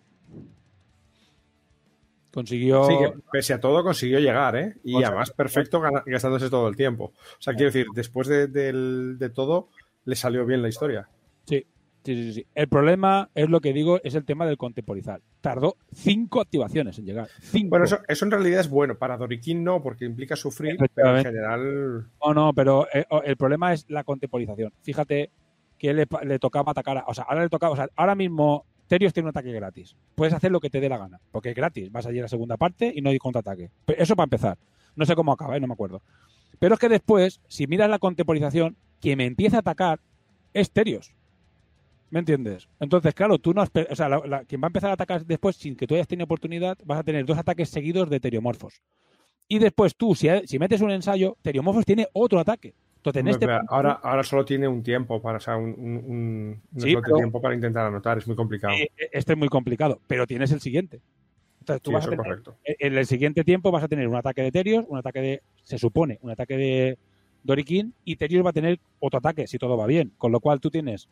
Consiguió. 2.32 2.84
Sí, 2.84 2.94
que 2.98 3.12
pese 3.32 3.54
a 3.54 3.60
todo 3.60 3.82
consiguió 3.82 4.18
llegar, 4.20 4.54
¿eh? 4.56 4.74
Y 4.84 4.94
O 4.94 4.98
sea, 5.00 5.08
además 5.08 5.30
perfecto 5.32 5.80
gastándose 6.06 6.48
todo 6.48 6.68
el 6.68 6.76
tiempo. 6.76 7.06
O 7.14 7.42
sea, 7.42 7.54
quiero 7.54 7.72
decir, 7.72 7.86
después 7.94 8.28
de, 8.28 8.46
del- 8.46 9.16
de 9.18 9.30
todo, 9.30 9.68
le 10.04 10.14
salió 10.14 10.46
bien 10.46 10.62
la 10.62 10.68
historia. 10.68 11.08
Sí, 11.44 11.66
sí, 12.04 12.14
sí, 12.14 12.32
sí. 12.32 12.46
El 12.54 12.68
problema 12.68 13.28
es 13.34 13.48
lo 13.48 13.60
que 13.60 13.72
digo, 13.72 14.00
es 14.04 14.14
el 14.14 14.24
tema 14.24 14.46
del 14.46 14.56
contemporizar. 14.58 15.20
Tardó 15.40 15.76
cinco 15.92 16.40
activaciones 16.40 16.98
en 17.00 17.06
llegar. 17.06 17.28
Cinco. 17.40 17.70
Bueno, 17.70 17.84
eso, 17.86 17.98
eso 18.06 18.24
en 18.24 18.30
realidad 18.30 18.60
es 18.60 18.68
bueno. 18.70 18.96
Para 18.96 19.16
Doriquín 19.16 19.64
no, 19.64 19.82
porque 19.82 20.04
implica 20.04 20.36
sufrir, 20.36 20.76
pero 20.94 21.16
en 21.18 21.24
general. 21.24 22.06
No, 22.24 22.32
no, 22.34 22.52
pero 22.54 22.86
eh, 22.94 23.06
el 23.24 23.36
problema 23.36 23.72
es 23.72 23.86
la 23.90 24.04
contemporización. 24.04 24.72
Fíjate 24.82 25.30
que 25.78 25.94
le, 25.94 26.06
le 26.24 26.38
tocaba 26.38 26.70
atacar. 26.70 26.98
a- 26.98 27.04
o 27.08 27.14
sea, 27.14 27.24
ahora 27.24 27.42
le 27.42 27.48
tocaba. 27.48 27.72
O 27.72 27.76
sea, 27.76 27.88
ahora 27.96 28.14
mismo 28.14 28.66
Terios 28.90 29.12
tiene 29.12 29.26
un 29.26 29.30
ataque 29.30 29.52
gratis. 29.52 29.96
Puedes 30.16 30.34
hacer 30.34 30.50
lo 30.50 30.58
que 30.58 30.68
te 30.68 30.80
dé 30.80 30.88
la 30.88 30.98
gana. 30.98 31.20
Porque 31.30 31.50
es 31.50 31.54
gratis. 31.54 31.92
Vas 31.92 32.06
allí 32.06 32.18
a 32.18 32.22
la 32.22 32.28
segunda 32.28 32.56
parte 32.56 32.92
y 32.92 33.00
no 33.00 33.10
hay 33.10 33.18
contraataque. 33.18 33.70
Eso 33.86 34.16
para 34.16 34.24
empezar. 34.24 34.58
No 34.96 35.06
sé 35.06 35.14
cómo 35.14 35.30
acaba, 35.30 35.56
¿eh? 35.56 35.60
no 35.60 35.68
me 35.68 35.74
acuerdo. 35.74 36.02
Pero 36.58 36.74
es 36.74 36.80
que 36.80 36.88
después, 36.88 37.40
si 37.46 37.68
miras 37.68 37.88
la 37.88 38.00
contemporización, 38.00 38.76
quien 39.00 39.18
me 39.18 39.26
empieza 39.26 39.58
a 39.58 39.60
atacar 39.60 40.00
es 40.52 40.72
Terios. 40.72 41.14
¿Me 42.10 42.18
entiendes? 42.18 42.68
Entonces, 42.80 43.14
claro, 43.14 43.38
tú 43.38 43.54
no 43.54 43.62
has. 43.62 43.70
quien 43.70 44.60
va 44.60 44.66
a 44.66 44.70
empezar 44.70 44.90
a 44.90 44.94
atacar 44.94 45.24
después, 45.24 45.54
sin 45.54 45.76
que 45.76 45.86
tú 45.86 45.94
hayas 45.94 46.08
tenido 46.08 46.24
oportunidad, 46.24 46.76
vas 46.84 46.98
a 46.98 47.04
tener 47.04 47.24
dos 47.24 47.38
ataques 47.38 47.68
seguidos 47.68 48.10
de 48.10 48.18
Teriomorfos. 48.18 48.82
Y 49.46 49.60
después 49.60 49.94
tú, 49.94 50.16
si, 50.16 50.26
si 50.46 50.58
metes 50.58 50.80
un 50.80 50.90
ensayo, 50.90 51.36
Teriomorfos 51.42 51.84
tiene 51.84 52.08
otro 52.12 52.40
ataque. 52.40 52.74
Entonces, 53.00 53.20
en 53.20 53.26
Hombre, 53.28 53.32
este 53.32 53.46
pero 53.46 53.58
punto- 53.60 53.74
ahora, 53.74 53.92
ahora 54.02 54.22
solo 54.22 54.44
tiene 54.44 54.68
un 54.68 54.82
tiempo 54.82 55.22
para, 55.22 55.38
o 55.38 55.40
sea, 55.40 55.56
un, 55.56 55.70
un, 55.70 56.60
Sí, 56.76 56.94
de 56.94 57.00
tiempo 57.16 57.40
para 57.40 57.54
intentar 57.54 57.86
anotar. 57.86 58.18
Es 58.18 58.26
muy 58.26 58.36
complicado. 58.36 58.74
Eh, 58.74 58.90
eh, 58.98 59.08
este 59.12 59.32
es 59.32 59.38
muy 59.38 59.48
complicado, 59.48 60.00
pero 60.06 60.26
tienes 60.26 60.52
el 60.52 60.60
siguiente. 60.60 61.00
Entonces 61.60 61.82
tú 61.82 61.90
Sí, 61.90 61.94
vas 61.94 62.06
a 62.06 62.10
tener- 62.10 62.24
correcto. 62.26 62.56
en 62.64 62.98
el 62.98 63.06
siguiente 63.06 63.42
tiempo 63.42 63.70
vas 63.70 63.82
a 63.84 63.88
tener 63.88 64.06
un 64.06 64.16
ataque 64.16 64.42
de 64.42 64.52
Terios, 64.52 64.84
un 64.86 64.98
ataque 64.98 65.20
de, 65.20 65.42
se 65.62 65.78
supone, 65.78 66.18
un 66.20 66.30
ataque 66.30 66.56
de 66.58 66.98
Dorikin 67.42 67.94
y 68.04 68.16
Terios 68.16 68.44
va 68.44 68.50
a 68.50 68.52
tener 68.52 68.78
otro 68.98 69.18
ataque 69.18 69.46
si 69.46 69.56
todo 69.58 69.78
va 69.78 69.86
bien. 69.86 70.12
Con 70.18 70.30
lo 70.30 70.40
cual 70.40 70.60
tú 70.60 70.70
tienes 70.70 71.08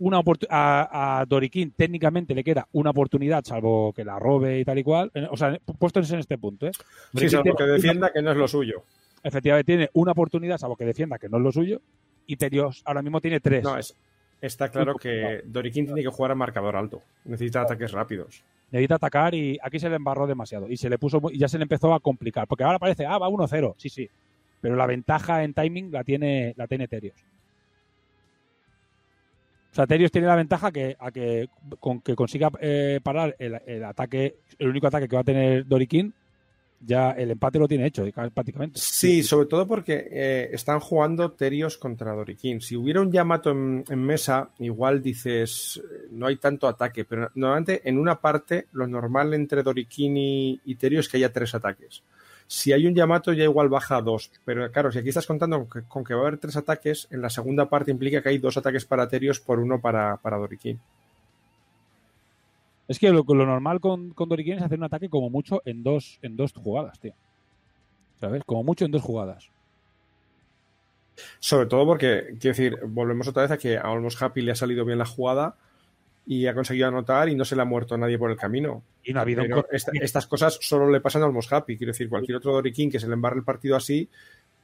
una 0.00 0.20
a, 0.50 1.20
a 1.20 1.24
Dorikin 1.26 1.70
técnicamente 1.70 2.34
le 2.34 2.42
queda 2.42 2.66
una 2.72 2.90
oportunidad, 2.90 3.44
salvo 3.44 3.92
que 3.92 4.04
la 4.04 4.18
robe 4.18 4.58
y 4.58 4.64
tal 4.64 4.78
y 4.78 4.82
cual. 4.82 5.12
O 5.30 5.36
sea, 5.36 5.56
puestos 5.78 6.10
en 6.10 6.18
este 6.18 6.36
punto. 6.36 6.66
¿eh? 6.66 6.72
Sí, 7.14 7.28
salvo 7.28 7.44
tiene 7.44 7.56
que 7.58 7.64
defienda 7.64 8.12
que 8.12 8.20
no 8.22 8.32
es 8.32 8.36
lo 8.36 8.48
suyo. 8.48 8.82
Efectivamente 9.24 9.64
tiene 9.72 9.90
una 9.94 10.12
oportunidad, 10.12 10.58
salvo 10.58 10.76
que 10.76 10.84
defienda 10.84 11.18
que 11.18 11.28
no 11.28 11.38
es 11.38 11.42
lo 11.42 11.50
suyo. 11.50 11.80
Y 12.26 12.36
Terios 12.36 12.82
ahora 12.84 13.02
mismo 13.02 13.20
tiene 13.20 13.40
tres. 13.40 13.64
No, 13.64 13.76
es, 13.76 13.96
está 14.40 14.68
claro 14.68 14.94
que 14.94 15.42
Doriquín 15.44 15.86
tiene 15.86 16.02
que 16.02 16.08
jugar 16.08 16.30
a 16.30 16.34
marcador 16.34 16.76
alto. 16.76 17.02
Necesita 17.24 17.62
ataques 17.62 17.90
rápidos. 17.92 18.44
necesita 18.70 18.96
atacar 18.96 19.34
y 19.34 19.58
aquí 19.62 19.78
se 19.78 19.88
le 19.88 19.96
embarró 19.96 20.26
demasiado 20.26 20.68
y 20.68 20.76
se 20.76 20.88
le 20.88 20.98
puso 20.98 21.20
y 21.30 21.38
ya 21.38 21.48
se 21.48 21.58
le 21.58 21.62
empezó 21.64 21.92
a 21.94 22.00
complicar 22.00 22.46
porque 22.46 22.64
ahora 22.64 22.78
parece 22.78 23.06
ah 23.06 23.18
va 23.18 23.28
1-0 23.28 23.74
sí 23.76 23.88
sí 23.88 24.08
pero 24.60 24.74
la 24.74 24.86
ventaja 24.86 25.44
en 25.44 25.54
timing 25.54 25.92
la 25.92 26.02
tiene 26.02 26.54
la 26.56 26.66
tiene 26.66 26.88
Terios 26.88 27.14
o 29.70 29.74
sea 29.74 29.86
Terios 29.86 30.10
tiene 30.10 30.26
la 30.26 30.34
ventaja 30.36 30.72
que 30.72 30.96
a 30.98 31.10
que 31.12 31.48
con 31.78 32.00
que 32.00 32.16
consiga 32.16 32.50
eh, 32.60 33.00
parar 33.02 33.36
el, 33.38 33.60
el 33.66 33.84
ataque 33.84 34.36
el 34.58 34.68
único 34.68 34.86
ataque 34.88 35.08
que 35.08 35.16
va 35.16 35.22
a 35.22 35.24
tener 35.24 35.66
Dorikin 35.66 36.12
ya 36.84 37.10
el 37.12 37.30
empate 37.30 37.58
lo 37.58 37.68
tiene 37.68 37.86
hecho 37.86 38.04
prácticamente 38.32 38.78
Sí, 38.80 39.22
sobre 39.22 39.46
todo 39.46 39.66
porque 39.66 40.08
eh, 40.10 40.50
están 40.52 40.80
jugando 40.80 41.32
Terios 41.32 41.78
contra 41.78 42.12
Doriquín. 42.12 42.60
Si 42.60 42.76
hubiera 42.76 43.00
un 43.00 43.10
Yamato 43.10 43.50
en, 43.50 43.84
en 43.88 43.98
mesa, 44.00 44.50
igual 44.58 45.02
dices, 45.02 45.82
eh, 45.82 46.08
no 46.10 46.26
hay 46.26 46.36
tanto 46.36 46.68
ataque, 46.68 47.04
pero 47.04 47.30
normalmente 47.34 47.82
en 47.88 47.98
una 47.98 48.20
parte 48.20 48.66
lo 48.72 48.86
normal 48.86 49.34
entre 49.34 49.62
Doriquín 49.62 50.16
y, 50.16 50.60
y 50.64 50.74
Terios 50.76 51.06
es 51.06 51.10
que 51.10 51.16
haya 51.18 51.32
tres 51.32 51.54
ataques. 51.54 52.02
Si 52.46 52.72
hay 52.72 52.86
un 52.86 52.94
Yamato 52.94 53.32
ya 53.32 53.44
igual 53.44 53.68
baja 53.68 53.96
a 53.96 54.02
dos, 54.02 54.30
pero 54.44 54.70
claro, 54.70 54.92
si 54.92 54.98
aquí 54.98 55.08
estás 55.08 55.26
contando 55.26 55.66
con 55.66 55.82
que, 55.82 55.88
con 55.88 56.04
que 56.04 56.14
va 56.14 56.20
a 56.20 56.26
haber 56.28 56.38
tres 56.38 56.56
ataques, 56.56 57.08
en 57.10 57.22
la 57.22 57.30
segunda 57.30 57.68
parte 57.68 57.90
implica 57.90 58.22
que 58.22 58.28
hay 58.28 58.38
dos 58.38 58.56
ataques 58.56 58.84
para 58.84 59.08
Terios 59.08 59.40
por 59.40 59.58
uno 59.58 59.80
para, 59.80 60.18
para 60.18 60.36
Doriquín. 60.36 60.80
Es 62.88 62.98
que 62.98 63.10
lo, 63.10 63.24
lo 63.26 63.46
normal 63.46 63.80
con, 63.80 64.10
con 64.10 64.28
Dorikin 64.28 64.54
es 64.54 64.62
hacer 64.62 64.78
un 64.78 64.84
ataque 64.84 65.08
como 65.08 65.30
mucho 65.30 65.62
en 65.64 65.82
dos 65.82 66.18
en 66.22 66.36
dos 66.36 66.52
jugadas 66.52 66.98
tío 67.00 67.14
¿sabes? 68.20 68.42
como 68.44 68.62
mucho 68.64 68.84
en 68.84 68.90
dos 68.90 69.02
jugadas 69.02 69.50
Sobre 71.38 71.66
todo 71.66 71.86
porque, 71.86 72.34
quiero 72.40 72.56
decir, 72.56 72.78
volvemos 72.88 73.28
otra 73.28 73.42
vez 73.42 73.50
a 73.52 73.58
que 73.58 73.76
a 73.76 73.82
Almost 73.82 74.20
Happy 74.20 74.42
le 74.42 74.52
ha 74.52 74.56
salido 74.56 74.84
bien 74.84 74.98
la 74.98 75.06
jugada 75.06 75.54
y 76.26 76.46
ha 76.46 76.54
conseguido 76.54 76.88
anotar 76.88 77.28
y 77.28 77.34
no 77.36 77.44
se 77.44 77.54
le 77.54 77.62
ha 77.62 77.66
muerto 77.66 77.96
nadie 77.96 78.18
por 78.18 78.30
el 78.30 78.36
camino. 78.36 78.82
Y 79.04 79.12
no 79.12 79.20
ha 79.20 79.22
habido 79.22 79.42
Pero 79.42 79.58
un... 79.58 79.64
esta- 79.70 79.92
estas 80.00 80.26
cosas 80.26 80.58
solo 80.60 80.90
le 80.90 81.00
pasan 81.00 81.22
a 81.22 81.26
Almos 81.26 81.52
Happy. 81.52 81.76
Quiero 81.76 81.92
decir, 81.92 82.08
cualquier 82.08 82.36
otro 82.38 82.52
Doriquín 82.52 82.90
que 82.90 82.98
se 82.98 83.06
le 83.06 83.12
embarre 83.14 83.36
el 83.36 83.44
partido 83.44 83.76
así, 83.76 84.08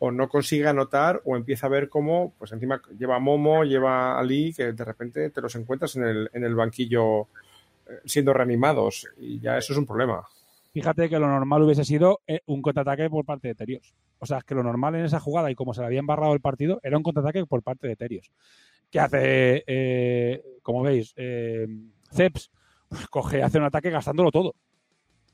o 0.00 0.10
no 0.10 0.28
consigue 0.28 0.66
anotar, 0.66 1.20
o 1.24 1.36
empieza 1.36 1.66
a 1.66 1.70
ver 1.70 1.88
cómo, 1.88 2.32
pues 2.38 2.50
encima 2.52 2.80
lleva 2.98 3.16
a 3.16 3.20
Momo, 3.20 3.62
lleva 3.64 4.14
a 4.14 4.18
Ali, 4.18 4.52
que 4.54 4.72
de 4.72 4.84
repente 4.84 5.30
te 5.30 5.40
los 5.42 5.54
encuentras 5.54 5.94
en 5.96 6.04
el, 6.04 6.30
en 6.32 6.42
el 6.44 6.54
banquillo 6.54 7.28
siendo 8.04 8.32
reanimados. 8.32 9.06
Y 9.18 9.40
ya 9.40 9.58
eso 9.58 9.72
es 9.72 9.78
un 9.78 9.86
problema. 9.86 10.26
Fíjate 10.72 11.08
que 11.08 11.18
lo 11.18 11.26
normal 11.26 11.62
hubiese 11.62 11.84
sido 11.84 12.20
eh, 12.26 12.40
un 12.46 12.62
contraataque 12.62 13.10
por 13.10 13.24
parte 13.24 13.48
de 13.48 13.54
Terios. 13.54 13.94
O 14.18 14.26
sea, 14.26 14.40
que 14.42 14.54
lo 14.54 14.62
normal 14.62 14.94
en 14.94 15.04
esa 15.04 15.18
jugada 15.18 15.50
y 15.50 15.54
como 15.54 15.74
se 15.74 15.80
le 15.80 15.86
había 15.86 15.98
embarrado 15.98 16.32
el 16.32 16.40
partido, 16.40 16.78
era 16.82 16.96
un 16.96 17.02
contraataque 17.02 17.44
por 17.46 17.62
parte 17.62 17.88
de 17.88 17.96
Terios. 17.96 18.30
Que 18.90 19.00
hace, 19.00 19.64
eh, 19.66 20.42
como 20.62 20.82
veis, 20.82 21.12
eh, 21.16 21.66
Ceps 22.12 22.50
pues, 22.88 23.08
coge, 23.08 23.42
hace 23.42 23.58
un 23.58 23.64
ataque 23.64 23.90
gastándolo 23.90 24.30
todo. 24.30 24.54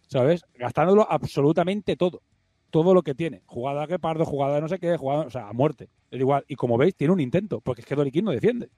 ¿Sabes? 0.06 0.44
Gastándolo 0.54 1.06
absolutamente 1.10 1.96
todo. 1.96 2.22
Todo 2.70 2.94
lo 2.94 3.02
que 3.02 3.14
tiene. 3.14 3.42
Jugada 3.46 3.86
que 3.86 3.98
pardo, 3.98 4.24
jugada 4.24 4.60
no 4.60 4.68
sé 4.68 4.78
qué, 4.78 4.96
jugada, 4.96 5.26
o 5.26 5.30
sea, 5.30 5.48
a 5.48 5.52
muerte. 5.52 5.90
Es 6.10 6.20
igual. 6.20 6.44
Y 6.48 6.54
como 6.54 6.78
veis, 6.78 6.94
tiene 6.94 7.12
un 7.12 7.20
intento, 7.20 7.60
porque 7.60 7.82
es 7.82 7.86
que 7.86 7.94
Doriquín 7.94 8.24
no 8.24 8.30
defiende. 8.30 8.70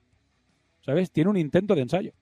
¿Sabes? 0.80 1.10
Tiene 1.12 1.30
un 1.30 1.36
intento 1.36 1.74
de 1.74 1.82
ensayo. 1.82 2.12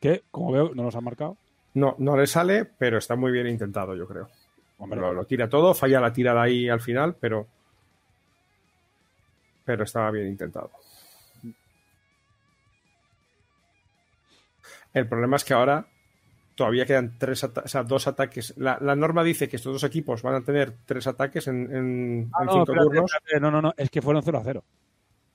Que, 0.00 0.22
como 0.30 0.52
veo, 0.52 0.72
no 0.74 0.82
nos 0.84 0.94
han 0.96 1.04
marcado. 1.04 1.36
No, 1.74 1.94
no 1.98 2.16
le 2.16 2.26
sale, 2.26 2.64
pero 2.64 2.98
está 2.98 3.16
muy 3.16 3.32
bien 3.32 3.46
intentado, 3.46 3.94
yo 3.94 4.06
creo. 4.06 4.28
Hombre, 4.78 5.00
Lo, 5.00 5.12
lo 5.12 5.24
tira 5.24 5.48
todo, 5.48 5.74
falla 5.74 6.00
la 6.00 6.12
tirada 6.12 6.42
ahí 6.42 6.68
al 6.68 6.80
final, 6.80 7.16
pero. 7.18 7.46
Pero 9.64 9.84
estaba 9.84 10.10
bien 10.10 10.28
intentado. 10.28 10.70
El 14.92 15.06
problema 15.08 15.36
es 15.36 15.44
que 15.44 15.54
ahora 15.54 15.86
todavía 16.54 16.86
quedan 16.86 17.18
tres 17.18 17.44
ata- 17.44 17.62
o 17.64 17.68
sea, 17.68 17.82
dos 17.82 18.06
ataques. 18.06 18.54
La, 18.56 18.78
la 18.80 18.96
norma 18.96 19.22
dice 19.22 19.48
que 19.48 19.56
estos 19.56 19.72
dos 19.74 19.84
equipos 19.84 20.22
van 20.22 20.34
a 20.36 20.40
tener 20.44 20.72
tres 20.86 21.06
ataques 21.06 21.48
en, 21.48 21.74
en- 21.74 22.30
Ah, 22.32 22.40
en 22.42 22.46
no, 22.46 22.52
cinco 22.52 22.62
espérate, 22.72 22.84
turnos. 22.86 23.12
espérate, 23.14 23.40
no, 23.40 23.50
no, 23.50 23.62
no, 23.62 23.74
es 23.76 23.90
que 23.90 24.00
fueron 24.02 24.22
0 24.22 24.38
a 24.38 24.42
0 24.44 24.64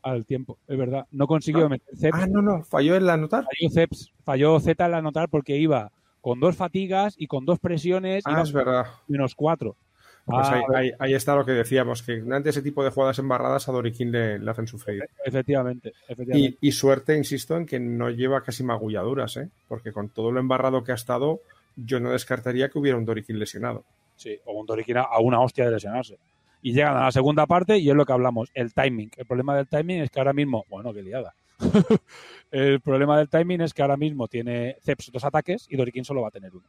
al 0.03 0.25
tiempo, 0.25 0.57
es 0.67 0.77
verdad. 0.77 1.05
No 1.11 1.27
consiguió 1.27 1.65
Ah. 1.65 1.69
meter 1.69 2.11
Ah, 2.13 2.27
no, 2.27 2.41
no, 2.41 2.63
falló 2.63 2.95
en 2.95 3.05
la 3.05 3.13
anotar. 3.13 3.43
falló 3.45 3.69
Ceps, 3.73 4.11
falló 4.23 4.59
Z 4.59 4.83
al 4.83 4.93
anotar 4.93 5.29
porque 5.29 5.57
iba 5.57 5.91
con 6.21 6.39
dos 6.39 6.55
fatigas 6.55 7.15
y 7.17 7.27
con 7.27 7.45
dos 7.45 7.59
presiones, 7.59 8.23
Ah, 8.25 8.31
iba 8.33 8.41
es 8.43 8.51
verdad. 8.53 8.85
menos 9.07 9.35
4. 9.35 9.75
Pues 10.23 10.47
Ah, 10.47 10.53
ahí, 10.53 10.61
ahí- 10.75 10.91
ahí 10.99 11.13
está 11.15 11.35
lo 11.35 11.43
que 11.45 11.51
decíamos, 11.51 12.03
que 12.03 12.23
ante 12.31 12.51
ese 12.51 12.61
tipo 12.61 12.83
de 12.83 12.91
jugadas 12.91 13.17
embarradas 13.17 13.67
a 13.67 13.71
Doriquín 13.71 14.11
le, 14.11 14.37
le 14.37 14.51
hacen 14.51 14.67
sufrir. 14.67 15.03
efectivamente, 15.25 15.93
efectivamente. 16.07 16.57
Y, 16.61 16.67
y 16.67 16.71
suerte, 16.73 17.17
insisto, 17.17 17.57
en 17.57 17.65
que 17.65 17.79
no 17.79 18.09
lleva 18.11 18.43
casi 18.43 18.63
magulladuras, 18.63 19.37
¿eh? 19.37 19.49
porque 19.67 19.91
con 19.91 20.09
todo 20.09 20.31
lo 20.31 20.39
embarrado 20.39 20.83
que 20.83 20.91
ha 20.91 20.95
estado, 20.95 21.39
yo 21.75 21.99
no 21.99 22.11
descartaría 22.11 22.69
que 22.69 22.77
hubiera 22.77 22.97
un 22.99 23.05
Doriquín 23.05 23.39
lesionado. 23.39 23.83
Sí, 24.15 24.37
o 24.45 24.53
un 24.59 24.67
Doriquín 24.67 24.97
a 24.97 25.19
una 25.19 25.39
hostia 25.41 25.65
de 25.65 25.71
lesionarse. 25.71 26.17
Y 26.61 26.73
llegan 26.73 26.97
a 26.97 27.05
la 27.05 27.11
segunda 27.11 27.45
parte 27.45 27.77
y 27.77 27.89
es 27.89 27.95
lo 27.95 28.05
que 28.05 28.13
hablamos, 28.13 28.51
el 28.53 28.73
timing. 28.73 29.11
El 29.17 29.25
problema 29.25 29.55
del 29.55 29.67
timing 29.67 30.01
es 30.01 30.09
que 30.09 30.19
ahora 30.19 30.33
mismo, 30.33 30.65
bueno, 30.69 30.93
qué 30.93 31.01
liada. 31.01 31.33
el 32.51 32.81
problema 32.81 33.17
del 33.17 33.29
timing 33.29 33.61
es 33.61 33.73
que 33.73 33.81
ahora 33.81 33.97
mismo 33.97 34.27
tiene 34.27 34.77
Ceps 34.83 35.11
dos 35.11 35.23
ataques 35.23 35.67
y 35.69 35.77
Doriquín 35.77 36.05
solo 36.05 36.21
va 36.21 36.27
a 36.29 36.31
tener 36.31 36.51
uno. 36.51 36.65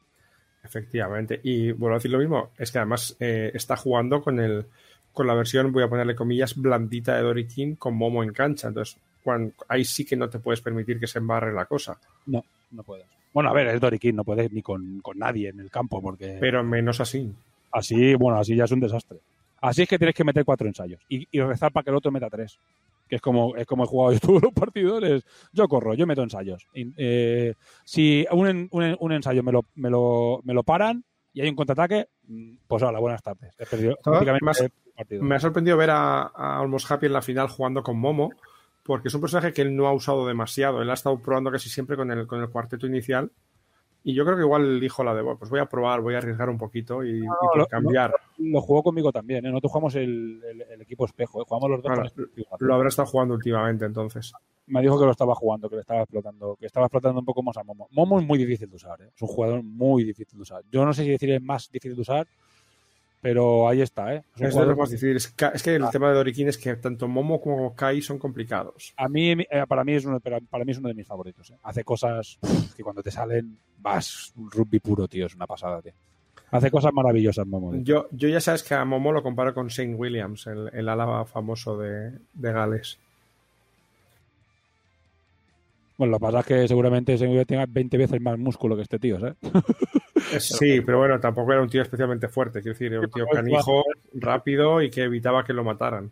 Efectivamente. 0.65 1.41
Y 1.43 1.73
vuelvo 1.73 1.95
a 1.95 1.99
decir 1.99 2.11
lo 2.11 2.19
mismo, 2.19 2.51
es 2.57 2.71
que 2.71 2.79
además 2.79 3.17
eh, 3.21 3.51
está 3.55 3.77
jugando 3.77 4.23
con 4.23 4.39
el 4.39 4.67
con 5.13 5.27
la 5.27 5.35
versión, 5.35 5.73
voy 5.73 5.83
a 5.83 5.89
ponerle 5.89 6.15
comillas, 6.15 6.57
blandita 6.57 7.17
de 7.17 7.23
Doriquín 7.23 7.77
con 7.77 7.95
Momo 7.95 8.23
en 8.23 8.33
cancha. 8.33 8.69
Entonces, 8.69 8.99
ahí 9.69 9.85
sí 9.85 10.05
que 10.05 10.17
no 10.17 10.29
te 10.29 10.39
puedes 10.39 10.61
permitir 10.61 10.99
que 10.99 11.07
se 11.07 11.19
embarre 11.19 11.53
la 11.53 11.67
cosa. 11.67 11.99
No, 12.27 12.43
no 12.71 12.83
puedes. 12.83 13.07
Bueno, 13.33 13.51
a 13.51 13.53
ver, 13.53 13.69
es 13.69 13.81
Doriquín, 13.81 14.17
no 14.17 14.25
puedes 14.25 14.51
ni 14.53 14.63
con, 14.63 15.01
con 15.01 15.19
nadie 15.19 15.51
en 15.51 15.61
el 15.61 15.71
campo 15.71 16.01
porque 16.03 16.39
Pero 16.41 16.63
menos 16.63 17.01
así. 17.01 17.33
así, 17.73 18.15
bueno, 18.15 18.39
así 18.39 18.57
ya 18.57 18.65
es 18.65 18.73
un 18.73 18.81
desastre. 18.81 19.19
Así 19.63 19.83
es 19.83 19.89
que 19.89 19.97
tienes 19.99 20.15
que 20.15 20.25
meter 20.25 20.45
cuatro 20.45 20.67
ensayos 20.69 21.01
y, 21.09 21.27
y 21.31 21.41
rezar 21.41 21.73
para 21.73 21.85
que 21.85 21.91
el 21.91 21.97
otro 21.97 22.11
meta 22.13 22.29
tres. 22.29 22.59
Que 23.09 23.17
es 23.17 23.23
como, 23.23 23.57
es 23.57 23.67
como 23.67 23.85
he 23.85 23.87
jugado 23.87 24.13
yo 24.13 24.21
todos 24.21 24.43
los 24.43 24.53
partidores. 24.53 25.25
Yo 25.53 25.67
corro, 25.69 25.95
yo 25.95 26.07
meto 26.07 26.23
ensayos. 26.23 26.67
Y, 26.75 26.93
eh, 26.97 27.55
si 27.85 28.27
un, 28.31 28.47
en- 28.49 28.69
un, 28.71 28.83
en- 28.83 28.97
un 29.01 29.13
ensayo 29.13 29.43
me 29.43 29.53
lo, 29.53 29.65
me, 29.75 29.89
lo, 29.91 30.41
me 30.45 30.53
lo 30.55 30.63
paran 30.63 31.05
y 31.35 31.41
hay 31.41 31.49
un 31.49 31.57
contraataque, 31.57 32.09
mm, 32.27 32.53
pues 32.67 32.83
hola, 32.83 32.99
buenas 32.99 33.23
tardes. 33.23 33.55
He 33.59 33.65
perdido 33.67 33.97
prácticamente 34.03 34.45
partido. 34.97 35.23
Me 35.23 35.35
ha 35.37 35.41
sorprendido 35.41 35.77
ver 35.79 35.91
a, 35.91 36.23
a 36.35 36.61
Almos 36.61 36.91
Happy 36.91 37.07
en 37.07 37.13
la 37.15 37.23
final 37.23 37.49
jugando 37.49 37.83
con 37.83 37.99
Momo, 37.99 38.31
porque 38.83 39.09
es 39.09 39.15
un 39.15 39.21
personaje 39.21 39.53
que 39.53 39.63
él 39.63 39.77
no 39.77 39.87
ha 39.87 39.93
usado 39.93 40.27
demasiado. 40.27 40.83
Él 40.83 40.91
ha 40.91 40.95
estado 40.95 41.19
probando 41.21 41.51
casi 41.53 41.69
siempre 41.71 41.97
con 41.97 42.11
el, 42.11 42.27
con 42.27 42.41
el 42.41 42.49
cuarteto 42.51 42.87
inicial. 42.87 43.31
Y 44.05 44.15
yo 44.15 44.25
creo 44.25 44.37
que 44.37 44.43
igual 44.43 44.81
dijo 44.81 45.05
la 45.05 45.15
de, 45.15 45.23
"Bueno, 45.23 45.39
pues 45.39 45.51
voy 45.51 45.61
a 45.61 45.67
probar, 45.67 46.01
voy 46.01 46.15
a 46.15 46.19
arriesgar 46.19 46.51
un 46.51 46.59
poquito 46.59 47.05
y, 47.05 47.19
y 47.19 47.27
por 47.27 47.59
lo- 47.59 47.67
cambiar. 47.67 48.13
Lo 48.39 48.61
jugó 48.61 48.83
conmigo 48.83 49.13
también. 49.13 49.47
¿eh? 49.47 49.49
Nosotros 49.51 49.71
jugamos 49.73 49.95
el, 49.95 50.43
el- 50.45 50.63
el 50.63 50.81
equipo 50.83 51.05
espejo. 51.07 51.41
¿eh? 51.41 51.45
Jugamos 51.47 51.71
los 51.71 51.83
dos. 51.83 51.93
Con 51.95 52.07
este- 52.07 52.23
Lo 52.59 52.75
habrá 52.75 52.89
estado 52.89 53.07
jugando 53.07 53.35
últimamente, 53.35 53.85
entonces. 53.85 54.33
me 54.67 54.81
dijo 54.81 54.99
que 54.99 55.05
lo 55.05 55.11
estaba 55.11 55.35
jugando, 55.35 55.69
que 55.69 55.75
le 55.77 55.81
estaba 55.83 56.01
explotando, 56.03 56.57
que 56.59 56.67
estaba 56.67 56.87
explotando 56.87 57.19
un 57.21 57.27
poco 57.27 57.43
más 57.43 57.57
a 57.59 57.63
Momo. 57.65 57.89
Momo 57.91 58.19
es 58.21 58.27
muy 58.27 58.39
difícil 58.39 58.71
de 58.71 58.77
usar, 58.77 59.01
¿eh? 59.03 59.11
es 59.15 59.21
un 59.23 59.29
jugador 59.29 59.63
muy 59.63 60.03
difícil 60.05 60.39
de 60.39 60.43
usar. 60.43 60.63
Yo 60.71 60.85
no 60.85 60.93
sé 60.93 61.03
si 61.05 61.11
decir 61.11 61.31
es 61.33 61.43
más 61.43 61.69
difícil 61.71 61.95
de 61.97 62.01
usar, 62.03 62.27
pero 63.23 63.69
ahí 63.69 63.81
está, 63.81 64.13
¿eh? 64.15 64.19
Es 64.19 64.25
Es 64.35 64.41
de 64.41 64.51
jugador- 64.51 64.69
los 64.71 64.79
más 64.79 64.91
difíciles. 64.91 65.35
Es 65.55 65.63
que 65.63 65.77
el 65.77 65.85
Ah. 65.85 65.91
tema 65.91 66.09
de 66.09 66.15
Doriquín 66.17 66.49
es 66.49 66.59
que 66.59 66.75
tanto 66.77 67.07
Momo 67.09 67.41
como 67.41 67.75
Kai 67.75 68.03
son 68.03 68.19
complicados. 68.19 68.93
A 68.97 69.09
mí, 69.09 69.31
eh, 69.31 69.47
para 69.69 69.85
mí 69.85 69.93
es 69.95 70.05
uno, 70.05 70.19
para, 70.21 70.65
mí 70.65 70.73
es 70.73 70.79
uno 70.79 70.89
de 70.89 70.95
mis 70.95 71.07
favoritos. 71.07 71.51
¿eh? 71.51 71.57
Hace 71.63 71.85
cosas 71.85 72.39
que 72.77 72.83
cuando 72.83 73.03
te 73.03 73.13
salen 73.13 73.57
vas 73.79 74.33
un 74.37 74.51
rugby 74.51 74.81
puro, 74.81 75.07
tío, 75.09 75.27
es 75.27 75.35
una 75.37 75.47
pasada, 75.47 75.81
tío. 75.81 75.93
Hace 76.51 76.71
cosas 76.71 76.93
maravillosas, 76.93 77.47
Momo. 77.47 77.71
tío. 77.71 77.81
Yo, 77.83 78.09
yo 78.11 78.29
ya 78.29 78.41
sabes 78.41 78.63
que 78.65 78.75
a 78.75 78.85
Momo 78.85 79.13
lo 79.13 79.23
comparo 79.23 79.55
con 79.55 79.69
Shane 79.69 79.95
Williams, 79.95 80.47
el, 80.49 80.69
el 80.73 80.89
ala 80.89 81.25
famoso 81.25 81.79
de, 81.79 82.11
de 82.35 82.53
Gales. 82.53 82.99
Bueno, 85.97 86.11
lo 86.13 86.19
que 86.19 86.23
pasa 86.23 86.41
es 86.41 86.47
que 86.47 86.69
seguramente 86.69 87.15
ese 87.15 87.45
tenga 87.45 87.67
20 87.69 87.97
veces 87.97 88.21
más 88.21 88.37
músculo 88.39 88.75
que 88.75 88.83
este 88.83 88.99
tío, 88.99 89.21
¿sabes? 89.21 89.37
Sí, 90.41 90.81
pero 90.81 90.99
bueno, 90.99 91.19
tampoco 91.21 91.53
era 91.53 91.63
un 91.63 91.69
tío 91.69 91.83
especialmente 91.83 92.29
fuerte. 92.29 92.61
Quiero 92.61 92.75
decir, 92.75 92.93
era 92.93 93.01
un 93.01 93.11
tío 93.11 93.27
canijo, 93.27 93.85
rápido 94.15 94.83
y 94.83 94.91
que 94.91 95.03
evitaba 95.05 95.45
que 95.45 95.53
lo 95.53 95.65
mataran. 95.65 96.11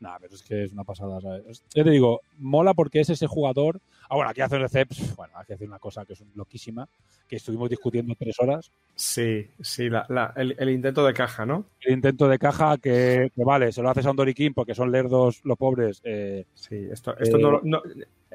Nah, 0.00 0.16
pero 0.18 0.34
es 0.34 0.42
que 0.42 0.64
es 0.64 0.72
una 0.72 0.82
pasada, 0.82 1.20
¿sabes? 1.20 1.44
Es- 1.46 1.62
Yo 1.74 1.84
te 1.84 1.90
digo, 1.90 2.22
mola 2.38 2.72
porque 2.72 3.00
es 3.00 3.10
ese 3.10 3.26
jugador. 3.26 3.82
Ah, 4.08 4.14
bueno, 4.16 4.30
aquí 4.30 4.40
hace 4.40 4.56
un 4.56 4.66
Ceps, 4.66 5.14
bueno, 5.14 5.34
aquí 5.36 5.52
hace 5.52 5.66
una 5.66 5.78
cosa 5.78 6.06
que 6.06 6.14
es 6.14 6.24
loquísima, 6.34 6.88
que 7.28 7.36
estuvimos 7.36 7.68
discutiendo 7.68 8.14
tres 8.18 8.40
horas. 8.40 8.72
Sí, 8.94 9.46
sí, 9.60 9.90
la- 9.90 10.06
la- 10.08 10.32
el, 10.36 10.56
el 10.58 10.70
intento 10.70 11.04
de 11.04 11.12
caja, 11.12 11.44
¿no? 11.44 11.66
El 11.82 11.92
intento 11.92 12.28
de 12.28 12.38
caja 12.38 12.78
que, 12.78 13.30
que 13.36 13.44
vale, 13.44 13.72
se 13.72 13.82
lo 13.82 13.90
haces 13.90 14.06
a 14.06 14.10
un 14.12 14.16
Doriquín 14.16 14.54
porque 14.54 14.74
son 14.74 14.90
lerdos 14.90 15.42
los 15.44 15.58
pobres. 15.58 16.00
eh, 16.04 16.46
Sí, 16.54 16.76
esto, 16.90 17.14
esto 17.18 17.36
Eh, 17.36 17.42
no, 17.42 17.50
lo- 17.50 17.60
no- 17.62 17.82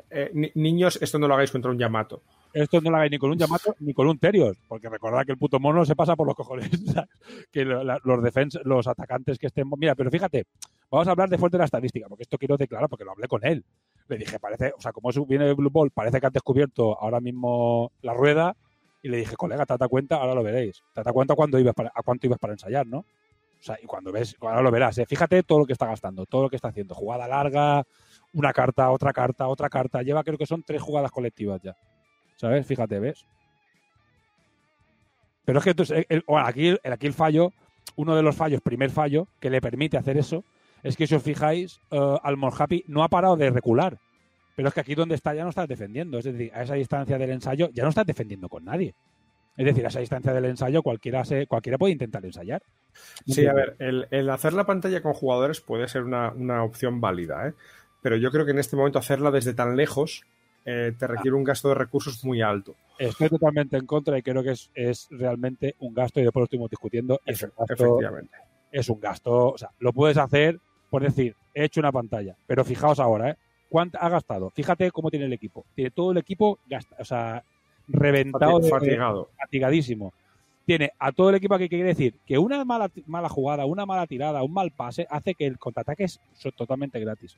eh, 0.10 0.30
ni- 0.34 0.52
niños, 0.56 0.98
esto 1.02 1.18
no 1.20 1.28
lo 1.28 1.34
hagáis 1.36 1.52
contra 1.52 1.72
un 1.72 1.78
Yamato. 1.78 2.22
esto 2.54 2.80
no 2.82 2.90
lo 2.90 2.98
hagáis 2.98 3.12
ni 3.12 3.18
con 3.18 3.32
un 3.32 3.38
Yamato 3.38 3.76
ni 3.80 3.94
con 3.94 4.08
un 4.08 4.18
Terios, 4.18 4.58
porque 4.68 4.90
recordad 4.90 5.26
que 5.26 5.32
el 5.34 5.38
puto 5.38 5.60
mono 5.60 5.86
se 5.86 5.96
pasa 5.96 6.16
por 6.16 6.28
los 6.28 6.36
cojones. 6.36 6.70
que 7.52 7.66
los 7.66 8.24
defens, 8.24 8.60
los 8.64 8.88
atacantes 8.88 9.38
que 9.38 9.48
estén. 9.48 9.70
Mira, 9.78 9.96
pero 9.96 10.10
fíjate, 10.12 10.46
vamos 10.90 11.08
a 11.08 11.12
hablar 11.12 11.30
de 11.30 11.38
fuerte 11.38 11.58
la 11.58 11.66
estadística, 11.66 12.08
porque 12.08 12.24
esto 12.24 12.38
quiero 12.38 12.58
declarar 12.58 12.90
porque 12.90 13.06
lo 13.06 13.12
hablé 13.12 13.28
con 13.28 13.46
él. 13.46 13.64
Le 14.08 14.18
dije, 14.18 14.40
parece, 14.40 14.74
o 14.78 14.82
sea, 14.82 14.92
como 14.92 15.10
viene 15.26 15.46
de 15.46 15.54
Blue 15.54 15.70
Ball, 15.72 15.92
parece 15.92 16.20
que 16.20 16.28
han 16.28 16.34
descubierto 16.34 17.00
ahora 17.00 17.20
mismo 17.20 17.92
la 18.02 18.14
rueda. 18.14 18.56
Y 19.02 19.10
le 19.10 19.18
dije, 19.18 19.36
colega, 19.36 19.66
te 19.66 19.88
cuenta, 19.88 20.16
ahora 20.16 20.34
lo 20.34 20.42
veréis. 20.42 20.82
Te 20.94 21.04
cuenta 21.12 21.34
a 21.34 21.36
cuánto 21.36 21.60
ibas 21.60 22.40
para 22.40 22.54
ensayar, 22.54 22.88
¿no? 22.88 23.06
Sea, 23.66 23.78
y 23.82 23.88
cuando 23.88 24.12
ves, 24.12 24.36
ahora 24.42 24.62
lo 24.62 24.70
verás, 24.70 24.96
¿eh? 25.00 25.08
fíjate 25.08 25.42
todo 25.42 25.58
lo 25.58 25.66
que 25.66 25.74
está 25.74 25.88
gastando, 25.88 26.28
todo 26.28 26.44
lo 26.44 26.50
que 26.52 26.56
está 26.56 26.68
haciendo. 26.68 26.94
Jugada 26.94 27.28
larga, 27.28 27.84
una 28.34 28.54
carta, 28.54 28.92
otra 28.92 29.12
carta, 29.12 29.48
otra 29.48 29.70
carta. 29.70 30.04
Lleva, 30.04 30.24
creo 30.24 30.38
que 30.38 30.46
son 30.46 30.62
tres 30.62 30.84
jugadas 30.84 31.10
colectivas 31.10 31.62
ya. 31.64 31.76
¿Sabes? 32.36 32.68
Fíjate, 32.68 33.00
¿ves? 33.00 33.26
Pero 35.46 35.58
es 35.58 35.64
que 35.64 35.72
entonces, 35.72 36.06
aquí, 36.44 36.68
el- 36.68 36.80
aquí 36.92 37.08
el 37.08 37.14
fallo, 37.14 37.54
uno 37.96 38.16
de 38.16 38.22
los 38.22 38.36
fallos, 38.36 38.62
primer 38.62 38.92
fallo, 38.92 39.28
que 39.40 39.50
le 39.50 39.62
permite 39.62 39.98
hacer 39.98 40.18
eso, 40.18 40.44
es 40.84 40.96
que 40.96 41.08
si 41.08 41.16
os 41.16 41.24
fijáis, 41.24 41.80
eh, 41.90 42.18
Almon 42.22 42.52
Happy 42.56 42.84
no 42.88 43.04
ha 43.04 43.10
parado 43.10 43.36
de 43.36 43.50
recular. 43.50 43.98
Pero 44.56 44.68
es 44.68 44.74
que 44.76 44.80
aquí 44.82 44.94
donde 44.94 45.16
está 45.16 45.34
ya 45.34 45.44
no 45.44 45.50
estás 45.50 45.68
defendiendo. 45.68 46.20
Es 46.20 46.26
decir, 46.26 46.52
a 46.54 46.62
esa 46.62 46.76
distancia 46.76 47.18
del 47.18 47.32
ensayo 47.32 47.70
ya 47.74 47.82
no 47.82 47.90
estás 47.90 48.06
defendiendo 48.06 48.48
con 48.48 48.64
nadie. 48.64 48.94
Es 49.57 49.65
decir, 49.65 49.86
a 49.86 49.90
esa 49.90 49.99
distancia 49.99 50.34
del 50.34 50.45
ensayo 50.45 50.84
cualquiera, 50.84 51.23
se, 51.23 51.48
cualquiera 51.48 51.77
puede 51.77 51.94
intentar 51.94 52.26
ensayar. 52.26 52.61
Sí, 53.26 53.45
a 53.45 53.53
ver, 53.53 53.76
el, 53.80 54.07
el 54.11 54.30
hacer 54.30 54.53
la 54.53 54.65
pantalla 54.65 55.02
con 55.02 55.14
jugadores 55.14 55.61
puede 55.61 55.88
ser 55.88 56.03
una, 56.03 56.32
una 56.32 56.64
opción 56.64 57.02
válida, 57.02 57.48
¿eh? 57.48 57.53
pero 58.02 58.18
yo 58.18 58.32
creo 58.32 58.45
que 58.45 58.52
en 58.52 58.60
este 58.60 58.76
momento 58.76 58.99
hacerla 58.99 59.32
desde 59.32 59.53
tan 59.53 59.76
lejos 59.76 60.23
eh, 60.65 60.94
te 60.98 61.07
requiere 61.07 61.36
un 61.36 61.44
gasto 61.44 61.69
de 61.69 61.76
recursos 61.76 62.23
muy 62.23 62.41
alto. 62.41 62.76
Estoy 62.98 63.30
totalmente 63.30 63.77
en 63.77 63.86
contra 63.86 64.18
y 64.18 64.22
creo 64.22 64.44
que 64.44 64.52
es, 64.52 64.72
es 64.73 65.07
realmente 65.11 65.76
un 65.80 65.94
gasto, 65.94 66.19
y 66.19 66.23
después 66.23 66.41
lo 66.41 66.45
estuvimos 66.45 66.69
discutiendo, 66.69 67.19
es 67.26 67.44
un 67.44 67.52
gasto, 67.57 67.73
Efectivamente. 67.73 68.38
es 68.72 68.90
un 68.90 68.99
gasto, 68.99 69.49
o 69.49 69.57
sea, 69.57 69.72
lo 69.80 69.91
puedes 69.91 70.18
hacer 70.18 70.60
por 70.95 71.03
decir, 71.03 71.36
he 71.53 71.65
hecho 71.65 71.82
una 71.82 71.91
pantalla, 71.91 72.38
pero 72.48 72.64
fijaos 72.64 73.02
ahora, 73.02 73.32
¿eh? 73.32 73.36
¿cuánto 73.68 73.98
ha 73.99 74.07
gastado? 74.07 74.49
Fíjate 74.52 74.91
cómo 74.91 75.10
tiene 75.10 75.26
el 75.26 75.34
equipo. 75.34 75.65
Tiene 75.76 75.91
todo 75.91 76.11
el 76.11 76.18
equipo 76.18 76.60
gasta, 76.68 76.95
o 76.99 77.03
sea, 77.03 77.44
reventado, 77.88 78.60
de- 78.60 78.70
Fatigado. 78.70 79.30
fatigadísimo. 79.38 80.14
Tiene 80.66 80.91
a 80.98 81.12
todo 81.12 81.30
el 81.30 81.36
equipo 81.36 81.57
que 81.60 81.70
quiere 81.70 81.84
decir 81.84 82.16
que 82.26 82.38
una 82.40 82.66
mala, 82.66 82.90
mala 83.06 83.30
jugada, 83.30 83.66
una 83.66 83.86
mala 83.86 84.07
tirada, 84.07 84.41
un 84.41 84.52
mal 84.53 84.72
pase 84.72 85.06
hace 85.12 85.36
que 85.36 85.45
el 85.45 85.60
contraataque 85.60 86.06
es 86.06 86.20
totalmente 86.57 86.99
gratis. 86.99 87.38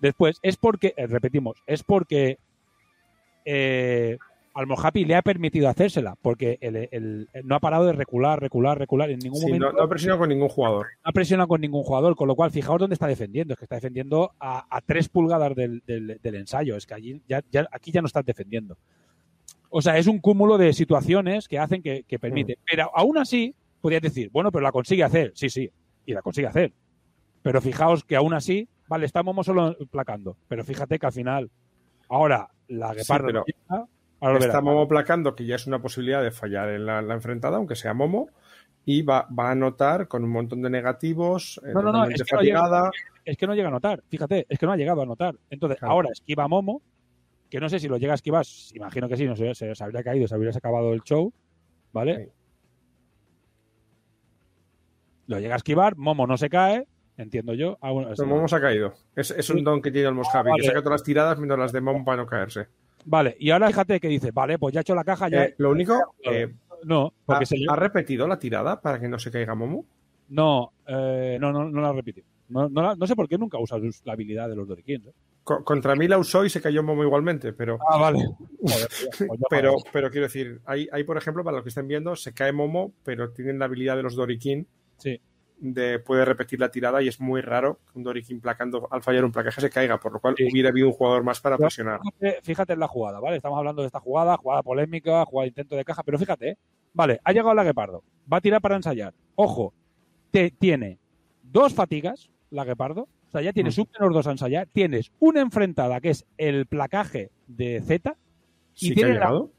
Después, 0.00 0.38
es 0.42 0.56
porque, 0.56 0.94
eh, 0.96 1.06
repetimos, 1.06 1.56
es 1.66 1.82
porque 1.82 2.38
eh, 3.44 4.18
al 4.54 4.66
Mojapi 4.66 5.04
le 5.04 5.14
ha 5.14 5.22
permitido 5.22 5.68
hacérsela, 5.68 6.16
porque 6.20 6.58
el- 6.60 6.76
el- 6.76 7.28
el- 7.32 7.46
no 7.46 7.54
ha 7.54 7.60
parado 7.60 7.86
de 7.86 7.92
recular, 7.92 8.40
recular, 8.40 8.78
recular. 8.78 9.10
En 9.10 9.18
ningún 9.18 9.38
Sí, 9.40 9.46
momento 9.46 9.72
no, 9.72 9.78
no 9.80 9.88
presionó 9.88 10.18
con 10.18 10.28
ningún 10.28 10.48
jugador. 10.48 10.86
no 11.04 11.08
ha 11.08 11.12
presionado 11.12 11.48
con 11.48 11.60
ningún 11.60 11.82
jugador, 11.82 12.16
con 12.16 12.28
lo 12.28 12.34
cual 12.34 12.50
fijaos 12.50 12.78
dónde 12.80 12.94
está 12.94 13.06
defendiendo, 13.06 13.54
es 13.54 13.58
que 13.58 13.64
está 13.64 13.76
defendiendo 13.76 14.32
a, 14.40 14.66
a 14.68 14.80
tres 14.80 15.08
pulgadas 15.08 15.54
del, 15.54 15.82
del- 15.86 16.18
del 16.22 16.34
ensayo, 16.34 16.76
es 16.76 16.86
que 16.86 16.94
allí 16.94 17.22
ya, 17.28 17.42
ya- 17.50 17.68
aquí 17.72 17.90
ya 17.92 18.00
no 18.00 18.06
estás 18.06 18.24
defendiendo. 18.24 18.76
O 19.70 19.80
sea, 19.80 19.96
es 19.98 20.06
un 20.06 20.18
cúmulo 20.18 20.58
de 20.58 20.72
situaciones 20.72 21.46
que 21.48 21.58
hacen 21.58 21.82
que, 21.82 22.02
que 22.04 22.18
permite. 22.18 22.58
Pero 22.68 22.90
aún 22.94 23.16
así, 23.18 23.54
podrías 23.80 24.02
decir, 24.02 24.28
bueno, 24.32 24.50
pero 24.52 24.62
la 24.62 24.72
consigue 24.72 25.04
hacer, 25.04 25.32
sí, 25.34 25.48
sí, 25.48 25.70
y 26.04 26.12
la 26.12 26.22
consigue 26.22 26.48
hacer. 26.48 26.72
Pero 27.42 27.60
fijaos 27.60 28.04
que 28.04 28.16
aún 28.16 28.34
así, 28.34 28.68
vale, 28.88 29.06
estamos 29.06 29.46
solo 29.46 29.76
placando, 29.90 30.36
pero 30.48 30.64
fíjate 30.64 30.98
que 30.98 31.06
al 31.06 31.12
final, 31.12 31.50
ahora 32.08 32.48
la 32.68 32.92
guepardo 32.94 33.26
pero 33.26 33.44
ahora 34.20 34.38
lo 34.38 34.44
Está. 34.44 34.60
Momo 34.60 34.86
placando, 34.88 35.34
que 35.34 35.46
ya 35.46 35.54
es 35.54 35.66
una 35.66 35.80
posibilidad 35.80 36.22
de 36.22 36.30
fallar 36.32 36.68
en 36.70 36.84
la, 36.86 37.00
la 37.00 37.14
enfrentada, 37.14 37.56
aunque 37.56 37.76
sea 37.76 37.94
Momo. 37.94 38.28
Y 38.84 39.02
va, 39.02 39.28
va 39.38 39.48
a 39.48 39.52
anotar 39.52 40.08
con 40.08 40.24
un 40.24 40.30
montón 40.30 40.62
de 40.62 40.70
negativos, 40.70 41.60
eh, 41.64 41.70
No, 41.74 41.82
no, 41.82 41.92
no, 41.92 42.04
es 42.06 42.22
que 42.22 42.34
no 42.34 42.42
llega- 42.42 42.60
fatigada. 42.62 42.90
es 43.24 43.36
que 43.36 43.46
no 43.46 43.54
llega 43.54 43.68
a 43.68 43.72
notar, 43.72 44.02
fíjate, 44.08 44.46
es 44.48 44.58
que 44.58 44.66
no 44.66 44.72
ha 44.72 44.76
llegado 44.76 45.02
a 45.02 45.06
notar. 45.06 45.36
Entonces, 45.50 45.78
Claro. 45.78 45.92
ahora 45.92 46.08
esquiva 46.12 46.44
a 46.44 46.48
Momo, 46.48 46.82
que 47.50 47.60
no 47.60 47.68
sé 47.68 47.78
si 47.80 47.88
lo 47.88 47.98
llega 47.98 48.12
a 48.12 48.14
esquivar, 48.14 48.46
imagino 48.74 49.08
que 49.08 49.16
sí, 49.16 49.26
no 49.26 49.36
sé, 49.36 49.54
se, 49.54 49.74
se 49.74 49.84
habría 49.84 50.02
caído, 50.02 50.26
se 50.28 50.34
habría 50.34 50.50
acabado 50.50 50.92
el 50.94 51.02
show, 51.02 51.32
¿vale? 51.92 52.24
Sí. 52.26 52.32
Lo 55.26 55.38
llega 55.38 55.54
a 55.54 55.56
esquivar, 55.58 55.96
Momo 55.96 56.26
no 56.26 56.36
se 56.36 56.48
cae, 56.48 56.86
entiendo 57.16 57.54
yo. 57.54 57.78
Ah, 57.80 57.90
bueno, 57.92 58.10
Pero 58.16 58.28
Momo 58.28 58.48
se 58.48 58.56
ha 58.56 58.60
caído. 58.60 58.94
Es, 59.14 59.30
es 59.30 59.48
un 59.50 59.62
don 59.62 59.80
que 59.80 59.90
tiene 59.90 60.08
el 60.08 60.14
Mosjavi, 60.14 60.50
vale. 60.50 60.60
que 60.62 60.66
saca 60.68 60.80
todas 60.82 61.00
las 61.00 61.04
tiradas 61.04 61.38
mientras 61.38 61.58
las 61.58 61.72
de 61.72 61.80
Momo 61.80 62.04
para 62.04 62.16
no 62.22 62.26
caerse. 62.26 62.66
Vale, 63.04 63.36
y 63.38 63.50
ahora 63.50 63.68
fíjate 63.68 63.98
que 64.00 64.08
dice, 64.08 64.30
vale, 64.30 64.58
pues 64.58 64.74
ya 64.74 64.80
he 64.80 64.82
hecho 64.82 64.94
la 64.94 65.04
caja, 65.04 65.28
ya. 65.28 65.44
Eh, 65.44 65.54
lo 65.58 65.70
único, 65.70 66.14
eh, 66.24 66.52
no, 66.84 67.12
porque 67.24 67.44
ha, 67.44 67.46
se 67.46 67.56
ha 67.68 67.76
repetido 67.76 68.26
la 68.26 68.38
tirada 68.38 68.80
para 68.80 69.00
que 69.00 69.08
no 69.08 69.18
se 69.18 69.30
caiga 69.30 69.54
Momo? 69.54 69.84
No, 70.28 70.72
eh, 70.86 71.38
no, 71.40 71.52
no, 71.52 71.68
no 71.70 71.80
la 71.80 71.92
repitió. 71.92 72.24
No, 72.48 72.68
no, 72.68 72.82
la- 72.82 72.96
no 72.96 73.06
sé 73.06 73.14
por 73.16 73.28
qué 73.28 73.38
nunca 73.38 73.58
usa 73.58 73.78
la 74.04 74.12
habilidad 74.12 74.48
de 74.48 74.56
los 74.56 74.66
Doriquins. 74.68 75.06
¿eh? 75.06 75.12
Co- 75.44 75.64
contra 75.64 75.96
mí 75.96 76.06
la 76.06 76.18
usó 76.18 76.44
y 76.44 76.50
se 76.50 76.60
cayó 76.60 76.82
Momo 76.82 77.02
igualmente, 77.02 77.52
pero, 77.52 77.78
Ah, 77.88 77.98
vale. 77.98 78.18
Pues 78.60 79.40
pero, 79.48 79.76
pero 79.92 80.10
quiero 80.10 80.26
decir, 80.26 80.60
hay, 80.66 80.88
hay, 80.92 81.04
por 81.04 81.16
ejemplo, 81.16 81.42
para 81.42 81.56
los 81.56 81.62
que 81.64 81.70
estén 81.70 81.88
viendo, 81.88 82.14
se 82.16 82.32
cae 82.34 82.52
Momo, 82.52 82.92
pero 83.04 83.30
tienen 83.32 83.58
la 83.58 83.64
habilidad 83.64 83.96
de 83.96 84.02
los 84.02 84.14
Dorikin 84.16 84.66
Sí. 84.98 85.20
de 85.58 85.98
puede 85.98 86.24
repetir 86.24 86.60
la 86.60 86.70
tirada 86.70 87.02
y 87.02 87.08
es 87.08 87.20
muy 87.20 87.40
raro 87.40 87.80
que 87.90 87.98
un 87.98 88.04
Dorikin 88.04 88.40
placando 88.40 88.86
al 88.90 89.02
fallar 89.02 89.24
un 89.24 89.32
placaje 89.32 89.60
se 89.60 89.70
caiga, 89.70 89.98
por 89.98 90.12
lo 90.12 90.20
cual 90.20 90.34
Sí. 90.36 90.44
hubiera 90.50 90.68
habido 90.68 90.88
un 90.88 90.92
jugador 90.92 91.22
más 91.24 91.40
para 91.40 91.56
presionar. 91.56 92.00
Fíjate, 92.02 92.42
fíjate 92.42 92.72
en 92.74 92.80
la 92.80 92.88
jugada, 92.88 93.18
¿vale? 93.20 93.36
Estamos 93.36 93.58
hablando 93.58 93.82
de 93.82 93.86
esta 93.86 94.00
jugada, 94.00 94.36
jugada 94.36 94.62
polémica, 94.62 95.24
jugada 95.24 95.44
de 95.44 95.48
intento 95.48 95.74
de 95.76 95.84
caja, 95.84 96.02
pero 96.02 96.18
fíjate, 96.18 96.50
¿eh? 96.50 96.58
Vale, 96.92 97.20
ha 97.24 97.32
llegado 97.32 97.54
la 97.54 97.64
Guepardo, 97.64 98.02
va 98.30 98.36
a 98.38 98.40
tirar 98.40 98.60
para 98.60 98.76
ensayar. 98.76 99.14
Ojo, 99.36 99.72
te, 100.30 100.50
tiene 100.50 100.98
dos 101.42 101.72
fatigas, 101.74 102.30
la 102.50 102.64
Guepardo, 102.64 103.08
o 103.30 103.32
sea, 103.32 103.42
ya 103.42 103.52
tienes 103.52 103.78
Mm. 103.78 103.80
un 103.82 103.88
menos 103.98 104.14
dos 104.14 104.26
a 104.26 104.32
ensayar, 104.32 104.68
tienes 104.72 105.10
una 105.20 105.40
enfrentada 105.40 106.00
que 106.00 106.10
es 106.10 106.26
el 106.36 106.66
placaje 106.66 107.30
de 107.46 107.80
Z, 107.82 108.16
Sí 108.74 108.86
y 108.86 108.88
que 108.88 108.92
ha 108.92 108.94
tiene 108.94 109.08
la- 109.10 109.14
llegado. 109.26 109.50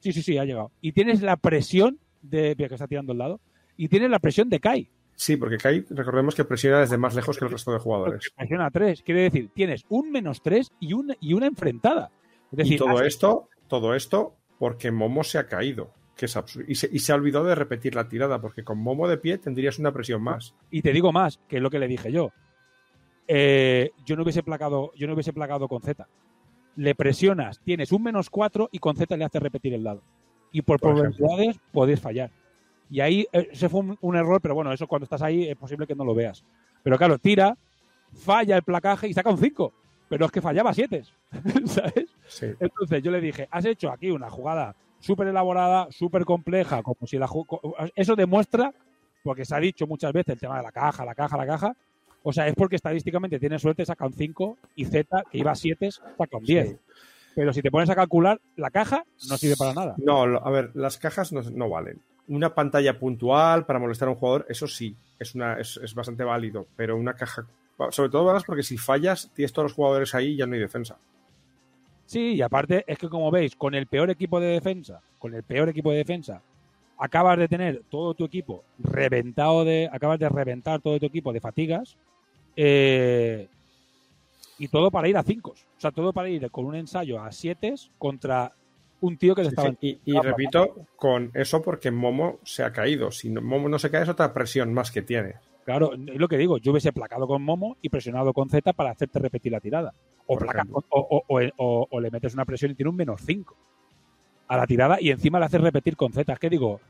sí, 0.00 0.12
sí, 0.12 0.22
sí, 0.22 0.38
ha 0.38 0.44
llegado, 0.44 0.70
y 0.80 0.92
tienes 0.92 1.22
la 1.22 1.36
presión 1.36 1.98
de, 2.22 2.54
que 2.56 2.64
está 2.64 2.86
tirando 2.86 3.12
al 3.12 3.18
lado, 3.18 3.40
y 3.76 3.88
tienes 3.88 4.10
la 4.10 4.18
presión 4.18 4.48
de 4.48 4.60
Kai, 4.60 4.90
Sí, 5.18 5.38
porque 5.38 5.56
Kai, 5.56 5.82
recordemos 5.88 6.34
que 6.34 6.44
presiona 6.44 6.80
desde 6.80 6.98
más 6.98 7.14
lejos 7.14 7.38
que 7.38 7.46
el 7.46 7.50
resto 7.50 7.70
de 7.70 7.78
porque 7.78 7.84
jugadores. 7.84 8.30
presiona 8.36 8.70
tres, 8.70 9.02
quiere 9.02 9.22
decir, 9.22 9.48
tienes 9.54 9.86
un 9.88 10.10
menos 10.12 10.42
tres 10.42 10.70
y 10.78 10.92
una, 10.92 11.14
y 11.20 11.32
una 11.32 11.46
enfrentada. 11.46 12.10
Es 12.52 12.58
decir, 12.58 12.74
y 12.74 12.76
todo 12.76 13.00
esto, 13.02 13.48
todo 13.66 13.94
esto 13.94 14.36
porque 14.58 14.90
Momo 14.90 15.24
se 15.24 15.38
ha 15.38 15.46
caído, 15.46 15.90
que 16.14 16.26
es 16.26 16.36
absurdo. 16.36 16.66
Y 16.68 16.74
se, 16.74 16.90
y 16.92 16.98
se 16.98 17.12
ha 17.12 17.14
olvidado 17.14 17.46
de 17.46 17.54
repetir 17.54 17.94
la 17.94 18.08
tirada, 18.08 18.42
porque 18.42 18.62
con 18.62 18.76
Momo 18.76 19.08
de 19.08 19.16
pie 19.16 19.38
tendrías 19.38 19.78
una 19.78 19.90
presión 19.90 20.20
más. 20.20 20.54
Y 20.70 20.82
te 20.82 20.92
digo 20.92 21.12
más, 21.12 21.38
que 21.48 21.56
es 21.56 21.62
lo 21.62 21.70
que 21.70 21.78
le 21.78 21.88
dije 21.88 22.12
yo. 22.12 22.30
Eh, 23.28 23.90
yo 24.04 24.16
no 24.16 24.22
hubiese 24.22 24.42
placado, 24.42 24.92
yo 24.94 25.06
no 25.06 25.14
hubiese 25.14 25.32
placado 25.32 25.68
con 25.68 25.82
Z. 25.82 26.06
Le 26.76 26.94
presionas, 26.94 27.60
tienes 27.60 27.92
un 27.92 28.02
menos 28.02 28.30
4 28.30 28.68
y 28.70 28.78
con 28.78 28.96
Z 28.96 29.16
le 29.16 29.24
haces 29.24 29.42
repetir 29.42 29.74
el 29.74 29.82
dado. 29.82 30.02
Y 30.52 30.62
por, 30.62 30.78
Por 30.78 30.92
ejemplo. 30.92 31.16
probabilidades 31.16 31.60
podéis 31.72 32.00
fallar. 32.00 32.30
Y 32.90 33.00
ahí 33.00 33.26
eh, 33.32 33.48
ese 33.50 33.68
fue 33.68 33.80
un, 33.80 33.98
un 34.00 34.16
error, 34.16 34.40
pero 34.40 34.54
bueno, 34.54 34.72
eso 34.72 34.86
cuando 34.86 35.04
estás 35.04 35.22
ahí 35.22 35.48
es 35.48 35.56
posible 35.56 35.86
que 35.86 35.94
no 35.94 36.04
lo 36.04 36.14
veas. 36.14 36.44
Pero 36.82 36.96
claro, 36.98 37.18
tira, 37.18 37.56
falla 38.12 38.56
el 38.56 38.62
placaje 38.62 39.08
y 39.08 39.14
saca 39.14 39.30
un 39.30 39.38
5. 39.38 39.72
Pero 40.08 40.26
es 40.26 40.30
que 40.30 40.40
fallaba 40.40 40.72
7. 40.72 41.02
¿Sabes? 41.64 42.06
Sí. 42.28 42.46
Entonces 42.60 43.02
yo 43.02 43.10
le 43.10 43.20
dije, 43.20 43.48
has 43.50 43.64
hecho 43.64 43.90
aquí 43.90 44.10
una 44.10 44.30
jugada 44.30 44.76
súper 45.00 45.28
elaborada, 45.28 45.88
súper 45.90 46.24
compleja, 46.24 46.82
como 46.82 47.06
si 47.06 47.18
la 47.18 47.28
Eso 47.94 48.14
demuestra, 48.16 48.72
porque 49.22 49.44
se 49.44 49.54
ha 49.54 49.60
dicho 49.60 49.86
muchas 49.86 50.12
veces 50.12 50.34
el 50.34 50.40
tema 50.40 50.56
de 50.58 50.62
la 50.62 50.72
caja, 50.72 51.04
la 51.04 51.14
caja, 51.14 51.36
la 51.36 51.46
caja. 51.46 51.76
O 52.28 52.32
sea, 52.32 52.48
es 52.48 52.56
porque 52.56 52.74
estadísticamente 52.74 53.38
tiene 53.38 53.56
suerte, 53.56 53.86
saca 53.86 54.04
un 54.04 54.12
5 54.12 54.58
y 54.74 54.84
Z, 54.86 55.22
que 55.30 55.38
iba 55.38 55.52
a 55.52 55.54
7, 55.54 55.92
saca 55.92 56.36
un 56.36 56.42
10. 56.42 56.68
Sí. 56.70 56.76
Pero 57.36 57.52
si 57.52 57.62
te 57.62 57.70
pones 57.70 57.88
a 57.88 57.94
calcular, 57.94 58.40
la 58.56 58.70
caja 58.70 59.04
no 59.28 59.36
sirve 59.36 59.54
para 59.56 59.72
nada. 59.72 59.94
No, 59.98 60.22
a 60.22 60.50
ver, 60.50 60.72
las 60.74 60.98
cajas 60.98 61.32
no, 61.32 61.40
no 61.42 61.68
valen. 61.68 62.00
Una 62.26 62.52
pantalla 62.52 62.98
puntual 62.98 63.64
para 63.64 63.78
molestar 63.78 64.08
a 64.08 64.10
un 64.10 64.16
jugador, 64.16 64.44
eso 64.48 64.66
sí, 64.66 64.96
es, 65.20 65.36
una, 65.36 65.60
es, 65.60 65.76
es 65.80 65.94
bastante 65.94 66.24
válido. 66.24 66.66
Pero 66.74 66.96
una 66.96 67.14
caja, 67.14 67.46
sobre 67.90 68.10
todo 68.10 68.32
más 68.32 68.42
porque 68.42 68.64
si 68.64 68.76
fallas, 68.76 69.30
tienes 69.32 69.52
todos 69.52 69.66
los 69.66 69.74
jugadores 69.74 70.12
ahí 70.16 70.32
y 70.32 70.36
ya 70.36 70.46
no 70.46 70.54
hay 70.54 70.60
defensa. 70.60 70.98
Sí, 72.06 72.34
y 72.34 72.42
aparte 72.42 72.82
es 72.88 72.98
que 72.98 73.08
como 73.08 73.30
veis, 73.30 73.54
con 73.54 73.76
el 73.76 73.86
peor 73.86 74.10
equipo 74.10 74.40
de 74.40 74.48
defensa, 74.48 75.00
con 75.20 75.32
el 75.32 75.44
peor 75.44 75.68
equipo 75.68 75.92
de 75.92 75.98
defensa, 75.98 76.42
acabas 76.98 77.38
de 77.38 77.46
tener 77.46 77.82
todo 77.88 78.14
tu 78.14 78.24
equipo 78.24 78.64
reventado 78.80 79.64
de, 79.64 79.88
acabas 79.92 80.18
de 80.18 80.28
reventar 80.28 80.80
todo 80.80 80.98
tu 80.98 81.06
equipo 81.06 81.32
de 81.32 81.40
fatigas, 81.40 81.96
eh, 82.56 83.48
y 84.58 84.68
todo 84.68 84.90
para 84.90 85.08
ir 85.08 85.16
a 85.16 85.22
5. 85.22 85.50
O 85.50 85.80
sea, 85.80 85.90
todo 85.90 86.12
para 86.12 86.28
ir 86.28 86.50
con 86.50 86.64
un 86.64 86.74
ensayo 86.74 87.22
a 87.22 87.30
7 87.30 87.74
contra 87.98 88.52
un 89.02 89.18
tío 89.18 89.34
que 89.34 89.42
te 89.42 89.48
Sí, 89.48 89.54
estaba... 89.54 89.68
sí. 89.70 89.76
Y, 90.06 90.12
y 90.12 90.18
repito, 90.18 90.74
con 90.96 91.30
eso 91.34 91.60
porque 91.62 91.90
Momo 91.90 92.38
se 92.44 92.62
ha 92.64 92.72
caído. 92.72 93.10
Si 93.10 93.28
no- 93.28 93.42
Momo 93.42 93.68
no 93.68 93.78
se 93.78 93.90
cae, 93.90 94.02
es 94.02 94.08
otra 94.08 94.32
presión 94.32 94.72
más 94.72 94.90
que 94.90 95.02
tiene. 95.02 95.34
Claro, 95.66 95.92
es 95.94 96.16
lo 96.16 96.28
que 96.28 96.38
digo, 96.38 96.58
yo 96.58 96.70
hubiese 96.70 96.92
placado 96.92 97.26
con 97.26 97.42
Momo 97.42 97.76
y 97.82 97.88
presionado 97.90 98.32
con 98.32 98.48
Z 98.48 98.72
para 98.72 98.90
hacerte 98.90 99.18
repetir 99.18 99.52
la 99.52 99.60
tirada. 99.60 99.92
O, 100.26 100.34
Por 100.34 100.44
placa- 100.44 100.58
ejemplo. 100.60 100.82
o, 100.88 100.98
o- 101.00 101.24
o- 101.28 101.50
o- 101.58 101.86
o 101.90 102.00
le 102.00 102.10
metes 102.10 102.32
una 102.34 102.44
presión 102.46 102.70
y 102.70 102.74
tiene 102.74 102.88
un 102.90 102.96
menos 102.96 103.20
5 103.26 103.54
a 104.48 104.56
la 104.56 104.66
tirada 104.66 104.98
y 105.00 105.10
encima 105.10 105.38
le 105.40 105.46
haces 105.46 105.60
repetir 105.60 105.96
con 105.96 106.12
Z. 106.12 106.32
Es 106.32 106.38
que 106.38 106.48
digo, 106.48 106.80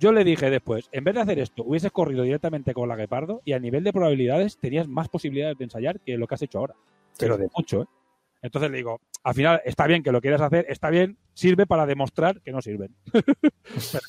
yo 0.00 0.12
le 0.12 0.24
dije 0.24 0.48
después, 0.48 0.88
en 0.92 1.04
vez 1.04 1.14
de 1.14 1.20
hacer 1.20 1.38
esto, 1.38 1.62
hubieses 1.62 1.92
corrido 1.92 2.22
directamente 2.22 2.72
con 2.72 2.88
la 2.88 2.96
Guepardo 2.96 3.42
y 3.44 3.52
a 3.52 3.58
nivel 3.58 3.84
de 3.84 3.92
probabilidades 3.92 4.56
tenías 4.56 4.88
más 4.88 5.10
posibilidades 5.10 5.58
de 5.58 5.64
ensayar 5.64 6.00
que 6.00 6.16
lo 6.16 6.26
que 6.26 6.34
has 6.36 6.42
hecho 6.42 6.58
ahora. 6.58 6.74
Pero 7.18 7.36
de 7.36 7.48
mucho, 7.54 7.82
¿eh? 7.82 7.86
Entonces 8.40 8.70
le 8.70 8.78
digo, 8.78 9.02
al 9.22 9.34
final 9.34 9.60
está 9.66 9.86
bien 9.86 10.02
que 10.02 10.10
lo 10.12 10.22
quieras 10.22 10.40
hacer, 10.40 10.64
está 10.70 10.88
bien, 10.88 11.18
sirve 11.34 11.66
para 11.66 11.84
demostrar 11.84 12.40
que 12.40 12.50
no 12.52 12.62
sirven. 12.62 12.94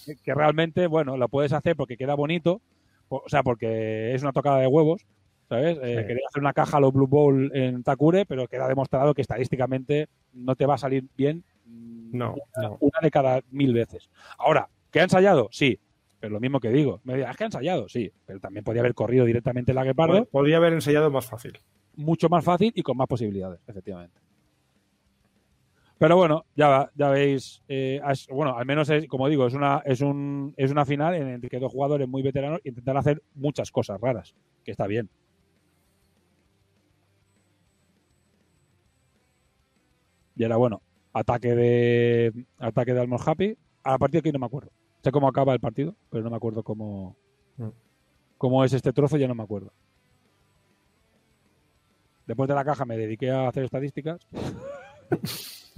Que, 0.05 0.15
que 0.15 0.33
realmente, 0.33 0.87
bueno, 0.87 1.17
lo 1.17 1.27
puedes 1.27 1.51
hacer 1.51 1.75
porque 1.75 1.97
queda 1.97 2.15
bonito, 2.15 2.61
o 3.09 3.23
sea, 3.27 3.43
porque 3.43 4.15
es 4.15 4.21
una 4.23 4.31
tocada 4.31 4.59
de 4.59 4.67
huevos, 4.67 5.05
¿sabes? 5.49 5.77
Eh, 5.83 5.97
Sí. 5.99 6.07
Quería 6.07 6.25
hacer 6.29 6.41
una 6.41 6.53
caja 6.53 6.77
a 6.77 6.79
los 6.79 6.93
Blue 6.93 7.07
Bowl 7.07 7.51
en 7.53 7.83
Takure, 7.83 8.25
pero 8.25 8.47
queda 8.47 8.69
demostrado 8.69 9.13
que 9.13 9.21
estadísticamente 9.21 10.07
no 10.31 10.55
te 10.55 10.65
va 10.65 10.75
a 10.75 10.77
salir 10.77 11.03
bien 11.17 11.43
No, 11.65 12.35
una, 12.55 12.69
no. 12.69 12.77
una 12.79 12.99
de 13.01 13.11
cada 13.11 13.41
mil 13.51 13.73
veces. 13.73 14.09
Ahora, 14.37 14.69
¿que 14.91 14.99
ha 14.99 15.03
ensayado? 15.03 15.47
Sí. 15.51 15.79
Pero 16.19 16.33
lo 16.33 16.39
mismo 16.39 16.59
que 16.59 16.69
digo, 16.69 17.01
me 17.03 17.15
dirás, 17.15 17.31
¿es 17.31 17.37
que 17.37 17.43
ha 17.43 17.47
ensayado? 17.47 17.89
Sí, 17.89 18.11
pero 18.25 18.39
también 18.39 18.63
podía 18.63 18.81
haber 18.81 18.93
corrido 18.93 19.25
directamente 19.25 19.73
la 19.73 19.83
Guepardo, 19.83 20.25
Pod- 20.25 20.29
Podría 20.29 20.57
haber 20.57 20.73
ensayado 20.73 21.09
más 21.09 21.25
fácil. 21.25 21.53
mucho 21.95 22.29
más 22.29 22.43
fácil 22.45 22.71
y 22.75 22.83
con 22.83 22.95
más 22.97 23.07
posibilidades, 23.07 23.59
efectivamente. 23.67 24.19
Pero 25.97 26.15
bueno, 26.17 26.45
ya, 26.55 26.89
ya 26.95 27.09
veis, 27.09 27.61
eh, 27.67 28.01
bueno, 28.29 28.57
al 28.57 28.65
menos 28.65 28.89
es, 28.89 29.07
como 29.07 29.27
digo, 29.29 29.45
es 29.45 29.53
una, 29.53 29.81
es 29.85 30.01
un, 30.01 30.53
es 30.57 30.71
una 30.71 30.83
final 30.85 31.13
en 31.15 31.27
el 31.27 31.41
que 31.41 31.59
dos 31.59 31.71
jugadores 31.71 32.07
muy 32.07 32.21
veteranos 32.23 32.59
intentan 32.63 32.97
hacer 32.97 33.21
muchas 33.35 33.71
cosas 33.71 33.99
raras, 34.01 34.33
que 34.63 34.71
está 34.71 34.87
bien. 34.87 35.09
Y 40.35 40.43
era 40.43 40.57
bueno, 40.57 40.81
ataque 41.13 41.53
de 41.55 42.45
ataque 42.57 42.93
de 42.93 43.01
Almond 43.01 43.21
Happy. 43.27 43.57
A 43.83 43.97
partir 43.97 44.21
de 44.21 44.29
aquí 44.29 44.31
no 44.33 44.39
me 44.39 44.45
acuerdo. 44.45 44.71
Sé 45.03 45.11
cómo 45.11 45.27
acaba 45.27 45.53
el 45.53 45.59
partido, 45.59 45.95
pero 46.09 46.23
no 46.23 46.29
me 46.29 46.35
acuerdo 46.37 46.63
cómo, 46.63 47.15
Mm. 47.57 47.69
cómo 48.37 48.63
es 48.63 48.73
este 48.73 48.93
trozo, 48.93 49.17
ya 49.17 49.27
no 49.27 49.35
me 49.35 49.43
acuerdo. 49.43 49.71
Después 52.27 52.47
de 52.47 52.55
la 52.55 52.63
caja 52.63 52.85
me 52.85 52.97
dediqué 52.97 53.31
a 53.31 53.47
hacer 53.47 53.63
estadísticas. 53.63 54.19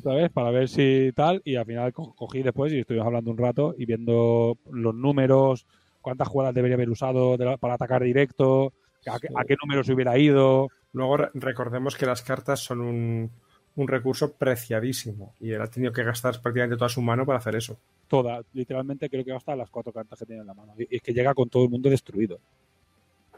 ¿Sabes? 0.03 0.29
Para 0.31 0.51
ver 0.51 0.67
si 0.67 1.11
tal. 1.15 1.41
Y 1.45 1.55
al 1.55 1.65
final 1.65 1.93
co- 1.93 2.13
cogí 2.13 2.43
después 2.43 2.71
y 2.73 2.79
estuvimos 2.79 3.07
hablando 3.07 3.31
un 3.31 3.37
rato 3.37 3.73
y 3.77 3.85
viendo 3.85 4.57
los 4.69 4.93
números, 4.93 5.65
cuántas 6.01 6.27
jugadas 6.27 6.53
debería 6.53 6.75
haber 6.75 6.89
usado 6.89 7.37
de 7.37 7.45
la- 7.45 7.57
para 7.57 7.75
atacar 7.75 8.03
directo, 8.03 8.73
a, 9.09 9.19
qué- 9.19 9.29
a 9.35 9.43
qué 9.45 9.55
número 9.63 9.83
se 9.83 9.93
hubiera 9.93 10.17
ido. 10.17 10.67
Luego 10.91 11.17
re- 11.17 11.29
recordemos 11.33 11.95
que 11.95 12.05
las 12.05 12.21
cartas 12.21 12.59
son 12.59 12.81
un, 12.81 13.31
un 13.75 13.87
recurso 13.87 14.33
preciadísimo 14.33 15.33
y 15.39 15.51
él 15.51 15.61
ha 15.61 15.67
tenido 15.67 15.91
que 15.91 16.03
gastar 16.03 16.39
prácticamente 16.41 16.77
toda 16.77 16.89
su 16.89 17.01
mano 17.01 17.25
para 17.25 17.39
hacer 17.39 17.55
eso. 17.55 17.77
Toda. 18.07 18.43
Literalmente 18.53 19.09
creo 19.09 19.23
que 19.23 19.31
gasta 19.31 19.55
las 19.55 19.69
cuatro 19.69 19.91
cartas 19.91 20.19
que 20.19 20.25
tiene 20.25 20.41
en 20.41 20.47
la 20.47 20.53
mano. 20.53 20.73
Y 20.77 20.95
es 20.95 21.01
que 21.01 21.13
llega 21.13 21.33
con 21.33 21.49
todo 21.49 21.63
el 21.63 21.69
mundo 21.69 21.89
destruido. 21.89 22.39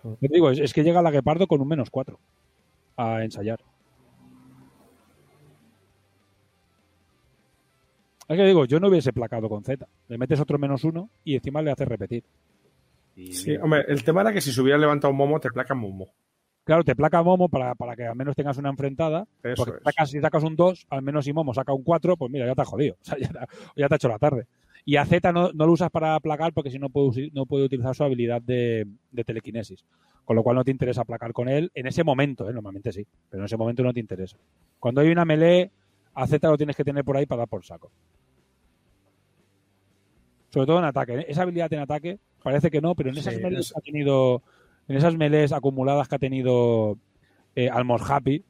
Yo 0.04 0.18
te 0.20 0.28
digo, 0.28 0.52
es, 0.52 0.60
es 0.60 0.74
que 0.74 0.84
llega 0.84 1.02
la 1.02 1.12
Guepardo 1.12 1.48
con 1.48 1.62
un 1.62 1.68
menos 1.68 1.90
cuatro 1.90 2.20
a 2.98 3.24
ensayar. 3.24 3.60
Es 8.28 8.38
que 8.38 8.46
digo, 8.46 8.66
yo 8.66 8.80
no 8.80 8.88
hubiese 8.90 9.14
placado 9.14 9.48
con 9.48 9.64
Z. 9.64 9.88
Le 10.08 10.18
metes 10.18 10.40
otro 10.40 10.58
menos 10.58 10.84
uno 10.84 11.10
y 11.24 11.36
encima 11.36 11.62
le 11.62 11.72
haces 11.72 11.88
repetir. 11.88 12.24
Y 13.16 13.34
Sí, 13.34 13.52
mira, 13.52 13.64
hombre, 13.64 13.86
el 13.88 14.04
tema 14.04 14.22
era 14.22 14.34
que 14.34 14.42
si 14.42 14.52
se 14.52 14.62
hubiera 14.62 14.78
levantado 14.78 15.12
un 15.12 15.18
momo, 15.18 15.40
te 15.40 15.50
placa 15.50 15.76
Momo. 15.76 16.08
Claro, 16.66 16.84
te 16.84 16.96
placa 16.96 17.22
Momo 17.24 17.48
para, 17.48 17.76
para 17.76 17.96
que 17.96 18.06
al 18.06 18.16
menos 18.16 18.36
tengas 18.36 18.58
una 18.58 18.70
enfrentada. 18.70 19.28
Eso 19.44 19.64
porque 19.66 19.84
sacas- 19.84 20.10
si 20.10 20.20
sacas 20.20 20.44
un 20.44 20.56
2, 20.56 20.86
al 20.90 21.02
menos 21.04 21.24
si 21.24 21.32
Momo 21.32 21.54
saca 21.54 21.72
un 21.74 21.84
4, 21.84 22.18
pues 22.18 22.32
mira, 22.32 22.46
ya 22.48 22.56
te 22.56 22.62
has 22.64 22.68
jodido. 22.68 22.96
O 23.02 23.06
sea, 23.06 23.18
ya, 23.20 23.30
te- 23.30 23.40
ya 23.78 23.88
te 23.88 23.94
ha 23.94 23.98
hecho 23.98 24.10
la 24.10 24.18
tarde. 24.20 24.48
Y 24.84 24.98
a 24.98 25.06
Z 25.06 25.32
no, 25.32 25.52
no 25.54 25.66
lo 25.66 25.72
usas 25.72 25.90
para 25.92 26.20
placar 26.20 26.54
porque 26.54 26.70
si 26.72 26.78
no 26.80 26.90
puede, 26.90 27.30
no 27.34 27.46
puede 27.46 27.66
utilizar 27.66 27.96
su 27.96 28.04
habilidad 28.04 28.42
de, 28.42 28.86
de 29.12 29.24
telequinesis. 29.24 29.84
Con 30.26 30.36
lo 30.36 30.44
cual 30.44 30.56
no 30.58 30.64
te 30.64 30.72
interesa 30.72 31.04
placar 31.06 31.34
con 31.34 31.48
él 31.50 31.72
en 31.76 31.86
ese 31.88 32.04
momento, 32.04 32.50
¿eh? 32.50 32.54
normalmente 32.54 32.92
sí, 32.92 33.06
pero 33.30 33.42
en 33.42 33.46
ese 33.46 33.58
momento 33.58 33.84
no 33.84 33.94
te 33.94 34.00
interesa. 34.00 34.38
Cuando 34.80 35.02
hay 35.02 35.10
una 35.10 35.24
melee, 35.24 35.70
a 36.16 36.26
Z 36.28 36.48
lo 36.50 36.58
tienes 36.58 36.76
que 36.76 36.84
tener 36.84 37.04
por 37.04 37.16
ahí 37.16 37.26
para 37.28 37.40
dar 37.40 37.48
por 37.48 37.64
saco. 37.64 37.92
Sobre 40.50 40.66
todo 40.68 40.80
en 40.80 40.86
ataque. 40.86 41.14
¿eh? 41.20 41.26
Esa 41.30 41.44
habilidad 41.44 41.72
en 41.74 41.80
ataque 41.80 42.18
parece 42.44 42.72
que 42.72 42.82
no, 42.82 42.96
pero 42.96 43.10
en 43.10 43.18
esas 43.18 43.36
Sí, 43.36 43.42
melees 43.42 43.68
es- 43.68 43.78
ha 43.78 43.82
tenido, 43.82 44.42
en 44.88 44.98
esas 44.98 45.16
melees 45.18 45.52
acumuladas 45.52 46.08
que 46.08 46.16
ha 46.16 46.20
tenido 46.20 46.98
eh, 47.56 47.70
Almos 47.70 48.02
Happy, 48.10 48.44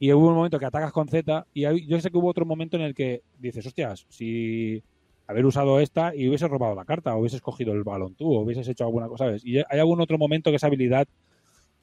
y 0.00 0.12
hubo 0.12 0.28
un 0.28 0.34
momento 0.34 0.58
que 0.58 0.66
atacas 0.66 0.92
con 0.92 1.08
Z, 1.08 1.46
y 1.52 1.64
hay- 1.64 1.86
yo 1.86 2.00
sé 2.00 2.10
que 2.10 2.16
hubo 2.18 2.28
otro 2.28 2.46
momento 2.46 2.76
en 2.76 2.82
el 2.84 2.94
que 2.94 3.22
dices, 3.38 3.66
hostias, 3.66 4.06
si 4.08 4.82
haber 5.26 5.44
usado 5.44 5.80
esta 5.80 6.14
y 6.14 6.28
hubieses 6.28 6.48
robado 6.48 6.74
la 6.74 6.84
carta, 6.84 7.14
o 7.14 7.20
hubieses 7.20 7.40
cogido 7.42 7.72
el 7.72 7.82
balón 7.84 8.14
tú, 8.14 8.32
o 8.32 8.40
hubieses 8.42 8.66
hecho 8.68 8.84
alguna 8.84 9.08
cosa, 9.08 9.24
¿sabes? 9.26 9.44
Y 9.44 9.58
hay 9.58 9.78
algún 9.78 10.00
otro 10.00 10.16
momento 10.16 10.50
que 10.50 10.56
esa 10.56 10.68
habilidad 10.68 11.06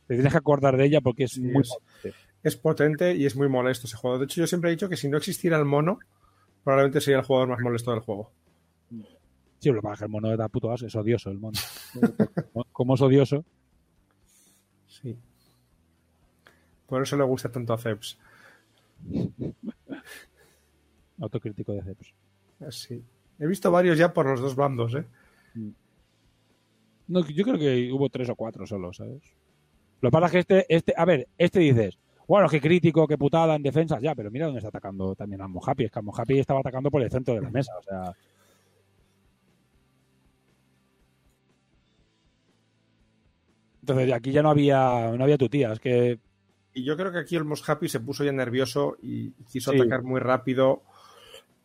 te 0.07 0.13
tienes 0.15 0.31
que 0.31 0.37
acordar 0.39 0.77
de 0.77 0.85
ella 0.85 1.01
porque 1.01 1.25
es 1.25 1.31
Sí, 1.33 1.41
muy 1.41 1.61
es- 1.61 1.69
potente. 1.69 2.17
Es 2.43 2.55
potente 2.55 3.15
y 3.15 3.25
es 3.25 3.35
muy 3.35 3.49
molesto 3.49 3.87
ese 3.87 3.97
juego. 3.97 4.19
De 4.19 4.25
hecho, 4.25 4.39
yo 4.41 4.47
siempre 4.47 4.69
he 4.69 4.73
dicho 4.75 4.87
que 4.87 4.97
si 4.97 5.09
no 5.09 5.17
existiera 5.17 5.57
el 5.57 5.65
mono, 5.65 5.97
probablemente 6.63 7.01
sería 7.01 7.17
el 7.19 7.25
jugador 7.25 7.49
más 7.49 7.59
molesto 7.59 7.91
del 7.91 7.99
juego. 8.01 8.31
Sí, 9.59 9.69
lo 9.69 9.75
que 9.75 9.81
pasa 9.81 9.93
es 9.93 9.99
que 9.99 10.05
el 10.05 10.11
mono 10.11 10.37
da 10.37 10.47
puto 10.47 10.71
asco, 10.71 10.85
es 10.87 10.95
odioso 10.95 11.31
el 11.31 11.39
mono. 11.39 11.57
Como 12.71 12.93
es 12.95 13.01
odioso, 13.01 13.43
Sí. 15.05 15.15
Por 16.87 17.03
eso 17.03 17.15
le 17.15 17.23
gusta 17.23 17.51
tanto 17.51 17.73
a 17.73 17.77
Zeps. 17.77 18.17
autocrítico 21.21 21.73
de 21.73 21.83
Zeps. 21.83 22.13
Sí. 22.71 23.03
He 23.37 23.45
visto 23.45 23.69
varios 23.69 23.99
ya 23.99 24.11
por 24.13 24.25
los 24.25 24.41
dos 24.41 24.55
bandos, 24.55 24.95
¿eh? 24.95 25.05
No, 27.07 27.23
yo 27.27 27.43
creo 27.43 27.59
que 27.59 27.91
hubo 27.91 28.09
tres 28.09 28.29
o 28.29 28.35
cuatro 28.35 28.65
solo, 28.65 28.91
¿sabes? 28.93 29.21
Lo 30.01 30.09
que 30.09 30.11
pasa 30.11 30.25
es 30.25 30.31
que 30.31 30.39
este, 30.39 30.65
este, 30.75 30.93
a 30.97 31.05
ver, 31.05 31.27
este 31.37 31.59
dices, 31.59 31.99
bueno, 32.27 32.49
qué 32.49 32.59
crítico, 32.59 33.07
qué 33.07 33.17
putada 33.17 33.55
en 33.55 33.61
defensas, 33.61 34.01
ya, 34.01 34.15
pero 34.15 34.31
mira 34.31 34.47
dónde 34.47 34.59
está 34.59 34.69
atacando 34.69 35.13
también 35.13 35.41
a 35.41 35.47
Mojapi, 35.47 35.83
es 35.83 35.91
que 35.91 35.99
a 35.99 36.01
Mojapi 36.01 36.39
estaba 36.39 36.61
atacando 36.61 36.89
por 36.89 37.03
el 37.03 37.11
centro 37.11 37.35
de 37.35 37.41
la 37.41 37.51
mesa, 37.51 37.73
o 37.77 37.83
sea. 37.83 38.15
Entonces 43.85 44.11
aquí 44.13 44.31
ya 44.31 44.41
no 44.41 44.49
había, 44.49 45.11
no 45.15 45.23
había 45.23 45.37
tu 45.37 45.47
tía, 45.47 45.71
es 45.71 45.79
que 45.79 46.17
Y 46.73 46.83
yo 46.83 46.97
creo 46.97 47.11
que 47.11 47.19
aquí 47.19 47.35
el 47.35 47.45
Most 47.45 47.69
Happy 47.69 47.87
se 47.87 47.99
puso 47.99 48.23
ya 48.23 48.31
nervioso 48.31 48.97
y 49.03 49.29
quiso 49.51 49.71
Sí. 49.71 49.77
atacar 49.79 50.01
muy 50.01 50.19
rápido 50.19 50.81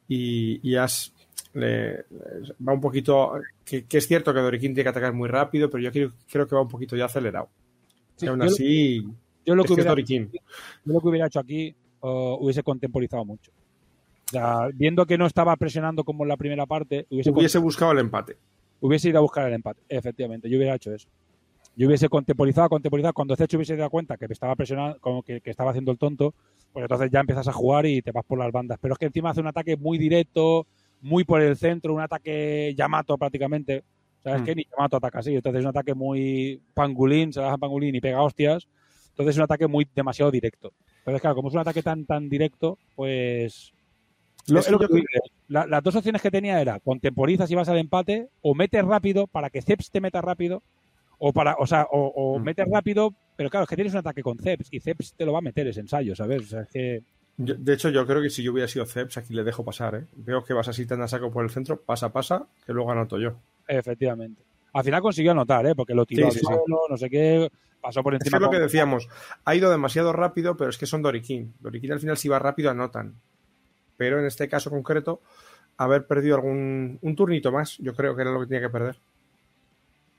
y, 0.07 0.61
y 0.69 0.77
has, 0.77 1.15
le- 1.55 1.97
le- 1.97 2.55
va 2.67 2.75
un 2.75 2.81
poquito... 2.81 3.33
Que, 3.65 3.85
que 3.87 3.99
es 3.99 4.07
cierto 4.07 4.35
que 4.35 4.41
Doriquín 4.41 4.75
tiene 4.75 4.83
que 4.83 4.89
atacar 4.91 5.15
muy 5.15 5.29
rápido, 5.31 5.71
pero 5.71 5.83
yo 5.83 5.91
creo, 5.91 6.13
creo 6.31 6.47
que 6.47 6.55
va 6.55 6.61
un 6.63 6.69
poquito 6.69 6.95
ya 6.95 7.07
acelerado. 7.07 7.49
Sí, 8.17 8.27
y 8.27 8.29
aún 8.29 8.41
yo- 8.41 8.45
así, 8.47 9.03
yo 9.47 9.55
lo 9.55 9.63
es 9.63 9.67
que 9.69 9.73
hubiera, 9.75 9.91
Doriquín. 9.93 10.31
yo 10.31 10.93
lo 10.93 11.01
que 11.01 11.09
hubiera 11.09 11.27
hecho 11.27 11.41
aquí 11.41 11.75
uh, 12.03 12.09
hubiese 12.39 12.63
contemporizado 12.63 13.25
mucho. 13.25 13.51
O 14.27 14.31
sea, 14.31 14.69
viendo 14.75 15.07
que 15.07 15.17
no 15.17 15.27
estaba 15.27 15.57
presionando 15.57 16.05
como 16.05 16.25
en 16.25 16.29
la 16.29 16.37
primera 16.37 16.67
parte, 16.67 17.07
hubiese, 17.11 17.31
Hubiese 17.31 17.59
buscado 17.59 17.93
el 17.93 17.99
empate. 18.01 18.37
hubiese 18.81 19.09
ido 19.09 19.19
a 19.19 19.23
buscar 19.23 19.47
el 19.49 19.55
empate. 19.55 19.81
Efectivamente, 19.89 20.49
yo 20.51 20.59
hubiera 20.59 20.75
hecho 20.75 20.93
eso. 20.95 21.09
Yo 21.77 21.87
hubiese 21.87 22.09
contemporizado, 22.09 22.69
contemporizado. 22.69 23.15
Cuando 23.15 23.37
Zecho 23.37 23.57
hubiese 23.57 23.77
dado 23.77 23.91
cuenta 23.91 24.17
que 24.17 24.29
me 24.29 24.33
estaba 24.35 24.55
presionando, 24.57 24.99
como 25.01 25.23
que, 25.23 25.41
que 25.41 25.51
estaba 25.51 25.71
haciendo 25.71 25.93
el 25.93 25.99
tonto, 25.99 26.35
pues 26.73 26.83
entonces 26.83 27.11
ya 27.11 27.21
empiezas 27.21 27.49
a 27.49 27.53
jugar 27.53 27.87
y 27.87 28.03
te 28.03 28.13
vas 28.13 28.25
por 28.25 28.39
las 28.39 28.53
bandas. 28.53 28.79
Pero 28.81 28.95
es 28.95 28.99
que 28.99 29.07
encima 29.07 29.31
hace 29.31 29.41
un 29.41 29.47
ataque 29.47 29.77
muy 29.77 29.97
directo, 29.97 30.67
muy 31.01 31.25
por 31.25 31.41
el 31.41 31.57
centro, 31.57 31.95
un 31.95 32.01
ataque 32.01 32.75
Yamato 32.77 33.17
prácticamente. 33.17 33.83
O 34.19 34.23
sea, 34.23 34.37
es 34.37 34.43
Mm. 34.43 34.45
que 34.45 34.55
ni 34.57 34.65
Yamato 34.71 34.97
ataca 34.99 35.21
así. 35.21 35.35
Entonces 35.35 35.61
es 35.61 35.65
un 35.65 35.71
ataque 35.71 35.95
muy 35.95 36.61
pangulín, 36.75 37.33
se 37.33 37.41
baja 37.41 37.57
pangulín 37.57 37.95
y 37.95 38.01
pega 38.01 38.21
hostias. 38.23 38.67
Entonces 39.11 39.35
es 39.35 39.39
un 39.39 39.45
ataque 39.45 39.67
muy 39.67 39.87
demasiado 39.95 40.31
directo. 40.31 40.73
Entonces, 40.99 41.21
claro, 41.23 41.37
como 41.37 41.49
es 41.49 41.55
un 41.55 41.61
ataque 41.61 41.83
tan 41.83 42.05
tan 42.05 42.29
directo, 42.29 42.79
pues 42.95 43.73
lo- 44.49 44.61
lo 44.71 44.79
que. 44.79 44.87
La- 45.49 45.67
las 45.67 45.83
dos 45.83 45.97
opciones 45.97 46.21
que 46.21 46.31
tenía 46.31 46.61
era 46.61 46.79
contemporizas 46.81 47.51
y 47.51 47.55
vas 47.55 47.69
al 47.69 47.79
empate 47.79 48.29
o 48.43 48.55
metes 48.55 48.85
rápido 48.85 49.27
para 49.27 49.49
que 49.51 49.63
Ceps 49.63 49.91
te 49.91 50.01
meta 50.01 50.21
rápido 50.21 50.63
o 51.23 51.33
para 51.33 51.55
o 51.59 51.67
sea 51.67 51.87
o, 51.91 52.07
o 52.15 52.39
Mm. 52.39 52.43
metes 52.43 52.67
rápido 52.71 53.15
pero 53.37 53.49
claro 53.51 53.65
es 53.65 53.69
que 53.71 53.77
tienes 53.77 53.93
un 53.95 54.01
ataque 54.01 54.23
con 54.23 54.37
Ceps 54.39 54.69
y 54.73 54.81
Ceps 54.81 55.15
te 55.15 55.25
lo 55.25 55.33
va 55.33 55.39
a 55.39 55.43
meter 55.43 55.67
ese 55.69 55.81
ensayo 55.81 56.17
¿sabes? 56.17 56.43
o 56.43 56.47
sea 56.47 56.63
es 56.63 56.69
que 56.69 57.03
Yo- 57.37 57.55
de 57.57 57.73
hecho, 57.75 57.89
yo 57.91 58.07
creo 58.07 58.21
que 58.21 58.29
si 58.31 58.43
yo 58.43 58.53
hubiera 58.53 58.69
sido 58.69 58.85
Zeps, 58.85 59.17
aquí 59.17 59.33
le 59.33 59.45
dejo 59.45 59.65
pasar, 59.65 59.95
¿eh? 59.95 60.05
Veo 60.17 60.45
que 60.45 60.53
vas 60.53 60.69
así 60.69 60.85
tan 60.87 61.01
a 61.01 61.09
saco 61.09 61.31
por 61.31 61.43
el 61.43 61.49
centro, 61.51 61.81
pasa, 61.81 62.13
pasa, 62.13 62.47
que 62.67 62.73
luego 62.75 62.91
anoto 62.93 63.19
yo. 63.19 63.37
efectivamente 63.69 64.43
al 64.73 64.85
final 64.85 65.01
consiguió 65.01 65.33
anotar 65.33 65.67
¿eh? 65.67 65.75
porque 65.75 65.95
lo 65.95 66.05
tiró 66.07 66.31
Sí, 66.31 66.41
suelo 66.41 66.83
no 66.89 66.97
sé 66.97 67.09
qué 67.11 67.49
pasó 67.81 68.03
por 68.03 68.15
Es 68.15 68.19
que 68.21 68.29
encima 68.29 68.37
es 68.39 68.43
lo 68.43 68.51
que 68.51 68.59
decíamos, 68.63 69.09
ha 69.45 69.55
ido 69.55 69.71
demasiado 69.71 70.13
rápido, 70.13 70.57
pero 70.57 70.69
es 70.71 70.77
que 70.79 70.87
son 70.87 71.01
Doriquín. 71.03 71.55
Doriquín 71.61 71.93
al 71.93 71.99
final 72.01 72.17
si 72.19 72.29
va 72.29 72.39
rápido 72.39 72.71
anotan. 72.71 73.15
Pero 73.97 74.19
en 74.21 74.27
este 74.27 74.49
caso 74.49 74.69
concreto, 74.71 75.21
haber 75.79 76.07
perdido 76.07 76.37
algún 76.37 76.99
un 77.03 77.17
turnito 77.17 77.51
más, 77.53 77.79
yo 77.79 77.95
creo 77.95 78.15
que 78.15 78.23
era 78.23 78.31
lo 78.33 78.41
que 78.41 78.47
tenía 78.47 78.61
que 78.61 78.71
perder. 78.73 78.97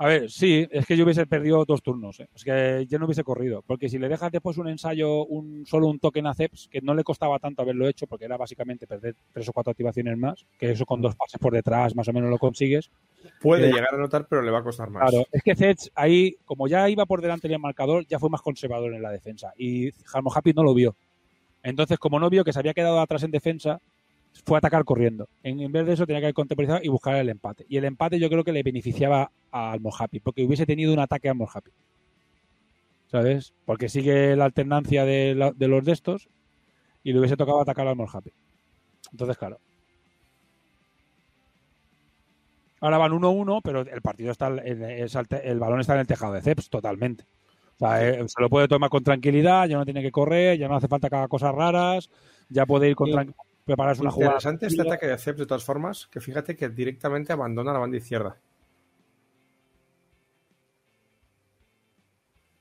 A 0.02 0.07
ver, 0.07 0.32
sí, 0.32 0.68
es 0.72 0.88
que 0.88 0.98
yo 0.98 1.03
hubiese 1.03 1.28
perdido 1.28 1.64
dos 1.64 1.84
turnos. 1.84 2.19
¿eh? 2.19 2.28
Es 2.34 2.44
que 2.44 2.88
yo 2.90 2.98
no 2.98 3.06
hubiese 3.06 3.23
corrido. 3.23 3.61
Porque 3.68 3.88
si 3.88 3.99
le 3.99 4.10
dejas 4.10 4.32
después 4.32 4.57
un 4.57 4.68
ensayo, 4.68 5.26
un 5.26 5.64
solo 5.68 5.86
un 5.90 5.99
token 5.99 6.26
a 6.26 6.34
Ceps, 6.34 6.69
que 6.72 6.82
no 6.82 6.95
le 6.95 7.03
costaba 7.03 7.38
tanto 7.38 7.61
haberlo 7.61 7.88
hecho, 7.88 8.07
porque 8.07 8.26
era 8.26 8.36
básicamente 8.36 8.88
perder 8.88 9.15
tres 9.32 9.48
o 9.48 9.53
cuatro 9.53 9.69
activaciones 9.69 10.18
más, 10.18 10.44
que 10.57 10.72
eso 10.72 10.88
con 10.88 11.03
dos 11.03 11.15
pases 11.15 11.40
por 11.40 11.53
detrás 11.53 11.95
más 11.95 12.07
o 12.07 12.14
menos 12.14 12.32
lo 12.32 12.40
consigues. 12.40 12.90
Puede 13.41 13.69
Eh, 13.69 13.73
llegar 13.73 13.94
a 13.94 13.98
anotar, 13.98 14.26
pero 14.28 14.41
le 14.41 14.49
va 14.49 14.57
a 14.57 14.64
costar 14.64 14.90
más. 14.90 15.07
Claro, 15.07 15.28
es 15.32 15.44
que 15.44 15.56
Ceps 15.56 15.91
ahí, 15.94 16.36
como 16.45 16.68
ya 16.68 16.90
iba 16.90 17.06
por 17.06 17.22
delante 17.22 17.48
del 17.48 17.60
marcador, 17.60 18.03
ya 18.07 18.18
fue 18.18 18.32
más 18.32 18.41
conservador 18.41 18.95
en 18.95 19.03
la 19.03 19.11
defensa. 19.11 19.53
Y 19.56 19.91
Jalmo 20.06 20.34
Happy 20.34 20.52
no 20.53 20.64
lo 20.64 20.73
vio. 20.73 20.95
Entonces, 21.61 21.99
como 21.99 22.19
no 22.19 22.28
vio 22.32 22.44
que 22.44 22.53
se 22.53 22.57
había 22.57 22.73
quedado 22.73 22.99
atrás 22.99 23.22
en 23.22 23.30
defensa, 23.30 23.80
fue 24.45 24.58
a 24.58 24.60
atacar 24.60 24.84
corriendo. 24.86 25.28
En, 25.44 25.60
en 25.62 25.72
vez 25.72 25.86
de 25.86 25.94
eso, 25.94 26.06
tenía 26.08 26.22
que 26.22 26.34
contemporizar 26.34 26.84
y 26.86 26.90
buscar 26.90 27.16
el 27.16 27.30
empate. 27.30 27.66
Y 27.70 27.78
el 27.78 27.86
empate 27.86 28.20
yo 28.20 28.30
creo 28.30 28.44
que 28.44 28.52
le 28.53 28.64
beneficiaba 28.64 29.32
a 29.52 29.72
Almohappy, 29.72 30.20
porque 30.20 30.44
hubiese 30.44 30.66
tenido 30.66 30.94
un 30.94 30.99
ataque 30.99 31.28
a 31.28 31.32
Almohappy. 31.32 31.72
¿Sabes? 33.08 33.53
Porque 33.66 33.90
sigue 33.90 34.36
la 34.36 34.45
alternancia 34.45 35.03
de, 35.06 35.36
la- 35.36 35.52
de 35.52 35.68
los 35.68 35.84
de 35.84 35.91
estos 35.91 36.30
y 37.03 37.12
le 37.14 37.20
hubiese 37.20 37.38
tocado 37.38 37.60
atacar 37.62 37.88
a 37.88 37.91
Almohappy. 37.91 38.32
Entonces, 39.12 39.38
claro. 39.38 39.60
Ahora 42.80 42.98
van 42.98 43.12
1-1, 43.14 43.62
pero 43.64 43.82
el 43.82 44.02
partido 44.02 44.32
está, 44.32 44.48
en- 44.48 44.84
es 44.84 45.16
al 45.16 45.28
te- 45.28 45.48
el 45.49 45.60
balón 45.60 45.80
está 45.82 45.94
en 45.94 45.99
el 46.02 46.08
tejado 46.08 46.34
de 46.34 46.41
Ceps 46.41 46.70
totalmente. 46.70 47.26
O 47.76 47.80
sea, 47.80 48.08
eh, 48.08 48.24
se 48.28 48.41
lo 48.41 48.49
puede 48.49 48.68
tomar 48.68 48.90
con 48.90 49.03
tranquilidad, 49.03 49.68
ya 49.68 49.78
no 49.78 49.86
tiene 49.86 50.02
que 50.02 50.12
correr, 50.12 50.58
ya 50.58 50.68
no 50.68 50.76
hace 50.76 50.88
falta 50.88 51.10
que 51.10 51.16
haga 51.16 51.28
cosas 51.28 51.53
raras, 51.53 52.10
ya 52.49 52.66
puede 52.66 52.90
ir 52.90 52.95
con 52.95 53.08
Sí. 53.08 53.14
Prepararse 53.66 54.02
una 54.02 54.12
jugada. 54.12 54.32
Interesante 54.34 54.68
este 54.68 54.82
ataque 54.82 55.08
de 55.08 55.18
Zeps 55.18 55.40
de 55.40 55.46
todas 55.46 55.64
formas, 55.64 56.08
que 56.08 56.20
fíjate 56.20 56.56
que 56.56 56.70
directamente 56.70 57.34
abandona 57.34 57.74
la 57.74 57.80
banda 57.80 57.98
izquierda. 57.98 58.38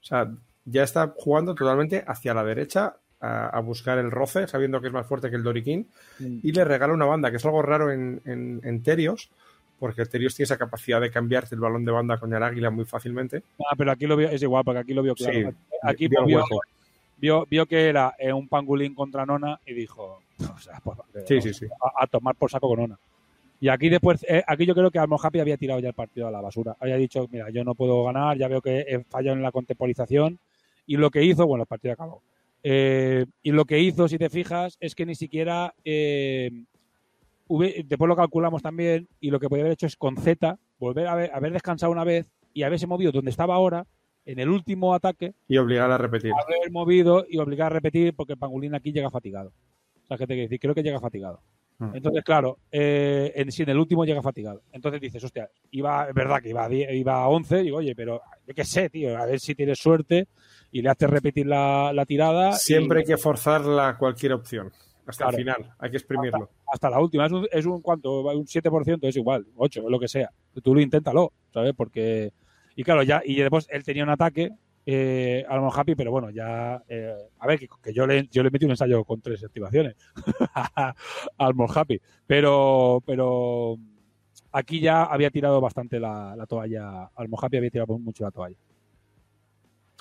O 0.01 0.05
sea, 0.05 0.31
ya 0.65 0.83
está 0.83 1.13
jugando 1.17 1.55
totalmente 1.55 2.05
hacia 2.07 2.35
la 2.35 2.45
derecha 2.45 2.97
a, 3.21 3.49
a 3.49 3.61
buscar 3.61 3.99
el 3.99 4.11
roce, 4.11 4.47
sabiendo 4.49 4.81
que 4.81 4.87
es 4.89 4.93
más 4.93 5.07
fuerte 5.07 5.31
que 5.31 5.37
el 5.37 5.43
Doriquín, 5.43 5.89
Mm. 6.19 6.39
y 6.43 6.53
le 6.53 6.65
regala 6.65 6.93
una 6.93 7.05
banda, 7.07 7.31
que 7.31 7.37
es 7.39 7.45
algo 7.45 7.63
raro 7.63 7.91
en, 7.93 8.21
en, 8.25 8.61
en 8.63 8.83
Terios, 8.83 9.31
porque 9.79 10.05
Terios 10.07 10.35
tiene 10.35 10.45
esa 10.45 10.59
capacidad 10.59 11.01
de 11.01 11.11
cambiarte 11.11 11.55
el 11.55 11.61
balón 11.61 11.85
de 11.85 11.93
banda 11.93 12.19
con 12.19 12.33
el 12.35 12.43
águila 12.43 12.71
muy 12.71 12.85
fácilmente. 12.85 13.43
Ah, 13.61 13.75
pero 13.77 13.93
aquí 13.93 14.07
lo 14.07 14.17
vio, 14.17 14.29
es 14.29 14.43
igual, 14.43 14.65
porque 14.65 14.81
aquí 14.81 14.93
lo 14.95 15.03
vio 15.03 15.15
claro. 15.15 15.51
Sí, 15.51 15.57
aquí 15.83 16.09
vio 16.09 16.21
el 16.21 16.27
vio, 16.27 16.39
hueco. 16.39 16.61
vio, 17.19 17.47
vio 17.49 17.67
que 17.67 17.89
era 17.89 18.15
eh, 18.19 18.33
un 18.33 18.49
pangolín 18.49 18.95
contra 18.95 19.25
Nona 19.25 19.59
y 19.67 19.73
dijo, 19.75 20.23
o 20.49 20.59
sea, 20.59 20.81
pues, 20.83 20.99
Sí, 21.27 21.41
sí, 21.41 21.53
sí. 21.55 21.67
a, 21.67 22.05
a 22.05 22.07
tomar 22.07 22.35
por 22.37 22.51
saco 22.51 22.69
con 22.69 22.81
Nona. 22.81 22.99
Y 23.61 23.69
aquí 23.69 23.89
después, 23.91 24.25
eh, 24.29 24.43
aquí 24.47 24.65
yo 24.65 24.75
creo 24.75 24.91
que 24.91 24.99
Almo 24.99 25.19
Happy 25.23 25.39
había 25.41 25.57
tirado 25.59 25.81
ya 25.81 25.89
el 25.89 25.95
partido 25.95 26.27
a 26.27 26.31
la 26.31 26.41
basura. 26.41 26.77
Había 26.81 26.97
dicho, 26.97 27.29
mira, 27.31 27.51
yo 27.51 27.63
no 27.63 27.75
puedo 27.75 28.03
ganar, 28.05 28.39
ya 28.39 28.49
veo 28.49 28.63
que 28.63 28.81
he 28.89 29.05
fallado 29.05 29.37
en 29.37 29.43
la 29.43 29.53
contemporización. 29.53 30.39
Y 30.87 30.97
lo 30.97 31.11
que 31.11 31.23
hizo, 31.25 31.47
bueno, 31.47 31.65
el 31.65 31.69
partido 31.69 31.93
acabó. 31.93 32.23
Eh, 32.63 33.27
y 33.43 33.53
lo 33.53 33.65
que 33.67 33.79
hizo, 33.79 34.09
si 34.09 34.17
te 34.19 34.31
fijas, 34.31 34.77
es 34.81 34.95
que 34.95 35.05
ni 35.07 35.15
siquiera. 35.15 35.75
eh, 35.85 36.51
hube- 37.49 37.85
después 37.85 38.09
lo 38.09 38.17
calculamos 38.17 38.63
también, 38.63 39.09
y 39.21 39.31
lo 39.31 39.41
que 39.41 39.49
podía 39.49 39.65
haber 39.65 39.73
hecho 39.75 39.87
es 39.87 39.97
con 39.97 40.17
Z, 40.17 40.57
volver 40.79 41.07
a 41.09 41.13
haber, 41.13 41.31
haber 41.35 41.53
descansado 41.53 41.91
una 41.93 42.05
vez 42.05 42.27
y 42.55 42.63
haberse 42.63 42.87
movido 42.87 43.13
donde 43.13 43.31
estaba 43.31 43.55
ahora, 43.57 43.87
en 44.25 44.39
el 44.39 44.49
último 44.49 44.95
ataque, 44.95 45.35
Y 45.49 45.57
obligar 45.57 45.91
a 45.91 45.99
repetir. 45.99 46.33
haber 46.33 46.71
movido 46.71 47.25
y 47.29 47.39
obligar 47.39 47.67
a 47.73 47.75
repetir 47.75 48.15
porque 48.15 48.37
Pangolín 48.37 48.75
aquí 48.75 48.93
llega 48.93 49.11
fatigado. 49.11 49.53
O 50.11 50.17
sea, 50.17 50.27
que 50.27 50.35
decir, 50.35 50.59
creo 50.61 50.75
que 50.75 50.83
llega 50.83 51.01
fatigado. 51.01 51.41
Mm. 51.79 51.95
Entonces, 51.97 52.23
claro, 52.25 52.59
eh, 52.71 53.33
en, 53.37 53.51
si 53.51 53.63
en 53.63 53.71
el 53.71 53.79
último 53.79 54.05
llega 54.05 54.21
fatigado. 54.21 54.63
Entonces 54.73 55.01
dices, 55.01 55.23
hostia, 55.25 55.49
iba, 55.71 56.09
es 56.09 56.15
verdad 56.15 56.43
que 56.43 56.51
iba 56.51 56.65
a, 56.65 56.69
10 56.69 56.93
iba 56.95 57.23
a 57.23 57.29
11, 57.29 57.63
digo, 57.63 57.79
oye, 57.79 57.95
pero 57.95 58.21
yo 58.47 58.55
qué 58.55 58.65
sé, 58.65 58.91
tío, 58.91 59.17
a 59.17 59.25
ver 59.25 59.41
si 59.41 59.55
tienes 59.55 59.79
suerte 59.79 60.27
y 60.73 60.83
le 60.83 60.91
haces 60.91 61.09
repetir 61.09 61.47
la, 61.47 61.93
la 61.95 62.05
tirada. 62.05 62.51
y- 62.51 62.55
Siempre 62.55 62.99
hay 63.01 63.05
que 63.07 63.17
forzarla 63.17 63.97
cualquier 63.99 64.33
opción. 64.35 64.71
Hasta 65.07 65.25
Claro. 65.25 65.39
el 65.39 65.43
final. 65.45 65.75
Hay 65.79 65.91
que 65.91 65.97
exprimirlo. 65.97 66.51
hasta 66.73 66.91
la 66.91 67.01
última. 67.01 67.27
Es 67.27 67.33
un, 67.33 67.47
es 67.51 67.67
un 67.67 67.81
cuánto, 67.81 68.21
un 68.21 68.47
7%, 68.47 68.99
es 69.09 69.17
igual, 69.17 69.47
8, 69.57 69.89
lo 69.89 69.99
que 69.99 70.07
sea. 70.09 70.31
Tú 70.63 70.75
lo 70.75 70.81
inténtalo, 70.81 71.33
¿sabes? 71.53 71.73
Porque. 71.77 72.33
Y 72.77 72.85
claro, 72.85 73.03
ya, 73.03 73.23
y 73.25 73.37
después 73.37 73.67
él 73.71 73.83
tenía 73.85 74.05
un 74.05 74.11
ataque 74.11 74.51
eh, 74.87 75.45
Mon 75.51 75.71
Happy, 75.75 75.95
pero 75.95 76.11
bueno, 76.11 76.31
ya. 76.31 76.83
eh, 76.89 77.15
a 77.39 77.47
ver, 77.47 77.59
que, 77.59 77.93
yo 77.93 78.07
le 78.07 78.27
yo 78.29 78.43
le 78.43 78.51
metí 78.51 78.65
un 78.65 78.73
ensayo 78.73 79.05
con 79.05 79.21
tres 79.21 79.45
activaciones 79.45 79.95
al 81.39 81.55
Mon 81.55 81.69
Happy. 81.75 82.01
Pero, 82.27 83.03
pero 83.07 83.77
aquí 84.53 84.81
ya 84.81 85.05
había 85.05 85.31
tirado 85.31 85.61
bastante 85.61 86.01
la, 86.01 86.35
la 86.37 86.47
toalla. 86.47 87.11
Al 87.15 87.29
Mon 87.29 87.39
Happy 87.43 87.57
había 87.59 87.71
tirado 87.71 87.99
mucho 87.99 88.25
la 88.25 88.31
toalla. 88.31 88.57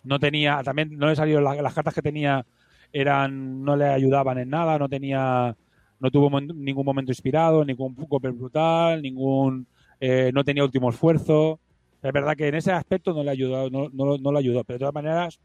No 0.04 0.20
tenía, 0.20 0.62
también 0.64 0.98
no 0.98 1.08
le 1.08 1.16
salieron 1.16 1.44
la- 1.44 1.62
las 1.62 1.74
cartas 1.74 1.94
que 1.94 2.02
tenía 2.02 2.46
eran 2.92 3.64
no 3.64 3.76
le 3.76 3.86
ayudaban 3.86 4.38
en 4.40 4.50
nada, 4.50 4.80
no 4.80 4.90
tenía 4.90 5.56
no 6.00 6.10
tuvo 6.12 6.40
ningún 6.40 6.86
momento 6.86 7.12
inspirado, 7.12 7.66
ningún 7.66 7.94
golpe 7.96 8.30
brutal, 8.30 9.02
ningún 9.02 9.68
eh, 10.00 10.32
no 10.34 10.44
tenía 10.46 10.64
último 10.64 10.90
esfuerzo. 10.90 11.60
Es 12.02 12.14
verdad 12.14 12.36
que 12.36 12.48
en 12.48 12.56
ese 12.56 12.72
aspecto 12.72 13.14
no 13.14 13.24
le 13.24 13.32
ayudó, 13.32 13.70
no, 13.70 13.90
no, 13.92 14.18
no 14.18 14.32
le 14.32 14.40
ayudó, 14.40 14.64
pero 14.64 14.76
de 14.76 14.80
todas 14.80 14.94
maneras, 14.94 15.40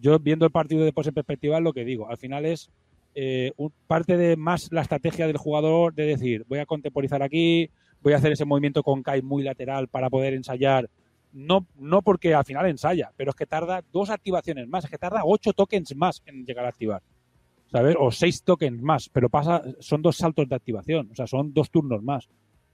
yo 0.00 0.18
viendo 0.18 0.46
el 0.46 0.52
partido 0.52 0.84
después 0.84 1.06
en 1.06 1.14
perspectiva, 1.14 1.60
lo 1.60 1.72
que 1.72 1.84
digo, 1.84 2.08
al 2.08 2.16
final 2.16 2.46
es 2.46 2.70
eh, 3.14 3.52
parte 3.86 4.16
de 4.16 4.36
más 4.36 4.72
la 4.72 4.80
estrategia 4.80 5.26
del 5.26 5.36
jugador 5.36 5.94
de 5.94 6.06
decir, 6.06 6.44
voy 6.48 6.60
a 6.60 6.66
contemporizar 6.66 7.22
aquí, 7.22 7.68
voy 8.00 8.14
a 8.14 8.16
hacer 8.16 8.32
ese 8.32 8.46
movimiento 8.46 8.82
con 8.82 9.02
Kai 9.02 9.20
muy 9.20 9.42
lateral 9.42 9.88
para 9.88 10.08
poder 10.08 10.32
ensayar. 10.34 10.88
No, 11.32 11.66
no 11.78 12.02
porque 12.02 12.34
al 12.34 12.44
final 12.44 12.66
ensaya, 12.66 13.12
pero 13.16 13.30
es 13.30 13.36
que 13.36 13.46
tarda 13.46 13.82
dos 13.92 14.10
activaciones 14.10 14.68
más, 14.68 14.84
es 14.84 14.90
que 14.90 14.98
tarda 14.98 15.22
ocho 15.24 15.52
tokens 15.52 15.94
más 15.96 16.22
en 16.26 16.44
llegar 16.44 16.64
a 16.64 16.68
activar. 16.68 17.02
¿sabes? 17.72 17.96
O 17.98 18.10
seis 18.10 18.42
tokens 18.42 18.80
más, 18.82 19.08
pero 19.08 19.30
pasa, 19.30 19.62
son 19.80 20.02
dos 20.02 20.16
saltos 20.16 20.48
de 20.48 20.54
activación, 20.54 21.08
o 21.10 21.14
sea, 21.14 21.26
son 21.26 21.54
dos 21.54 21.70
turnos 21.70 22.02
más. 22.02 22.28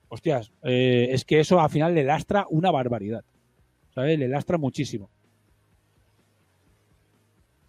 Hostias, 0.08 0.52
eh, 0.62 1.08
es 1.10 1.24
que 1.24 1.40
eso 1.40 1.60
al 1.60 1.70
final 1.70 1.94
le 1.94 2.04
lastra 2.04 2.46
una 2.50 2.70
barbaridad, 2.70 3.22
¿sabes? 3.94 4.18
Le 4.18 4.28
lastra 4.28 4.56
muchísimo. 4.58 5.10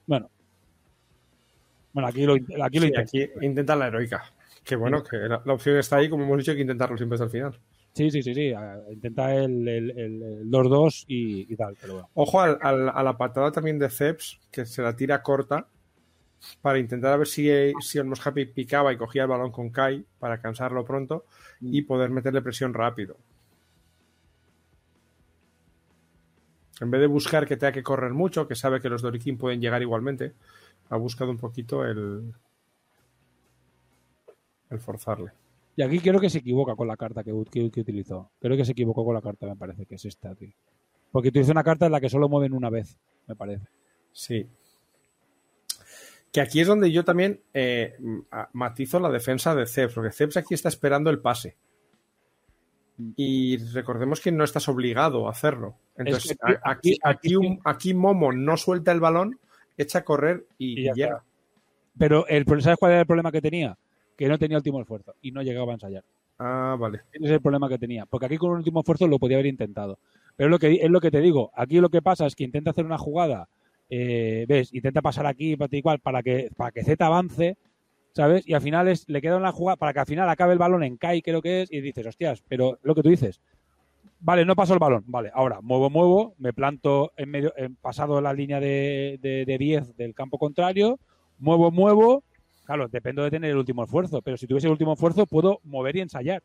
Bueno. 0.07 0.30
Bueno, 1.94 2.07
aquí 2.07 2.24
lo, 2.26 2.34
aquí 2.34 2.80
lo 2.80 2.82
Sí, 2.84 2.88
intenta. 2.88 3.02
aquí 3.02 3.28
intenta 3.41 3.76
la 3.76 3.88
heroica. 3.88 4.24
Que 4.64 4.76
bueno, 4.76 5.03
que 5.03 5.18
la, 5.18 5.41
la 5.45 5.53
opción 5.53 5.78
está 5.78 5.98
ahí, 5.98 6.10
como 6.10 6.24
hemos 6.24 6.38
dicho, 6.38 6.52
hay 6.52 6.57
que 6.57 6.61
intentarlo 6.64 6.95
siempre 6.98 7.16
hasta 7.16 7.26
el 7.26 7.32
final. 7.32 7.60
Sí, 7.94 8.11
sí, 8.11 8.22
sí, 8.22 8.34
sí. 8.36 8.53
Intenta 8.91 9.34
el, 9.36 9.68
el, 9.68 9.90
el- 9.91 10.24
el 10.24 10.52
2-2 10.52 11.06
y, 11.07 11.52
y 11.52 11.56
tal, 11.56 11.76
pero 11.82 11.94
bueno. 11.94 12.10
Ojo 12.14 12.40
al- 12.40 12.60
al- 12.61 12.90
a 12.90 13.03
la 13.03 13.18
patada 13.18 13.52
también 13.52 13.80
de 13.80 13.90
Ceps, 13.90 14.40
que 14.52 14.66
se 14.66 14.82
la 14.82 14.95
tira 14.95 15.24
corta 15.24 15.68
para 16.61 16.80
intentar 16.80 17.14
a 17.14 17.18
ver 17.18 17.28
si, 17.28 17.49
si 17.82 17.99
Almos 17.99 18.26
Happy 18.26 18.45
picaba 18.45 18.94
y 18.94 18.98
cogía 18.98 19.24
el 19.24 19.28
balón 19.30 19.52
con 19.52 19.70
Kai 19.70 20.06
para 20.20 20.41
cansarlo 20.41 20.86
pronto 20.86 21.26
y 21.61 21.82
poder 21.84 22.10
meterle 22.10 22.41
presión 22.41 22.74
rápido. 22.74 23.18
En 26.82 26.90
vez 26.91 27.02
de 27.02 27.07
buscar 27.07 27.45
que 27.45 27.57
tenga 27.57 27.74
que 27.74 27.84
correr 27.84 28.14
mucho, 28.14 28.48
que 28.48 28.56
sabe 28.56 28.80
que 28.80 28.90
los 28.90 29.02
Dorikin 29.02 29.38
pueden 29.38 29.60
llegar 29.60 29.82
igualmente, 29.82 30.34
ha 30.90 30.95
buscado 30.95 31.30
un 31.30 31.38
poquito 31.38 31.84
el, 31.86 32.34
el 34.70 34.80
forzarle. 34.80 35.32
Y 35.76 35.82
aquí 35.82 35.99
creo 35.99 36.20
que 36.20 36.30
se 36.30 36.40
equivoca 36.40 36.76
con 36.76 36.88
la 36.88 36.98
carta 36.98 37.24
que, 37.24 37.34
que- 37.52 37.72
que 37.72 37.82
utilizó. 37.82 38.30
Creo 38.40 38.56
que 38.57 38.66
se 38.66 38.72
equivocó 38.74 39.03
con 39.06 39.14
la 39.14 39.22
carta, 39.22 39.45
me 39.45 39.56
parece, 39.56 39.86
que 39.86 39.95
es 39.95 40.06
esta, 40.06 40.34
tío. 40.36 40.52
Porque 41.11 41.30
utilizó 41.30 41.52
una 41.52 41.64
carta 41.64 41.86
en 41.86 41.91
la 41.91 41.99
que 42.02 42.10
solo 42.10 42.30
mueven 42.30 42.53
una 42.53 42.70
vez, 42.70 42.98
me 43.28 43.36
parece. 43.36 43.66
Sí. 44.11 44.48
Que 46.31 46.41
aquí 46.41 46.60
es 46.61 46.68
donde 46.68 46.91
yo 46.91 47.03
también 47.03 47.41
eh, 47.53 47.95
matizo 48.53 48.99
la 48.99 49.10
defensa 49.10 49.56
de 49.56 49.65
Ceps, 49.65 49.93
porque 49.95 50.11
Ceps 50.11 50.38
aquí 50.38 50.53
está 50.53 50.69
esperando 50.69 51.10
el 51.10 51.19
pase. 51.19 51.56
Y 53.15 53.57
recordemos 53.73 54.19
que 54.19 54.31
no 54.31 54.43
estás 54.43 54.68
obligado 54.68 55.27
a 55.27 55.31
hacerlo. 55.31 55.76
Entonces, 55.97 56.31
Es 56.31 56.38
que 56.38 56.53
a- 56.53 56.72
aquí, 56.72 56.97
aquí, 57.03 57.35
un- 57.35 57.60
aquí 57.64 57.93
Momo 57.93 58.34
no 58.34 58.57
suelta 58.57 58.91
el 58.91 58.99
balón, 58.99 59.39
echa 59.77 59.99
a 59.99 60.03
correr 60.03 60.45
y, 60.57 60.81
Y 60.81 60.84
ya 60.85 60.93
llega. 60.93 61.07
está. 61.18 61.23
Pero 61.97 62.27
el, 62.27 62.45
¿sabes 62.61 62.77
cuál 62.77 62.91
era 62.91 63.01
el 63.01 63.07
problema 63.07 63.31
que 63.31 63.41
tenía? 63.41 63.77
Que 64.18 64.27
no 64.27 64.38
tenía 64.38 64.57
último 64.57 64.81
esfuerzo 64.81 65.15
y 65.22 65.31
no 65.31 65.41
llegaba 65.41 65.72
a 65.72 65.76
ensayar. 65.76 66.03
Ah, 66.39 66.76
vale. 66.77 67.01
Ese 67.11 67.26
es 67.26 67.31
el 67.31 67.41
problema 67.41 67.69
que 67.69 67.77
tenía. 67.77 68.06
Porque 68.06 68.26
aquí 68.26 68.38
con 68.38 68.51
un 68.51 68.57
último 68.57 68.81
esfuerzo 68.81 69.07
lo 69.07 69.18
podía 69.18 69.38
haber 69.38 69.47
intentado. 69.47 69.97
Pero 70.35 70.47
es 70.47 70.51
lo 70.51 70.60
que, 70.60 70.73
es 70.73 70.89
lo 70.89 70.99
que 71.01 71.11
te 71.11 71.22
digo. 71.22 71.51
Aquí 71.56 71.80
lo 71.80 71.89
que 71.89 72.01
pasa 72.01 72.26
es 72.26 72.35
que 72.35 72.43
intenta 72.43 72.72
hacer 72.72 72.85
una 72.85 72.97
jugada, 72.97 73.47
eh, 73.90 74.45
¿ves? 74.48 74.74
Intenta 74.74 75.02
pasar 75.02 75.26
aquí 75.26 75.56
para 75.56 75.76
igual 75.76 75.99
para 75.99 76.22
que, 76.24 76.52
para 76.56 76.72
que 76.72 76.84
Z 76.84 77.06
avance, 77.06 77.57
¿sabes? 78.14 78.48
Y 78.48 78.53
al 78.53 78.61
final 78.61 78.88
es, 78.88 79.07
le 79.07 79.22
queda 79.22 79.38
una 79.38 79.52
jugada 79.52 79.78
para 79.78 79.94
que 79.94 79.99
al 79.99 80.06
final 80.06 80.30
acabe 80.30 80.53
el 80.53 80.60
balón 80.60 80.84
en 80.84 80.98
Kai, 80.98 81.22
creo 81.22 81.41
que 81.41 81.64
es, 81.64 81.72
y 81.72 81.82
dices, 81.82 82.06
hostias, 82.06 82.44
pero 82.48 82.78
lo 82.84 82.95
que 82.95 83.02
tú 83.02 83.10
dices, 83.10 83.41
vale, 84.20 84.45
no 84.45 84.56
paso 84.56 84.74
el 84.74 84.80
balón, 84.80 85.03
vale, 85.07 85.32
ahora 85.34 85.60
muevo, 85.61 85.90
muevo, 85.90 86.36
me 86.38 86.53
planto 86.53 87.11
en 87.18 87.30
medio, 87.30 87.53
en 87.57 87.76
pasado 87.76 88.22
la 88.22 88.34
línea 88.34 88.60
de, 88.60 89.20
de, 89.22 89.45
de 89.45 89.57
10 89.57 89.98
del 89.98 90.14
campo 90.14 90.38
contrario, 90.38 90.99
muevo, 91.40 91.72
muevo, 91.72 92.24
claro, 92.66 92.88
dependo 92.88 93.24
de 93.24 93.32
tener 93.32 93.52
el 93.52 93.57
último 93.57 93.84
esfuerzo, 93.84 94.22
pero 94.22 94.38
si 94.38 94.45
tuviese 94.45 94.68
el 94.68 94.72
último 94.72 94.94
esfuerzo 94.94 95.26
puedo 95.26 95.60
mover 95.64 95.95
y 95.95 96.02
ensayar. 96.02 96.44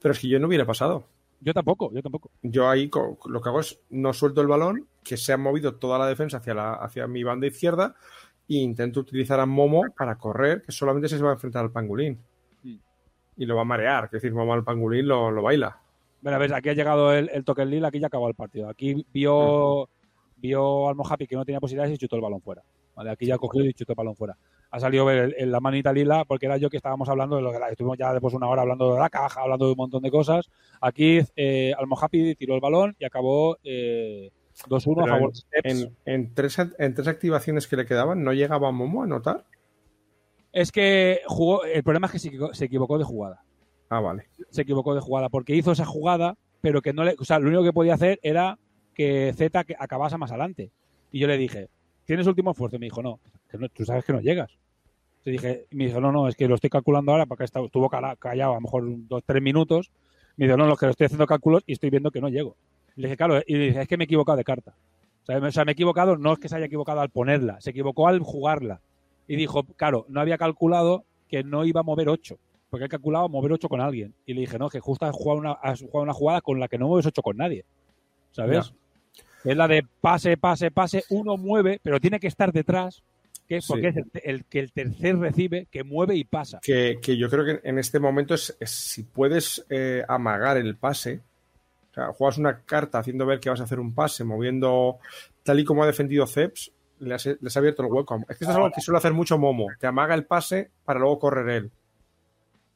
Pero 0.00 0.12
es 0.12 0.18
que 0.18 0.28
yo 0.28 0.38
no 0.38 0.48
hubiera 0.48 0.66
pasado. 0.66 1.04
Yo 1.40 1.52
tampoco, 1.52 1.92
yo 1.92 2.02
tampoco. 2.02 2.30
Yo 2.42 2.68
ahí 2.68 2.90
lo 3.26 3.42
que 3.42 3.48
hago 3.48 3.60
es 3.60 3.78
no 3.90 4.14
suelto 4.14 4.40
el 4.40 4.46
balón, 4.46 4.86
que 5.04 5.16
se 5.16 5.32
ha 5.32 5.36
movido 5.36 5.74
toda 5.76 5.98
la 5.98 6.06
defensa 6.06 6.38
hacia, 6.38 6.54
la, 6.54 6.74
hacia 6.74 7.06
mi 7.06 7.22
banda 7.22 7.46
izquierda 7.46 7.94
e 8.48 8.54
intento 8.56 9.00
utilizar 9.00 9.38
a 9.38 9.46
Momo 9.46 9.84
para 9.96 10.16
correr, 10.16 10.62
que 10.62 10.72
solamente 10.72 11.08
se 11.08 11.22
va 11.22 11.30
a 11.30 11.34
enfrentar 11.34 11.62
al 11.64 11.70
pangolín. 11.70 12.18
Mm. 12.62 12.76
Y 13.36 13.46
lo 13.46 13.56
va 13.56 13.62
a 13.62 13.66
marear, 13.66 14.04
es 14.06 14.10
decir, 14.12 14.32
Momo 14.32 14.52
al 14.54 14.64
pangolín 14.64 15.06
lo, 15.06 15.30
lo 15.30 15.42
baila. 15.42 15.78
Bueno, 16.22 16.38
ves, 16.38 16.52
aquí 16.52 16.70
ha 16.70 16.74
llegado 16.74 17.12
el, 17.12 17.28
el 17.32 17.44
token 17.44 17.68
Lil, 17.70 17.84
aquí 17.84 18.00
ya 18.00 18.06
acabó 18.06 18.28
el 18.28 18.34
partido. 18.34 18.68
Aquí 18.70 19.06
vio, 19.12 19.88
vio 20.36 20.88
al 20.88 20.94
Mojapi 20.94 21.26
que 21.26 21.36
no 21.36 21.44
tenía 21.44 21.60
posibilidades 21.60 21.94
y 21.94 21.98
chutó 21.98 22.16
el 22.16 22.22
balón 22.22 22.40
fuera. 22.40 22.62
Vale, 22.96 23.10
aquí 23.10 23.26
ya 23.26 23.36
cogió 23.36 23.62
y 23.64 23.74
chutó 23.74 23.92
el 23.92 23.96
balón 23.96 24.16
fuera. 24.16 24.36
Ha 24.70 24.80
salido 24.80 25.08
el- 25.10 25.34
el- 25.36 25.52
la 25.52 25.60
manita 25.60 25.92
lila 25.92 26.24
porque 26.24 26.46
era 26.46 26.56
yo 26.56 26.70
que 26.70 26.76
estábamos 26.78 27.08
hablando 27.08 27.36
de 27.36 27.42
lo 27.42 27.52
que 27.52 27.58
la- 27.58 27.68
estuvimos 27.68 27.98
ya 27.98 28.12
después 28.12 28.32
de 28.32 28.36
una 28.38 28.48
hora 28.48 28.62
hablando 28.62 28.94
de 28.94 29.00
la 29.00 29.10
caja, 29.10 29.42
hablando 29.42 29.66
de 29.66 29.72
un 29.72 29.76
montón 29.76 30.02
de 30.02 30.10
cosas. 30.10 30.48
Aquí 30.80 31.20
eh, 31.36 31.72
al 31.78 31.86
Mojapi 31.86 32.34
tiró 32.36 32.54
el 32.54 32.60
balón 32.60 32.96
y 32.98 33.04
acabó 33.04 33.58
eh, 33.62 34.30
2-1 34.68 35.04
a 35.04 35.08
favor. 35.08 35.32
En, 35.64 35.96
en 36.04 36.34
tres, 36.34 36.58
en 36.78 36.94
tres 36.94 37.08
activaciones 37.08 37.66
que 37.66 37.76
le 37.76 37.86
quedaban, 37.86 38.22
¿no 38.22 38.32
llegaba 38.32 38.70
Momo 38.70 39.02
a 39.02 39.04
anotar? 39.04 39.44
Es 40.52 40.70
que 40.70 41.20
jugó, 41.26 41.64
el 41.64 41.82
problema 41.82 42.06
es 42.06 42.12
que 42.12 42.18
se 42.18 42.30
se 42.52 42.64
equivocó 42.64 42.98
de 42.98 43.04
jugada. 43.04 43.44
Ah, 43.88 44.00
vale. 44.00 44.26
se 44.50 44.62
equivocó 44.62 44.94
de 44.94 45.00
jugada 45.00 45.28
porque 45.28 45.54
hizo 45.54 45.72
esa 45.72 45.84
jugada, 45.84 46.36
pero 46.60 46.82
que 46.82 46.92
no 46.92 47.04
le, 47.04 47.16
o 47.18 47.24
sea, 47.24 47.38
lo 47.38 47.48
único 47.48 47.62
que 47.62 47.72
podía 47.72 47.94
hacer 47.94 48.18
era 48.22 48.58
que 48.94 49.32
Z 49.36 49.64
acabase 49.78 50.16
más 50.16 50.30
adelante. 50.30 50.70
Y 51.10 51.18
yo 51.18 51.26
le 51.26 51.36
dije, 51.36 51.68
¿tienes 52.04 52.26
último 52.26 52.52
esfuerzo? 52.52 52.76
Y 52.76 52.78
me 52.80 52.86
dijo, 52.86 53.02
no, 53.02 53.20
que 53.50 53.58
no, 53.58 53.68
tú 53.68 53.84
sabes 53.84 54.04
que 54.04 54.12
no 54.12 54.20
llegas. 54.20 54.56
Le 55.24 55.32
dije, 55.32 55.66
y 55.70 55.76
me 55.76 55.86
dijo, 55.86 56.00
no, 56.00 56.12
no, 56.12 56.28
es 56.28 56.36
que 56.36 56.48
lo 56.48 56.54
estoy 56.54 56.70
calculando 56.70 57.12
ahora 57.12 57.26
porque 57.26 57.44
estuvo 57.44 57.88
callado 57.88 58.52
a 58.52 58.54
lo 58.54 58.60
mejor 58.60 58.84
dos, 59.08 59.22
tres 59.24 59.42
minutos. 59.42 59.90
Me 60.36 60.46
dijo, 60.46 60.56
no, 60.56 60.66
no, 60.66 60.76
que 60.76 60.86
lo 60.86 60.90
estoy 60.90 61.06
haciendo 61.06 61.26
cálculos 61.26 61.62
y 61.66 61.72
estoy 61.72 61.90
viendo 61.90 62.10
que 62.10 62.20
no 62.20 62.28
llego. 62.28 62.56
Le 62.96 63.08
dije, 63.08 63.16
claro, 63.16 63.40
y 63.46 63.54
le 63.56 63.64
dije, 63.66 63.80
es 63.82 63.88
que 63.88 63.96
me 63.96 64.04
he 64.04 64.06
equivocado 64.06 64.36
de 64.38 64.44
carta. 64.44 64.74
O 65.22 65.26
sea, 65.26 65.40
me, 65.40 65.48
o 65.48 65.52
sea, 65.52 65.64
me 65.64 65.72
he 65.72 65.74
equivocado, 65.74 66.16
no 66.16 66.32
es 66.34 66.38
que 66.38 66.48
se 66.48 66.56
haya 66.56 66.66
equivocado 66.66 67.00
al 67.00 67.10
ponerla, 67.10 67.60
se 67.60 67.70
equivocó 67.70 68.08
al 68.08 68.20
jugarla. 68.20 68.80
Y 69.26 69.36
dijo, 69.36 69.64
claro, 69.64 70.04
no 70.08 70.20
había 70.20 70.38
calculado 70.38 71.04
que 71.28 71.42
no 71.42 71.64
iba 71.64 71.80
a 71.80 71.84
mover 71.84 72.08
8 72.08 72.36
porque 72.74 72.86
he 72.86 72.88
calculado 72.88 73.28
mover 73.28 73.52
8 73.52 73.68
con 73.68 73.80
alguien. 73.80 74.14
Y 74.26 74.34
le 74.34 74.40
dije, 74.40 74.58
no, 74.58 74.68
que 74.68 74.80
justo 74.80 75.06
has 75.06 75.14
jugado 75.14 75.38
una, 75.38 75.52
has 75.52 75.80
jugado 75.80 76.02
una 76.02 76.12
jugada 76.12 76.40
con 76.40 76.58
la 76.58 76.66
que 76.66 76.76
no 76.76 76.88
mueves 76.88 77.06
8 77.06 77.22
con 77.22 77.36
nadie. 77.36 77.64
¿Sabes? 78.32 78.72
Es 79.44 79.56
la 79.56 79.68
de 79.68 79.86
pase, 80.00 80.36
pase, 80.36 80.72
pase, 80.72 81.04
uno 81.10 81.36
mueve, 81.36 81.78
pero 81.84 82.00
tiene 82.00 82.18
que 82.18 82.26
estar 82.26 82.52
detrás 82.52 83.04
que 83.48 83.60
porque 83.68 83.92
Sí. 83.92 83.98
es 84.00 84.06
el, 84.24 84.34
el 84.34 84.44
que 84.46 84.58
el 84.58 84.72
tercer 84.72 85.16
recibe, 85.18 85.68
que 85.70 85.84
mueve 85.84 86.16
y 86.16 86.24
pasa. 86.24 86.58
Que, 86.62 86.98
que 87.00 87.16
yo 87.16 87.30
creo 87.30 87.44
que 87.44 87.60
en 87.62 87.78
este 87.78 88.00
momento 88.00 88.34
es, 88.34 88.56
es 88.58 88.70
si 88.72 89.04
puedes 89.04 89.64
eh, 89.70 90.02
amagar 90.08 90.56
el 90.56 90.74
pase, 90.74 91.20
o 91.94 91.96
sea, 91.96 92.12
juegas 92.12 92.38
una 92.38 92.60
carta 92.62 92.98
haciendo 92.98 93.24
ver 93.24 93.38
que 93.38 93.50
vas 93.50 93.60
a 93.60 93.64
hacer 93.64 93.78
un 93.78 93.94
pase, 93.94 94.24
moviendo 94.24 94.98
tal 95.44 95.60
y 95.60 95.64
como 95.64 95.84
ha 95.84 95.86
defendido 95.86 96.26
Ceps, 96.26 96.72
les 96.98 97.56
ha 97.56 97.58
abierto 97.60 97.82
el 97.84 97.92
hueco. 97.92 98.16
Es 98.28 98.36
que 98.36 98.44
esto 98.44 98.50
es 98.50 98.56
algo 98.56 98.70
que 98.74 98.80
suele 98.80 98.98
hacer 98.98 99.12
mucho 99.12 99.38
Momo, 99.38 99.66
te 99.78 99.86
amaga 99.86 100.14
el 100.14 100.24
pase 100.24 100.70
para 100.84 100.98
luego 100.98 101.18
correr 101.20 101.48
él. 101.50 101.70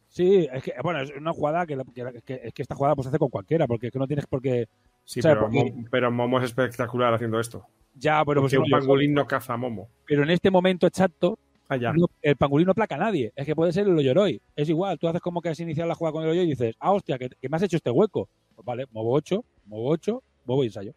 Sí, 0.08 0.48
es 0.52 0.62
que, 0.62 0.72
bueno, 0.82 1.00
es 1.02 1.10
una 1.16 1.32
jugada 1.32 1.66
que, 1.66 1.74
es 1.74 2.52
que 2.54 2.62
esta 2.62 2.74
jugada 2.74 2.94
pues 2.94 3.04
se 3.04 3.08
hace 3.10 3.18
con 3.18 3.28
cualquiera, 3.28 3.66
porque 3.66 3.88
es 3.88 3.92
que 3.92 3.98
no 3.98 4.06
tienes 4.06 4.26
por 4.26 4.40
qué. 4.40 4.68
Sí, 5.04 5.20
pero, 5.22 5.42
porque- 5.42 5.72
Mo- 5.74 5.84
pero 5.90 6.10
Momo 6.10 6.38
es 6.38 6.44
espectacular 6.44 7.12
haciendo 7.14 7.38
esto. 7.40 7.64
Ya, 7.94 8.24
pero, 8.24 8.40
pues, 8.42 8.52
Porque 8.54 8.58
un 8.58 8.70
no, 8.70 8.78
pangolín 8.78 9.12
no 9.14 9.26
caza 9.26 9.54
a 9.54 9.56
Momo. 9.56 9.88
pero 10.06 10.22
en 10.22 10.30
este 10.30 10.50
momento 10.50 10.86
exacto, 10.86 11.38
Ah, 11.68 11.76
ya. 11.76 11.92
no- 11.92 12.06
el 12.22 12.36
pangolín 12.36 12.66
no 12.66 12.74
placa 12.74 12.94
a 12.94 12.98
nadie. 12.98 13.32
Es 13.36 13.44
que 13.44 13.54
puede 13.56 13.72
ser 13.72 13.86
el 13.86 13.98
Oyoroi. 13.98 14.40
Es 14.56 14.68
igual, 14.68 14.98
tú 14.98 15.08
haces 15.08 15.20
como 15.20 15.42
que 15.42 15.48
has 15.50 15.60
iniciado 15.60 15.88
la 15.88 15.94
jugada 15.94 16.12
con 16.12 16.22
el 16.22 16.30
Oyoroi 16.30 16.46
y 16.46 16.50
dices, 16.50 16.76
ah, 16.80 16.92
hostia, 16.92 17.18
que, 17.18 17.28
que 17.28 17.48
me 17.48 17.56
has 17.56 17.62
hecho 17.64 17.76
este 17.76 17.90
hueco. 17.90 18.28
Vale, 18.64 18.86
muevo 18.90 19.12
8, 19.12 19.44
muevo 19.66 19.88
8, 19.90 20.22
muevo 20.44 20.64
y 20.64 20.66
ensayo. 20.66 20.94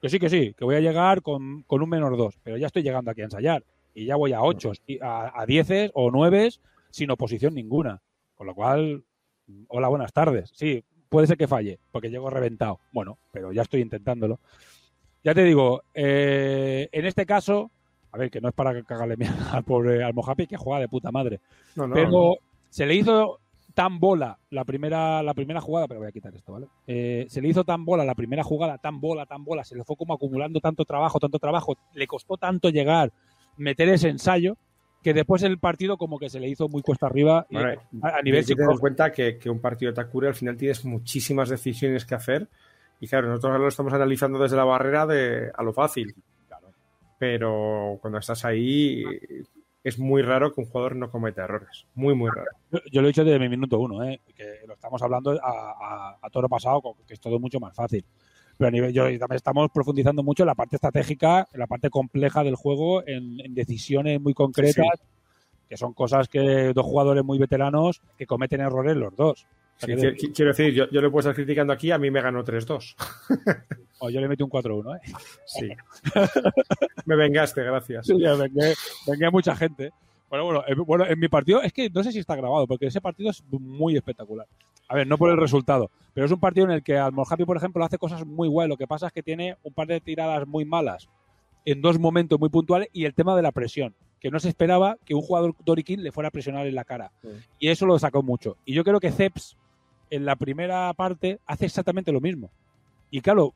Que 0.00 0.08
sí, 0.08 0.18
que 0.18 0.28
sí, 0.28 0.54
que 0.54 0.64
voy 0.64 0.76
a 0.76 0.80
llegar 0.80 1.22
con, 1.22 1.62
con 1.62 1.82
un 1.82 1.88
menor 1.88 2.16
2, 2.16 2.38
pero 2.42 2.56
ya 2.56 2.66
estoy 2.66 2.82
llegando 2.82 3.10
aquí 3.10 3.22
a 3.22 3.24
ensayar. 3.24 3.64
Y 3.94 4.04
ya 4.04 4.16
voy 4.16 4.32
a 4.32 4.42
8, 4.42 4.72
a, 5.00 5.40
a 5.40 5.46
10 5.46 5.92
o 5.94 6.10
9 6.10 6.50
sin 6.90 7.10
oposición 7.10 7.54
ninguna. 7.54 8.02
Con 8.34 8.46
lo 8.46 8.54
cual, 8.54 9.04
hola, 9.68 9.88
buenas 9.88 10.12
tardes. 10.12 10.50
Sí, 10.54 10.84
puede 11.08 11.26
ser 11.26 11.38
que 11.38 11.48
falle, 11.48 11.78
porque 11.90 12.10
llego 12.10 12.28
reventado. 12.28 12.80
Bueno, 12.92 13.18
pero 13.32 13.52
ya 13.52 13.62
estoy 13.62 13.80
intentándolo. 13.80 14.40
Ya 15.24 15.34
te 15.34 15.44
digo, 15.44 15.82
eh, 15.94 16.88
en 16.92 17.06
este 17.06 17.26
caso, 17.26 17.70
a 18.12 18.18
ver, 18.18 18.30
que 18.30 18.40
no 18.40 18.48
es 18.48 18.54
para 18.54 18.82
cagarle 18.82 19.16
mierda 19.16 19.52
al 19.52 19.64
pobre 19.64 20.04
al 20.04 20.14
Mojapi, 20.14 20.46
que 20.46 20.56
juega 20.56 20.80
de 20.80 20.88
puta 20.88 21.10
madre. 21.10 21.40
No, 21.74 21.86
no, 21.86 21.94
pero 21.94 22.10
no. 22.10 22.34
se 22.70 22.86
le 22.86 22.94
hizo 22.94 23.40
tan 23.76 24.00
bola 24.00 24.38
la 24.48 24.64
primera, 24.64 25.22
la 25.22 25.34
primera 25.34 25.60
jugada, 25.60 25.86
pero 25.86 26.00
voy 26.00 26.08
a 26.08 26.12
quitar 26.12 26.34
esto, 26.34 26.54
¿vale? 26.54 26.66
Eh, 26.86 27.26
se 27.28 27.42
le 27.42 27.48
hizo 27.48 27.62
tan 27.62 27.84
bola 27.84 28.06
la 28.06 28.14
primera 28.14 28.42
jugada, 28.42 28.78
tan 28.78 29.02
bola, 29.02 29.26
tan 29.26 29.44
bola, 29.44 29.64
se 29.64 29.76
le 29.76 29.84
fue 29.84 29.96
como 29.96 30.14
acumulando 30.14 30.60
tanto 30.60 30.86
trabajo, 30.86 31.20
tanto 31.20 31.38
trabajo, 31.38 31.76
le 31.92 32.06
costó 32.06 32.38
tanto 32.38 32.70
llegar, 32.70 33.12
meter 33.58 33.90
ese 33.90 34.08
ensayo, 34.08 34.56
que 35.02 35.12
después 35.12 35.42
el 35.42 35.58
partido 35.58 35.98
como 35.98 36.18
que 36.18 36.30
se 36.30 36.40
le 36.40 36.48
hizo 36.48 36.70
muy 36.70 36.80
cuesta 36.80 37.04
arriba 37.04 37.46
y 37.50 37.56
Vale, 37.56 37.78
a, 38.00 38.16
a 38.16 38.22
nivel 38.22 38.40
hay 38.40 38.46
que 38.46 38.54
tener 38.54 38.70
en 38.70 38.78
cuenta 38.78 39.12
que, 39.12 39.36
que 39.36 39.50
un 39.50 39.60
partido 39.60 39.92
de 39.92 39.96
Takure 39.96 40.28
al 40.28 40.34
final 40.34 40.56
tienes 40.56 40.82
muchísimas 40.86 41.50
decisiones 41.50 42.06
que 42.06 42.14
hacer 42.14 42.48
y 42.98 43.06
claro, 43.06 43.28
nosotros 43.28 43.50
ahora 43.50 43.62
lo 43.62 43.68
estamos 43.68 43.92
analizando 43.92 44.38
desde 44.38 44.56
la 44.56 44.64
barrera 44.64 45.06
de 45.06 45.50
a 45.54 45.62
lo 45.62 45.74
fácil. 45.74 46.14
Pero 47.18 47.98
cuando 48.00 48.18
estás 48.18 48.42
ahí 48.46 49.04
es 49.86 50.00
muy 50.00 50.20
raro 50.20 50.52
que 50.52 50.60
un 50.60 50.66
jugador 50.66 50.96
no 50.96 51.12
cometa 51.12 51.44
errores. 51.44 51.86
Muy, 51.94 52.12
muy 52.12 52.28
raro. 52.28 52.50
Yo, 52.72 52.80
yo 52.90 53.00
lo 53.00 53.06
he 53.06 53.10
dicho 53.10 53.24
desde 53.24 53.38
mi 53.38 53.48
minuto 53.48 53.78
uno, 53.78 54.02
¿eh? 54.02 54.20
que 54.34 54.66
lo 54.66 54.74
estamos 54.74 55.00
hablando 55.00 55.30
a, 55.30 55.38
a, 55.40 56.18
a 56.20 56.30
toro 56.30 56.48
pasado, 56.48 56.82
que 57.06 57.14
es 57.14 57.20
todo 57.20 57.38
mucho 57.38 57.60
más 57.60 57.72
fácil. 57.72 58.04
Pero 58.58 58.66
a 58.66 58.70
nivel, 58.72 58.92
yo, 58.92 59.04
también 59.04 59.36
estamos 59.36 59.70
profundizando 59.72 60.24
mucho 60.24 60.42
en 60.42 60.48
la 60.48 60.56
parte 60.56 60.74
estratégica, 60.74 61.46
en 61.52 61.60
la 61.60 61.68
parte 61.68 61.88
compleja 61.88 62.42
del 62.42 62.56
juego, 62.56 63.06
en, 63.06 63.38
en 63.40 63.54
decisiones 63.54 64.20
muy 64.20 64.34
concretas, 64.34 65.04
que 65.68 65.76
son 65.76 65.92
cosas 65.92 66.26
que 66.26 66.72
dos 66.74 66.84
jugadores 66.84 67.22
muy 67.22 67.38
veteranos 67.38 68.02
que 68.18 68.26
cometen 68.26 68.62
errores 68.62 68.96
los 68.96 69.14
dos. 69.14 69.46
Sí, 69.78 69.86
que- 69.94 70.32
quiero 70.32 70.50
decir, 70.52 70.72
yo, 70.72 70.88
yo 70.90 71.00
lo 71.00 71.08
he 71.08 71.10
puesto 71.10 71.32
criticando 71.34 71.72
aquí, 71.72 71.90
a 71.90 71.98
mí 71.98 72.10
me 72.10 72.20
ganó 72.22 72.42
3-2. 72.44 72.94
o 73.98 74.10
yo 74.10 74.20
le 74.20 74.28
metí 74.28 74.42
un 74.42 74.50
4-1, 74.50 74.96
¿eh? 74.96 75.12
Sí. 75.46 75.68
me 77.04 77.16
vengaste, 77.16 77.62
gracias. 77.62 78.06
Sí, 78.06 78.14
vengué, 78.14 78.74
vengué 79.06 79.26
a 79.26 79.30
mucha 79.30 79.54
gente. 79.54 79.92
Bueno, 80.28 80.44
bueno, 80.44 80.64
en, 80.66 80.84
bueno, 80.84 81.06
en 81.06 81.18
mi 81.20 81.28
partido, 81.28 81.62
es 81.62 81.72
que 81.72 81.88
no 81.90 82.02
sé 82.02 82.10
si 82.10 82.18
está 82.18 82.34
grabado, 82.34 82.66
porque 82.66 82.86
ese 82.86 83.00
partido 83.00 83.30
es 83.30 83.44
muy 83.50 83.96
espectacular. 83.96 84.46
A 84.88 84.94
ver, 84.94 85.06
no 85.06 85.18
por 85.18 85.30
el 85.30 85.36
resultado, 85.36 85.90
pero 86.14 86.26
es 86.26 86.32
un 86.32 86.40
partido 86.40 86.66
en 86.66 86.72
el 86.72 86.82
que 86.82 86.96
Almorhapi, 86.96 87.44
por 87.44 87.56
ejemplo, 87.56 87.84
hace 87.84 87.98
cosas 87.98 88.24
muy 88.26 88.48
guay. 88.48 88.68
Lo 88.68 88.76
que 88.76 88.86
pasa 88.86 89.06
es 89.08 89.12
que 89.12 89.22
tiene 89.22 89.56
un 89.62 89.72
par 89.72 89.86
de 89.86 90.00
tiradas 90.00 90.46
muy 90.46 90.64
malas 90.64 91.08
en 91.64 91.80
dos 91.82 91.98
momentos 91.98 92.38
muy 92.40 92.48
puntuales 92.48 92.88
y 92.92 93.04
el 93.04 93.14
tema 93.14 93.34
de 93.36 93.42
la 93.42 93.50
presión, 93.52 93.94
que 94.20 94.30
no 94.30 94.38
se 94.38 94.48
esperaba 94.48 94.96
que 95.04 95.14
un 95.14 95.22
jugador 95.22 95.54
Dorikin 95.64 96.02
le 96.02 96.12
fuera 96.12 96.28
a 96.28 96.30
presionar 96.30 96.66
en 96.66 96.74
la 96.76 96.84
cara. 96.84 97.10
Sí. 97.22 97.28
Y 97.58 97.68
eso 97.68 97.86
lo 97.86 97.98
sacó 97.98 98.22
mucho. 98.22 98.56
Y 98.64 98.72
yo 98.74 98.84
creo 98.84 99.00
que 99.00 99.10
Ceps, 99.10 99.56
en 100.10 100.24
la 100.24 100.36
primera 100.36 100.92
parte, 100.94 101.40
hace 101.46 101.66
exactamente 101.66 102.12
lo 102.12 102.20
mismo. 102.20 102.50
Y 103.10 103.20
claro, 103.20 103.54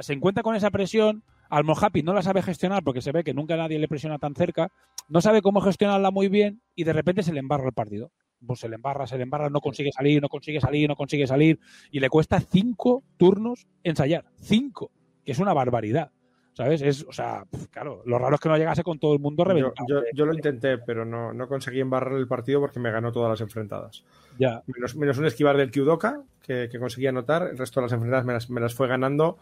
se 0.00 0.12
encuentra 0.12 0.42
con 0.42 0.54
esa 0.54 0.70
presión. 0.70 1.22
Al 1.50 1.64
Mojapi 1.64 2.02
no 2.02 2.14
la 2.14 2.22
sabe 2.22 2.42
gestionar 2.42 2.82
porque 2.82 3.02
se 3.02 3.12
ve 3.12 3.24
que 3.24 3.34
nunca 3.34 3.56
nadie 3.56 3.78
le 3.78 3.88
presiona 3.88 4.18
tan 4.18 4.34
cerca. 4.34 4.70
No 5.08 5.20
sabe 5.20 5.42
cómo 5.42 5.60
gestionarla 5.60 6.10
muy 6.10 6.28
bien 6.28 6.62
y 6.74 6.84
de 6.84 6.92
repente 6.92 7.22
se 7.22 7.32
le 7.32 7.40
embarra 7.40 7.66
el 7.66 7.74
partido. 7.74 8.10
Pues 8.44 8.60
se 8.60 8.68
le 8.68 8.76
embarra, 8.76 9.06
se 9.06 9.16
le 9.16 9.22
embarra, 9.22 9.50
no 9.50 9.60
consigue 9.60 9.92
salir, 9.92 10.20
no 10.20 10.28
consigue 10.28 10.60
salir, 10.60 10.88
no 10.88 10.96
consigue 10.96 11.26
salir. 11.26 11.60
Y 11.90 12.00
le 12.00 12.08
cuesta 12.08 12.40
cinco 12.40 13.04
turnos 13.18 13.66
ensayar. 13.84 14.24
Cinco. 14.40 14.90
Que 15.24 15.32
es 15.32 15.38
una 15.38 15.52
barbaridad. 15.52 16.10
¿Sabes? 16.54 16.82
Es, 16.82 17.06
o 17.08 17.12
sea, 17.12 17.46
claro, 17.70 18.02
lo 18.04 18.18
raro 18.18 18.34
es 18.34 18.40
que 18.40 18.48
no 18.50 18.58
llegase 18.58 18.82
con 18.82 18.98
todo 18.98 19.14
el 19.14 19.20
mundo 19.20 19.42
reventado. 19.42 19.86
yo- 19.88 20.02
yo 20.12 20.26
lo 20.26 20.34
intenté, 20.34 20.76
pero 20.76 21.04
no, 21.06 21.32
no 21.32 21.48
conseguí 21.48 21.80
embarrar 21.80 22.12
el 22.18 22.28
partido 22.28 22.60
porque 22.60 22.78
me 22.78 22.90
ganó 22.90 23.10
todas 23.10 23.30
las 23.30 23.40
enfrentadas. 23.40 24.04
Ya. 24.38 24.62
Menos, 24.66 24.94
menos 24.94 25.16
un 25.16 25.24
esquivar 25.24 25.56
del 25.56 25.70
Kyudoka, 25.70 26.22
que, 26.42 26.68
que 26.70 26.78
conseguí 26.78 27.06
anotar, 27.06 27.48
el 27.48 27.56
resto 27.56 27.80
de 27.80 27.86
las 27.86 27.92
enfrentadas 27.94 28.26
me 28.26 28.32
las, 28.34 28.50
me 28.50 28.60
las 28.60 28.74
fue 28.74 28.86
ganando 28.86 29.38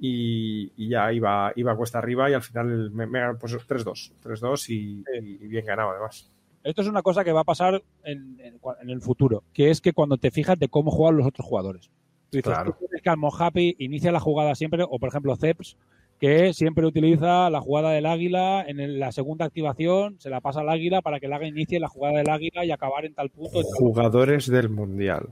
y, 0.00 0.72
y 0.76 0.88
ya 0.88 1.12
iba, 1.12 1.52
iba 1.54 1.76
cuesta 1.76 1.98
arriba 1.98 2.30
y 2.30 2.34
al 2.34 2.42
final 2.42 2.90
me, 2.90 3.06
me 3.06 3.20
ganó 3.20 3.38
pues 3.38 3.52
3-2. 3.54 4.12
3-2 4.22 4.68
y, 4.70 5.04
y 5.20 5.46
bien 5.46 5.66
ganado 5.66 5.90
además. 5.90 6.30
Esto 6.62 6.80
es 6.80 6.88
una 6.88 7.02
cosa 7.02 7.24
que 7.24 7.32
va 7.32 7.40
a 7.40 7.44
pasar 7.44 7.82
en, 8.04 8.40
en- 8.40 8.58
en 8.80 8.88
el 8.90 9.02
futuro, 9.02 9.44
que 9.52 9.70
es 9.70 9.82
que 9.82 9.92
cuando 9.92 10.16
te 10.16 10.30
fijas 10.30 10.58
de 10.58 10.68
cómo 10.68 10.90
juegan 10.90 11.18
los 11.18 11.26
otros 11.26 11.46
jugadores. 11.46 11.90
Tú 12.30 12.38
dices, 12.38 12.52
Claro. 12.54 12.72
tú 12.72 12.78
tienes 12.86 13.02
que 13.02 13.10
Almohapi 13.10 13.76
inicia 13.80 14.10
la 14.10 14.18
jugada 14.18 14.54
siempre, 14.54 14.82
o 14.82 14.98
por 14.98 15.10
ejemplo 15.10 15.36
Ceps, 15.36 15.76
que 16.20 16.52
siempre 16.54 16.86
utiliza 16.86 17.50
la 17.50 17.60
jugada 17.60 17.90
del 17.90 18.06
águila 18.06 18.64
en 18.66 18.98
la 18.98 19.12
segunda 19.12 19.44
activación, 19.44 20.16
se 20.20 20.30
la 20.30 20.40
pasa 20.40 20.60
al 20.60 20.68
águila 20.70 21.02
para 21.02 21.20
que 21.20 21.26
el 21.26 21.32
águila 21.32 21.48
inicie 21.50 21.80
la 21.80 21.88
jugada 21.88 22.18
del 22.18 22.30
águila 22.30 22.64
y 22.64 22.70
acabar 22.70 23.04
en 23.04 23.14
tal 23.14 23.30
punto. 23.30 23.60
Jugadores 23.62 24.46
del 24.48 24.68
Mundial. 24.70 25.28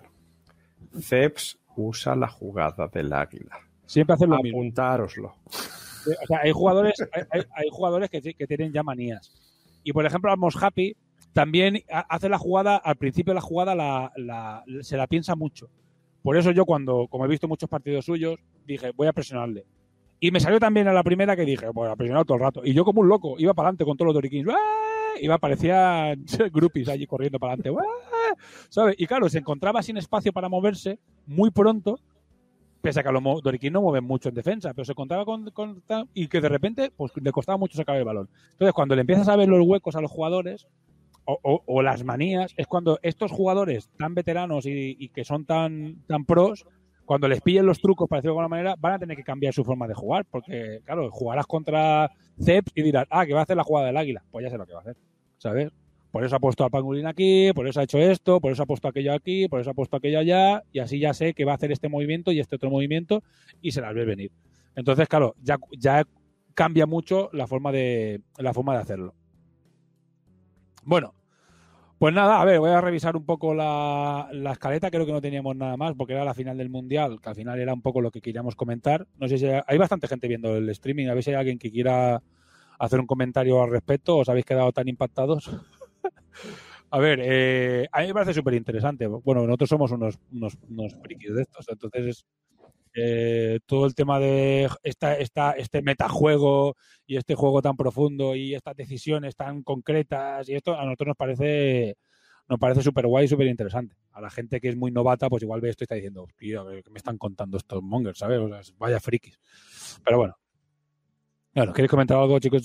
Ceps 1.00 1.58
usa 1.76 2.14
la 2.16 2.28
jugada 2.28 2.88
del 2.88 3.12
águila. 3.12 3.56
Siempre 3.86 4.14
hacen 4.14 4.30
lo 4.30 4.38
mismo. 4.42 4.58
Apuntároslo. 4.58 5.34
O 5.48 6.26
sea, 6.26 6.40
hay 6.42 6.50
jugadores, 6.52 6.94
hay, 7.54 7.68
jugadores 7.70 8.10
que, 8.10 8.20
tienen 8.46 8.72
ya 8.72 8.82
manías. 8.82 9.32
Y 9.84 9.92
por 9.92 10.04
ejemplo, 10.04 10.30
Almos 10.30 10.60
Happy 10.60 10.96
también 11.32 11.78
ha- 11.90 12.00
hace 12.08 12.28
la 12.28 12.38
jugada, 12.38 12.76
al 12.76 12.96
principio 12.96 13.30
de 13.32 13.36
la 13.36 13.40
jugada 13.40 13.74
la, 13.74 14.12
la- 14.16 14.64
se 14.80 14.96
la 14.96 15.06
piensa 15.06 15.36
mucho. 15.36 15.70
Por 16.22 16.36
eso 16.36 16.50
yo 16.50 16.64
cuando, 16.66 17.06
como 17.08 17.24
he 17.24 17.28
visto 17.28 17.48
muchos 17.48 17.68
partidos 17.68 18.04
suyos, 18.04 18.38
dije, 18.66 18.90
voy 18.94 19.06
a 19.08 19.12
presionarle. 19.12 19.64
Y 20.22 20.30
me 20.30 20.38
salió 20.38 20.60
también 20.60 20.86
a 20.86 20.92
la 20.92 21.02
primera 21.02 21.34
que 21.34 21.44
dije, 21.44 21.66
voy 21.74 21.88
a 21.88 21.96
presionar 21.96 22.24
todo 22.24 22.36
el 22.36 22.44
rato. 22.44 22.60
Y 22.64 22.72
yo 22.74 22.84
como 22.84 23.00
un 23.00 23.08
loco, 23.08 23.34
iba 23.38 23.54
para 23.54 23.70
adelante 23.70 23.84
con 23.84 23.96
todos 23.96 24.06
los 24.06 24.14
Dorikins. 24.14 24.48
¡Ah! 24.50 25.14
Iba, 25.20 25.36
parecían 25.38 26.24
groupies 26.52 26.88
allí 26.88 27.08
corriendo 27.08 27.40
para 27.40 27.54
adelante. 27.54 27.76
Y 28.98 29.06
claro, 29.08 29.28
se 29.28 29.38
encontraba 29.38 29.82
sin 29.82 29.96
espacio 29.96 30.32
para 30.32 30.48
moverse 30.48 31.00
muy 31.26 31.50
pronto 31.50 31.98
pese 32.80 33.00
a 33.00 33.02
que 33.02 33.10
los 33.10 33.42
Doriquín 33.42 33.72
no 33.72 33.82
mueven 33.82 34.04
mucho 34.04 34.28
en 34.28 34.36
defensa, 34.36 34.72
pero 34.74 34.84
se 34.84 34.92
encontraba 34.92 35.24
con, 35.24 35.82
y 36.14 36.28
que 36.28 36.40
de 36.40 36.48
repente 36.48 36.92
pues 36.96 37.10
le 37.20 37.32
costaba 37.32 37.58
mucho 37.58 37.76
sacar 37.76 37.96
el 37.96 38.04
balón. 38.04 38.28
Entonces, 38.52 38.72
cuando 38.74 38.94
le 38.94 39.00
empiezas 39.00 39.28
a 39.28 39.34
ver 39.34 39.48
los 39.48 39.66
huecos 39.66 39.96
a 39.96 40.00
los 40.00 40.10
jugadores 40.10 40.68
o 41.24 41.82
las 41.82 42.04
manías, 42.04 42.54
es 42.56 42.68
cuando 42.68 43.00
estos 43.02 43.32
jugadores 43.32 43.90
tan 43.98 44.14
veteranos 44.14 44.66
y, 44.66 44.96
y 44.98 45.08
que 45.08 45.24
son 45.24 45.46
tan, 45.46 46.02
tan 46.06 46.24
pros, 46.24 46.64
cuando 47.04 47.28
les 47.28 47.40
pillen 47.40 47.66
los 47.66 47.80
trucos, 47.80 48.08
para 48.08 48.18
decirlo 48.18 48.34
de 48.34 48.40
alguna 48.40 48.56
manera, 48.56 48.74
van 48.78 48.94
a 48.94 48.98
tener 48.98 49.16
que 49.16 49.24
cambiar 49.24 49.52
su 49.52 49.64
forma 49.64 49.86
de 49.88 49.94
jugar, 49.94 50.24
porque, 50.30 50.80
claro, 50.84 51.10
jugarás 51.10 51.46
contra 51.46 52.10
Ceps 52.40 52.72
y 52.74 52.82
dirás, 52.82 53.06
ah, 53.10 53.26
que 53.26 53.34
va 53.34 53.40
a 53.40 53.42
hacer 53.42 53.56
la 53.56 53.64
jugada 53.64 53.86
del 53.86 53.96
águila. 53.96 54.24
Pues 54.30 54.44
ya 54.44 54.50
sé 54.50 54.58
lo 54.58 54.66
que 54.66 54.72
va 54.72 54.78
a 54.78 54.82
hacer, 54.82 54.96
¿sabes? 55.38 55.70
Por 56.10 56.24
eso 56.24 56.36
ha 56.36 56.40
puesto 56.40 56.64
a 56.64 56.70
Pangolín 56.70 57.06
aquí, 57.06 57.52
por 57.54 57.66
eso 57.66 57.80
ha 57.80 57.84
hecho 57.84 57.98
esto, 57.98 58.38
por 58.38 58.52
eso 58.52 58.62
ha 58.62 58.66
puesto 58.66 58.86
aquello 58.86 59.14
aquí, 59.14 59.48
por 59.48 59.60
eso 59.60 59.70
ha 59.70 59.74
puesto 59.74 59.96
aquello 59.96 60.18
allá, 60.18 60.62
y 60.70 60.78
así 60.78 60.98
ya 60.98 61.14
sé 61.14 61.32
que 61.32 61.46
va 61.46 61.52
a 61.52 61.54
hacer 61.54 61.72
este 61.72 61.88
movimiento 61.88 62.32
y 62.32 62.40
este 62.40 62.56
otro 62.56 62.70
movimiento, 62.70 63.22
y 63.62 63.72
se 63.72 63.80
las 63.80 63.94
ve 63.94 64.04
venir. 64.04 64.30
Entonces, 64.76 65.08
claro, 65.08 65.34
ya, 65.42 65.58
ya 65.78 66.04
cambia 66.54 66.86
mucho 66.86 67.30
la 67.32 67.46
forma 67.46 67.72
de 67.72 68.20
la 68.36 68.52
forma 68.52 68.74
de 68.74 68.80
hacerlo. 68.80 69.14
Bueno, 70.84 71.14
pues 72.02 72.12
nada, 72.12 72.40
a 72.40 72.44
ver, 72.44 72.58
voy 72.58 72.70
a 72.70 72.80
revisar 72.80 73.16
un 73.16 73.24
poco 73.24 73.54
la, 73.54 74.28
la 74.32 74.50
escaleta, 74.50 74.90
creo 74.90 75.06
que 75.06 75.12
no 75.12 75.20
teníamos 75.20 75.54
nada 75.54 75.76
más, 75.76 75.94
porque 75.94 76.14
era 76.14 76.24
la 76.24 76.34
final 76.34 76.58
del 76.58 76.68
Mundial, 76.68 77.20
que 77.20 77.28
al 77.28 77.36
final 77.36 77.60
era 77.60 77.72
un 77.72 77.80
poco 77.80 78.00
lo 78.00 78.10
que 78.10 78.20
queríamos 78.20 78.56
comentar. 78.56 79.06
No 79.20 79.28
sé 79.28 79.38
si 79.38 79.46
hay, 79.46 79.60
hay 79.64 79.78
bastante 79.78 80.08
gente 80.08 80.26
viendo 80.26 80.56
el 80.56 80.68
streaming, 80.70 81.06
a 81.06 81.14
ver 81.14 81.36
alguien 81.36 81.60
que 81.60 81.70
quiera 81.70 82.20
hacer 82.80 82.98
un 82.98 83.06
comentario 83.06 83.62
al 83.62 83.70
respecto, 83.70 84.18
os 84.18 84.28
habéis 84.28 84.44
quedado 84.44 84.72
tan 84.72 84.88
impactados. 84.88 85.48
A 86.90 86.98
ver, 86.98 87.20
eh, 87.22 87.88
a 87.90 88.00
mí 88.00 88.08
me 88.08 88.14
parece 88.14 88.34
súper 88.34 88.54
interesante. 88.54 89.06
Bueno, 89.06 89.46
nosotros 89.46 89.70
somos 89.70 89.92
unos, 89.92 90.18
unos, 90.30 90.58
unos 90.68 90.92
de 91.00 91.40
estos, 91.40 91.66
entonces 91.70 92.26
Eh, 92.94 93.60
todo 93.64 93.86
el 93.86 93.94
tema 93.94 94.18
de 94.18 94.68
esta, 94.82 95.14
esta, 95.16 95.52
este 95.52 95.80
metajuego 95.80 96.76
y 97.06 97.16
este 97.16 97.34
juego 97.34 97.62
tan 97.62 97.76
profundo 97.76 98.34
y 98.34 98.54
estas 98.54 98.76
decisiones 98.76 99.34
tan 99.34 99.62
concretas 99.62 100.48
y 100.48 100.54
esto 100.54 100.78
a 100.78 100.84
nosotros 100.84 101.08
nos 101.08 101.16
parece 101.16 101.96
nos 102.48 102.58
parece 102.58 102.82
súper 102.82 103.06
guay 103.06 103.24
y 103.24 103.28
súper 103.28 103.46
interesante. 103.46 103.96
A 104.10 104.20
la 104.20 104.28
gente 104.28 104.60
que 104.60 104.68
es 104.68 104.76
muy 104.76 104.90
novata, 104.90 105.30
pues 105.30 105.42
igual 105.42 105.62
ve 105.62 105.70
esto 105.70 105.84
y 105.84 105.86
está 105.86 105.94
diciendo, 105.94 106.26
tío, 106.36 106.66
¿qué 106.84 106.90
me 106.90 106.98
están 106.98 107.16
contando 107.16 107.56
estos 107.56 107.82
mongers, 107.82 108.18
¿sabes? 108.18 108.38
O 108.40 108.48
sea, 108.48 108.74
vaya 108.78 109.00
frikis. 109.00 109.38
Pero 110.04 110.18
bueno. 110.18 110.36
Bueno, 111.54 111.72
¿queréis 111.72 111.90
comentar 111.90 112.18
algo, 112.18 112.38
chicos? 112.40 112.62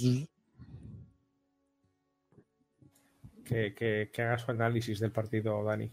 Que, 3.46 3.74
que, 3.74 4.10
que 4.12 4.22
haga 4.22 4.38
su 4.38 4.52
análisis 4.52 5.00
del 5.00 5.12
partido, 5.14 5.64
Dani. 5.64 5.90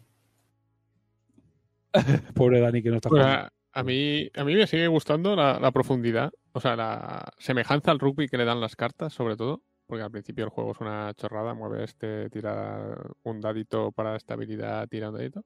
Pobre 2.35 2.61
Dani 2.61 2.83
que 2.83 2.91
no 2.91 2.97
está 2.97 3.09
jugando. 3.09 3.49
A, 3.75 3.83
mí, 3.83 4.31
a 4.35 4.45
mí 4.45 4.55
me 4.55 4.67
sigue 4.67 4.87
gustando 4.87 5.37
la, 5.37 5.73
profundidad, 5.73 6.33
o 6.53 6.61
sea, 6.61 6.77
la 6.77 7.33
semejanza 7.39 7.91
al 7.91 7.99
rugby 7.99 8.29
que 8.29 8.39
le 8.39 8.45
dan 8.45 8.61
las 8.61 8.77
cartas, 8.77 9.13
sobre 9.13 9.37
todo, 9.37 9.63
porque 9.87 10.05
al 10.05 10.11
principio 10.11 10.45
el 10.45 10.51
juego 10.51 10.73
es 10.73 10.81
una 10.81 11.13
chorrada, 11.15 11.55
mueve 11.55 11.85
este, 11.85 12.31
tira 12.31 12.97
un 13.25 13.41
dadito 13.41 13.93
para 13.93 14.17
estabilidad, 14.17 14.89
tira 14.89 15.11
un 15.11 15.17
dadito. 15.17 15.45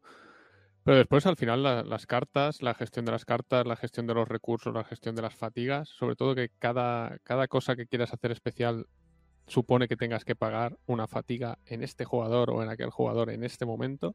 Pero 0.85 0.99
después, 0.99 1.27
al 1.27 1.37
final, 1.37 1.63
la- 1.63 1.83
las 1.83 2.07
cartas, 2.07 2.63
la 2.63 2.75
gestión 2.75 3.05
de 3.05 3.13
las 3.13 3.25
cartas, 3.25 3.67
la 3.67 3.77
gestión 3.77 4.07
de 4.07 4.15
los 4.15 4.29
recursos, 4.29 4.73
la 4.73 4.85
gestión 4.85 5.15
de 5.15 5.23
las 5.23 5.35
fatigas, 5.35 5.89
sobre 5.89 6.17
todo 6.17 6.35
que 6.35 6.51
cada, 6.59 7.19
cada 7.25 7.49
cosa 7.49 7.77
que 7.77 7.87
quieras 7.87 8.13
hacer 8.13 8.31
especial 8.33 8.87
supone 9.47 9.89
que 9.89 9.97
tengas 9.97 10.25
que 10.25 10.37
pagar 10.37 10.79
una 10.87 11.07
fatiga 11.09 11.59
en 11.67 11.83
este 11.83 12.05
jugador 12.05 12.51
o 12.51 12.63
en 12.63 12.69
aquel 12.69 12.91
jugador 12.91 13.31
en 13.31 13.45
este 13.45 13.65
momento 13.67 14.15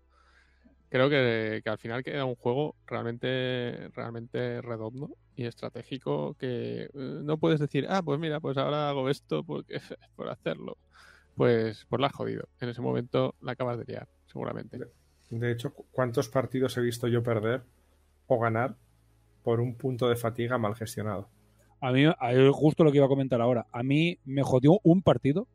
creo 0.93 1.09
que, 1.09 1.61
que 1.63 1.69
al 1.71 1.79
final 1.79 2.03
queda 2.03 2.23
un 2.23 2.35
juego 2.35 2.75
realmente, 2.85 3.89
realmente 3.95 4.61
redondo 4.61 5.09
y 5.35 5.45
estratégico 5.45 6.35
que 6.35 6.83
eh, 6.83 6.89
no 6.93 7.39
puedes 7.39 7.59
decir, 7.59 7.87
ah, 7.89 8.03
pues 8.03 8.19
mira, 8.19 8.39
pues 8.39 8.57
ahora 8.57 8.89
hago 8.89 9.09
esto 9.09 9.43
porque, 9.43 9.79
por 10.15 10.29
hacerlo. 10.29 10.77
Pues, 11.35 11.87
pues 11.89 11.99
la 11.99 12.05
has 12.07 12.13
jodido. 12.13 12.47
En 12.61 12.69
ese 12.69 12.79
momento 12.81 13.33
la 13.41 13.53
acabas 13.53 13.79
de 13.79 13.85
liar, 13.85 14.07
seguramente. 14.27 14.77
De 15.31 15.51
hecho, 15.51 15.73
¿cu- 15.73 15.87
¿cuántos 15.91 16.29
partidos 16.29 16.77
he 16.77 16.81
visto 16.81 17.07
yo 17.07 17.23
perder 17.23 17.63
o 18.27 18.39
ganar 18.39 18.75
por 19.41 19.61
un 19.61 19.75
punto 19.75 20.07
de 20.07 20.15
fatiga 20.15 20.59
mal 20.59 20.75
gestionado? 20.75 21.27
A 21.81 21.91
mí, 21.91 22.03
justo 22.51 22.83
lo 22.83 22.91
que 22.91 22.97
iba 22.97 23.07
a 23.07 23.09
comentar 23.09 23.41
ahora. 23.41 23.65
A 23.71 23.81
mí 23.81 24.19
me 24.25 24.43
jodió 24.43 24.79
un 24.83 25.01
partido 25.01 25.47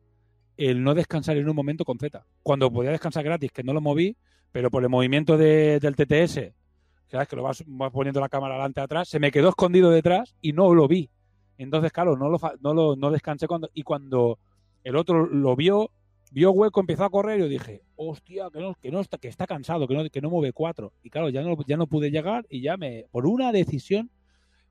el 0.57 0.83
no 0.83 0.95
descansar 0.95 1.37
en 1.37 1.47
un 1.47 1.55
momento 1.55 1.85
con 1.85 1.97
Z. 1.97 2.25
Cuando 2.43 2.69
podía 2.73 2.91
descansar 2.91 3.23
gratis, 3.23 3.53
que 3.53 3.63
no 3.63 3.71
lo 3.71 3.79
moví, 3.79 4.17
pero 4.51 4.69
por 4.71 4.83
el 4.83 4.89
movimiento 4.89 5.37
de- 5.37 5.79
del 5.79 5.95
TTS, 5.95 6.53
¿sabes? 7.07 7.27
Que 7.27 7.35
lo 7.35 7.43
vas, 7.43 7.63
poniendo 7.91 8.19
la 8.19 8.29
cámara 8.29 8.55
adelante 8.55 8.81
atrás, 8.81 9.07
se 9.09 9.19
me 9.19 9.31
quedó 9.31 9.49
escondido 9.49 9.89
detrás 9.91 10.35
y 10.41 10.53
no 10.53 10.73
lo 10.73 10.87
vi. 10.87 11.09
Entonces, 11.57 11.91
claro, 11.91 12.15
no 12.17 12.29
lo, 12.29 12.39
no 12.61 12.73
lo 12.73 12.95
no 12.95 13.11
descansé 13.11 13.47
cuando. 13.47 13.69
Y 13.73 13.83
cuando 13.83 14.39
el 14.83 14.95
otro 14.95 15.25
lo 15.25 15.55
vio, 15.55 15.91
vio 16.31 16.51
hueco, 16.51 16.79
empezó 16.79 17.03
a 17.03 17.09
correr 17.09 17.39
y 17.39 17.43
yo 17.43 17.49
dije, 17.49 17.81
hostia, 17.95 18.49
que 18.53 18.59
no, 18.59 18.75
que 18.75 18.91
no 18.91 19.01
está, 19.01 19.17
que 19.17 19.27
está 19.27 19.45
cansado, 19.45 19.87
que 19.87 19.93
no, 19.93 20.09
que 20.09 20.21
no 20.21 20.29
mueve 20.29 20.53
cuatro. 20.53 20.93
Y 21.03 21.09
claro, 21.09 21.29
ya 21.29 21.41
no, 21.41 21.57
ya 21.67 21.75
no 21.75 21.87
pude 21.87 22.11
llegar 22.11 22.45
y 22.49 22.61
ya 22.61 22.77
me. 22.77 23.05
Por 23.11 23.25
una 23.27 23.51
decisión. 23.51 24.09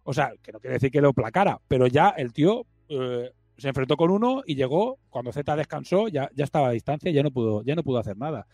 O 0.03 0.15
sea, 0.15 0.33
que 0.43 0.53
no 0.53 0.61
quiere 0.61 0.75
decir 0.75 0.91
que 0.91 1.03
lo 1.03 1.13
placara, 1.13 1.61
pero 1.69 1.87
ya 1.87 2.09
el 2.11 2.33
tío 2.33 2.65
eh, 2.89 3.31
se 3.59 3.69
enfrentó 3.69 3.97
con 3.99 4.11
uno 4.11 4.43
y 4.47 4.55
llegó, 4.55 4.99
cuando 5.11 5.33
Z 5.33 5.55
descansó, 5.57 6.09
ya, 6.09 6.31
ya 6.35 6.45
estaba 6.45 6.69
a 6.69 6.71
distancia 6.73 7.11
ya 7.11 7.23
no 7.23 7.31
pudo, 7.31 7.63
ya 7.63 7.75
no 7.75 7.83
pudo 7.83 7.99
hacer 7.99 8.17
nada. 8.17 8.47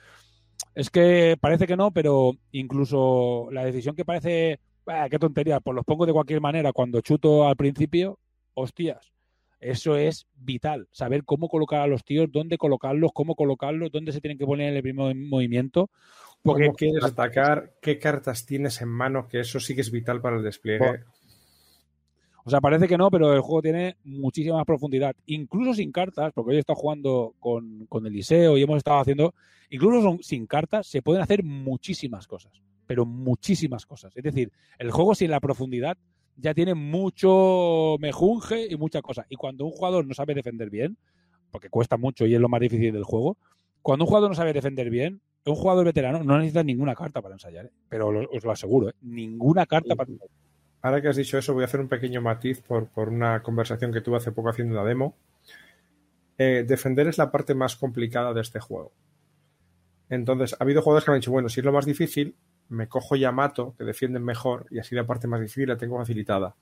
Es 0.75 0.91
que 0.91 1.37
parece 1.41 1.67
que 1.67 1.77
no, 1.77 1.93
pero 1.93 2.33
incluso 2.53 3.49
la 3.53 3.65
decisión 3.65 3.95
que 3.95 4.05
parece, 4.05 4.59
"Bah, 4.85 5.09
qué 5.09 5.19
tontería, 5.19 5.61
pues 5.61 5.75
los 5.75 5.85
pongo 5.85 6.07
de 6.07 6.13
cualquier 6.13 6.41
manera 6.41 6.73
cuando 6.73 7.01
chuto 7.01 7.47
al 7.47 7.57
principio, 7.57 8.19
hostias, 8.55 9.13
eso 9.61 9.97
es 9.97 10.27
vital, 10.35 10.89
saber 10.93 11.25
cómo 11.25 11.49
colocar 11.49 11.81
a 11.81 11.87
los 11.87 12.05
tíos, 12.05 12.31
dónde 12.31 12.59
colocarlos, 12.59 13.13
cómo 13.15 13.35
colocarlos, 13.35 13.91
dónde 13.91 14.13
se 14.13 14.21
tienen 14.21 14.37
que 14.37 14.45
poner 14.47 14.71
en 14.71 14.77
el 14.77 14.83
primer 14.83 15.15
movimiento. 15.15 15.91
Porque 16.43 16.67
¿Cómo 16.67 16.77
quieres 16.77 17.05
atacar? 17.05 17.73
¿Qué 17.81 17.99
cartas 17.99 18.45
tienes 18.45 18.83
en 18.83 18.89
mano? 18.89 19.27
Que 19.27 19.41
eso 19.41 19.61
sí 19.61 19.75
que 19.75 19.81
es 19.81 19.91
vital 19.91 20.21
para 20.21 20.37
el 20.37 20.43
despliegue. 20.43 21.05
O 22.47 22.51
sea, 22.51 22.61
parece 22.61 22.87
que 22.87 22.99
no, 22.99 23.11
pero 23.11 23.33
el 23.33 23.41
juego 23.41 23.63
tiene 23.63 23.97
muchísima 24.05 24.57
más 24.57 24.67
profundidad. 24.67 25.17
Incluso 25.27 25.73
sin 25.75 25.91
cartas, 25.91 26.31
porque 26.35 26.51
hoy 26.51 26.57
he 26.57 26.61
estado 26.61 26.77
jugando 26.79 27.35
con, 27.41 27.87
con 27.87 28.07
Eliseo 28.07 28.59
y 28.59 28.63
hemos 28.63 28.77
estado 28.77 29.01
haciendo. 29.01 29.35
Incluso 29.71 30.19
sin 30.23 30.47
cartas 30.47 30.87
se 30.87 31.01
pueden 31.01 31.23
hacer 31.23 31.43
muchísimas 31.43 32.27
cosas. 32.27 32.53
Pero 32.87 33.07
muchísimas 33.07 33.87
cosas. 33.87 34.15
Es 34.15 34.23
decir, 34.23 34.53
el 34.79 34.91
juego 34.91 35.15
sin 35.15 35.31
la 35.31 35.41
profundidad 35.41 35.97
ya 36.37 36.53
tiene 36.53 36.75
mucho 36.75 37.97
mejunje 37.99 38.67
y 38.71 38.77
mucha 38.77 39.01
cosa. 39.01 39.25
Y 39.31 39.37
cuando 39.37 39.65
un 39.65 39.71
jugador 39.73 40.07
no 40.07 40.13
sabe 40.15 40.35
defender 40.35 40.69
bien, 40.69 40.99
porque 41.51 41.71
cuesta 41.71 41.97
mucho 41.97 42.27
y 42.27 42.35
es 42.35 42.41
lo 42.41 42.49
más 42.49 42.61
difícil 42.61 42.93
del 42.93 43.05
juego, 43.05 43.39
cuando 43.81 44.05
un 44.05 44.09
jugador 44.09 44.29
no 44.31 44.35
sabe 44.35 44.53
defender 44.53 44.91
bien, 44.91 45.21
un 45.47 45.55
jugador 45.55 45.85
veterano 45.85 46.23
no 46.25 46.37
necesita 46.39 46.63
ninguna 46.63 46.95
carta 46.95 47.23
para 47.23 47.35
ensayar. 47.37 47.67
¿eh? 47.67 47.71
Pero 47.89 48.11
lo- 48.13 48.29
os 48.31 48.45
lo 48.45 48.51
aseguro, 48.51 48.91
¿eh? 48.91 48.95
ninguna 49.01 49.65
carta 49.67 49.95
para 49.97 50.11
ensayar. 50.11 50.31
Ahora 50.85 51.01
que 51.01 51.09
has 51.09 51.17
dicho 51.17 51.39
eso, 51.39 51.55
voy 51.55 51.63
a 51.63 51.65
hacer 51.65 51.81
un 51.81 51.89
pequeño 51.89 52.21
matiz 52.21 52.61
por, 52.61 52.89
por 52.89 53.09
una 53.09 53.43
conversación 53.43 53.91
que 53.91 54.03
tuve 54.03 54.19
hace 54.19 54.33
poco 54.33 54.51
haciendo 54.51 54.75
una 54.75 54.85
demo. 54.85 55.17
Eh, 56.37 56.67
defender 56.69 57.09
es 57.09 57.17
la 57.17 57.31
parte 57.31 57.55
más 57.55 57.75
complicada 57.75 58.35
de 58.35 58.43
este 58.43 58.61
juego. 58.61 58.93
Entonces, 60.11 60.53
ha 60.53 60.63
habido 60.63 60.83
jugadores 60.83 61.07
que 61.07 61.11
han 61.13 61.21
dicho, 61.21 61.31
bueno, 61.31 61.49
si 61.49 61.61
es 61.61 61.65
lo 61.65 61.73
más 61.73 61.87
difícil, 61.87 62.37
me 62.69 62.87
cojo 62.87 63.17
Yamato, 63.17 63.75
que 63.79 63.85
defienden 63.85 64.25
mejor, 64.25 64.67
y 64.69 64.79
así 64.79 64.95
la 64.95 65.07
parte 65.07 65.27
más 65.27 65.41
difícil 65.41 65.71
la 65.71 65.79
tengo 65.79 65.97
facilitada. 65.97 66.55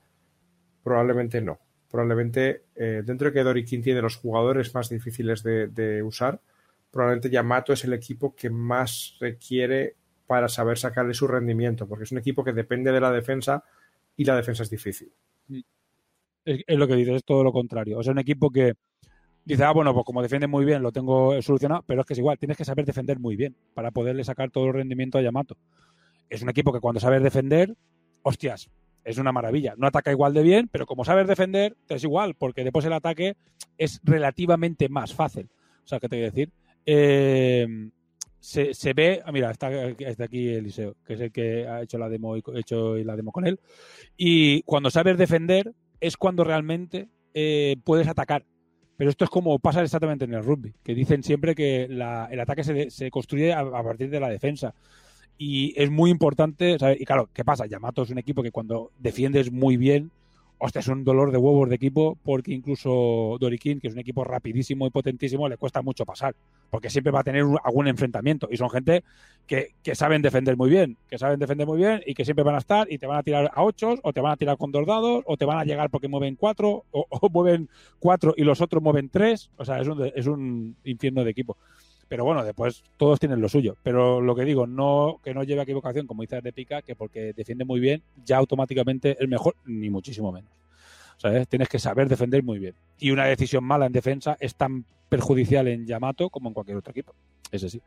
Probablemente 0.85 1.41
no. 1.41 1.59
Probablemente, 1.91 2.63
eh, 2.75 3.03
dentro 3.05 3.27
de 3.27 3.33
que 3.33 3.43
Dorikin 3.43 3.81
tiene 3.81 4.01
los 4.01 4.15
jugadores 4.15 4.73
más 4.73 4.87
difíciles 4.87 5.43
de 5.43 6.01
usar, 6.01 6.39
probablemente 6.91 7.29
Yamato 7.29 7.73
es 7.73 7.83
el 7.83 7.91
equipo 7.91 8.33
que 8.33 8.49
más 8.49 9.17
requiere 9.19 9.97
para 10.27 10.47
saber 10.47 10.77
sacarle 10.77 11.13
su 11.13 11.27
rendimiento, 11.27 11.89
porque 11.89 12.05
es 12.05 12.11
un 12.13 12.19
equipo 12.19 12.41
que 12.41 12.53
depende 12.53 12.93
de 12.93 13.01
la 13.01 13.11
defensa 13.11 13.65
y 14.15 14.25
la 14.25 14.35
defensa 14.35 14.63
es 14.63 14.69
difícil. 14.69 15.11
es, 16.45 16.63
es 16.67 16.77
lo 16.77 16.87
que 16.87 16.95
dices, 16.95 17.15
es 17.15 17.23
todo 17.23 17.43
lo 17.43 17.51
contrario. 17.51 17.99
O 17.99 18.03
sea, 18.03 18.13
un 18.13 18.19
equipo 18.19 18.49
que 18.49 18.73
dice, 19.45 19.63
ah, 19.63 19.71
bueno, 19.71 19.93
pues 19.93 20.05
como 20.05 20.21
defiende 20.21 20.47
muy 20.47 20.65
bien, 20.65 20.81
lo 20.81 20.91
tengo 20.91 21.41
solucionado, 21.41 21.83
pero 21.85 22.01
es 22.01 22.07
que 22.07 22.13
es 22.13 22.19
igual, 22.19 22.37
tienes 22.37 22.57
que 22.57 22.65
saber 22.65 22.85
defender 22.85 23.19
muy 23.19 23.35
bien 23.35 23.55
para 23.73 23.91
poderle 23.91 24.23
sacar 24.23 24.51
todo 24.51 24.67
el 24.67 24.73
rendimiento 24.73 25.17
a 25.17 25.21
Yamato. 25.21 25.57
Es 26.29 26.41
un 26.41 26.49
equipo 26.49 26.71
que 26.71 26.79
cuando 26.79 26.99
sabes 26.99 27.21
defender, 27.21 27.75
hostias, 28.23 28.69
es 29.03 29.17
una 29.17 29.31
maravilla. 29.31 29.75
No 29.77 29.87
ataca 29.87 30.11
igual 30.11 30.33
de 30.33 30.43
bien, 30.43 30.69
pero 30.71 30.85
como 30.85 31.03
sabes 31.03 31.27
defender, 31.27 31.75
te 31.85 31.95
es 31.95 32.03
igual, 32.03 32.35
porque 32.35 32.63
después 32.63 32.85
el 32.85 32.93
ataque 32.93 33.35
es 33.77 33.99
relativamente 34.03 34.89
más 34.89 35.13
fácil. 35.13 35.49
O 35.83 35.87
sea, 35.87 35.99
¿qué 35.99 36.07
te 36.07 36.15
voy 36.15 36.23
a 36.23 36.31
decir? 36.31 36.51
Eh, 36.85 37.67
se, 38.43 38.73
se 38.73 38.91
ve, 38.91 39.21
ah, 39.25 39.31
mira, 39.31 39.49
está, 39.51 39.71
está 39.71 40.25
aquí 40.25 40.49
Eliseo, 40.49 40.97
que 41.05 41.13
es 41.13 41.21
el 41.21 41.31
que 41.31 41.65
ha 41.65 41.81
hecho 41.81 41.97
la 41.97 42.09
demo 42.09 42.35
hecho 42.35 42.97
la 42.97 43.15
demo 43.15 43.31
con 43.31 43.47
él. 43.47 43.57
Y 44.17 44.63
cuando 44.63 44.91
sabes 44.91 45.17
defender, 45.17 45.73
es 46.01 46.17
cuando 46.17 46.43
realmente 46.43 47.07
eh, 47.33 47.77
puedes 47.85 48.05
atacar. 48.09 48.43
Pero 48.97 49.09
esto 49.09 49.23
es 49.23 49.29
como 49.29 49.59
pasa 49.59 49.81
exactamente 49.81 50.25
en 50.25 50.33
el 50.33 50.43
rugby, 50.43 50.73
que 50.83 50.93
dicen 50.93 51.23
siempre 51.23 51.55
que 51.55 51.83
el 51.83 52.01
ataque 52.01 52.65
se, 52.65 52.89
se 52.89 53.09
construye 53.09 53.53
a, 53.53 53.63
partir 53.81 54.09
de 54.09 54.19
la 54.19 54.27
defensa. 54.27 54.75
Y 55.37 55.73
es 55.81 55.89
muy 55.89 56.11
importante, 56.11 56.77
¿sabes? 56.77 56.99
Y 56.99 57.05
claro, 57.05 57.29
¿qué 57.33 57.45
pasa? 57.45 57.65
Yamato 57.65 58.01
es 58.01 58.09
un 58.09 58.17
equipo 58.17 58.43
que 58.43 58.51
cuando 58.51 58.91
defiendes 58.99 59.53
muy 59.53 59.77
bien, 59.77 60.11
hostia, 60.57 60.79
es 60.79 60.87
un 60.89 61.05
dolor 61.05 61.31
de 61.31 61.37
huevos 61.37 61.69
de 61.69 61.75
equipo, 61.75 62.17
porque 62.23 62.51
incluso 62.51 63.37
Dorikin, 63.39 63.79
que 63.79 63.87
es 63.87 63.93
un 63.93 64.01
equipo 64.01 64.25
rapidísimo 64.25 64.85
y 64.85 64.89
potentísimo, 64.89 65.47
le 65.47 65.55
cuesta 65.55 65.81
mucho 65.81 66.05
pasar, 66.05 66.35
porque 66.73 66.89
siempre 66.89 67.11
va 67.11 67.19
a 67.19 67.23
tener 67.23 67.43
un- 67.43 67.59
algún 67.63 67.87
enfrentamiento. 67.87 68.47
Y 68.49 68.57
son 68.57 68.67
gente 68.67 69.03
que, 69.45 69.75
que 69.83 69.93
saben 69.93 70.23
defender 70.23 70.57
muy 70.57 70.71
bien, 70.71 70.97
que 71.07 71.19
saben 71.19 71.37
defender 71.39 71.67
muy 71.67 71.77
bien 71.77 72.01
y 72.03 72.15
que 72.15 72.25
siempre 72.25 72.43
van 72.43 72.55
a 72.55 72.57
estar 72.57 72.91
y 72.91 72.97
te 72.97 73.05
van 73.05 73.19
a 73.19 73.21
tirar 73.21 73.51
a 73.53 73.63
ocho, 73.63 73.93
o 74.01 74.11
te 74.11 74.21
van 74.21 74.31
a 74.31 74.37
tirar 74.37 74.57
con 74.57 74.71
dos 74.71 74.83
dados, 74.87 75.23
o 75.27 75.37
te 75.37 75.45
van 75.45 75.59
a 75.59 75.65
llegar 75.65 75.91
porque 75.91 76.07
mueven 76.07 76.35
cuatro, 76.35 76.83
o, 76.91 77.29
mueven 77.29 77.69
cuatro 77.99 78.33
y 78.35 78.43
los 78.43 78.59
otros 78.59 78.81
mueven 78.81 79.09
tres. 79.09 79.51
O 79.57 79.63
sea, 79.63 79.81
es 79.81 79.87
un, 79.87 80.11
es 80.15 80.25
un 80.25 80.75
infierno 80.83 81.23
de 81.23 81.29
equipo. 81.29 81.57
Pero 82.07 82.25
bueno, 82.25 82.43
después 82.43 82.83
todos 82.97 83.19
tienen 83.19 83.39
lo 83.39 83.49
suyo. 83.49 83.77
Pero 83.83 84.19
lo 84.19 84.33
que 84.33 84.43
digo, 84.43 84.65
no 84.65 85.19
que 85.23 85.35
no 85.35 85.43
lleve 85.43 85.59
a 85.59 85.63
equivocación, 85.65 86.07
como 86.07 86.23
dice 86.23 86.41
de 86.41 86.53
Pica, 86.53 86.81
que 86.81 86.95
porque 86.95 87.33
defiende 87.33 87.65
muy 87.65 87.81
bien, 87.81 88.01
ya 88.25 88.37
automáticamente 88.37 89.15
es 89.19 89.29
mejor, 89.29 89.55
ni 89.65 89.91
muchísimo 89.91 90.31
menos. 90.31 90.62
Tienes 91.47 91.69
que 91.69 91.79
saber 91.79 92.09
defender 92.09 92.43
muy 92.43 92.59
bien. 92.59 92.75
Y 92.99 93.11
una 93.11 93.25
decisión 93.25 93.63
mala 93.63 93.85
en 93.85 93.93
defensa 93.93 94.35
es 94.39 94.55
tan 94.55 94.85
perjudicial 95.07 95.67
en 95.67 95.85
Yamato 95.85 96.29
como 96.29 96.49
en 96.49 96.53
cualquier 96.53 96.77
otro 96.77 96.91
equipo. 96.91 97.15
Ese 97.51 97.69
sí. 97.69 97.81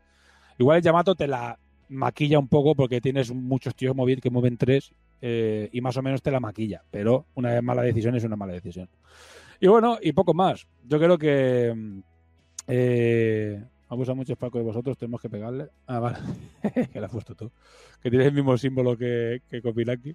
Igual 0.58 0.78
el 0.78 0.82
Yamato 0.82 1.14
te 1.14 1.26
la 1.26 1.58
maquilla 1.88 2.38
un 2.38 2.48
poco 2.48 2.74
porque 2.74 3.00
tienes 3.00 3.32
muchos 3.32 3.74
tíos 3.74 3.94
móviles 3.94 4.22
que 4.22 4.30
mueven 4.30 4.56
tres 4.56 4.92
eh, 5.20 5.68
y 5.72 5.80
más 5.80 5.96
o 5.96 6.02
menos 6.02 6.22
te 6.22 6.30
la 6.30 6.40
maquilla. 6.40 6.82
Pero 6.90 7.26
una 7.34 7.60
mala 7.60 7.82
decisión 7.82 8.14
es 8.14 8.24
una 8.24 8.36
mala 8.36 8.54
decisión. 8.54 8.88
Y 9.60 9.68
bueno, 9.68 9.98
y 10.00 10.12
poco 10.12 10.34
más. 10.34 10.66
Yo 10.84 10.98
creo 10.98 11.18
que 11.18 11.74
mm, 11.74 11.98
eh, 12.68 13.64
abusa 13.88 14.14
mucho 14.14 14.36
Paco 14.36 14.58
de 14.58 14.64
vosotros, 14.64 14.96
tenemos 14.96 15.20
que 15.20 15.30
pegarle. 15.30 15.68
Ah, 15.86 15.98
vale, 15.98 16.18
que 16.92 17.00
la 17.00 17.06
has 17.06 17.12
puesto 17.12 17.34
tú. 17.34 17.50
Que 18.02 18.10
tienes 18.10 18.28
el 18.28 18.34
mismo 18.34 18.56
símbolo 18.56 18.96
que, 18.96 19.42
que 19.48 19.62
Kopilaki. 19.62 20.14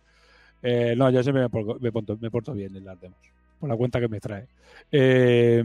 Eh, 0.61 0.95
no, 0.97 1.09
yo 1.09 1.23
siempre 1.23 1.43
me, 1.43 1.49
porto, 1.49 1.77
me, 1.79 1.91
porto, 1.91 2.17
me 2.19 2.31
porto 2.31 2.53
bien 2.53 2.75
en 2.75 2.85
las 2.85 2.99
demos, 2.99 3.19
por 3.59 3.69
la 3.69 3.75
cuenta 3.75 3.99
que 3.99 4.07
me 4.07 4.19
trae. 4.19 4.47
Eh, 4.91 5.63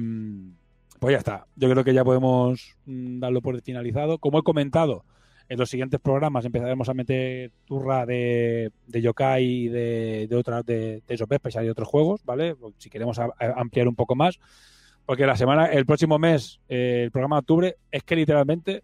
pues 0.99 1.13
ya 1.13 1.19
está. 1.19 1.47
Yo 1.57 1.71
creo 1.71 1.85
que 1.85 1.95
ya 1.95 2.05
podemos 2.05 2.77
mm, 2.87 3.21
darlo 3.21 3.43
por 3.43 3.61
finalizado. 3.63 4.19
Como 4.19 4.39
he 4.39 4.43
comentado, 4.43 5.05
en 5.49 5.59
los 5.59 5.71
siguientes 5.71 6.01
programas 6.01 6.45
empezaremos 6.45 6.89
a 6.89 6.95
meter 6.95 7.51
turra 7.67 8.07
de, 8.07 8.73
de 8.87 9.03
yokai 9.03 9.45
y 9.45 9.69
de, 9.69 10.27
de 10.29 10.37
otras 10.37 10.65
de, 10.67 11.03
de 11.07 11.15
esos 11.15 11.29
y 11.63 11.69
otros 11.69 11.89
juegos, 11.89 12.25
¿vale? 12.25 12.55
Pues 12.57 12.75
Si 12.79 12.91
queremos 12.91 13.19
ampliar 13.19 13.89
un 13.89 13.95
poco 13.95 14.15
más. 14.15 14.39
Porque 15.05 15.25
la 15.25 15.37
semana, 15.37 15.67
el 15.67 15.87
próximo 15.87 16.19
mes, 16.19 16.59
eh, 16.69 17.03
el 17.05 17.11
programa 17.13 17.37
de 17.37 17.41
octubre, 17.41 17.77
es 17.93 18.03
que 18.03 18.17
literalmente 18.17 18.83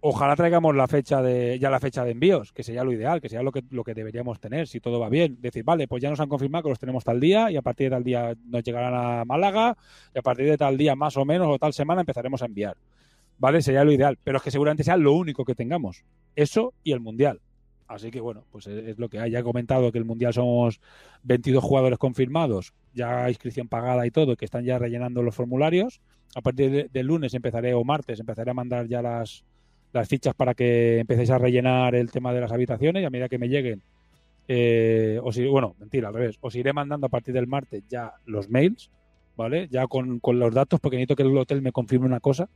ojalá 0.00 0.34
traigamos 0.34 0.74
de, 0.74 1.58
ya 1.60 1.70
la 1.70 1.80
fecha 1.80 2.04
de 2.04 2.12
envíos, 2.12 2.52
que 2.52 2.62
sería 2.62 2.84
lo 2.84 2.92
ideal, 2.92 3.20
que 3.20 3.28
sería 3.28 3.42
lo 3.42 3.52
que, 3.52 3.62
lo 3.70 3.84
que 3.84 3.94
deberíamos 3.94 4.40
tener, 4.40 4.66
si 4.66 4.80
todo 4.80 4.98
va 4.98 5.08
bien. 5.08 5.38
Decir, 5.40 5.64
vale, 5.64 5.86
pues 5.86 6.02
ya 6.02 6.10
nos 6.10 6.20
han 6.20 6.28
confirmado 6.28 6.64
que 6.64 6.68
los 6.70 6.78
tenemos 6.78 7.04
tal 7.04 7.20
día 7.20 7.50
y 7.50 7.56
a 7.56 7.62
partir 7.62 7.90
de 7.90 7.96
tal 7.96 8.04
día 8.04 8.34
nos 8.46 8.62
llegarán 8.62 8.94
a 8.94 9.24
Málaga 9.24 9.76
y 10.14 10.18
a 10.18 10.22
partir 10.22 10.46
de 10.46 10.56
tal 10.56 10.76
día 10.76 10.94
más 10.94 11.16
o 11.16 11.24
menos 11.24 11.48
o 11.48 11.58
tal 11.58 11.72
semana 11.72 12.00
empezaremos 12.00 12.42
a 12.42 12.46
enviar. 12.46 12.76
¿Vale? 13.38 13.62
Sería 13.62 13.84
lo 13.84 13.92
ideal, 13.92 14.18
pero 14.22 14.36
es 14.36 14.42
que 14.42 14.50
seguramente 14.50 14.84
sea 14.84 14.96
lo 14.96 15.12
único 15.14 15.44
que 15.44 15.54
tengamos. 15.54 16.04
Eso 16.36 16.74
y 16.84 16.92
el 16.92 17.00
Mundial. 17.00 17.40
Así 17.88 18.10
que 18.10 18.20
bueno, 18.20 18.44
pues 18.52 18.66
es, 18.66 18.98
lo 18.98 19.08
que 19.08 19.18
hay. 19.18 19.30
Ya 19.32 19.40
he 19.40 19.42
comentado 19.42 19.90
que 19.90 19.98
el 19.98 20.04
Mundial 20.04 20.32
somos 20.32 20.80
22 21.22 21.64
jugadores 21.64 21.98
confirmados, 21.98 22.72
ya 22.94 23.28
inscripción 23.28 23.66
pagada 23.66 24.06
y 24.06 24.10
todo, 24.10 24.36
que 24.36 24.44
están 24.44 24.64
ya 24.64 24.78
rellenando 24.78 25.22
los 25.22 25.34
formularios. 25.34 26.00
A 26.34 26.42
partir 26.42 26.70
de- 26.70 26.88
del 26.92 27.06
lunes 27.06 27.34
empezaré, 27.34 27.74
o 27.74 27.82
martes, 27.82 28.20
empezaré 28.20 28.50
a 28.50 28.54
mandar 28.54 28.86
ya 28.86 29.02
las, 29.02 29.42
las 29.92 30.08
fichas 30.08 30.34
para 30.34 30.54
que 30.54 31.00
empecéis 31.00 31.30
a 31.30 31.38
rellenar 31.38 31.94
el 31.94 32.10
tema 32.10 32.32
de 32.32 32.40
las 32.40 32.52
habitaciones 32.52 33.02
y 33.02 33.06
a 33.06 33.10
medida 33.10 33.28
que 33.28 33.38
me 33.38 33.48
lleguen, 33.48 33.82
eh, 34.48 35.20
os 35.22 35.38
bueno, 35.48 35.74
mentira, 35.78 36.08
al 36.08 36.14
revés, 36.14 36.36
os 36.40 36.54
iré 36.54 36.72
mandando 36.72 37.06
a 37.06 37.10
partir 37.10 37.34
del 37.34 37.46
martes 37.46 37.84
ya 37.88 38.14
los 38.26 38.48
mails, 38.48 38.90
¿vale? 39.36 39.68
Ya 39.68 39.86
con, 39.86 40.20
con 40.20 40.38
los 40.38 40.52
datos, 40.52 40.80
porque 40.80 40.96
necesito 40.96 41.16
que 41.16 41.22
el 41.22 41.36
hotel 41.36 41.62
me 41.62 41.72
confirme 41.72 42.06
una 42.06 42.20
cosa, 42.20 42.48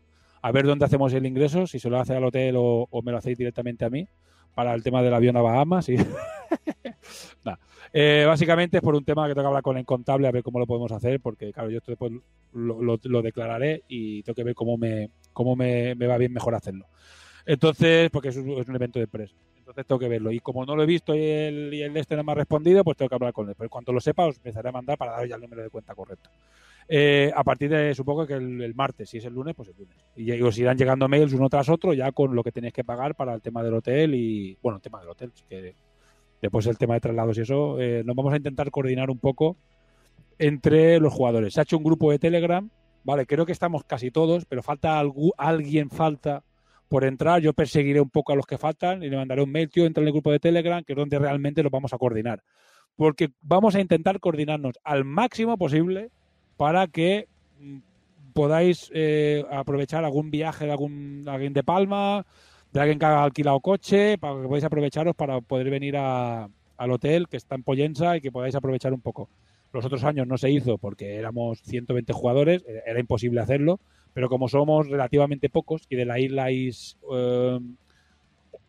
a 0.43 0.52
ver 0.52 0.66
dónde 0.66 0.85
hacemos 0.85 1.12
el 1.15 1.27
ingreso, 1.27 1.66
si 1.66 1.78
se 1.78 1.89
lo 1.89 1.98
hace 1.98 2.15
al 2.15 2.24
hotel 2.24 2.55
o, 2.59 2.89
me 3.02 3.12
lo 3.12 3.19
hacéis 3.19 3.39
directamente 3.39 3.85
a 3.85 3.90
mí, 3.90 4.06
para 4.55 4.74
el 4.74 4.82
tema 4.82 5.02
del 5.02 5.15
avión 5.15 5.36
a 5.36 5.43
Bahamas. 5.43 5.89
Y... 5.89 5.97
Eh, 7.97 8.24
básicamente 8.27 8.78
es 8.78 8.82
por 8.82 8.97
un 8.97 9.05
tema 9.05 9.28
que 9.28 9.35
tengo 9.35 9.44
que 9.44 9.48
hablar 9.48 9.62
con 9.62 9.77
el 9.77 9.85
contable 9.85 10.27
a 10.27 10.32
ver 10.32 10.43
cómo 10.43 10.59
lo 10.59 10.66
podemos 10.66 10.90
hacer, 10.90 11.20
porque 11.20 11.52
claro, 11.52 11.70
yo 11.70 11.78
esto 11.78 11.93
después 11.93 12.11
lo 12.52 13.23
declararé 13.23 13.85
y 13.86 14.24
tengo 14.24 14.35
que 14.35 14.43
ver 14.43 14.55
cómo 14.56 14.77
me, 14.77 15.11
cómo 15.32 15.55
me, 15.55 15.94
me 15.94 16.09
va 16.09 16.19
bien 16.19 16.32
mejor 16.32 16.56
hacerlo. 16.56 16.86
Entonces, 17.47 18.11
porque 18.11 18.29
es 18.29 18.37
un, 18.37 18.51
es 18.51 18.69
un 18.69 18.75
evento 18.75 18.99
de 18.99 19.05
empresa. 19.05 19.35
Entonces 19.59 19.87
tengo 19.87 19.99
que 19.99 20.09
verlo. 20.09 20.31
Y 20.31 20.41
como 20.41 20.65
no 20.66 20.77
lo 20.77 20.83
he 20.83 20.87
visto 20.87 21.15
y 21.15 21.23
el, 21.23 21.73
y 21.73 21.83
el 21.83 21.97
este 21.97 22.16
no 22.16 22.25
me 22.25 22.33
ha 22.33 22.35
respondido, 22.35 22.85
pues 22.85 22.97
tengo 22.97 23.09
que 23.09 23.15
hablar 23.15 23.33
con 23.33 23.49
él. 23.49 23.55
Pero 23.57 23.71
cuando 23.71 23.93
lo 23.93 24.01
sepa, 24.01 24.27
os 24.27 24.37
empezaré 24.37 24.69
a 24.69 24.73
mandar 24.73 24.99
para 24.99 25.12
daros 25.12 25.29
ya 25.29 25.37
el 25.37 25.41
número 25.41 25.62
de 25.62 25.71
cuenta 25.71 25.95
correcto. 25.95 26.31
Eh, 26.87 27.33
a 27.35 27.43
partir 27.43 27.71
de, 27.71 27.95
supongo 27.95 28.27
que 28.27 28.35
el, 28.35 28.75
martes, 28.75 29.09
si 29.09 29.16
es 29.16 29.25
el 29.25 29.33
lunes, 29.33 29.55
pues 29.55 29.71
el 29.71 29.77
lunes. 29.79 29.97
Y, 30.16 30.31
y 30.35 30.43
os 30.43 30.59
irán 30.59 30.77
llegando 30.77 31.09
mails 31.09 31.33
uno 31.33 31.49
tras 31.49 31.71
otro 31.71 31.95
ya 31.95 32.12
con 32.12 32.35
lo 32.35 32.43
que 32.43 32.53
tenéis 32.53 32.75
que 32.75 32.85
pagar 32.85 33.15
para 33.15 33.33
el 33.35 33.41
tema 33.41 33.62
del 33.62 33.73
hotel 33.73 34.15
y, 34.15 34.59
bueno, 34.62 34.77
el 34.77 34.83
tema 34.83 35.01
del 35.01 35.09
hotel, 35.09 35.33
que 35.49 35.75
después 36.43 36.66
el 36.66 36.77
tema 36.77 36.93
de 36.93 37.01
traslados 37.01 37.39
y 37.39 37.41
eso, 37.41 37.81
eh, 37.81 38.03
nos 38.05 38.15
vamos 38.15 38.35
a 38.35 38.37
intentar 38.37 38.71
coordinar 38.71 39.09
un 39.09 39.19
poco 39.19 39.57
entre 40.39 41.01
los 41.01 41.11
jugadores. 41.11 41.55
Se 41.55 41.61
ha 41.61 41.62
hecho 41.62 41.79
un 41.79 41.85
grupo 41.85 42.11
de 42.11 42.19
Telegram, 42.19 42.69
vale, 43.03 43.25
creo 43.25 43.47
que 43.47 43.53
estamos 43.53 43.83
casi 43.85 44.11
todos, 44.11 44.45
pero 44.45 44.62
falta 44.62 45.03
algu- 45.03 45.33
alguien 45.39 45.89
falta 45.89 46.43
por 46.95 47.05
entrar. 47.05 47.43
Yo 47.43 47.53
perseguiré 47.55 48.01
un 48.01 48.09
poco 48.09 48.33
a 48.33 48.37
los 48.37 48.47
que 48.47 48.57
faltan 48.57 49.03
y 49.03 49.11
le 49.11 49.16
mandaré 49.16 49.43
un 49.43 49.51
mail, 49.51 49.69
tío, 49.69 49.85
entra 49.85 50.01
en 50.01 50.07
el 50.07 50.12
grupo 50.12 50.31
de 50.31 50.39
Telegram, 50.39 50.85
que 50.85 50.93
es 50.93 50.97
donde 50.97 51.19
realmente 51.19 51.61
lo 51.61 51.69
vamos 51.69 51.93
a 51.93 51.99
coordinar. 51.99 52.45
Porque 52.95 53.31
vamos 53.41 53.75
a 53.75 53.81
intentar 53.81 54.21
coordinarnos 54.21 54.77
al 54.85 55.05
máximo 55.05 55.59
posible 55.59 56.12
para 56.57 56.87
que 56.87 57.27
mm, 57.59 57.79
podáis 58.33 58.93
eh, 58.95 59.45
aprovechar 59.51 60.05
algún 60.05 60.31
viaje 60.31 60.66
de 60.66 60.71
algún 60.71 61.25
alguien 61.27 61.53
de 61.53 61.65
Palma, 61.65 62.25
de 62.73 62.79
alguien 62.79 63.01
que 63.01 63.07
ha 63.07 63.25
alquilado 63.25 63.59
coche, 63.59 64.16
para 64.16 64.41
que 64.41 64.47
podáis 64.47 64.62
aprovecharos 64.62 65.16
para 65.16 65.41
poder 65.41 65.71
venir 65.71 65.97
al 65.97 66.91
hotel 66.93 67.27
que 67.27 67.39
está 67.39 67.57
en 67.57 67.65
Pollensa 67.65 68.16
y 68.16 68.21
que 68.21 68.31
podáis 68.31 68.55
aprovechar 68.55 68.93
un 68.93 69.01
poco. 69.01 69.29
Los 69.73 69.85
otros 69.85 70.05
años 70.05 70.29
no 70.29 70.39
se 70.39 70.49
hizo 70.49 70.79
porque 70.79 71.16
éramos 71.16 71.61
120 71.62 72.12
jugadores, 72.12 72.65
era 72.69 72.83
era 72.87 73.01
imposible 73.01 73.41
hacerlo, 73.41 73.81
pero 74.15 74.28
como 74.31 74.49
somos 74.49 74.89
relativamente 74.89 75.51
pocos 75.51 75.82
y 75.91 75.97
de 75.97 76.07
la 76.07 76.19
isla 76.19 76.45
hay 76.45 76.70
eh, 77.12 77.61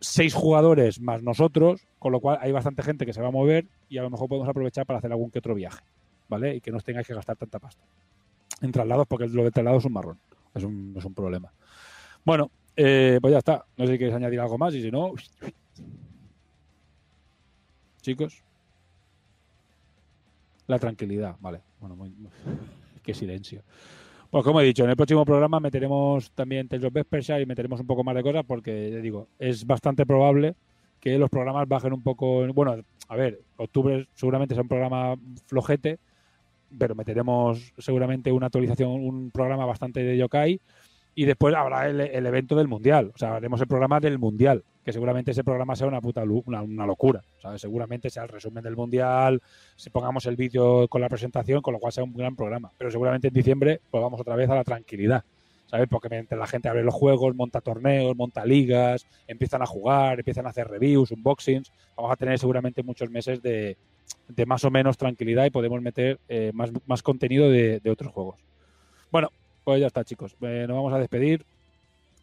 seis 0.02 0.34
jugadores 0.34 1.00
más 1.00 1.24
nosotros, 1.24 1.88
con 2.00 2.12
lo 2.12 2.20
cual 2.20 2.40
hay 2.42 2.52
bastante 2.52 2.84
gente 2.84 3.06
que 3.06 3.14
se 3.14 3.22
va 3.22 3.30
a 3.30 3.32
mover 3.32 3.68
y 3.88 3.98
a 3.98 4.04
lo 4.04 4.10
mejor 4.10 4.28
podemos 4.28 4.50
aprovechar 4.50 4.86
para 4.86 5.00
hacer 5.00 5.12
algún 5.12 5.32
que 5.32 5.40
otro 5.40 5.56
viaje, 5.56 5.84
¿vale? 6.28 6.56
Y 6.56 6.62
que 6.62 6.72
no 6.72 6.80
tengáis 6.82 7.08
que 7.08 7.14
gastar 7.14 7.38
tanta 7.38 7.60
pasta 7.60 7.84
en 8.62 8.72
traslados, 8.72 9.06
porque 9.08 9.28
lo 9.28 9.44
de 9.44 9.52
traslados 9.52 9.84
es 9.84 9.86
un 9.86 9.94
marrón, 9.94 10.20
es 10.54 10.64
un, 10.64 10.94
es 10.98 11.06
un 11.06 11.14
problema. 11.14 11.52
Bueno, 12.26 12.50
eh, 12.76 13.20
pues 13.22 13.32
ya 13.32 13.38
está. 13.40 13.66
No 13.78 13.86
sé 13.86 13.94
si 13.94 13.98
queréis 14.00 14.16
añadir 14.16 14.40
algo 14.40 14.58
más 14.58 14.74
y 14.74 14.82
si 14.82 14.92
no... 14.92 15.14
Chicos. 18.02 18.44
La 20.68 20.80
tranquilidad, 20.80 21.36
vale. 21.40 21.62
Bueno, 21.80 21.96
muy, 21.96 22.10
muy- 22.10 22.32
qué 23.04 23.14
silencio. 23.14 23.62
Pues 24.36 24.44
como 24.44 24.60
he 24.60 24.66
dicho, 24.66 24.84
en 24.84 24.90
el 24.90 24.98
próximo 24.98 25.24
programa 25.24 25.62
meteremos 25.62 26.30
también 26.32 26.68
Tales 26.68 26.84
of 26.84 26.92
Vespersia 26.92 27.40
y 27.40 27.46
meteremos 27.46 27.80
un 27.80 27.88
poco 27.88 28.04
más 28.04 28.16
de 28.16 28.22
cosas 28.22 28.44
porque, 28.46 29.00
digo, 29.02 29.30
es 29.40 29.66
bastante 29.66 30.06
probable 30.06 30.56
que 31.00 31.18
los 31.18 31.30
programas 31.30 31.66
bajen 31.70 31.94
un 31.94 32.04
poco. 32.04 32.46
Bueno, 32.54 32.76
a 33.08 33.16
ver, 33.16 33.40
octubre 33.56 34.10
seguramente 34.14 34.54
sea 34.54 34.64
un 34.64 34.68
programa 34.68 35.16
flojete, 35.46 36.00
pero 36.78 36.96
meteremos 36.96 37.72
seguramente 37.78 38.30
una 38.34 38.48
actualización, 38.48 38.92
un 38.92 39.32
programa 39.32 39.66
bastante 39.66 40.04
de 40.04 40.18
yokai 40.18 40.60
y 41.16 41.24
después 41.24 41.56
habrá 41.56 41.88
el 41.88 42.26
evento 42.26 42.58
del 42.58 42.68
mundial. 42.68 43.14
O 43.16 43.18
sea, 43.18 43.38
haremos 43.38 43.62
el 43.62 43.68
programa 43.68 44.02
del 44.02 44.20
mundial, 44.20 44.66
que 44.86 44.94
seguramente 44.94 45.32
ese 45.32 45.44
programa 45.44 45.76
sea 45.76 45.88
una 45.88 46.00
puta 46.00 46.24
una, 46.24 46.62
una 46.62 46.86
locura. 46.86 47.24
¿sabes? 47.42 47.60
Seguramente 47.60 48.12
sea 48.12 48.24
el 48.24 48.30
resumen 48.30 48.64
del 48.64 48.76
mundial, 48.76 49.42
si 49.76 49.90
pongamos 49.90 50.28
el 50.28 50.36
vídeo 50.36 50.88
con 50.88 51.02
la 51.02 51.10
presentación, 51.10 51.62
con 51.62 51.74
lo 51.74 51.80
cual 51.80 51.92
sea 51.92 52.04
un 52.04 52.14
gran 52.14 52.36
programa. 52.36 52.72
Pero 52.78 52.92
seguramente 52.92 53.30
en 53.30 53.34
diciembre 53.34 53.82
pues 53.90 54.02
vamos 54.02 54.22
otra 54.22 54.36
vez 54.36 54.48
a 54.50 54.56
la 54.56 54.64
tranquilidad. 54.64 55.24
¿Sabes? 55.66 55.88
Porque 55.90 56.10
mientras 56.10 56.40
la 56.40 56.46
gente 56.46 56.70
abre 56.70 56.84
los 56.84 56.94
juegos, 56.94 57.36
monta 57.36 57.60
torneos, 57.60 58.16
monta 58.16 58.46
ligas, 58.46 59.08
empiezan 59.28 59.64
a 59.64 59.66
jugar, 59.66 60.20
empiezan 60.20 60.46
a 60.46 60.50
hacer 60.50 60.68
reviews, 60.68 61.12
unboxings. 61.12 61.72
Vamos 61.98 62.12
a 62.12 62.16
tener 62.16 62.38
seguramente 62.38 62.84
muchos 62.84 63.10
meses 63.10 63.42
de, 63.42 63.76
de 64.28 64.46
más 64.46 64.64
o 64.64 64.70
menos 64.70 64.96
tranquilidad 64.96 65.44
y 65.46 65.50
podemos 65.50 65.82
meter 65.82 66.20
eh, 66.30 66.52
más, 66.54 66.70
más 66.86 67.02
contenido 67.02 67.50
de, 67.50 67.80
de 67.80 67.90
otros 67.90 68.14
juegos. 68.14 68.40
Bueno, 69.12 69.30
pues 69.64 69.82
ya 69.82 69.88
está, 69.88 70.04
chicos. 70.04 70.36
Eh, 70.42 70.66
nos 70.68 70.78
vamos 70.78 70.94
a 70.94 71.00
despedir. 71.00 71.44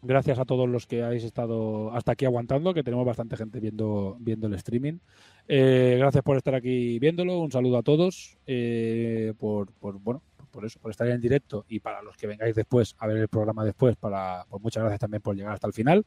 Gracias 0.05 0.37
a 0.37 0.43
todos 0.43 0.67
los 0.67 0.85
que 0.85 1.01
habéis 1.01 1.23
estado 1.23 1.93
hasta 1.93 2.11
aquí 2.11 2.25
aguantando, 2.25 2.73
que 2.73 2.83
tenemos 2.83 3.05
bastante 3.05 3.37
gente 3.37 3.61
viendo, 3.61 4.17
viendo 4.19 4.47
el 4.47 4.53
streaming. 4.55 4.99
Eh, 5.47 5.95
gracias 5.97 6.23
por 6.23 6.35
estar 6.35 6.55
aquí 6.55 6.99
viéndolo. 6.99 7.39
Un 7.39 7.51
saludo 7.51 7.77
a 7.77 7.83
todos 7.83 8.37
eh, 8.45 9.33
por, 9.39 9.71
por, 9.71 9.99
bueno, 9.99 10.21
por 10.53 10.65
eso, 10.65 10.79
por 10.79 10.91
estar 10.91 11.07
en 11.07 11.19
directo 11.19 11.65
y 11.69 11.79
para 11.79 12.01
los 12.01 12.15
que 12.15 12.27
vengáis 12.27 12.53
después 12.53 12.95
a 12.99 13.07
ver 13.07 13.17
el 13.17 13.27
programa 13.27 13.65
después, 13.65 13.95
para, 13.95 14.45
pues 14.49 14.61
muchas 14.61 14.83
gracias 14.83 14.99
también 14.99 15.21
por 15.21 15.35
llegar 15.35 15.53
hasta 15.53 15.67
el 15.67 15.73
final. 15.73 16.05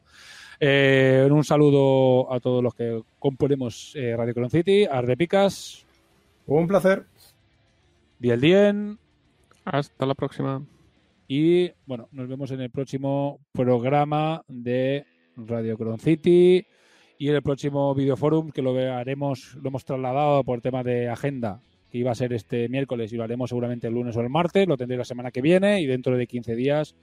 Eh, 0.60 1.26
un 1.30 1.44
saludo 1.44 2.32
a 2.32 2.38
todos 2.38 2.62
los 2.62 2.74
que 2.74 3.02
componemos 3.18 3.92
eh, 3.96 4.14
Radio 4.16 4.34
Colon 4.34 4.50
City, 4.50 4.84
Ardepicas, 4.84 5.84
Un 6.46 6.66
placer. 6.68 7.06
Biel 8.18 8.40
Dien, 8.40 8.98
Hasta 9.64 10.06
la 10.06 10.14
próxima. 10.14 10.62
Y 11.28 11.72
bueno, 11.86 12.08
nos 12.12 12.28
vemos 12.28 12.50
en 12.52 12.60
el 12.60 12.70
próximo 12.70 13.40
programa 13.52 14.42
de 14.46 15.04
Radio 15.36 15.76
Cron 15.76 15.98
City 15.98 16.64
y 17.18 17.28
en 17.28 17.34
el 17.34 17.42
próximo 17.42 17.94
videoforum 17.94 18.50
que 18.50 18.62
lo 18.62 18.76
haremos, 18.78 19.54
lo 19.60 19.68
hemos 19.68 19.84
trasladado 19.84 20.44
por 20.44 20.60
tema 20.60 20.84
de 20.84 21.08
agenda, 21.08 21.60
que 21.90 21.98
iba 21.98 22.12
a 22.12 22.14
ser 22.14 22.32
este 22.32 22.68
miércoles 22.68 23.12
y 23.12 23.16
lo 23.16 23.24
haremos 23.24 23.50
seguramente 23.50 23.88
el 23.88 23.94
lunes 23.94 24.16
o 24.16 24.20
el 24.20 24.28
martes, 24.28 24.68
lo 24.68 24.76
tendré 24.76 24.96
la 24.96 25.04
semana 25.04 25.30
que 25.30 25.40
viene 25.40 25.80
y 25.80 25.86
dentro 25.86 26.16
de 26.16 26.26
15 26.26 26.54
días 26.54 26.94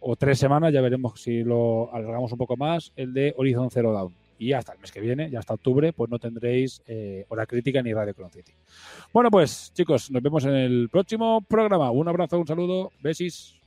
o 0.00 0.16
tres 0.16 0.38
semanas 0.38 0.72
ya 0.72 0.80
veremos 0.80 1.20
si 1.20 1.44
lo 1.44 1.94
alargamos 1.94 2.32
un 2.32 2.38
poco 2.38 2.56
más, 2.56 2.92
el 2.96 3.12
de 3.12 3.34
Horizon 3.36 3.70
Zero 3.70 3.92
Dawn. 3.92 4.14
Y 4.38 4.54
hasta 4.54 4.72
el 4.72 4.78
mes 4.78 4.90
que 4.90 5.00
viene, 5.00 5.30
ya 5.30 5.38
hasta 5.38 5.52
octubre, 5.52 5.92
pues 5.92 6.10
no 6.10 6.18
tendréis 6.18 6.82
eh, 6.86 7.26
hora 7.28 7.44
crítica 7.44 7.82
ni 7.82 7.92
Radio 7.92 8.14
Cron 8.14 8.30
City. 8.30 8.52
Bueno, 9.12 9.30
pues 9.30 9.70
chicos, 9.74 10.10
nos 10.10 10.22
vemos 10.22 10.46
en 10.46 10.54
el 10.54 10.88
próximo 10.88 11.42
programa. 11.42 11.90
Un 11.90 12.08
abrazo, 12.08 12.38
un 12.38 12.46
saludo, 12.46 12.90
besis. 13.02 13.59